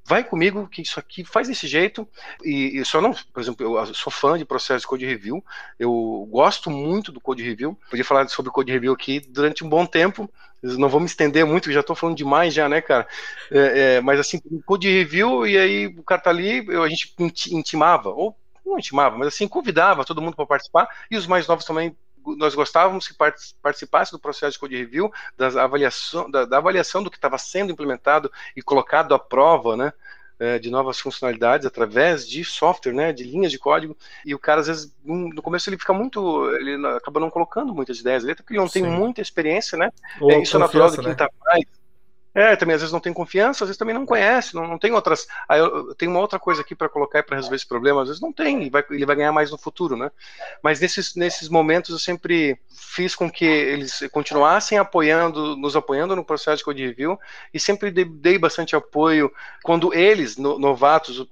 Vai 0.05 0.23
comigo 0.23 0.67
que 0.67 0.81
isso 0.81 0.99
aqui 0.99 1.23
faz 1.23 1.47
desse 1.47 1.67
jeito, 1.67 2.07
e, 2.43 2.79
e 2.79 2.85
só 2.85 2.99
não, 2.99 3.13
por 3.13 3.41
exemplo, 3.41 3.77
eu 3.77 3.93
sou 3.93 4.11
fã 4.11 4.37
de 4.37 4.45
processo 4.45 4.81
de 4.81 4.87
code 4.87 5.05
review, 5.05 5.43
eu 5.77 6.27
gosto 6.31 6.69
muito 6.69 7.11
do 7.11 7.21
code 7.21 7.43
review, 7.43 7.77
podia 7.89 8.05
falar 8.05 8.27
sobre 8.27 8.51
code 8.51 8.71
review 8.71 8.93
aqui 8.93 9.19
durante 9.19 9.63
um 9.63 9.69
bom 9.69 9.85
tempo, 9.85 10.29
não 10.61 10.89
vou 10.89 10.99
me 10.99 11.05
estender 11.05 11.45
muito, 11.45 11.71
já 11.71 11.79
estou 11.79 11.95
falando 11.95 12.17
demais 12.17 12.53
já, 12.53 12.67
né, 12.67 12.81
cara? 12.81 13.07
É, 13.51 13.95
é, 13.97 14.01
mas 14.01 14.19
assim, 14.19 14.41
code 14.65 14.89
review, 14.89 15.47
e 15.47 15.57
aí 15.57 15.87
o 15.87 16.03
cara 16.03 16.21
tá 16.21 16.29
ali, 16.29 16.65
eu, 16.67 16.83
a 16.83 16.89
gente 16.89 17.13
intimava, 17.51 18.09
ou 18.09 18.35
não 18.69 18.79
intimava, 18.79 19.17
mas 19.17 19.29
assim, 19.29 19.47
convidava 19.47 20.05
todo 20.05 20.21
mundo 20.21 20.35
para 20.35 20.45
participar, 20.45 20.87
e 21.09 21.17
os 21.17 21.27
mais 21.27 21.47
novos 21.47 21.65
também 21.65 21.95
nós 22.37 22.53
gostávamos 22.53 23.07
que 23.07 23.15
participasse 23.61 24.11
do 24.11 24.19
processo 24.19 24.53
de 24.53 24.59
code 24.59 24.75
review, 24.75 25.11
das 25.37 25.55
avaliação, 25.55 26.29
da, 26.29 26.45
da 26.45 26.57
avaliação 26.57 27.01
do 27.01 27.09
que 27.09 27.17
estava 27.17 27.37
sendo 27.37 27.71
implementado 27.71 28.31
e 28.55 28.61
colocado 28.61 29.15
à 29.15 29.19
prova, 29.19 29.75
né, 29.75 29.93
é, 30.37 30.59
de 30.59 30.69
novas 30.69 30.99
funcionalidades 30.99 31.65
através 31.65 32.27
de 32.27 32.43
software, 32.43 32.93
né, 32.93 33.13
de 33.13 33.23
linhas 33.23 33.51
de 33.51 33.59
código. 33.59 33.97
E 34.25 34.33
o 34.33 34.39
cara 34.39 34.61
às 34.61 34.67
vezes 34.67 34.93
no 35.03 35.41
começo 35.41 35.69
ele 35.69 35.77
fica 35.77 35.93
muito, 35.93 36.49
ele 36.55 36.85
acaba 36.87 37.19
não 37.19 37.29
colocando 37.29 37.73
muitas 37.73 37.99
ideias 37.99 38.23
porque 38.23 38.53
ele 38.53 38.59
não 38.59 38.67
Sim. 38.67 38.83
tem 38.83 38.91
muita 38.91 39.21
experiência, 39.21 39.77
né? 39.77 39.91
é, 40.29 40.41
isso 40.41 40.55
é 40.55 40.59
natural 40.59 40.91
de 40.91 40.97
quem 40.97 41.11
está 41.11 41.25
né? 41.25 41.31
mais 41.45 41.78
é, 42.33 42.55
também 42.55 42.75
às 42.75 42.81
vezes 42.81 42.93
não 42.93 42.99
tem 42.99 43.11
confiança, 43.11 43.63
às 43.63 43.69
vezes 43.69 43.77
também 43.77 43.95
não 43.95 44.05
conhece, 44.05 44.53
não, 44.53 44.67
não 44.67 44.77
tem 44.77 44.91
outras. 44.91 45.27
Aí 45.47 45.59
eu, 45.59 45.89
eu 45.89 45.95
tenho 45.95 46.11
uma 46.11 46.19
outra 46.19 46.37
coisa 46.37 46.61
aqui 46.61 46.75
para 46.75 46.87
colocar 46.87 47.23
para 47.23 47.35
resolver 47.35 47.55
esse 47.55 47.67
problema, 47.67 48.01
às 48.01 48.07
vezes 48.07 48.21
não 48.21 48.31
tem, 48.31 48.61
ele 48.61 48.69
vai, 48.69 48.83
ele 48.89 49.05
vai 49.05 49.15
ganhar 49.15 49.31
mais 49.31 49.49
no 49.51 49.57
futuro, 49.57 49.97
né? 49.97 50.11
Mas 50.61 50.79
nesses, 50.79 51.15
nesses 51.15 51.49
momentos 51.49 51.89
eu 51.89 51.99
sempre 51.99 52.59
fiz 52.69 53.15
com 53.15 53.29
que 53.29 53.45
eles 53.45 54.03
continuassem 54.11 54.77
apoiando, 54.77 55.55
nos 55.55 55.75
apoiando 55.75 56.15
no 56.15 56.23
processo 56.23 56.57
de 56.57 56.63
code 56.63 56.85
review 56.85 57.19
e 57.53 57.59
sempre 57.59 57.89
dei, 57.89 58.05
dei 58.05 58.37
bastante 58.37 58.75
apoio 58.75 59.31
quando 59.63 59.93
eles, 59.93 60.37
no, 60.37 60.59
novatos, 60.59 61.25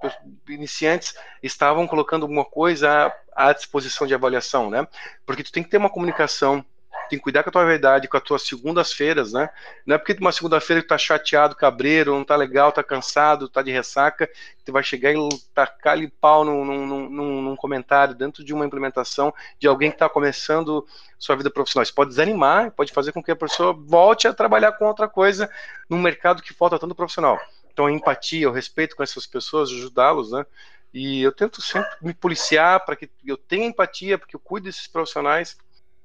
iniciantes, 0.49 1.15
estavam 1.43 1.87
colocando 1.87 2.23
alguma 2.23 2.43
coisa 2.43 3.13
à, 3.35 3.49
à 3.49 3.53
disposição 3.53 4.07
de 4.07 4.15
avaliação, 4.15 4.69
né? 4.69 4.87
Porque 5.25 5.43
tu 5.43 5.51
tem 5.51 5.63
que 5.63 5.69
ter 5.69 5.77
uma 5.77 5.89
comunicação 5.89 6.65
tem 7.09 7.19
que 7.19 7.23
cuidar 7.23 7.43
com 7.43 7.49
a 7.49 7.51
tua 7.51 7.65
verdade, 7.65 8.07
com 8.07 8.17
as 8.17 8.23
tuas 8.23 8.41
segundas-feiras, 8.43 9.33
né? 9.33 9.49
Não 9.85 9.95
é 9.95 9.97
porque 9.97 10.13
uma 10.19 10.31
segunda-feira 10.31 10.81
tu 10.81 10.87
tá 10.87 10.97
chateado, 10.97 11.55
cabreiro, 11.55 12.13
não 12.13 12.23
tá 12.23 12.35
legal, 12.35 12.71
tá 12.71 12.83
cansado, 12.83 13.49
tá 13.49 13.61
de 13.61 13.71
ressaca, 13.71 14.29
tu 14.65 14.71
vai 14.71 14.83
chegar 14.83 15.13
e 15.13 15.17
tacar 15.53 15.93
ali 15.93 16.07
pau 16.07 16.43
num, 16.43 16.65
num, 16.65 17.09
num, 17.09 17.41
num 17.41 17.55
comentário 17.55 18.13
dentro 18.13 18.43
de 18.43 18.53
uma 18.53 18.65
implementação 18.65 19.33
de 19.59 19.67
alguém 19.67 19.89
que 19.89 19.95
está 19.95 20.09
começando 20.09 20.85
sua 21.17 21.35
vida 21.35 21.49
profissional. 21.49 21.83
Isso 21.83 21.93
pode 21.93 22.09
desanimar, 22.09 22.71
pode 22.71 22.91
fazer 22.91 23.11
com 23.11 23.23
que 23.23 23.31
a 23.31 23.35
pessoa 23.35 23.73
volte 23.73 24.27
a 24.27 24.33
trabalhar 24.33 24.73
com 24.73 24.85
outra 24.85 25.07
coisa 25.07 25.49
num 25.89 26.01
mercado 26.01 26.41
que 26.41 26.53
falta 26.53 26.77
tanto 26.77 26.95
profissional. 26.95 27.39
Então 27.71 27.85
a 27.85 27.91
empatia, 27.91 28.49
o 28.49 28.53
respeito 28.53 28.95
com 28.95 29.03
essas 29.03 29.25
pessoas, 29.25 29.69
ajudá-los, 29.69 30.31
né? 30.31 30.45
E 30.93 31.21
eu 31.21 31.31
tento 31.31 31.61
sempre 31.61 31.91
me 32.01 32.13
policiar 32.13 32.83
para 32.85 32.95
que 32.95 33.09
eu 33.25 33.37
tenha 33.37 33.67
empatia, 33.67 34.17
porque 34.17 34.35
eu 34.35 34.39
cuido 34.39 34.65
desses 34.65 34.87
profissionais 34.87 35.57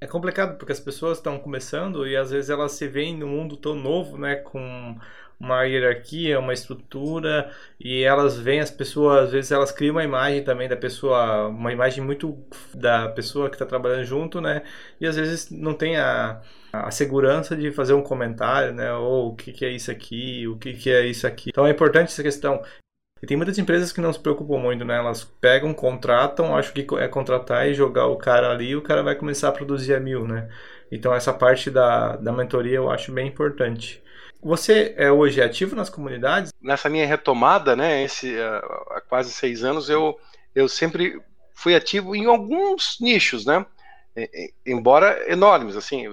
é 0.02 0.06
complicado 0.08 0.58
porque 0.58 0.72
as 0.72 0.80
pessoas 0.80 1.18
estão 1.18 1.38
começando 1.38 2.04
e 2.06 2.16
às 2.16 2.32
vezes 2.32 2.50
elas 2.50 2.72
se 2.72 2.88
veem 2.88 3.16
num 3.16 3.28
mundo 3.28 3.56
tão 3.56 3.76
novo, 3.76 4.18
né, 4.18 4.34
com 4.34 4.96
uma 5.38 5.62
hierarquia, 5.62 6.40
uma 6.40 6.52
estrutura 6.52 7.52
e 7.78 8.02
elas 8.02 8.36
veem 8.36 8.58
as 8.60 8.70
pessoas, 8.70 9.26
às 9.26 9.30
vezes 9.30 9.52
elas 9.52 9.70
criam 9.70 9.94
uma 9.94 10.02
imagem 10.02 10.42
também 10.42 10.68
da 10.68 10.76
pessoa, 10.76 11.46
uma 11.48 11.72
imagem 11.72 12.02
muito 12.02 12.36
da 12.74 13.10
pessoa 13.10 13.48
que 13.48 13.54
está 13.54 13.64
trabalhando 13.64 14.04
junto, 14.04 14.40
né, 14.40 14.62
e 15.00 15.06
às 15.06 15.14
vezes 15.14 15.50
não 15.50 15.72
tem 15.72 15.96
a, 15.96 16.40
a 16.72 16.90
segurança 16.90 17.54
de 17.54 17.70
fazer 17.70 17.92
um 17.94 18.02
comentário, 18.02 18.72
né, 18.74 18.92
ou 18.92 19.28
o 19.28 19.36
que, 19.36 19.52
que 19.52 19.64
é 19.64 19.70
isso 19.70 19.90
aqui, 19.92 20.48
o 20.48 20.58
que, 20.58 20.72
que 20.74 20.90
é 20.90 21.06
isso 21.06 21.28
aqui. 21.28 21.50
Então 21.50 21.64
é 21.64 21.70
importante 21.70 22.08
essa 22.08 22.24
questão. 22.24 22.60
E 23.22 23.26
tem 23.26 23.36
muitas 23.36 23.56
empresas 23.56 23.92
que 23.92 24.00
não 24.00 24.12
se 24.12 24.18
preocupam 24.18 24.58
muito, 24.58 24.84
né? 24.84 24.96
Elas 24.96 25.22
pegam, 25.22 25.72
contratam, 25.72 26.56
acham 26.56 26.72
que 26.72 26.86
é 26.96 27.06
contratar 27.06 27.68
e 27.68 27.74
jogar 27.74 28.06
o 28.08 28.16
cara 28.16 28.50
ali 28.50 28.70
e 28.70 28.76
o 28.76 28.82
cara 28.82 29.02
vai 29.02 29.14
começar 29.14 29.48
a 29.48 29.52
produzir 29.52 29.94
a 29.94 30.00
mil, 30.00 30.26
né? 30.26 30.48
Então 30.90 31.14
essa 31.14 31.32
parte 31.32 31.70
da, 31.70 32.16
da 32.16 32.32
mentoria 32.32 32.76
eu 32.76 32.90
acho 32.90 33.12
bem 33.12 33.28
importante. 33.28 34.02
Você 34.42 34.92
é 34.96 35.10
hoje 35.10 35.40
ativo 35.40 35.76
nas 35.76 35.88
comunidades? 35.88 36.52
Nessa 36.60 36.88
minha 36.88 37.06
retomada, 37.06 37.76
né, 37.76 38.02
esse, 38.02 38.36
há 38.40 39.00
quase 39.08 39.32
seis 39.32 39.62
anos, 39.62 39.88
eu, 39.88 40.18
eu 40.52 40.68
sempre 40.68 41.22
fui 41.54 41.76
ativo 41.76 42.16
em 42.16 42.26
alguns 42.26 42.98
nichos, 43.00 43.46
né? 43.46 43.64
Embora 44.66 45.30
enormes, 45.32 45.76
assim, 45.76 46.06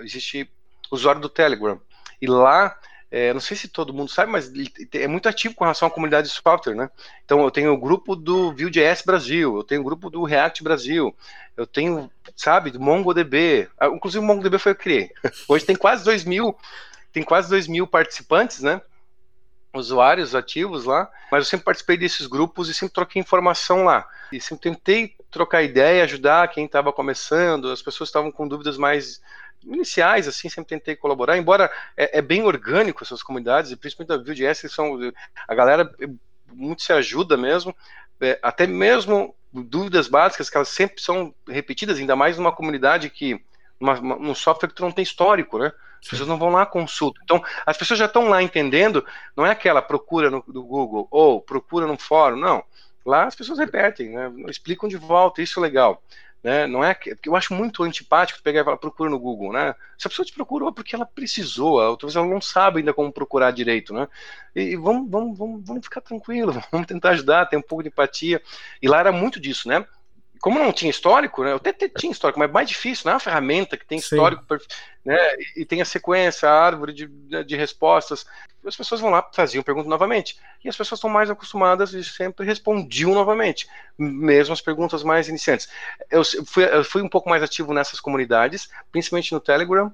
existe 0.00 0.50
usuário 0.90 1.20
do 1.20 1.28
Telegram. 1.28 1.80
E 2.20 2.26
lá 2.26 2.76
é, 3.16 3.32
não 3.32 3.38
sei 3.38 3.56
se 3.56 3.68
todo 3.68 3.94
mundo 3.94 4.10
sabe, 4.10 4.32
mas 4.32 4.50
é 4.92 5.06
muito 5.06 5.28
ativo 5.28 5.54
com 5.54 5.62
relação 5.62 5.86
à 5.86 5.90
comunidade 5.90 6.26
de 6.26 6.34
software, 6.34 6.74
né? 6.74 6.90
Então 7.24 7.44
eu 7.44 7.50
tenho 7.52 7.72
o 7.72 7.78
grupo 7.78 8.16
do 8.16 8.50
Vue.js 8.50 9.02
Brasil, 9.06 9.56
eu 9.56 9.62
tenho 9.62 9.82
o 9.82 9.84
grupo 9.84 10.10
do 10.10 10.24
React 10.24 10.64
Brasil, 10.64 11.14
eu 11.56 11.64
tenho, 11.64 12.10
sabe, 12.34 12.72
do 12.72 12.80
MongoDB. 12.80 13.68
Ah, 13.78 13.86
inclusive 13.86 14.18
o 14.18 14.26
MongoDB 14.26 14.58
foi 14.58 14.72
eu 14.72 14.76
que 14.76 14.82
criei. 14.82 15.10
Hoje 15.46 15.64
tem 15.64 15.76
quase 15.76 16.04
2 16.04 16.24
mil, 16.24 16.58
tem 17.12 17.22
quase 17.22 17.48
2 17.48 17.68
mil 17.68 17.86
participantes, 17.86 18.62
né? 18.62 18.82
Usuários 19.72 20.34
ativos 20.34 20.84
lá, 20.84 21.08
mas 21.30 21.44
eu 21.44 21.50
sempre 21.50 21.66
participei 21.66 21.96
desses 21.96 22.26
grupos 22.26 22.68
e 22.68 22.74
sempre 22.74 22.94
troquei 22.94 23.22
informação 23.22 23.84
lá. 23.84 24.08
E 24.32 24.40
sempre 24.40 24.72
tentei 24.72 25.14
trocar 25.30 25.62
ideia, 25.62 26.02
ajudar 26.02 26.48
quem 26.48 26.64
estava 26.64 26.92
começando, 26.92 27.70
as 27.70 27.80
pessoas 27.80 28.08
estavam 28.08 28.32
com 28.32 28.48
dúvidas 28.48 28.76
mais 28.76 29.20
iniciais, 29.66 30.28
assim, 30.28 30.48
sempre 30.48 30.76
tentei 30.76 30.96
colaborar, 30.96 31.36
embora 31.36 31.70
é, 31.96 32.18
é 32.18 32.22
bem 32.22 32.42
orgânico 32.42 33.02
essas 33.02 33.22
comunidades, 33.22 33.70
e 33.70 33.76
principalmente 33.76 34.08
da 34.08 34.24
Vue.js, 34.24 34.72
são, 34.72 34.98
a 35.48 35.54
galera 35.54 35.90
muito 36.52 36.82
se 36.82 36.92
ajuda 36.92 37.36
mesmo, 37.36 37.74
é, 38.20 38.38
até 38.42 38.66
mesmo 38.66 39.34
dúvidas 39.52 40.08
básicas 40.08 40.50
que 40.50 40.56
elas 40.56 40.68
sempre 40.68 41.00
são 41.00 41.34
repetidas, 41.48 41.98
ainda 41.98 42.16
mais 42.16 42.36
numa 42.36 42.52
comunidade 42.52 43.10
que, 43.10 43.40
numa, 43.78 44.00
num 44.00 44.34
software 44.34 44.68
que 44.68 44.74
tu 44.74 44.82
não 44.82 44.92
tem 44.92 45.02
histórico, 45.02 45.58
né? 45.58 45.72
As 46.02 46.08
pessoas 46.08 46.28
não 46.28 46.38
vão 46.38 46.50
lá 46.50 46.66
consulta. 46.66 47.18
Então, 47.24 47.42
as 47.64 47.78
pessoas 47.78 47.98
já 47.98 48.04
estão 48.06 48.28
lá 48.28 48.42
entendendo, 48.42 49.04
não 49.36 49.46
é 49.46 49.50
aquela 49.50 49.80
procura 49.80 50.30
no, 50.30 50.44
no 50.46 50.62
Google 50.62 51.08
ou 51.10 51.40
procura 51.40 51.86
no 51.86 51.96
fórum, 51.96 52.36
não. 52.36 52.62
Lá 53.06 53.24
as 53.24 53.34
pessoas 53.34 53.58
repetem, 53.58 54.10
né? 54.10 54.32
explicam 54.48 54.88
de 54.88 54.96
volta, 54.96 55.40
isso 55.40 55.58
é 55.58 55.62
legal. 55.62 56.02
Né? 56.44 56.66
Não 56.66 56.84
é 56.84 56.94
que 56.94 57.16
eu 57.24 57.34
acho 57.34 57.54
muito 57.54 57.82
antipático 57.82 58.42
pegar 58.42 58.60
e 58.60 58.64
falar 58.64 58.76
procura 58.76 59.08
no 59.08 59.18
Google, 59.18 59.50
né? 59.50 59.74
Se 59.96 60.06
a 60.06 60.10
pessoa 60.10 60.26
te 60.26 60.32
procurou 60.34 60.68
é 60.68 60.72
porque 60.72 60.94
ela 60.94 61.06
precisou, 61.06 61.78
talvez 61.96 62.14
ela 62.14 62.26
não 62.26 62.38
sabe 62.38 62.80
ainda 62.80 62.92
como 62.92 63.10
procurar 63.10 63.50
direito, 63.50 63.94
né? 63.94 64.06
E 64.54 64.76
vamos, 64.76 65.10
vamos, 65.10 65.38
vamos, 65.38 65.66
vamos 65.66 65.84
ficar 65.86 66.02
tranquilo, 66.02 66.52
vamos 66.70 66.86
tentar 66.86 67.10
ajudar, 67.12 67.46
ter 67.46 67.56
um 67.56 67.62
pouco 67.62 67.82
de 67.82 67.88
empatia. 67.88 68.42
E 68.82 68.86
lá 68.86 69.00
era 69.00 69.10
muito 69.10 69.40
disso, 69.40 69.66
né? 69.68 69.86
Como 70.44 70.58
não 70.58 70.74
tinha 70.74 70.90
histórico, 70.90 71.42
né? 71.42 71.52
Eu 71.52 71.56
até, 71.56 71.70
até 71.70 71.88
tinha 71.88 72.12
histórico, 72.12 72.38
mas 72.38 72.50
é 72.50 72.52
mais 72.52 72.68
difícil, 72.68 73.04
não 73.06 73.12
é 73.12 73.14
uma 73.14 73.20
ferramenta 73.20 73.78
que 73.78 73.86
tem 73.86 73.96
histórico, 73.96 74.44
né? 75.02 75.16
E, 75.56 75.64
tem 75.64 75.80
a 75.80 75.86
sequência, 75.86 76.46
a 76.46 76.52
árvore 76.52 76.92
de, 76.92 77.06
de 77.46 77.56
respostas. 77.56 78.26
As 78.62 78.76
pessoas 78.76 79.00
vão 79.00 79.08
lá, 79.08 79.26
faziam 79.32 79.62
pergunta 79.62 79.88
novamente. 79.88 80.38
E 80.62 80.68
as 80.68 80.76
pessoas 80.76 80.98
estão 80.98 81.08
mais 81.08 81.30
acostumadas 81.30 81.94
e 81.94 82.04
sempre 82.04 82.44
respondiam 82.44 83.14
novamente, 83.14 83.66
mesmo 83.96 84.52
as 84.52 84.60
perguntas 84.60 85.02
mais 85.02 85.30
iniciantes. 85.30 85.66
Eu 86.10 86.22
fui, 86.44 86.64
eu 86.66 86.84
fui 86.84 87.00
um 87.00 87.08
pouco 87.08 87.30
mais 87.30 87.42
ativo 87.42 87.72
nessas 87.72 87.98
comunidades, 87.98 88.68
principalmente 88.92 89.32
no 89.32 89.40
Telegram. 89.40 89.90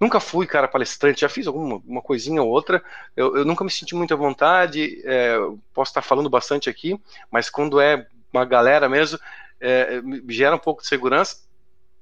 Nunca 0.00 0.18
fui, 0.18 0.46
cara, 0.46 0.66
palestrante, 0.66 1.20
já 1.20 1.28
fiz 1.28 1.46
alguma 1.46 1.76
uma 1.86 2.00
coisinha 2.00 2.42
ou 2.42 2.48
outra. 2.48 2.82
Eu, 3.14 3.36
eu 3.36 3.44
nunca 3.44 3.62
me 3.62 3.70
senti 3.70 3.94
muito 3.94 4.14
à 4.14 4.16
vontade. 4.16 5.02
É, 5.04 5.36
posso 5.74 5.90
estar 5.90 6.00
falando 6.00 6.30
bastante 6.30 6.70
aqui, 6.70 6.98
mas 7.30 7.50
quando 7.50 7.78
é 7.78 8.06
uma 8.32 8.44
galera 8.44 8.88
mesmo, 8.88 9.18
é, 9.60 10.00
gera 10.28 10.56
um 10.56 10.58
pouco 10.58 10.82
de 10.82 10.88
segurança. 10.88 11.38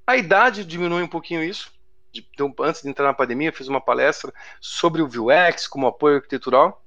A 0.05 0.17
idade 0.17 0.65
diminui 0.65 1.03
um 1.03 1.07
pouquinho 1.07 1.43
isso. 1.43 1.71
Então, 2.13 2.53
antes 2.61 2.81
de 2.81 2.89
entrar 2.89 3.05
na 3.05 3.13
pandemia, 3.13 3.53
fiz 3.53 3.67
uma 3.67 3.81
palestra 3.81 4.33
sobre 4.59 5.01
o 5.01 5.07
Vuex 5.07 5.67
como 5.67 5.87
apoio 5.87 6.17
arquitetural. 6.17 6.83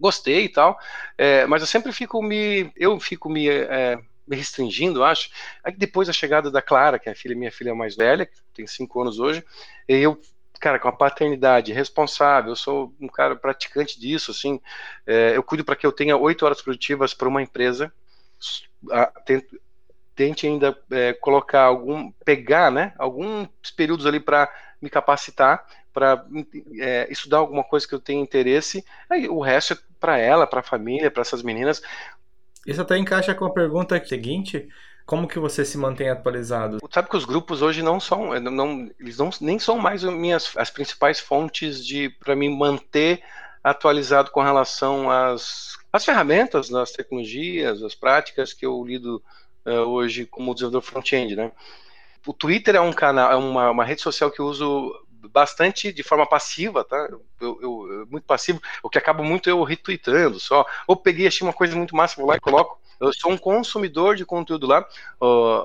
Gostei 0.00 0.44
e 0.44 0.48
tal, 0.48 0.78
é, 1.16 1.44
mas 1.46 1.60
eu 1.60 1.66
sempre 1.66 1.92
fico 1.92 2.22
me, 2.22 2.72
eu 2.76 3.00
fico 3.00 3.28
me, 3.28 3.48
é, 3.48 3.98
me 4.26 4.36
restringindo, 4.36 5.02
acho. 5.02 5.28
Aí 5.64 5.72
depois 5.76 6.06
da 6.06 6.14
chegada 6.14 6.52
da 6.52 6.62
Clara, 6.62 7.00
que 7.00 7.08
é 7.08 7.12
a 7.12 7.16
filha, 7.16 7.34
minha 7.34 7.50
filha 7.50 7.74
mais 7.74 7.96
velha, 7.96 8.24
que 8.24 8.38
tem 8.54 8.64
cinco 8.64 9.02
anos 9.02 9.18
hoje, 9.18 9.44
eu 9.88 10.20
cara, 10.58 10.78
com 10.78 10.88
a 10.88 10.92
paternidade 10.92 11.72
responsável, 11.72 12.52
eu 12.52 12.56
sou 12.56 12.92
um 13.00 13.08
cara 13.08 13.36
praticante 13.36 13.98
disso, 13.98 14.30
assim, 14.30 14.60
é, 15.06 15.36
eu 15.36 15.42
cuido 15.42 15.64
para 15.64 15.76
que 15.76 15.86
eu 15.86 15.92
tenha 15.92 16.16
oito 16.16 16.44
horas 16.44 16.60
produtivas 16.60 17.14
para 17.14 17.28
uma 17.28 17.42
empresa, 17.42 17.92
tente 20.14 20.46
ainda 20.46 20.76
é, 20.90 21.12
colocar 21.12 21.62
algum, 21.62 22.10
pegar, 22.24 22.72
né, 22.72 22.92
alguns 22.98 23.48
períodos 23.76 24.04
ali 24.04 24.18
para 24.18 24.52
me 24.82 24.90
capacitar, 24.90 25.64
para 25.92 26.24
é, 26.80 27.06
estudar 27.10 27.38
alguma 27.38 27.62
coisa 27.64 27.86
que 27.86 27.94
eu 27.94 28.00
tenho 28.00 28.22
interesse, 28.22 28.84
aí 29.08 29.28
o 29.28 29.40
resto 29.40 29.74
é 29.74 29.78
para 30.00 30.18
ela, 30.18 30.46
para 30.46 30.60
a 30.60 30.64
família, 30.64 31.10
para 31.10 31.22
essas 31.22 31.42
meninas. 31.42 31.80
Isso 32.66 32.82
até 32.82 32.98
encaixa 32.98 33.34
com 33.34 33.44
a 33.44 33.52
pergunta 33.52 34.04
seguinte, 34.04 34.68
como 35.06 35.26
que 35.26 35.38
você 35.38 35.64
se 35.64 35.78
mantém 35.78 36.10
atualizado? 36.10 36.78
Sabe 36.90 37.08
que 37.08 37.16
os 37.16 37.24
grupos 37.24 37.62
hoje 37.62 37.80
não 37.80 37.98
são, 37.98 38.34
é, 38.34 38.38
não, 38.40 38.90
eles 39.00 39.16
não, 39.16 39.30
nem 39.40 39.58
são 39.58 39.78
mais 39.78 40.04
minhas, 40.04 40.52
as 40.56 40.68
principais 40.68 41.18
fontes 41.18 41.84
de 41.84 42.10
para 42.10 42.36
me 42.36 42.48
manter 42.48 43.22
atualizado 43.62 44.30
com 44.30 44.42
relação 44.42 45.10
às, 45.10 45.77
às 45.92 46.04
ferramentas, 46.04 46.72
às 46.72 46.92
tecnologias, 46.92 47.82
às 47.82 47.94
práticas 47.94 48.52
que 48.52 48.66
eu 48.66 48.84
lido 48.84 49.22
uh, 49.66 49.70
hoje 49.70 50.26
como 50.26 50.54
desenvolvedor 50.54 50.82
front-end, 50.82 51.36
né? 51.36 51.52
O 52.26 52.32
Twitter 52.32 52.76
é 52.76 52.80
um 52.80 52.92
canal, 52.92 53.32
é 53.32 53.36
uma, 53.36 53.70
uma 53.70 53.84
rede 53.84 54.02
social 54.02 54.30
que 54.30 54.40
eu 54.40 54.46
uso 54.46 54.94
bastante 55.28 55.92
de 55.92 56.02
forma 56.02 56.26
passiva, 56.26 56.84
tá? 56.84 57.08
Eu, 57.40 57.58
eu, 57.62 58.06
muito 58.10 58.24
passivo, 58.24 58.60
o 58.82 58.90
que 58.90 58.98
acaba 58.98 59.22
muito 59.22 59.48
eu 59.48 59.62
retweetando 59.62 60.38
só. 60.38 60.64
Ou 60.86 60.96
peguei, 60.96 61.26
achei 61.26 61.46
uma 61.46 61.52
coisa 61.52 61.74
muito 61.74 61.96
massa, 61.96 62.16
vou 62.16 62.26
lá 62.26 62.36
e 62.36 62.40
coloco. 62.40 62.78
Eu 63.00 63.12
sou 63.12 63.30
um 63.30 63.38
consumidor 63.38 64.16
de 64.16 64.24
conteúdo 64.24 64.66
lá, 64.66 64.84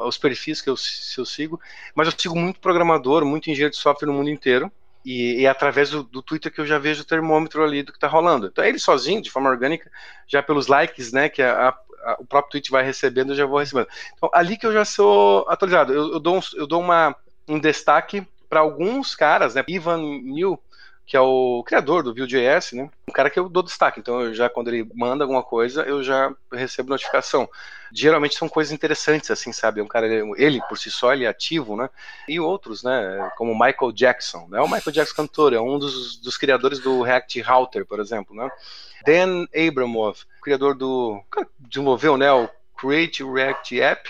os 0.05 0.17
perfis 0.17 0.61
que 0.61 0.69
eu, 0.69 0.75
eu, 1.17 1.25
sigo, 1.25 1.59
mas 1.95 2.07
eu 2.07 2.13
sigo 2.15 2.35
muito 2.35 2.59
programador, 2.59 3.25
muito 3.25 3.49
engenheiro 3.49 3.71
de 3.71 3.77
software 3.77 4.07
no 4.07 4.13
mundo 4.13 4.29
inteiro. 4.29 4.71
E, 5.05 5.41
e 5.41 5.47
através 5.47 5.89
do, 5.89 6.03
do, 6.03 6.21
Twitter 6.21 6.51
que 6.51 6.61
eu 6.61 6.65
já 6.65 6.79
vejo 6.79 7.01
o 7.01 7.05
termômetro 7.05 7.63
ali 7.63 7.83
do 7.83 7.91
que 7.91 7.97
está 7.97 8.07
rolando. 8.07 8.47
Então, 8.47 8.63
ele 8.63 8.79
sozinho, 8.79 9.21
de 9.21 9.29
forma 9.29 9.49
orgânica, 9.49 9.91
já 10.27 10.41
pelos 10.41 10.67
likes, 10.67 11.11
né, 11.11 11.27
que 11.27 11.41
a, 11.41 11.69
a, 11.69 12.17
o 12.19 12.25
próprio 12.25 12.51
tweet 12.51 12.71
vai 12.71 12.83
recebendo, 12.83 13.31
eu 13.31 13.35
já 13.35 13.45
vou 13.45 13.59
recebendo. 13.59 13.87
Então, 14.15 14.29
ali 14.33 14.57
que 14.57 14.65
eu 14.65 14.71
já 14.71 14.85
sou 14.85 15.45
atualizado. 15.49 15.93
Eu, 15.93 16.13
eu 16.13 16.19
dou, 16.19 16.37
um, 16.37 16.41
eu 16.55 16.65
dou 16.65 16.79
uma, 16.79 17.15
um 17.47 17.59
destaque 17.59 18.25
para 18.49 18.61
alguns 18.61 19.15
caras, 19.15 19.55
né? 19.55 19.63
Ivan 19.67 19.97
New, 19.97 20.59
que 21.05 21.17
é 21.17 21.21
o 21.21 21.63
criador 21.65 22.01
do 22.01 22.13
Vue.js, 22.13 22.73
né? 22.73 22.89
Um 23.07 23.11
cara 23.11 23.29
que 23.29 23.37
eu 23.37 23.49
dou 23.49 23.61
destaque. 23.61 23.99
Então, 23.99 24.21
eu 24.21 24.33
já 24.33 24.49
quando 24.49 24.69
ele 24.69 24.89
manda 24.93 25.23
alguma 25.23 25.43
coisa, 25.43 25.83
eu 25.83 26.01
já 26.01 26.33
recebo 26.51 26.89
notificação. 26.89 27.47
Geralmente 27.91 28.35
são 28.35 28.47
coisas 28.47 28.71
interessantes, 28.71 29.29
assim, 29.29 29.51
sabe? 29.51 29.81
Um 29.81 29.87
cara, 29.87 30.07
ele 30.37 30.61
por 30.67 30.77
si 30.77 30.89
só, 30.89 31.13
ele 31.13 31.25
é 31.25 31.27
ativo, 31.27 31.75
né? 31.75 31.89
E 32.27 32.39
outros, 32.39 32.83
né? 32.83 33.31
Como 33.37 33.53
Michael 33.53 33.91
Jackson, 33.91 34.47
né? 34.49 34.59
O 34.61 34.67
Michael 34.67 34.91
Jackson 34.91 35.15
cantor, 35.15 35.53
é 35.53 35.59
um 35.59 35.77
dos, 35.77 36.17
dos 36.17 36.37
criadores 36.37 36.79
do 36.79 37.01
React 37.01 37.41
Router, 37.41 37.85
por 37.85 37.99
exemplo, 37.99 38.35
né? 38.35 38.49
Dan 39.05 39.45
Abramov, 39.53 40.19
criador 40.41 40.75
do. 40.75 41.21
desenvolveu 41.59 42.17
né, 42.17 42.31
o 42.31 42.49
Create 42.77 43.23
React 43.23 43.81
App, 43.81 44.09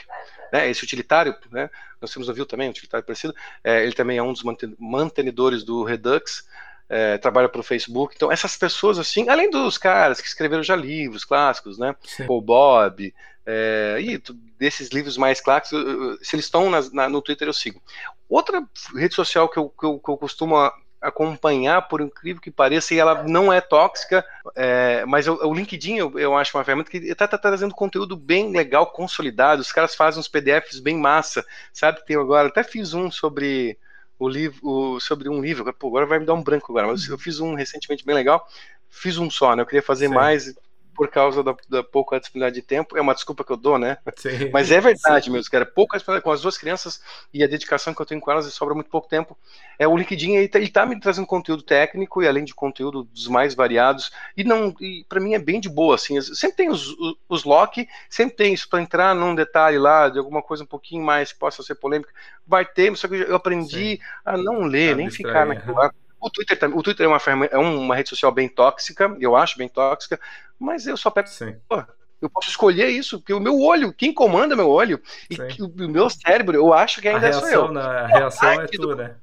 né, 0.52 0.70
esse 0.70 0.84
utilitário, 0.84 1.36
né, 1.52 1.70
nós 2.00 2.12
temos 2.12 2.30
o 2.30 2.34
Vue 2.34 2.46
também, 2.46 2.68
um 2.68 2.72
utilitário 2.72 3.06
parecido, 3.06 3.34
é, 3.64 3.84
ele 3.84 3.94
também 3.94 4.18
é 4.18 4.24
um 4.24 4.34
dos 4.34 4.44
mantenedores 4.80 5.64
do 5.64 5.84
Redux, 5.84 6.48
é, 6.94 7.18
trabalha 7.18 7.50
para 7.50 7.60
o 7.60 7.64
Facebook. 7.64 8.14
Então, 8.16 8.32
essas 8.32 8.56
pessoas, 8.56 9.00
assim, 9.00 9.28
além 9.28 9.50
dos 9.50 9.80
caras 9.80 10.22
que 10.22 10.28
escreveram 10.28 10.62
já 10.62 10.76
livros 10.76 11.26
clássicos, 11.26 11.80
né? 11.80 11.96
O 12.28 12.40
Bob, 12.40 13.12
é, 13.44 13.98
e 14.00 14.22
desses 14.60 14.90
livros 14.90 15.18
mais 15.18 15.42
clássicos, 15.42 15.82
se 16.22 16.36
eles 16.36 16.46
estão 16.46 16.70
no 17.10 17.22
Twitter, 17.22 17.48
eu 17.48 17.54
sigo. 17.54 17.82
Outra 18.30 18.64
rede 18.96 19.16
social 19.16 19.50
que 19.50 19.58
eu, 19.58 19.70
que 19.70 19.86
eu, 19.86 19.98
que 19.98 20.10
eu 20.10 20.18
costumo 20.18 20.56
acompanhar, 21.02 21.82
por 21.82 22.00
incrível 22.00 22.42
que 22.42 22.52
pareça, 22.52 22.94
e 22.94 23.00
ela 23.00 23.24
não 23.24 23.52
é 23.52 23.60
tóxica, 23.60 24.24
é, 24.56 25.04
mas 25.06 25.28
o, 25.28 25.34
o 25.48 25.54
LinkedIn 25.54 25.96
eu, 25.96 26.20
eu, 26.20 26.38
acho 26.38 26.56
uma 26.56 26.64
ferramenta 26.64 26.92
que 26.92 26.98
está 26.98 27.28
tá 27.28 27.40
trazendo 27.40 27.74
conteúdo 27.74 28.16
bem 28.16 28.52
legal, 28.52 28.86
consolidado, 28.86 29.62
os 29.62 29.72
caras 29.72 29.96
fazem 29.96 30.20
uns 30.20 30.28
PDFs 30.28 30.80
bem 30.80 30.96
massa, 30.96 31.44
sabe? 31.74 32.06
Tem 32.06 32.16
agora, 32.16 32.48
até 32.48 32.64
fiz 32.64 32.94
um 32.94 33.10
sobre 33.10 33.78
o 34.24 34.30
livro, 34.30 35.00
sobre 35.02 35.28
um 35.28 35.42
livro, 35.42 35.72
pô, 35.74 35.88
agora 35.88 36.06
vai 36.06 36.20
me 36.20 36.26
dar 36.26 36.34
um 36.34 36.44
branco 36.44 36.72
agora, 36.72 36.88
mas 36.88 37.08
eu 37.08 37.18
fiz 37.18 37.40
um 37.40 37.56
recentemente 37.56 38.06
bem 38.06 38.16
legal, 38.16 38.48
fiz 38.90 39.18
um 39.18 39.30
só, 39.30 39.56
né? 39.56 39.62
Eu 39.62 39.66
queria 39.66 39.82
fazer 39.82 40.08
Sim. 40.08 40.14
mais, 40.14 40.54
por 40.96 41.08
causa 41.10 41.44
da, 41.44 41.56
da, 41.70 41.84
pouca 41.84 42.20
disponibilidade 42.20 42.56
de 42.56 42.62
tempo. 42.62 42.98
É 42.98 43.02
uma 43.02 43.14
desculpa 43.14 43.44
que 43.44 43.52
eu 43.52 43.58
dou, 43.58 43.78
né? 43.78 43.98
Sim, 44.16 44.50
Mas 44.52 44.72
é 44.72 44.80
verdade 44.80 45.26
sim. 45.26 45.32
mesmo, 45.32 45.52
cara. 45.52 45.66
Pouca 45.66 46.00
com 46.22 46.32
as 46.32 46.42
duas 46.42 46.58
crianças 46.58 47.02
e 47.34 47.44
a 47.44 47.48
dedicação 47.48 47.94
que 47.94 48.02
eu 48.02 48.06
tenho 48.06 48.22
com 48.22 48.32
elas, 48.32 48.46
e 48.46 48.52
sobra 48.52 48.74
muito 48.74 48.90
pouco 48.90 49.08
tempo. 49.08 49.38
É 49.78 49.88
o 49.88 49.98
LinkedIn, 49.98 50.36
ele 50.36 50.48
tá, 50.48 50.60
ele 50.60 50.70
tá 50.70 50.86
me 50.86 51.00
trazendo 51.00 51.28
conteúdo 51.28 51.64
técnico 51.64 52.22
e 52.22 52.28
além 52.28 52.44
de 52.44 52.54
conteúdo 52.54 53.04
dos 53.04 53.28
mais 53.28 53.56
variados. 53.56 54.12
E 54.38 54.44
não, 54.44 54.74
e 54.80 55.06
para 55.10 55.20
mim 55.20 55.34
é 55.34 55.40
bem 55.40 55.60
de 55.60 55.70
boa, 55.70 55.96
assim. 55.96 56.20
Sempre 56.22 56.58
tem 56.58 56.70
os, 56.70 56.90
os, 56.90 57.16
os 57.28 57.44
lock, 57.44 57.88
sempre 58.10 58.36
tem 58.36 58.54
isso 58.54 58.70
para 58.70 58.82
entrar 58.82 59.16
num 59.16 59.36
detalhe 59.36 59.78
lá 59.78 60.10
de 60.10 60.20
alguma 60.20 60.42
coisa 60.42 60.64
um 60.64 60.68
pouquinho 60.68 61.04
mais 61.04 61.32
que 61.32 61.40
possa 61.40 61.64
ser 61.64 61.76
polêmica. 61.76 62.12
Vai 62.46 62.66
ter, 62.66 62.96
só 62.98 63.08
que 63.08 63.16
eu 63.16 63.36
aprendi 63.36 63.98
sim. 63.98 64.00
a 64.26 64.38
não 64.38 64.64
ler, 64.64 64.96
nem 64.96 65.10
ficar 65.10 65.46
naquilo 65.46 65.76
lá. 65.76 65.92
O 66.24 66.30
Twitter, 66.30 66.78
o 66.78 66.82
Twitter 66.82 67.06
é 67.06 67.10
uma, 67.10 67.46
é 67.48 67.58
uma 67.58 67.96
rede 67.96 68.08
social 68.08 68.32
bem 68.32 68.48
tóxica, 68.48 69.14
eu 69.20 69.36
acho 69.36 69.58
bem 69.58 69.68
tóxica, 69.68 70.18
mas 70.58 70.88
eu 70.88 70.96
só 70.96 71.10
pego. 71.10 71.28
Pô, 71.68 71.84
eu 72.22 72.30
posso 72.30 72.50
escolher 72.50 72.88
isso, 72.88 73.20
porque 73.20 73.34
o 73.34 73.40
meu 73.42 73.60
olho, 73.60 73.92
quem 73.92 74.14
comanda 74.14 74.56
meu 74.56 74.70
olho, 74.70 75.02
e 75.30 75.62
o 75.62 75.90
meu 75.90 76.10
cérebro, 76.10 76.56
eu 76.56 76.74
acho 76.74 77.02
que 77.02 77.10
ainda 77.10 77.28
a 77.28 77.30
reação, 77.32 77.50
sou 77.50 77.50
eu. 77.50 77.72
Na, 77.74 78.04
a 78.04 78.08
reação 78.08 78.62
é 78.62 78.68
tua, 78.68 78.96
né? 78.96 79.16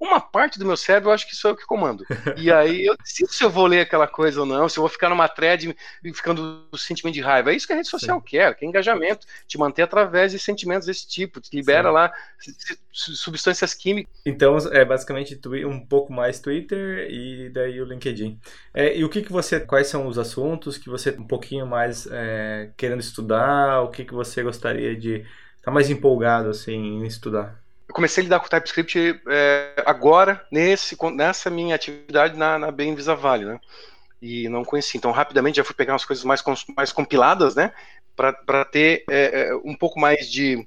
Uma 0.00 0.18
parte 0.18 0.58
do 0.58 0.64
meu 0.64 0.78
cérebro 0.78 1.10
eu 1.10 1.14
acho 1.14 1.28
que 1.28 1.36
sou 1.36 1.50
eu 1.50 1.56
que 1.56 1.66
comando. 1.66 2.06
E 2.36 2.50
aí 2.50 2.86
eu 2.86 2.96
decido 2.96 3.30
se 3.32 3.44
eu 3.44 3.50
vou 3.50 3.66
ler 3.66 3.80
aquela 3.80 4.06
coisa 4.06 4.40
ou 4.40 4.46
não, 4.46 4.66
se 4.66 4.78
eu 4.78 4.82
vou 4.82 4.88
ficar 4.88 5.10
numa 5.10 5.28
thread 5.28 5.76
ficando 6.14 6.66
o 6.72 6.78
sentimento 6.78 7.14
de 7.14 7.20
raiva. 7.20 7.52
É 7.52 7.54
isso 7.54 7.66
que 7.66 7.72
a 7.74 7.76
rede 7.76 7.88
social 7.88 8.18
Sim. 8.18 8.24
quer, 8.24 8.56
que 8.56 8.64
é 8.64 8.68
engajamento, 8.68 9.26
te 9.46 9.58
manter 9.58 9.82
através 9.82 10.32
de 10.32 10.38
sentimentos 10.38 10.86
desse 10.86 11.06
tipo, 11.06 11.40
te 11.40 11.54
libera 11.54 11.88
Sim. 11.88 11.94
lá 11.94 12.12
substâncias 12.90 13.74
químicas. 13.74 14.10
Então 14.24 14.56
é 14.72 14.84
basicamente 14.84 15.38
um 15.66 15.84
pouco 15.84 16.12
mais 16.12 16.40
Twitter 16.40 17.06
e 17.10 17.50
daí 17.50 17.80
o 17.80 17.84
LinkedIn. 17.84 18.40
É, 18.72 18.96
e 18.96 19.04
o 19.04 19.08
que, 19.08 19.20
que 19.20 19.30
você, 19.30 19.60
quais 19.60 19.88
são 19.88 20.06
os 20.06 20.18
assuntos 20.18 20.78
que 20.78 20.88
você 20.88 21.10
um 21.10 21.26
pouquinho 21.26 21.66
mais 21.66 22.08
é, 22.10 22.70
querendo 22.76 23.00
estudar, 23.00 23.82
o 23.82 23.90
que, 23.90 24.04
que 24.04 24.14
você 24.14 24.42
gostaria 24.42 24.96
de 24.96 25.16
estar 25.16 25.26
tá 25.64 25.70
mais 25.70 25.90
empolgado 25.90 26.48
assim 26.48 26.72
em 26.72 27.06
estudar? 27.06 27.59
Eu 27.90 27.94
comecei 27.94 28.22
a 28.22 28.24
lidar 28.24 28.38
com 28.38 28.48
TypeScript 28.48 29.20
é, 29.28 29.82
agora, 29.84 30.46
nesse, 30.48 30.96
nessa 31.12 31.50
minha 31.50 31.74
atividade 31.74 32.38
na, 32.38 32.56
na 32.56 32.70
Visa 32.70 33.16
Vale, 33.16 33.44
né? 33.44 33.60
E 34.22 34.48
não 34.48 34.64
conheci. 34.64 34.96
Então, 34.96 35.10
rapidamente 35.10 35.56
já 35.56 35.64
fui 35.64 35.74
pegar 35.74 35.94
umas 35.94 36.04
coisas 36.04 36.24
mais, 36.24 36.40
mais 36.76 36.92
compiladas, 36.92 37.56
né? 37.56 37.72
Para 38.14 38.64
ter 38.64 39.02
é, 39.10 39.50
um 39.64 39.74
pouco 39.74 39.98
mais 39.98 40.30
de, 40.30 40.64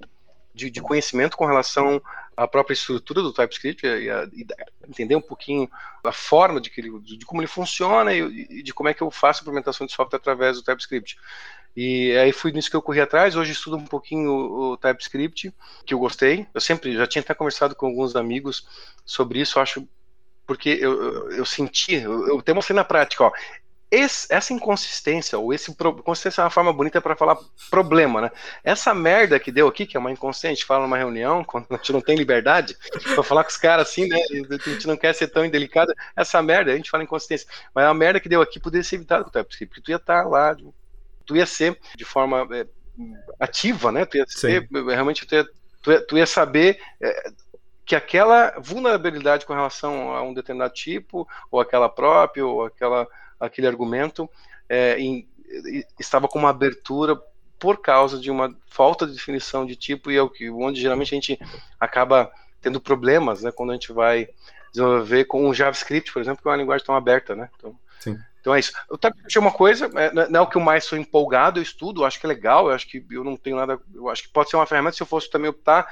de, 0.54 0.70
de, 0.70 0.82
conhecimento 0.82 1.38
com 1.38 1.46
relação 1.46 2.02
à 2.36 2.46
própria 2.46 2.74
estrutura 2.74 3.22
do 3.22 3.32
TypeScript 3.32 3.86
e, 3.86 4.10
a, 4.10 4.28
e 4.34 4.46
entender 4.90 5.16
um 5.16 5.22
pouquinho 5.22 5.70
a 6.04 6.12
forma 6.12 6.60
de, 6.60 6.70
que 6.70 6.82
ele, 6.82 7.00
de 7.00 7.26
como 7.26 7.40
ele 7.40 7.48
funciona 7.48 8.14
e, 8.14 8.20
e 8.50 8.64
de 8.64 8.74
como 8.74 8.90
é 8.90 8.94
que 8.94 9.02
eu 9.02 9.10
faço 9.10 9.40
a 9.40 9.44
implementação 9.44 9.88
de 9.88 9.94
software 9.94 10.20
através 10.20 10.58
do 10.58 10.64
TypeScript. 10.64 11.18
E 11.76 12.16
aí 12.18 12.32
foi 12.32 12.52
nisso 12.52 12.70
que 12.70 12.76
eu 12.76 12.82
corri 12.82 13.02
atrás. 13.02 13.36
Hoje 13.36 13.52
estudo 13.52 13.78
um 13.78 13.86
pouquinho 13.86 14.32
o, 14.32 14.78
TypeScript, 14.78 15.54
que 15.86 15.94
eu 15.94 16.00
gostei. 16.00 16.48
Eu 16.54 16.62
sempre 16.62 16.96
já 16.96 17.08
tinha 17.08 17.22
até 17.22 17.34
conversado 17.34 17.76
com 17.76 17.88
alguns 17.88 18.16
amigos 18.16 18.68
sobre 19.06 19.40
isso. 19.40 19.60
Acho 19.60 19.88
porque 20.46 20.70
eu, 20.70 21.32
eu, 21.32 21.46
senti, 21.46 21.96
eu, 21.96 22.28
eu 22.28 22.40
até 22.40 22.54
mostrei 22.54 22.76
na 22.76 22.84
prática, 22.84 23.24
ó. 23.24 23.32
Esse, 23.90 24.26
essa 24.34 24.52
inconsistência, 24.52 25.38
ou 25.38 25.54
esse 25.54 25.72
consistência 26.04 26.42
é 26.42 26.44
uma 26.44 26.50
forma 26.50 26.74
bonita 26.74 27.00
para 27.00 27.16
falar 27.16 27.38
problema, 27.70 28.22
né? 28.22 28.32
Essa 28.64 28.92
merda 28.92 29.40
que 29.40 29.52
deu 29.52 29.68
aqui, 29.68 29.86
que 29.86 29.96
é 29.96 30.00
uma 30.00 30.12
inconsciente, 30.12 30.66
fala 30.66 30.82
numa 30.82 30.98
reunião, 30.98 31.44
quando 31.46 31.68
a 31.70 31.76
gente 31.76 31.94
não 31.94 32.02
tem 32.02 32.16
liberdade, 32.18 32.76
para 33.14 33.24
falar 33.24 33.44
com 33.44 33.52
os 33.52 33.58
caras 33.58 33.88
assim, 33.88 34.08
né? 34.08 34.18
A 34.20 34.70
gente 34.70 34.88
não 34.88 34.98
quer 34.98 35.14
ser 35.14 35.28
tão 35.28 35.46
indelicado, 35.46 35.94
essa 36.16 36.42
merda, 36.42 36.72
a 36.72 36.76
gente 36.76 36.90
fala 36.90 37.04
inconsistência, 37.04 37.48
mas 37.74 37.86
a 37.86 37.94
merda 37.94 38.20
que 38.20 38.28
deu 38.28 38.42
aqui 38.42 38.60
poderia 38.60 38.84
ser 38.84 38.96
evitada 38.96 39.24
com 39.24 39.30
o 39.30 39.34
TypeScript, 39.34 39.70
porque 39.70 39.86
tu 39.86 39.92
ia 39.92 39.98
estar 39.98 40.24
tá 40.24 40.28
lá 40.28 40.58
tu 41.26 41.36
ia 41.36 41.46
ser 41.46 41.80
de 41.96 42.06
forma 42.06 42.48
é, 42.52 42.66
ativa, 43.40 43.92
né? 43.92 44.06
Tu 44.06 44.18
ia 44.18 44.26
ser, 44.28 44.68
realmente 44.72 45.26
tu 45.26 45.36
ia, 45.36 45.46
tu 45.82 45.92
ia, 45.92 46.02
tu 46.06 46.18
ia 46.18 46.26
saber 46.26 46.80
é, 47.02 47.32
que 47.86 47.96
aquela 47.96 48.52
vulnerabilidade 48.60 49.46
com 49.46 49.54
relação 49.54 50.14
a 50.14 50.22
um 50.24 50.34
determinado 50.34 50.74
tipo, 50.74 51.28
ou 51.52 51.60
aquela 51.60 51.90
própria, 51.90 52.46
ou 52.46 52.66
aquela, 52.66 53.08
aquele 53.40 53.68
argumento, 53.68 54.30
é, 54.70 54.98
em, 55.00 55.28
estava 56.00 56.28
com 56.28 56.40
uma 56.40 56.50
abertura 56.50 57.20
por 57.60 57.82
causa 57.82 58.18
de 58.20 58.30
uma 58.30 58.56
falta 58.68 59.06
de 59.06 59.14
definição 59.14 59.66
de 59.66 59.76
tipo 59.76 60.12
e 60.12 60.18
é 60.18 60.22
o 60.22 60.30
que 60.30 60.50
onde 60.50 60.82
geralmente 60.82 61.14
a 61.14 61.16
gente 61.16 61.40
acaba 61.80 62.32
tendo 62.62 62.80
problemas, 62.80 63.44
né, 63.44 63.52
quando 63.52 63.72
a 63.72 63.74
gente 63.74 63.92
vai 63.92 64.28
desenvolver 64.72 65.26
com 65.26 65.48
o 65.48 65.54
JavaScript, 65.54 66.12
por 66.12 66.22
exemplo, 66.22 66.42
que 66.42 66.48
é 66.48 66.52
uma 66.52 66.58
linguagem 66.58 66.86
tão 66.86 66.96
aberta, 66.96 67.36
né? 67.36 67.50
Então, 67.56 67.78
Sim. 68.00 68.18
Então 68.44 68.54
é 68.54 68.60
isso. 68.60 68.74
O 68.89 68.98
TypeScript 68.98 69.38
é 69.38 69.39
uma 69.39 69.54
coisa, 69.54 69.89
é, 69.96 70.30
não 70.30 70.41
é 70.41 70.44
o 70.44 70.48
que 70.48 70.58
eu 70.58 70.62
mais 70.62 70.84
sou 70.84 70.98
empolgado, 70.98 71.60
eu 71.60 71.64
estudo, 71.64 72.02
eu 72.02 72.06
acho 72.06 72.20
que 72.20 72.26
é 72.26 72.28
legal, 72.28 72.68
eu 72.68 72.76
acho 72.76 72.86
que 72.86 73.02
eu 73.10 73.24
não 73.24 73.38
tenho 73.38 73.56
nada, 73.56 73.80
eu 73.96 74.10
acho 74.10 74.24
que 74.24 74.30
pode 74.30 74.50
ser 74.50 74.58
uma 74.58 74.66
ferramenta 74.66 74.98
se 74.98 75.02
eu 75.02 75.08
fosse 75.08 75.30
também 75.30 75.50
optar, 75.50 75.88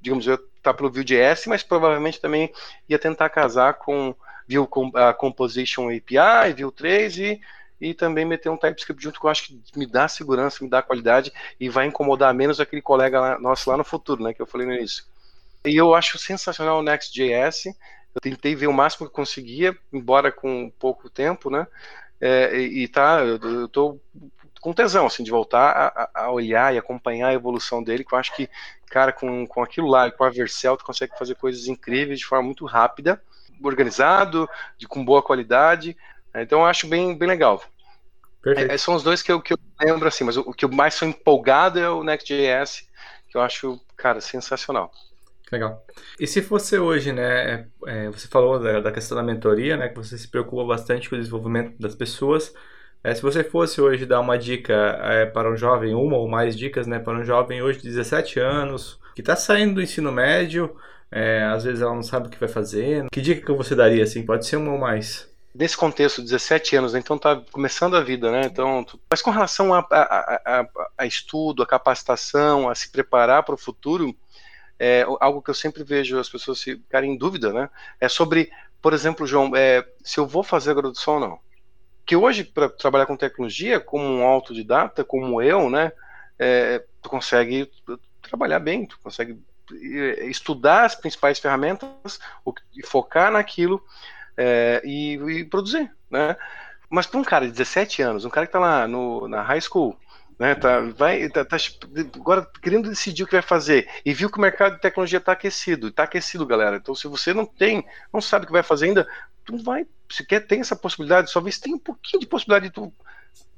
digamos, 0.00 0.26
eu 0.26 0.36
optar 0.36 0.72
pelo 0.72 0.90
Vue.js, 0.90 1.44
mas 1.46 1.62
provavelmente 1.62 2.18
também 2.18 2.50
ia 2.88 2.98
tentar 2.98 3.28
casar 3.28 3.74
com 3.74 4.14
Vue 4.48 4.66
a 4.94 5.12
Composition 5.12 5.90
API, 5.90 6.54
Vue 6.56 6.72
3 6.72 7.18
e, 7.18 7.40
e 7.78 7.92
também 7.92 8.24
meter 8.24 8.48
um 8.48 8.56
TypeScript 8.56 9.04
junto 9.04 9.20
que 9.20 9.26
eu 9.26 9.30
acho 9.30 9.48
que 9.48 9.78
me 9.78 9.84
dá 9.84 10.08
segurança, 10.08 10.64
me 10.64 10.70
dá 10.70 10.80
qualidade 10.80 11.30
e 11.60 11.68
vai 11.68 11.84
incomodar 11.84 12.32
menos 12.32 12.60
aquele 12.60 12.80
colega 12.80 13.20
lá, 13.20 13.38
nosso 13.38 13.68
lá 13.68 13.76
no 13.76 13.84
futuro, 13.84 14.22
né, 14.22 14.32
que 14.32 14.40
eu 14.40 14.46
falei 14.46 14.66
no 14.66 14.72
início. 14.72 15.04
E 15.66 15.76
eu 15.76 15.94
acho 15.94 16.16
sensacional 16.16 16.78
o 16.78 16.82
Next.js, 16.82 17.64
eu 18.14 18.20
tentei 18.20 18.54
ver 18.54 18.66
o 18.66 18.72
máximo 18.72 19.06
que 19.08 19.14
conseguia, 19.14 19.76
embora 19.92 20.32
com 20.32 20.70
pouco 20.78 21.08
tempo, 21.08 21.50
né? 21.50 21.66
É, 22.20 22.58
e, 22.58 22.84
e 22.84 22.88
tá, 22.88 23.20
eu, 23.20 23.38
eu 23.38 23.68
tô 23.68 23.98
com 24.60 24.74
tesão, 24.74 25.06
assim, 25.06 25.24
de 25.24 25.30
voltar 25.30 25.92
a, 26.14 26.22
a, 26.24 26.30
olhar 26.30 26.74
e 26.74 26.78
acompanhar 26.78 27.28
a 27.28 27.34
evolução 27.34 27.82
dele, 27.82 28.04
que 28.04 28.14
eu 28.14 28.18
acho 28.18 28.34
que, 28.36 28.48
cara, 28.90 29.10
com, 29.10 29.46
com 29.46 29.62
aquilo 29.62 29.88
lá, 29.88 30.10
com 30.10 30.22
a 30.22 30.30
Vercel, 30.30 30.76
tu 30.76 30.84
consegue 30.84 31.16
fazer 31.18 31.34
coisas 31.34 31.66
incríveis 31.66 32.18
de 32.18 32.26
forma 32.26 32.44
muito 32.44 32.66
rápida, 32.66 33.22
organizado, 33.62 34.48
de, 34.76 34.86
com 34.86 35.04
boa 35.04 35.22
qualidade, 35.22 35.96
então 36.34 36.60
eu 36.60 36.66
acho 36.66 36.86
bem, 36.86 37.16
bem 37.16 37.28
legal. 37.28 37.62
É, 38.46 38.76
são 38.78 38.94
os 38.94 39.02
dois 39.02 39.22
que 39.22 39.32
eu, 39.32 39.40
que 39.40 39.52
eu 39.52 39.58
lembro, 39.80 40.08
assim, 40.08 40.24
mas 40.24 40.36
o, 40.36 40.40
o 40.42 40.52
que 40.52 40.64
eu 40.64 40.70
mais 40.70 40.94
sou 40.94 41.08
empolgado 41.08 41.78
é 41.78 41.88
o 41.88 42.02
Next.js, 42.02 42.86
que 43.28 43.36
eu 43.36 43.40
acho, 43.40 43.80
cara, 43.96 44.20
sensacional. 44.20 44.90
Legal. 45.50 45.84
E 46.18 46.26
se 46.26 46.40
fosse 46.42 46.78
hoje, 46.78 47.12
né? 47.12 47.66
É, 47.86 48.08
você 48.08 48.28
falou 48.28 48.60
da, 48.60 48.80
da, 48.80 48.92
questão 48.92 49.16
da 49.16 49.22
mentoria, 49.22 49.76
né? 49.76 49.88
Que 49.88 49.96
você 49.96 50.16
se 50.16 50.28
preocupa 50.28 50.64
bastante 50.64 51.08
com 51.08 51.16
o 51.16 51.18
desenvolvimento 51.18 51.76
das 51.78 51.94
pessoas. 51.94 52.54
É, 53.02 53.14
se 53.14 53.22
você 53.22 53.42
fosse 53.42 53.80
hoje 53.80 54.06
dar 54.06 54.20
uma 54.20 54.38
dica 54.38 54.74
é, 55.02 55.26
para 55.26 55.50
um 55.50 55.56
jovem, 55.56 55.94
uma 55.94 56.16
ou 56.16 56.28
mais 56.28 56.56
dicas, 56.56 56.86
né? 56.86 56.98
Para 56.98 57.18
um 57.18 57.24
jovem 57.24 57.62
hoje 57.62 57.78
de 57.80 57.88
17 57.88 58.38
anos, 58.38 59.00
que 59.14 59.22
está 59.22 59.34
saindo 59.34 59.74
do 59.74 59.82
ensino 59.82 60.12
médio, 60.12 60.76
é, 61.10 61.42
às 61.44 61.64
vezes 61.64 61.82
ela 61.82 61.94
não 61.94 62.02
sabe 62.02 62.28
o 62.28 62.30
que 62.30 62.38
vai 62.38 62.48
fazer. 62.48 63.06
Que 63.10 63.20
dica 63.20 63.44
que 63.44 63.52
você 63.52 63.74
daria, 63.74 64.04
assim? 64.04 64.24
Pode 64.24 64.46
ser 64.46 64.56
uma 64.56 64.72
ou 64.72 64.78
mais. 64.78 65.28
Nesse 65.52 65.76
contexto, 65.76 66.22
17 66.22 66.76
anos, 66.76 66.92
né? 66.92 67.00
então 67.00 67.18
tá 67.18 67.42
começando 67.50 67.96
a 67.96 68.00
vida, 68.00 68.30
né? 68.30 68.42
Então, 68.44 68.86
mas 69.10 69.20
com 69.20 69.32
relação 69.32 69.74
a, 69.74 69.80
a, 69.90 70.60
a, 70.60 70.66
a 70.96 71.06
estudo, 71.06 71.60
a 71.60 71.66
capacitação, 71.66 72.68
a 72.68 72.74
se 72.76 72.88
preparar 72.88 73.42
para 73.42 73.56
o 73.56 73.58
futuro, 73.58 74.14
é, 74.80 75.04
algo 75.20 75.42
que 75.42 75.50
eu 75.50 75.54
sempre 75.54 75.84
vejo 75.84 76.18
as 76.18 76.30
pessoas 76.30 76.62
ficarem 76.62 77.12
em 77.12 77.16
dúvida, 77.16 77.52
né? 77.52 77.68
É 78.00 78.08
sobre, 78.08 78.50
por 78.80 78.94
exemplo, 78.94 79.26
João, 79.26 79.54
é, 79.54 79.86
se 80.02 80.18
eu 80.18 80.26
vou 80.26 80.42
fazer 80.42 80.70
a 80.70 80.74
graduação 80.74 81.14
ou 81.14 81.20
não. 81.20 81.38
Que 82.06 82.16
hoje, 82.16 82.44
para 82.44 82.70
trabalhar 82.70 83.04
com 83.04 83.14
tecnologia, 83.14 83.78
como 83.78 84.02
um 84.02 84.24
autodidata, 84.24 85.04
como 85.04 85.42
eu, 85.42 85.68
né? 85.68 85.92
É, 86.38 86.82
tu 87.02 87.10
consegue 87.10 87.70
trabalhar 88.22 88.58
bem, 88.58 88.86
tu 88.86 88.98
consegue 89.02 89.38
é, 89.70 90.24
estudar 90.24 90.86
as 90.86 90.94
principais 90.94 91.38
ferramentas, 91.38 92.18
e 92.74 92.84
focar 92.86 93.30
naquilo 93.30 93.84
é, 94.34 94.80
e, 94.82 95.16
e, 95.16 95.44
produzir, 95.44 95.92
né? 96.10 96.38
Mas 96.88 97.06
para 97.06 97.20
um 97.20 97.24
cara 97.24 97.44
de 97.44 97.52
17 97.52 98.00
anos, 98.00 98.24
um 98.24 98.30
cara 98.30 98.46
que 98.46 98.48
está 98.48 98.58
lá 98.58 98.88
no, 98.88 99.28
na 99.28 99.42
high 99.42 99.60
school, 99.60 99.94
né? 100.40 100.54
Tá, 100.54 100.80
vai, 100.80 101.28
tá, 101.28 101.44
tá, 101.44 101.58
agora 102.14 102.50
querendo 102.62 102.88
decidir 102.88 103.24
o 103.24 103.26
que 103.26 103.34
vai 103.34 103.42
fazer 103.42 103.86
e 104.06 104.14
viu 104.14 104.30
que 104.30 104.38
o 104.38 104.40
mercado 104.40 104.76
de 104.76 104.80
tecnologia 104.80 105.18
está 105.18 105.32
aquecido, 105.32 105.88
está 105.88 106.04
aquecido, 106.04 106.46
galera. 106.46 106.76
Então, 106.76 106.94
se 106.94 107.06
você 107.06 107.34
não 107.34 107.44
tem, 107.44 107.86
não 108.10 108.22
sabe 108.22 108.44
o 108.44 108.46
que 108.46 108.52
vai 108.52 108.62
fazer 108.62 108.86
ainda, 108.86 109.06
tu 109.44 109.62
vai, 109.62 109.86
se 110.10 110.24
quer 110.26 110.40
tem 110.40 110.60
essa 110.60 110.74
possibilidade, 110.74 111.30
só 111.30 111.42
vê 111.42 111.52
se 111.52 111.60
tem 111.60 111.74
um 111.74 111.78
pouquinho 111.78 112.20
de 112.20 112.26
possibilidade 112.26 112.68
de 112.68 112.72
tu 112.72 112.90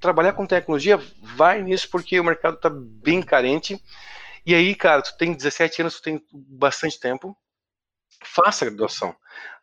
trabalhar 0.01 0.33
com 0.33 0.45
tecnologia, 0.45 1.01
vai 1.23 1.63
nisso 1.63 1.89
porque 1.89 2.19
o 2.19 2.25
mercado 2.25 2.57
está 2.57 2.69
bem 2.69 3.23
carente. 3.23 3.81
E 4.45 4.53
aí, 4.53 4.75
cara, 4.75 5.03
tu 5.03 5.17
tem 5.17 5.33
17 5.33 5.83
anos, 5.83 6.01
tu 6.01 6.03
tem 6.03 6.21
bastante 6.33 6.99
tempo. 6.99 7.37
Faça 8.25 8.65
a 8.65 8.69
graduação. 8.69 9.15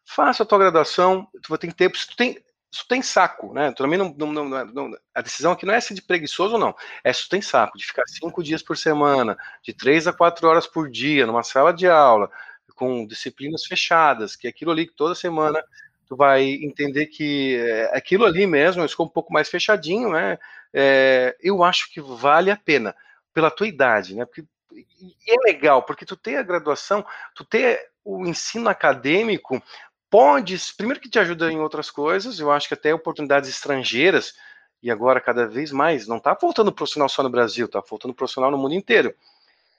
Faça 0.05 0.43
a 0.43 0.45
tua 0.45 0.57
graduação, 0.57 1.27
tu 1.43 1.49
vai 1.49 1.57
ter 1.57 1.73
tempo. 1.73 1.97
Se 1.97 2.07
tu 2.07 2.15
tem, 2.15 2.41
isso 2.71 2.85
tem 2.87 3.01
saco, 3.01 3.53
né? 3.53 3.71
Também 3.71 3.97
não, 3.97 4.13
não, 4.15 4.43
não, 4.65 4.91
a 5.13 5.21
decisão 5.21 5.51
aqui 5.53 5.65
não 5.65 5.73
é 5.73 5.81
ser 5.81 5.95
de 5.95 6.01
preguiçoso 6.01 6.53
ou 6.53 6.59
não, 6.59 6.75
é 7.03 7.11
se 7.11 7.27
tem 7.27 7.41
saco 7.41 7.77
de 7.77 7.85
ficar 7.85 8.03
cinco 8.07 8.43
dias 8.43 8.61
por 8.61 8.77
semana, 8.77 9.37
de 9.63 9.73
três 9.73 10.07
a 10.07 10.13
quatro 10.13 10.47
horas 10.47 10.67
por 10.67 10.89
dia, 10.89 11.25
numa 11.25 11.43
sala 11.43 11.73
de 11.73 11.87
aula, 11.87 12.29
com 12.75 13.05
disciplinas 13.05 13.65
fechadas, 13.65 14.35
que 14.35 14.47
é 14.47 14.49
aquilo 14.49 14.71
ali 14.71 14.87
que 14.87 14.95
toda 14.95 15.15
semana 15.15 15.63
tu 16.07 16.15
vai 16.15 16.43
entender 16.43 17.07
que 17.07 17.57
é, 17.57 17.97
aquilo 17.97 18.25
ali 18.25 18.47
mesmo 18.47 18.87
ficou 18.87 19.05
um 19.05 19.09
pouco 19.09 19.33
mais 19.33 19.49
fechadinho, 19.49 20.11
né? 20.11 20.37
É, 20.73 21.35
eu 21.41 21.63
acho 21.63 21.91
que 21.91 21.99
vale 22.01 22.49
a 22.49 22.57
pena 22.57 22.95
pela 23.33 23.51
tua 23.51 23.67
idade, 23.67 24.15
né? 24.15 24.25
Porque 24.25 24.43
e 24.71 25.15
é 25.27 25.51
legal, 25.51 25.83
porque 25.83 26.05
tu 26.05 26.15
ter 26.15 26.37
a 26.37 26.43
graduação, 26.43 27.05
tu 27.35 27.43
ter 27.43 27.89
o 28.03 28.25
ensino 28.25 28.69
acadêmico, 28.69 29.61
pode, 30.09 30.57
primeiro 30.75 30.99
que 30.99 31.09
te 31.09 31.19
ajuda 31.19 31.51
em 31.51 31.59
outras 31.59 31.91
coisas, 31.91 32.39
eu 32.39 32.51
acho 32.51 32.67
que 32.67 32.73
até 32.73 32.93
oportunidades 32.93 33.49
estrangeiras, 33.49 34.33
e 34.81 34.89
agora 34.89 35.21
cada 35.21 35.47
vez 35.47 35.71
mais, 35.71 36.07
não 36.07 36.17
está 36.17 36.35
faltando 36.35 36.71
profissional 36.71 37.09
só 37.09 37.21
no 37.21 37.29
Brasil, 37.29 37.65
está 37.65 37.81
faltando 37.81 38.13
profissional 38.13 38.49
no 38.49 38.57
mundo 38.57 38.73
inteiro. 38.73 39.13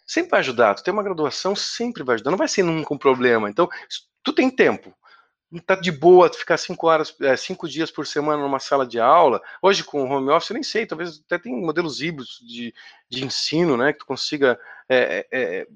Sempre 0.07 0.31
vai 0.31 0.40
ajudar, 0.40 0.74
tu 0.74 0.82
ter 0.82 0.90
uma 0.90 1.02
graduação 1.02 1.55
sempre 1.57 2.02
vai 2.02 2.15
ajudar, 2.15 2.31
não 2.31 2.39
vai 2.39 2.48
ser 2.48 2.62
nunca 2.62 2.93
um 2.93 2.98
problema. 2.98 3.48
Então, 3.48 3.69
tu 4.23 4.32
tem 4.32 4.51
tempo, 4.51 4.94
tá 5.66 5.74
de 5.74 5.90
boa 5.90 6.32
ficar 6.32 6.59
cinco 6.59 6.86
horas, 6.86 7.15
é, 7.20 7.36
cinco 7.36 7.69
dias 7.69 7.90
por 7.90 8.07
semana 8.07 8.43
numa 8.43 8.61
sala 8.61 8.86
de 8.86 9.01
aula. 9.01 9.40
Hoje 9.61 9.82
com 9.82 10.09
home 10.09 10.31
office, 10.31 10.51
eu 10.51 10.55
nem 10.55 10.62
sei, 10.62 10.86
talvez 10.86 11.20
até 11.27 11.39
tem 11.39 11.52
modelos 11.52 12.01
híbridos 12.01 12.40
de, 12.47 12.74
de 13.09 13.24
ensino, 13.24 13.77
né, 13.77 13.93
que 13.93 14.01
tu 14.01 14.07
consiga 14.07 14.59
é, 14.89 15.27
é, 15.32 15.66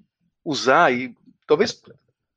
usar 0.45 0.93
e 0.93 1.17
talvez 1.47 1.81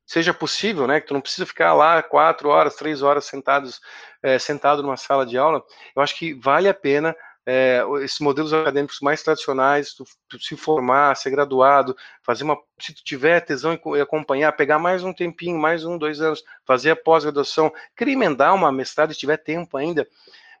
seja 0.08 0.32
possível, 0.32 0.86
né, 0.86 1.02
que 1.02 1.06
tu 1.06 1.12
não 1.12 1.20
precisa 1.20 1.44
ficar 1.44 1.74
lá 1.74 2.02
quatro 2.02 2.48
horas, 2.48 2.74
três 2.74 3.02
horas 3.02 3.26
sentados, 3.26 3.78
é, 4.22 4.38
sentado 4.38 4.82
numa 4.82 4.96
sala 4.96 5.26
de 5.26 5.36
aula. 5.36 5.62
Eu 5.94 6.00
acho 6.00 6.16
que 6.16 6.32
vale 6.32 6.66
a 6.66 6.72
pena 6.72 7.14
é, 7.44 7.82
esses 8.02 8.18
modelos 8.18 8.54
acadêmicos 8.54 9.00
mais 9.02 9.22
tradicionais, 9.22 9.92
tu, 9.92 10.04
tu, 10.26 10.42
se 10.42 10.56
formar, 10.56 11.14
ser 11.14 11.28
graduado, 11.28 11.94
fazer 12.22 12.44
uma, 12.44 12.56
se 12.80 12.94
tu 12.94 13.04
tiver 13.04 13.40
tesão 13.40 13.74
em 13.74 14.00
acompanhar, 14.00 14.52
pegar 14.52 14.78
mais 14.78 15.04
um 15.04 15.12
tempinho, 15.12 15.58
mais 15.58 15.84
um, 15.84 15.98
dois 15.98 16.22
anos, 16.22 16.42
fazer 16.64 16.90
a 16.90 16.96
pós-graduação, 16.96 17.70
querer 17.94 18.12
emendar 18.12 18.54
uma 18.54 18.72
mestrado 18.72 19.12
se 19.12 19.20
tiver 19.20 19.36
tempo 19.36 19.76
ainda, 19.76 20.08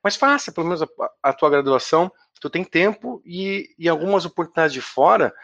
mas 0.04 0.14
faça 0.14 0.52
pelo 0.52 0.66
menos 0.66 0.82
a, 0.82 0.88
a 1.22 1.32
tua 1.32 1.48
graduação, 1.48 2.12
tu 2.38 2.50
tem 2.50 2.64
tempo 2.64 3.22
e, 3.24 3.74
e 3.78 3.88
algumas 3.88 4.26
oportunidades 4.26 4.74
de 4.74 4.82
fora, 4.82 5.34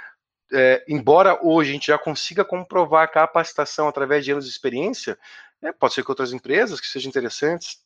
é, 0.54 0.84
embora 0.88 1.38
hoje 1.42 1.70
a 1.70 1.72
gente 1.72 1.86
já 1.88 1.98
consiga 1.98 2.44
comprovar 2.44 3.10
capacitação 3.10 3.88
através 3.88 4.24
de 4.24 4.32
anos 4.32 4.44
de 4.44 4.50
experiência, 4.50 5.18
é, 5.60 5.72
pode 5.72 5.94
ser 5.94 6.04
que 6.04 6.10
outras 6.10 6.32
empresas 6.32 6.80
que 6.80 6.86
sejam 6.86 7.08
interessantes 7.08 7.78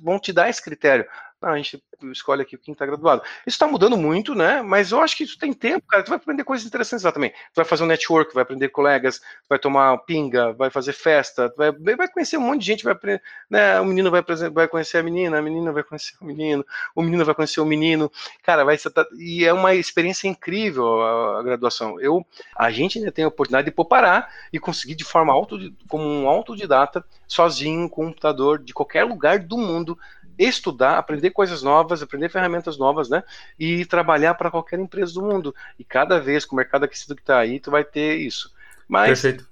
vão 0.00 0.18
te 0.18 0.32
dar 0.32 0.48
esse 0.48 0.62
critério. 0.62 1.06
Não, 1.40 1.50
a 1.50 1.56
gente 1.56 1.80
escolhe 2.10 2.42
aqui 2.42 2.58
quem 2.58 2.72
está 2.72 2.84
graduado. 2.84 3.22
Isso 3.46 3.54
está 3.54 3.66
mudando 3.66 3.96
muito, 3.96 4.34
né? 4.34 4.60
Mas 4.60 4.90
eu 4.90 5.00
acho 5.00 5.16
que 5.16 5.22
isso 5.22 5.38
tem 5.38 5.52
tempo, 5.52 5.86
cara. 5.86 6.02
Tu 6.02 6.08
vai 6.08 6.16
aprender 6.16 6.42
coisas 6.42 6.66
interessantes 6.66 7.04
lá 7.04 7.12
também. 7.12 7.30
Tu 7.30 7.56
vai 7.56 7.64
fazer 7.64 7.84
um 7.84 7.86
network, 7.86 8.34
vai 8.34 8.42
aprender 8.42 8.68
colegas, 8.70 9.20
vai 9.48 9.56
tomar 9.56 9.96
pinga, 9.98 10.52
vai 10.52 10.68
fazer 10.68 10.92
festa, 10.92 11.52
vai, 11.56 11.70
vai 11.70 12.08
conhecer 12.08 12.36
um 12.36 12.40
monte 12.40 12.60
de 12.60 12.66
gente, 12.66 12.82
vai 12.82 12.92
aprender, 12.92 13.22
né? 13.48 13.80
O 13.80 13.84
menino 13.84 14.10
vai, 14.10 14.22
vai 14.52 14.66
conhecer 14.66 14.98
a 14.98 15.02
menina, 15.02 15.38
a 15.38 15.42
menina 15.42 15.72
vai 15.72 15.84
conhecer 15.84 16.16
o 16.20 16.24
menino, 16.24 16.66
o 16.92 17.02
menino 17.02 17.24
vai 17.24 17.34
conhecer 17.34 17.60
o 17.60 17.66
menino. 17.66 18.10
Cara, 18.42 18.64
vai 18.64 18.76
ser, 18.76 18.92
e 19.16 19.44
é 19.44 19.52
uma 19.52 19.76
experiência 19.76 20.26
incrível 20.26 21.00
a, 21.00 21.38
a 21.38 21.42
graduação. 21.44 22.00
Eu, 22.00 22.26
a 22.56 22.70
gente 22.72 22.98
ainda 22.98 23.12
tem 23.12 23.24
a 23.24 23.28
oportunidade 23.28 23.70
de 23.70 23.88
parar 23.88 24.28
e 24.52 24.58
conseguir 24.58 24.96
de 24.96 25.04
forma 25.04 25.32
auto, 25.32 25.56
como 25.88 26.04
um 26.04 26.28
autodidata, 26.28 27.04
sozinho, 27.28 27.88
com 27.88 28.06
um 28.06 28.08
computador, 28.08 28.58
de 28.58 28.74
qualquer 28.74 29.04
lugar 29.04 29.38
do 29.38 29.56
mundo, 29.56 29.96
estudar, 30.38 30.98
aprender 30.98 31.30
coisas 31.30 31.62
novas, 31.62 32.02
aprender 32.02 32.28
ferramentas 32.28 32.78
novas, 32.78 33.08
né? 33.08 33.24
E 33.58 33.84
trabalhar 33.84 34.34
para 34.34 34.50
qualquer 34.50 34.78
empresa 34.78 35.14
do 35.14 35.22
mundo. 35.22 35.54
E 35.78 35.84
cada 35.84 36.20
vez 36.20 36.44
com 36.44 36.54
o 36.54 36.56
mercado 36.56 36.84
aquecido 36.84 37.16
que 37.16 37.22
está 37.22 37.38
aí, 37.38 37.58
tu 37.58 37.70
vai 37.70 37.84
ter 37.84 38.16
isso. 38.16 38.52
Mas 38.86 39.20
Perfeito. 39.20 39.48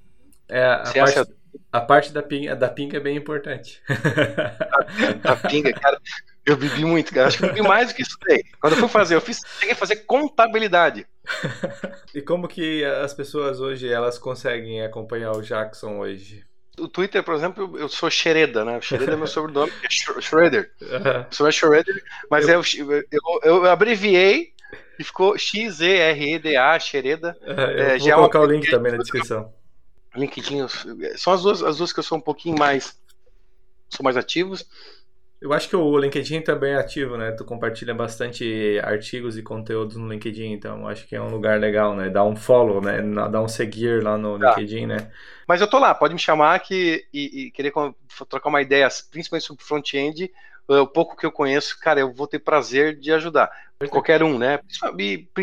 É, 0.48 0.64
a, 0.64 0.78
parte, 0.78 0.98
acha... 0.98 1.28
a 1.72 1.80
parte 1.80 2.12
da 2.12 2.22
pinga, 2.22 2.54
da 2.54 2.68
pinga 2.68 2.96
é 2.96 3.00
bem 3.00 3.16
importante. 3.16 3.82
A, 5.24 5.32
a 5.32 5.36
pinga, 5.36 5.72
cara, 5.72 6.00
eu 6.46 6.56
bebi 6.56 6.84
muito, 6.84 7.12
cara. 7.12 7.26
Acho 7.26 7.38
que 7.38 7.44
eu 7.44 7.48
bebi 7.48 7.62
mais 7.62 7.88
do 7.88 7.94
que 7.94 8.02
estudei. 8.02 8.44
Quando 8.60 8.74
eu 8.74 8.78
fui 8.78 8.88
fazer, 8.88 9.16
eu 9.16 9.20
fiz, 9.20 9.40
cheguei 9.58 9.72
a 9.72 9.76
fazer 9.76 9.96
contabilidade. 10.06 11.06
e 12.14 12.22
como 12.22 12.46
que 12.46 12.84
as 12.84 13.12
pessoas 13.12 13.60
hoje 13.60 13.92
elas 13.92 14.16
conseguem 14.16 14.82
acompanhar 14.82 15.32
o 15.32 15.42
Jackson 15.42 15.98
hoje? 15.98 16.44
O 16.78 16.88
Twitter, 16.88 17.22
por 17.22 17.34
exemplo, 17.34 17.78
eu 17.78 17.88
sou 17.88 18.10
Xereda, 18.10 18.64
né? 18.64 18.80
Xereda 18.80 19.12
é 19.12 19.16
meu 19.16 19.26
sobrenome, 19.28 19.72
é 19.82 19.88
Schroeder. 20.20 20.70
Uhum. 20.80 21.26
Sou 21.30 21.50
Schroeder, 21.50 22.02
mas 22.30 22.48
eu... 22.48 22.60
É, 22.60 23.04
eu, 23.10 23.20
eu, 23.42 23.64
eu 23.64 23.70
abreviei 23.70 24.52
e 24.98 25.04
ficou 25.04 25.36
X-E-R-E-D-A, 25.36 26.78
Xereda. 26.78 27.36
Uhum, 27.42 27.54
é, 27.54 27.98
vou 27.98 28.12
colocar 28.14 28.40
o 28.40 28.46
link 28.46 28.70
também 28.70 28.92
na 28.92 28.98
descrição. 28.98 29.52
LinkedIn, 30.14 30.66
são 31.16 31.32
as 31.32 31.42
duas, 31.42 31.62
as 31.62 31.76
duas 31.78 31.92
que 31.92 31.98
eu 31.98 32.04
sou 32.04 32.16
um 32.16 32.20
pouquinho 32.20 32.58
mais, 32.58 32.98
sou 33.88 34.02
mais 34.02 34.16
ativos. 34.16 34.66
Eu 35.40 35.52
acho 35.52 35.68
que 35.68 35.76
o 35.76 35.98
LinkedIn 35.98 36.40
também 36.40 36.72
é 36.72 36.76
ativo, 36.76 37.16
né? 37.16 37.30
Tu 37.32 37.44
compartilha 37.44 37.94
bastante 37.94 38.80
artigos 38.82 39.36
e 39.36 39.42
conteúdos 39.42 39.96
no 39.96 40.08
LinkedIn, 40.08 40.52
então 40.52 40.88
acho 40.88 41.06
que 41.06 41.14
é 41.14 41.20
um 41.20 41.30
lugar 41.30 41.60
legal, 41.60 41.94
né? 41.94 42.08
Dá 42.08 42.24
um 42.24 42.34
follow, 42.34 42.80
né? 42.80 43.02
Dá 43.30 43.42
um 43.42 43.48
seguir 43.48 44.02
lá 44.02 44.16
no 44.16 44.38
tá. 44.38 44.50
LinkedIn, 44.50 44.86
né? 44.86 45.10
Mas 45.46 45.60
eu 45.60 45.68
tô 45.68 45.78
lá, 45.78 45.94
pode 45.94 46.14
me 46.14 46.20
chamar 46.20 46.58
que, 46.60 47.06
e, 47.12 47.46
e 47.46 47.50
querer 47.50 47.72
trocar 48.28 48.48
uma 48.48 48.62
ideia, 48.62 48.88
principalmente 49.10 49.46
sobre 49.46 49.62
front-end, 49.62 50.32
o 50.68 50.86
pouco 50.86 51.16
que 51.16 51.24
eu 51.24 51.32
conheço, 51.32 51.78
cara, 51.78 52.00
eu 52.00 52.12
vou 52.12 52.26
ter 52.26 52.38
prazer 52.38 52.96
de 52.96 53.12
ajudar. 53.12 53.50
Qualquer 53.90 54.22
um, 54.22 54.38
né? 54.38 54.58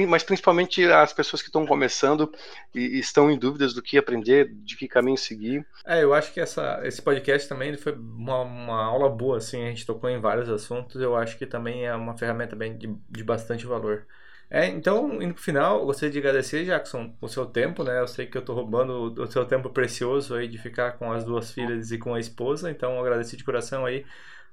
Mas 0.08 0.24
principalmente 0.24 0.84
as 0.86 1.14
pessoas 1.14 1.42
que 1.42 1.50
estão 1.50 1.68
começando 1.68 2.34
e 2.74 2.98
estão 2.98 3.30
em 3.30 3.38
dúvidas 3.38 3.76
do 3.76 3.82
que 3.82 3.96
aprender, 3.96 4.52
de 4.52 4.76
que 4.76 4.88
caminho 4.88 5.18
seguir. 5.18 5.64
É, 5.86 6.04
eu 6.04 6.16
acho 6.16 6.34
que 6.34 6.40
essa, 6.40 6.82
esse 6.84 7.00
podcast 7.00 7.48
também 7.48 7.78
foi 7.78 7.94
uma, 7.94 8.42
uma 8.42 8.84
aula 8.84 9.08
boa, 9.08 9.38
assim, 9.38 9.64
a 9.64 9.70
gente 9.70 9.86
tocou 9.86 10.10
em 10.10 10.20
vários 10.20 10.50
assuntos, 10.50 11.00
eu 11.00 11.16
acho 11.16 11.38
que 11.38 11.46
também 11.46 11.86
é 11.86 11.94
uma 11.94 12.18
ferramenta 12.18 12.56
bem 12.56 12.76
de, 12.76 12.96
de 13.08 13.24
bastante 13.24 13.68
valor. 13.68 14.08
É, 14.50 14.68
então, 14.68 15.22
indo 15.22 15.34
pro 15.34 15.44
final, 15.44 15.86
gostaria 15.86 16.12
de 16.12 16.20
agradecer, 16.20 16.66
Jackson, 16.66 17.16
o 17.22 17.28
seu 17.28 17.46
tempo, 17.46 17.84
né? 17.84 18.00
Eu 18.00 18.08
sei 18.08 18.26
que 18.28 18.38
eu 18.38 18.42
tô 18.44 18.54
roubando 18.54 19.14
o 19.20 19.28
seu 19.28 19.46
tempo 19.46 19.70
precioso 19.70 20.36
aí 20.36 20.48
de 20.48 20.58
ficar 20.58 20.94
com 20.94 21.12
as 21.12 21.24
duas 21.24 21.52
filhas 21.52 21.92
e 21.92 21.98
com 21.98 22.14
a 22.14 22.20
esposa, 22.20 22.70
então 22.70 23.00
agradecer 23.00 23.38
de 23.38 23.44
coração 23.44 23.86
aí 23.86 24.06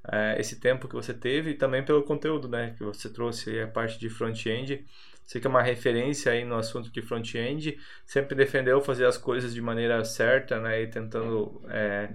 é, 0.08 0.36
esse 0.38 0.58
tempo 0.58 0.88
que 0.88 0.94
você 0.94 1.12
teve 1.12 1.50
e 1.50 1.54
também 1.54 1.84
pelo 1.84 2.02
conteúdo, 2.02 2.48
né? 2.48 2.74
Que 2.76 2.84
você 2.84 3.08
trouxe 3.08 3.60
a 3.60 3.68
parte 3.68 3.98
de 3.98 4.08
front-end. 4.08 4.84
Você 5.24 5.38
que 5.38 5.46
é 5.46 5.50
uma 5.50 5.62
referência 5.62 6.32
aí 6.32 6.44
no 6.44 6.56
assunto 6.56 6.90
de 6.90 7.02
front-end, 7.02 7.78
sempre 8.04 8.34
defendeu 8.34 8.80
fazer 8.80 9.06
as 9.06 9.16
coisas 9.16 9.54
de 9.54 9.60
maneira 9.60 10.04
certa, 10.04 10.58
né? 10.60 10.82
E 10.82 10.86
tentando 10.86 11.62
é, 11.68 12.10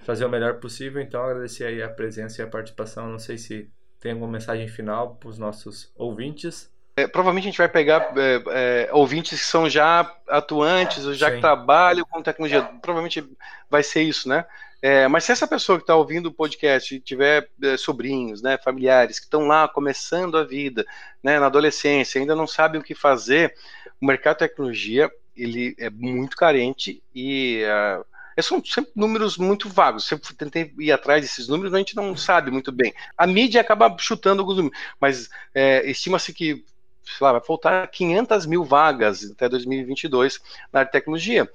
fazer 0.00 0.24
o 0.24 0.28
melhor 0.28 0.54
possível. 0.54 1.00
Então, 1.00 1.22
agradecer 1.22 1.64
aí 1.64 1.82
a 1.82 1.88
presença 1.88 2.40
e 2.40 2.44
a 2.44 2.48
participação. 2.48 3.08
Não 3.08 3.18
sei 3.18 3.38
se 3.38 3.70
tem 4.00 4.12
alguma 4.12 4.32
mensagem 4.32 4.66
final 4.68 5.16
para 5.16 5.28
os 5.28 5.38
nossos 5.38 5.92
ouvintes. 5.94 6.72
É, 6.96 7.06
provavelmente 7.06 7.44
a 7.44 7.50
gente 7.50 7.58
vai 7.58 7.68
pegar 7.68 8.12
é, 8.16 8.86
é, 8.86 8.88
ouvintes 8.92 9.38
que 9.38 9.46
são 9.46 9.68
já 9.68 10.10
atuantes, 10.28 11.04
ou 11.04 11.12
já 11.12 11.28
Sim. 11.28 11.34
que 11.34 11.40
trabalham 11.42 12.06
com 12.08 12.22
tecnologia. 12.22 12.62
Provavelmente 12.80 13.22
vai 13.68 13.82
ser 13.82 14.02
isso, 14.02 14.28
né? 14.28 14.46
É, 14.82 15.08
mas 15.08 15.24
se 15.24 15.32
essa 15.32 15.46
pessoa 15.46 15.78
que 15.78 15.82
está 15.84 15.96
ouvindo 15.96 16.26
o 16.26 16.32
podcast 16.32 17.00
tiver 17.00 17.48
é, 17.62 17.76
sobrinhos, 17.76 18.42
né, 18.42 18.58
familiares 18.58 19.18
que 19.18 19.26
estão 19.26 19.46
lá 19.46 19.66
começando 19.66 20.36
a 20.36 20.44
vida, 20.44 20.84
né, 21.22 21.38
na 21.40 21.46
adolescência, 21.46 22.20
ainda 22.20 22.34
não 22.34 22.46
sabem 22.46 22.80
o 22.80 22.84
que 22.84 22.94
fazer, 22.94 23.54
o 24.00 24.06
mercado 24.06 24.34
de 24.34 24.48
tecnologia 24.48 25.10
ele 25.36 25.74
é 25.78 25.90
muito 25.90 26.36
carente 26.36 27.02
e 27.14 27.62
uh, 27.64 28.42
são 28.42 28.62
sempre 28.64 28.92
números 28.94 29.36
muito 29.36 29.68
vagos. 29.68 30.06
Sempre 30.06 30.34
tentei 30.34 30.72
ir 30.78 30.92
atrás 30.92 31.22
desses 31.22 31.48
números, 31.48 31.72
mas 31.72 31.76
a 31.76 31.80
gente 31.80 31.96
não 31.96 32.16
sabe 32.16 32.50
muito 32.50 32.72
bem. 32.72 32.94
A 33.16 33.26
mídia 33.26 33.60
acaba 33.60 33.94
chutando 33.98 34.40
alguns 34.40 34.56
números, 34.56 34.78
mas 35.00 35.28
é, 35.54 35.88
estima-se 35.90 36.32
que 36.32 36.64
lá, 37.20 37.32
vai 37.32 37.40
faltar 37.40 37.88
500 37.88 38.46
mil 38.46 38.64
vagas 38.64 39.30
até 39.30 39.48
2022 39.48 40.40
na 40.72 40.80
área 40.80 40.86
de 40.86 40.92
tecnologia. 40.92 41.50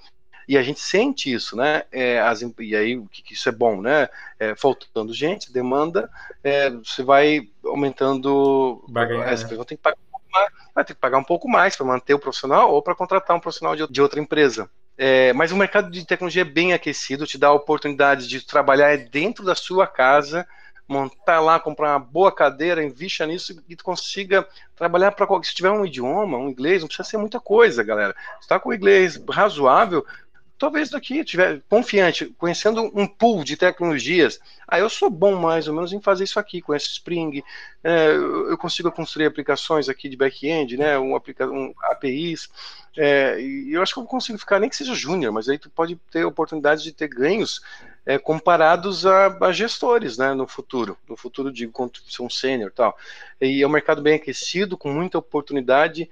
E 0.48 0.58
a 0.58 0.64
gente 0.64 0.80
sente 0.80 1.32
isso, 1.32 1.56
né? 1.56 1.84
É, 1.92 2.20
as, 2.20 2.42
e 2.42 2.76
aí, 2.76 2.98
o 2.98 3.06
que, 3.08 3.22
que, 3.22 3.34
isso 3.34 3.48
é 3.48 3.52
bom, 3.52 3.82
né? 3.82 4.10
É, 4.40 4.56
faltando 4.56 5.14
gente, 5.14 5.52
demanda, 5.52 6.10
é, 6.44 6.70
você 6.70 7.04
vai 7.04 7.48
aumentando. 7.66 8.84
Baganhar, 8.88 9.30
as 9.30 9.44
né? 9.44 9.50
ter 9.66 9.76
que 9.76 9.82
pagar 9.82 9.98
um 9.98 10.12
pouco 10.12 10.26
mais, 10.32 10.50
vai 10.74 10.86
ter 10.86 10.94
que 10.94 11.00
pagar 11.00 11.18
um 11.18 11.24
pouco 11.24 11.50
mais 11.50 11.76
para 11.76 11.86
manter 11.86 12.14
o 12.14 12.20
profissional 12.20 12.72
ou 12.74 12.82
para 12.82 12.96
contratar 12.96 13.36
um 13.36 13.40
profissional 13.40 13.76
de, 13.76 13.88
de 13.88 14.02
outra 14.02 14.20
empresa. 14.20 14.70
É, 14.98 15.34
mas 15.34 15.52
o 15.52 15.58
mercado 15.58 15.90
de 15.90 16.06
tecnologia 16.06 16.44
é 16.44 16.46
bem 16.46 16.74
aquecido, 16.74 17.26
te 17.26 17.38
dá 17.38 17.48
a 17.48 17.54
oportunidade 17.54 18.28
de 18.28 18.46
trabalhar 18.46 18.96
dentro 18.98 19.44
da 19.44 19.56
sua 19.56 19.88
casa, 19.88 20.48
montar 20.88 21.40
lá, 21.40 21.60
comprar 21.60 21.94
uma 21.94 22.00
boa 22.00 22.32
cadeira, 22.32 22.84
invista 22.84 23.26
nisso 23.26 23.64
e 23.68 23.76
tu 23.76 23.84
consiga 23.84 24.46
trabalhar 24.76 25.12
para 25.14 25.26
qualquer. 25.26 25.48
Se 25.48 25.56
tiver 25.56 25.72
um 25.72 25.86
idioma, 25.86 26.38
um 26.38 26.50
inglês, 26.50 26.82
não 26.82 26.88
precisa 26.88 27.08
ser 27.08 27.18
muita 27.18 27.40
coisa, 27.40 27.82
galera. 27.82 28.14
Se 28.40 28.42
está 28.42 28.60
com 28.60 28.74
inglês 28.74 29.20
razoável, 29.30 30.06
talvez 30.62 30.92
daqui 30.92 31.24
tiver 31.24 31.60
confiante, 31.68 32.28
conhecendo 32.38 32.84
um 32.94 33.08
pool 33.08 33.44
de 33.44 33.58
tecnologias, 33.58 34.40
aí 34.68 34.80
ah, 34.80 34.84
eu 34.84 34.92
sou 34.92 35.10
bom 35.10 35.36
mais 35.36 35.68
ou 35.68 35.74
menos 35.74 35.92
em 35.92 36.00
fazer 36.00 36.24
isso 36.24 36.40
aqui, 36.40 36.62
com 36.62 36.76
esse 36.76 36.86
Spring, 36.86 37.44
é, 37.84 38.12
eu 38.12 38.56
consigo 38.60 38.92
construir 38.92 39.26
aplicações 39.26 39.90
aqui 39.90 40.08
de 40.08 40.16
back-end, 40.16 40.78
né, 40.78 41.00
um, 41.00 41.16
aplica 41.16 41.48
um 41.48 41.74
APIs, 41.90 42.48
é, 42.96 43.42
e 43.42 43.74
eu 43.74 43.82
acho 43.82 43.96
que 43.96 44.00
eu 44.02 44.06
consigo 44.06 44.38
ficar, 44.38 44.60
nem 44.60 44.70
que 44.70 44.76
seja 44.76 44.94
júnior, 44.94 45.34
mas 45.34 45.50
aí 45.50 45.58
tu 45.58 45.68
pode 45.68 45.96
ter 46.12 46.26
oportunidade 46.26 46.84
de 46.84 46.92
ter 46.92 47.08
ganhos 47.08 47.60
é, 48.06 48.20
comparados 48.20 49.04
a, 49.04 49.36
a, 49.42 49.52
gestores, 49.52 50.16
né, 50.20 50.36
no 50.36 50.46
futuro, 50.46 50.96
no 51.10 51.18
futuro 51.18 51.52
de 51.52 51.68
construção 51.70 52.30
sênior 52.30 52.72
tal. 52.72 52.96
E 53.42 53.64
é 53.64 53.68
um 53.68 53.72
mercado 53.72 54.00
bem 54.00 54.14
aquecido, 54.14 54.78
com 54.78 54.94
muita 54.94 55.18
oportunidade. 55.18 56.08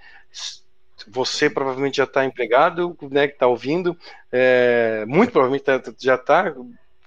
Você 1.07 1.49
provavelmente 1.49 1.97
já 1.97 2.03
está 2.03 2.25
empregado, 2.25 2.97
né, 3.09 3.27
que 3.27 3.33
está 3.33 3.47
ouvindo, 3.47 3.97
é, 4.31 5.05
muito 5.07 5.31
provavelmente 5.31 5.63
tá, 5.63 5.81
já 5.97 6.15
está 6.15 6.53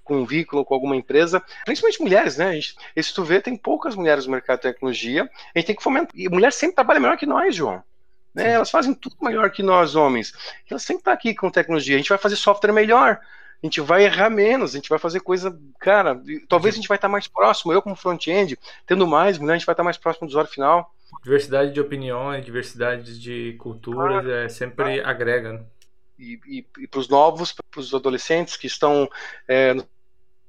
com 0.05 0.16
um 0.16 0.24
veículo, 0.24 0.64
com 0.64 0.74
alguma 0.74 0.97
empresa, 0.97 1.43
principalmente 1.64 2.02
mulheres, 2.02 2.36
né? 2.36 2.48
A 2.48 2.52
gente, 2.52 2.74
se 3.01 3.14
tu 3.14 3.23
vê, 3.23 3.40
tem 3.40 3.56
poucas 3.56 3.94
mulheres 3.94 4.27
no 4.27 4.32
mercado 4.32 4.59
de 4.59 4.62
tecnologia, 4.62 5.31
a 5.55 5.59
gente 5.59 5.66
tem 5.66 5.77
que 5.77 5.82
fomentar. 5.82 6.10
E 6.14 6.28
mulher 6.28 6.52
sempre 6.52 6.74
trabalha 6.74 7.01
melhor 7.01 7.16
que 7.16 7.27
nós, 7.27 7.55
João. 7.55 7.82
Né? 8.35 8.52
Elas 8.52 8.70
fazem 8.70 8.94
tudo 8.94 9.16
melhor 9.23 9.51
que 9.51 9.62
nós, 9.62 9.94
homens. 9.94 10.32
Elas 10.69 10.82
sempre 10.82 11.01
estão 11.01 11.12
tá 11.12 11.19
aqui 11.19 11.35
com 11.35 11.51
tecnologia. 11.51 11.94
A 11.94 11.98
gente 11.98 12.09
vai 12.09 12.19
fazer 12.19 12.36
software 12.36 12.73
melhor 12.73 13.20
a 13.62 13.66
gente 13.66 13.80
vai 13.80 14.05
errar 14.05 14.28
menos, 14.28 14.72
a 14.72 14.74
gente 14.74 14.89
vai 14.89 14.98
fazer 14.98 15.20
coisa, 15.20 15.56
cara, 15.78 16.20
talvez 16.48 16.74
a 16.74 16.76
gente 16.76 16.89
vai 16.89 16.97
estar 16.97 17.09
mais 17.09 17.28
próximo, 17.28 17.72
eu 17.72 17.80
como 17.80 17.94
front-end, 17.94 18.59
tendo 18.86 19.06
mais, 19.06 19.39
né, 19.39 19.55
a 19.55 19.56
gente 19.56 19.66
vai 19.66 19.72
estar 19.72 19.84
mais 19.84 19.97
próximo 19.97 20.26
do 20.26 20.30
usuário 20.30 20.51
final. 20.51 20.93
Diversidade 21.22 21.72
de 21.72 21.80
opiniões, 21.80 22.44
diversidade 22.44 23.20
de 23.20 23.55
culturas, 23.59 24.26
ah, 24.26 24.30
é, 24.30 24.48
sempre 24.48 25.01
ah, 25.01 25.09
agrega. 25.09 25.52
Né? 25.52 25.60
E, 26.18 26.40
e, 26.44 26.66
e 26.80 26.86
para 26.89 27.01
os 27.01 27.09
novos, 27.09 27.52
para 27.52 27.80
os 27.80 27.94
adolescentes 27.94 28.56
que 28.56 28.66
estão 28.66 29.09
é, 29.47 29.74
no 29.74 29.86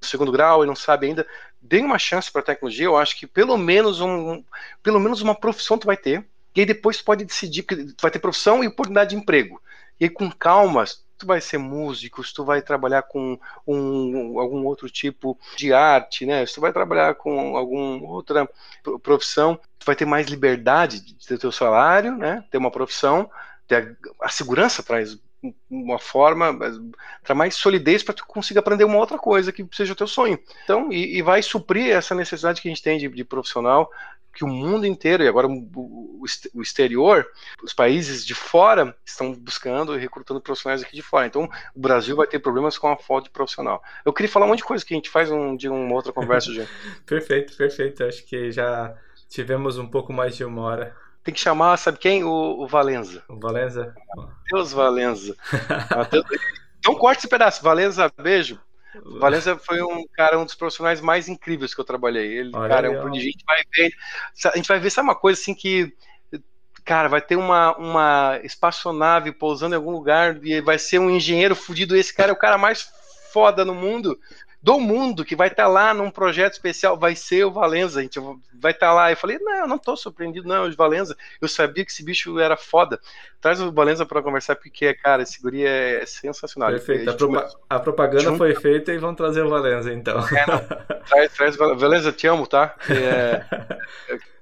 segundo 0.02 0.32
grau 0.32 0.64
e 0.64 0.68
não 0.68 0.76
sabem 0.76 1.10
ainda, 1.10 1.28
deem 1.62 1.86
uma 1.86 2.00
chance 2.00 2.32
para 2.32 2.42
a 2.42 2.46
tecnologia, 2.46 2.86
eu 2.86 2.98
acho 2.98 3.18
que 3.18 3.28
pelo 3.28 3.58
menos, 3.58 4.02
um, 4.02 4.44
pelo 4.82 5.00
menos 5.00 5.22
uma 5.22 5.36
profissão 5.36 5.78
tu 5.78 5.86
vai 5.86 5.98
ter, 5.98 6.26
e 6.56 6.62
aí 6.62 6.66
depois 6.66 6.98
tu 6.98 7.04
pode 7.04 7.26
decidir, 7.26 7.64
que 7.64 7.76
tu 7.76 8.02
vai 8.02 8.12
ter 8.12 8.20
profissão 8.20 8.64
e 8.64 8.68
oportunidade 8.68 9.12
de 9.12 9.16
emprego. 9.16 9.62
E 10.00 10.06
aí 10.06 10.10
com 10.10 10.32
calma, 10.32 10.84
tu 11.24 11.28
vai 11.28 11.42
ser 11.42 11.58
músico, 11.58 12.24
se 12.24 12.34
tu 12.34 12.44
vai 12.44 12.62
trabalhar 12.62 13.04
com 13.04 13.40
um, 13.66 14.38
algum 14.40 14.66
outro 14.66 14.90
tipo 14.90 15.38
de 15.58 15.74
arte, 15.74 16.26
né? 16.26 16.46
Se 16.46 16.56
tu 16.56 16.62
vai 16.62 16.74
trabalhar 16.74 17.16
com 17.16 17.56
alguma 17.56 18.08
outra 18.10 18.48
profissão, 19.02 19.60
tu 19.80 19.86
vai 19.86 19.96
ter 19.96 20.06
mais 20.06 20.28
liberdade 20.28 21.00
de 21.00 21.16
ter 21.26 21.40
teu 21.40 21.52
salário, 21.52 22.18
né? 22.18 22.44
Ter 22.52 22.58
uma 22.58 22.70
profissão, 22.70 23.30
ter 23.68 23.98
a, 24.22 24.26
a 24.26 24.30
segurança 24.30 24.84
traz 24.84 25.18
uma 25.70 26.00
forma, 26.00 26.58
para 27.24 27.36
mais 27.36 27.56
solidez 27.56 28.04
para 28.04 28.14
tu 28.14 28.26
conseguir 28.26 28.60
aprender 28.60 28.84
uma 28.84 28.98
outra 28.98 29.18
coisa 29.18 29.52
que 29.52 29.68
seja 29.72 29.94
o 29.94 29.96
teu 29.96 30.08
sonho. 30.08 30.40
Então, 30.64 30.92
e, 30.92 31.18
e 31.18 31.22
vai 31.22 31.42
suprir 31.42 31.92
essa 31.92 32.16
necessidade 32.16 32.62
que 32.62 32.68
a 32.68 32.72
gente 32.72 32.84
tem 32.84 32.98
de, 32.98 33.10
de 33.10 33.24
profissional 33.24 33.90
que 34.34 34.44
o 34.44 34.48
mundo 34.48 34.86
inteiro, 34.86 35.24
e 35.24 35.28
agora 35.28 35.48
o 35.48 36.26
exterior, 36.62 37.26
os 37.62 37.72
países 37.72 38.26
de 38.26 38.34
fora 38.34 38.96
estão 39.06 39.32
buscando 39.34 39.96
e 39.96 40.00
recrutando 40.00 40.42
profissionais 40.42 40.82
aqui 40.82 40.96
de 40.96 41.04
fora. 41.04 41.28
Então, 41.28 41.48
o 41.76 41.80
Brasil 41.80 42.16
vai 42.16 42.26
ter 42.26 42.40
problemas 42.40 42.78
com 42.78 42.88
a 42.88 42.98
falta 42.98 43.26
de 43.26 43.30
profissional. 43.30 43.82
Eu 44.04 44.12
queria 44.12 44.32
falar 44.32 44.48
um 44.48 44.50
monte 44.50 44.60
de 44.60 44.66
coisa 44.66 44.84
que 44.84 44.94
a 44.94 44.98
gente 44.98 45.10
faz 45.10 45.30
um, 45.30 45.56
de 45.56 45.70
uma 45.70 45.94
outra 45.94 46.12
conversa, 46.12 46.52
já. 46.52 46.66
perfeito, 47.06 47.56
perfeito. 47.56 48.04
Acho 48.04 48.26
que 48.26 48.52
já 48.52 48.96
tivemos 49.30 49.78
um 49.78 49.88
pouco 49.88 50.12
mais 50.12 50.36
de 50.36 50.44
uma 50.44 50.64
hora. 50.64 51.03
Tem 51.24 51.34
que 51.34 51.40
chamar, 51.40 51.78
sabe 51.78 51.98
quem? 51.98 52.24
O, 52.24 52.30
o 52.30 52.68
Valenza. 52.68 53.24
O 53.30 53.40
Valenza? 53.40 53.96
Deus 54.52 54.74
Valenza. 54.74 55.36
Mateus... 55.96 56.26
Não 56.86 56.96
corte 56.96 57.20
esse 57.20 57.30
pedaço. 57.30 57.64
Valenza, 57.64 58.12
beijo. 58.22 58.60
Valença 59.20 59.58
foi 59.58 59.82
um 59.82 60.06
cara, 60.14 60.38
um 60.38 60.46
dos 60.46 60.54
profissionais 60.54 61.02
mais 61.02 61.28
incríveis 61.28 61.74
que 61.74 61.82
eu 61.82 61.86
trabalhei. 61.86 62.38
Ele, 62.38 62.52
Olha 62.54 62.70
cara, 62.70 62.88
é 62.88 62.90
um 62.90 63.02
prodígio. 63.02 63.30
A 63.30 63.32
gente 63.32 63.46
vai 63.46 63.62
ver, 63.74 63.94
a 64.54 64.58
gente 64.58 64.68
vai 64.68 64.80
ver, 64.80 64.90
sabe 64.90 65.08
uma 65.08 65.16
coisa 65.16 65.40
assim 65.40 65.56
que, 65.56 65.96
cara, 66.86 67.08
vai 67.08 67.22
ter 67.22 67.36
uma, 67.36 67.76
uma 67.78 68.40
espaçonave 68.44 69.32
pousando 69.32 69.74
em 69.74 69.78
algum 69.78 69.92
lugar 69.92 70.38
e 70.46 70.62
vai 70.62 70.78
ser 70.78 71.00
um 71.00 71.10
engenheiro 71.10 71.56
fudido. 71.56 71.96
Esse 71.96 72.14
cara 72.14 72.32
é 72.32 72.34
o 72.34 72.38
cara 72.38 72.58
mais 72.58 72.88
foda 73.32 73.66
no 73.66 73.74
mundo 73.74 74.20
do 74.64 74.80
mundo 74.80 75.26
que 75.26 75.36
vai 75.36 75.50
estar 75.50 75.64
tá 75.64 75.70
lá 75.70 75.94
num 75.94 76.10
projeto 76.10 76.54
especial, 76.54 76.98
vai 76.98 77.18
ser 77.18 77.44
o 77.44 77.52
Valenza, 77.52 78.00
a 78.00 78.04
gente 78.04 78.18
vai 78.54 78.72
estar 78.72 78.88
tá 78.88 78.94
lá. 78.94 79.12
Eu 79.12 79.18
falei, 79.18 79.38
não, 79.38 79.58
eu 79.58 79.68
não 79.68 79.76
estou 79.76 79.98
surpreendido, 79.98 80.48
não, 80.48 80.66
o 80.66 80.74
Valenza, 80.74 81.18
eu 81.42 81.50
sabia 81.50 81.84
que 81.84 81.92
esse 81.92 82.02
bicho 82.02 82.40
era 82.40 82.56
foda. 82.56 82.98
Traz 83.42 83.60
o 83.60 83.74
Valenza 83.74 84.06
para 84.06 84.24
conversar, 84.24 84.56
porque, 84.56 84.94
cara, 84.94 85.22
esse 85.22 85.42
guri 85.42 85.66
é 85.66 86.06
sensacional. 86.06 86.70
Perfeito, 86.70 87.10
a, 87.10 87.14
propa 87.14 87.50
a, 87.70 87.80
propaganda 87.80 88.24
junta... 88.24 88.38
foi 88.38 88.56
feita 88.56 88.94
e 88.94 88.98
vão 88.98 89.14
trazer 89.14 89.42
o 89.42 89.50
Valenza, 89.50 89.92
então. 89.92 90.18
É, 90.30 90.98
traz, 91.10 91.34
traz, 91.34 91.56
Valenza, 91.58 92.14
te 92.14 92.26
amo, 92.26 92.48
tá? 92.48 92.74
É... 92.90 93.44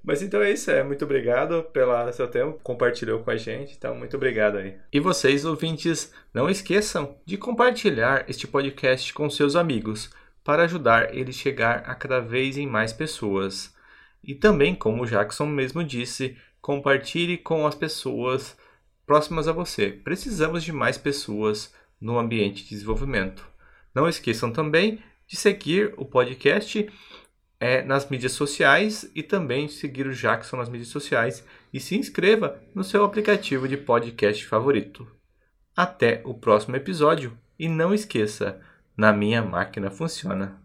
Mas 0.03 0.21
então 0.21 0.41
é 0.41 0.51
isso, 0.51 0.71
é. 0.71 0.83
Muito 0.83 1.05
obrigado 1.05 1.63
pelo 1.71 2.11
seu 2.11 2.27
tempo, 2.27 2.59
compartilhou 2.63 3.19
com 3.19 3.29
a 3.29 3.37
gente, 3.37 3.75
então 3.77 3.95
muito 3.95 4.17
obrigado 4.17 4.57
aí. 4.57 4.75
E 4.91 4.99
vocês, 4.99 5.45
ouvintes, 5.45 6.13
não 6.33 6.49
esqueçam 6.49 7.15
de 7.25 7.37
compartilhar 7.37 8.25
este 8.27 8.47
podcast 8.47 9.13
com 9.13 9.29
seus 9.29 9.55
amigos 9.55 10.09
para 10.43 10.63
ajudar 10.63 11.13
ele 11.15 11.29
a 11.29 11.33
chegar 11.33 11.83
a 11.85 11.93
cada 11.93 12.19
vez 12.19 12.57
em 12.57 12.65
mais 12.65 12.91
pessoas. 12.91 13.75
E 14.23 14.33
também, 14.33 14.73
como 14.73 15.03
o 15.03 15.05
Jackson 15.05 15.45
mesmo 15.45 15.83
disse, 15.83 16.35
compartilhe 16.61 17.37
com 17.37 17.65
as 17.65 17.75
pessoas 17.75 18.57
próximas 19.05 19.47
a 19.47 19.51
você. 19.51 19.89
Precisamos 19.89 20.63
de 20.63 20.71
mais 20.71 20.97
pessoas 20.97 21.73
no 21.99 22.17
ambiente 22.17 22.63
de 22.63 22.69
desenvolvimento. 22.69 23.47
Não 23.93 24.07
esqueçam 24.07 24.51
também 24.51 25.03
de 25.27 25.35
seguir 25.35 25.93
o 25.97 26.05
podcast 26.05 26.89
é, 27.61 27.83
nas 27.83 28.09
mídias 28.09 28.31
sociais 28.31 29.09
e 29.13 29.21
também 29.21 29.67
seguir 29.67 30.07
o 30.07 30.13
Jackson 30.13 30.57
nas 30.57 30.67
mídias 30.67 30.89
sociais 30.89 31.45
e 31.71 31.79
se 31.79 31.95
inscreva 31.95 32.59
no 32.73 32.83
seu 32.83 33.03
aplicativo 33.05 33.67
de 33.67 33.77
podcast 33.77 34.43
favorito. 34.47 35.07
Até 35.77 36.21
o 36.25 36.33
próximo 36.33 36.75
episódio 36.75 37.37
e 37.59 37.69
não 37.69 37.93
esqueça, 37.93 38.59
na 38.97 39.13
minha 39.13 39.43
máquina 39.43 39.91
funciona. 39.91 40.60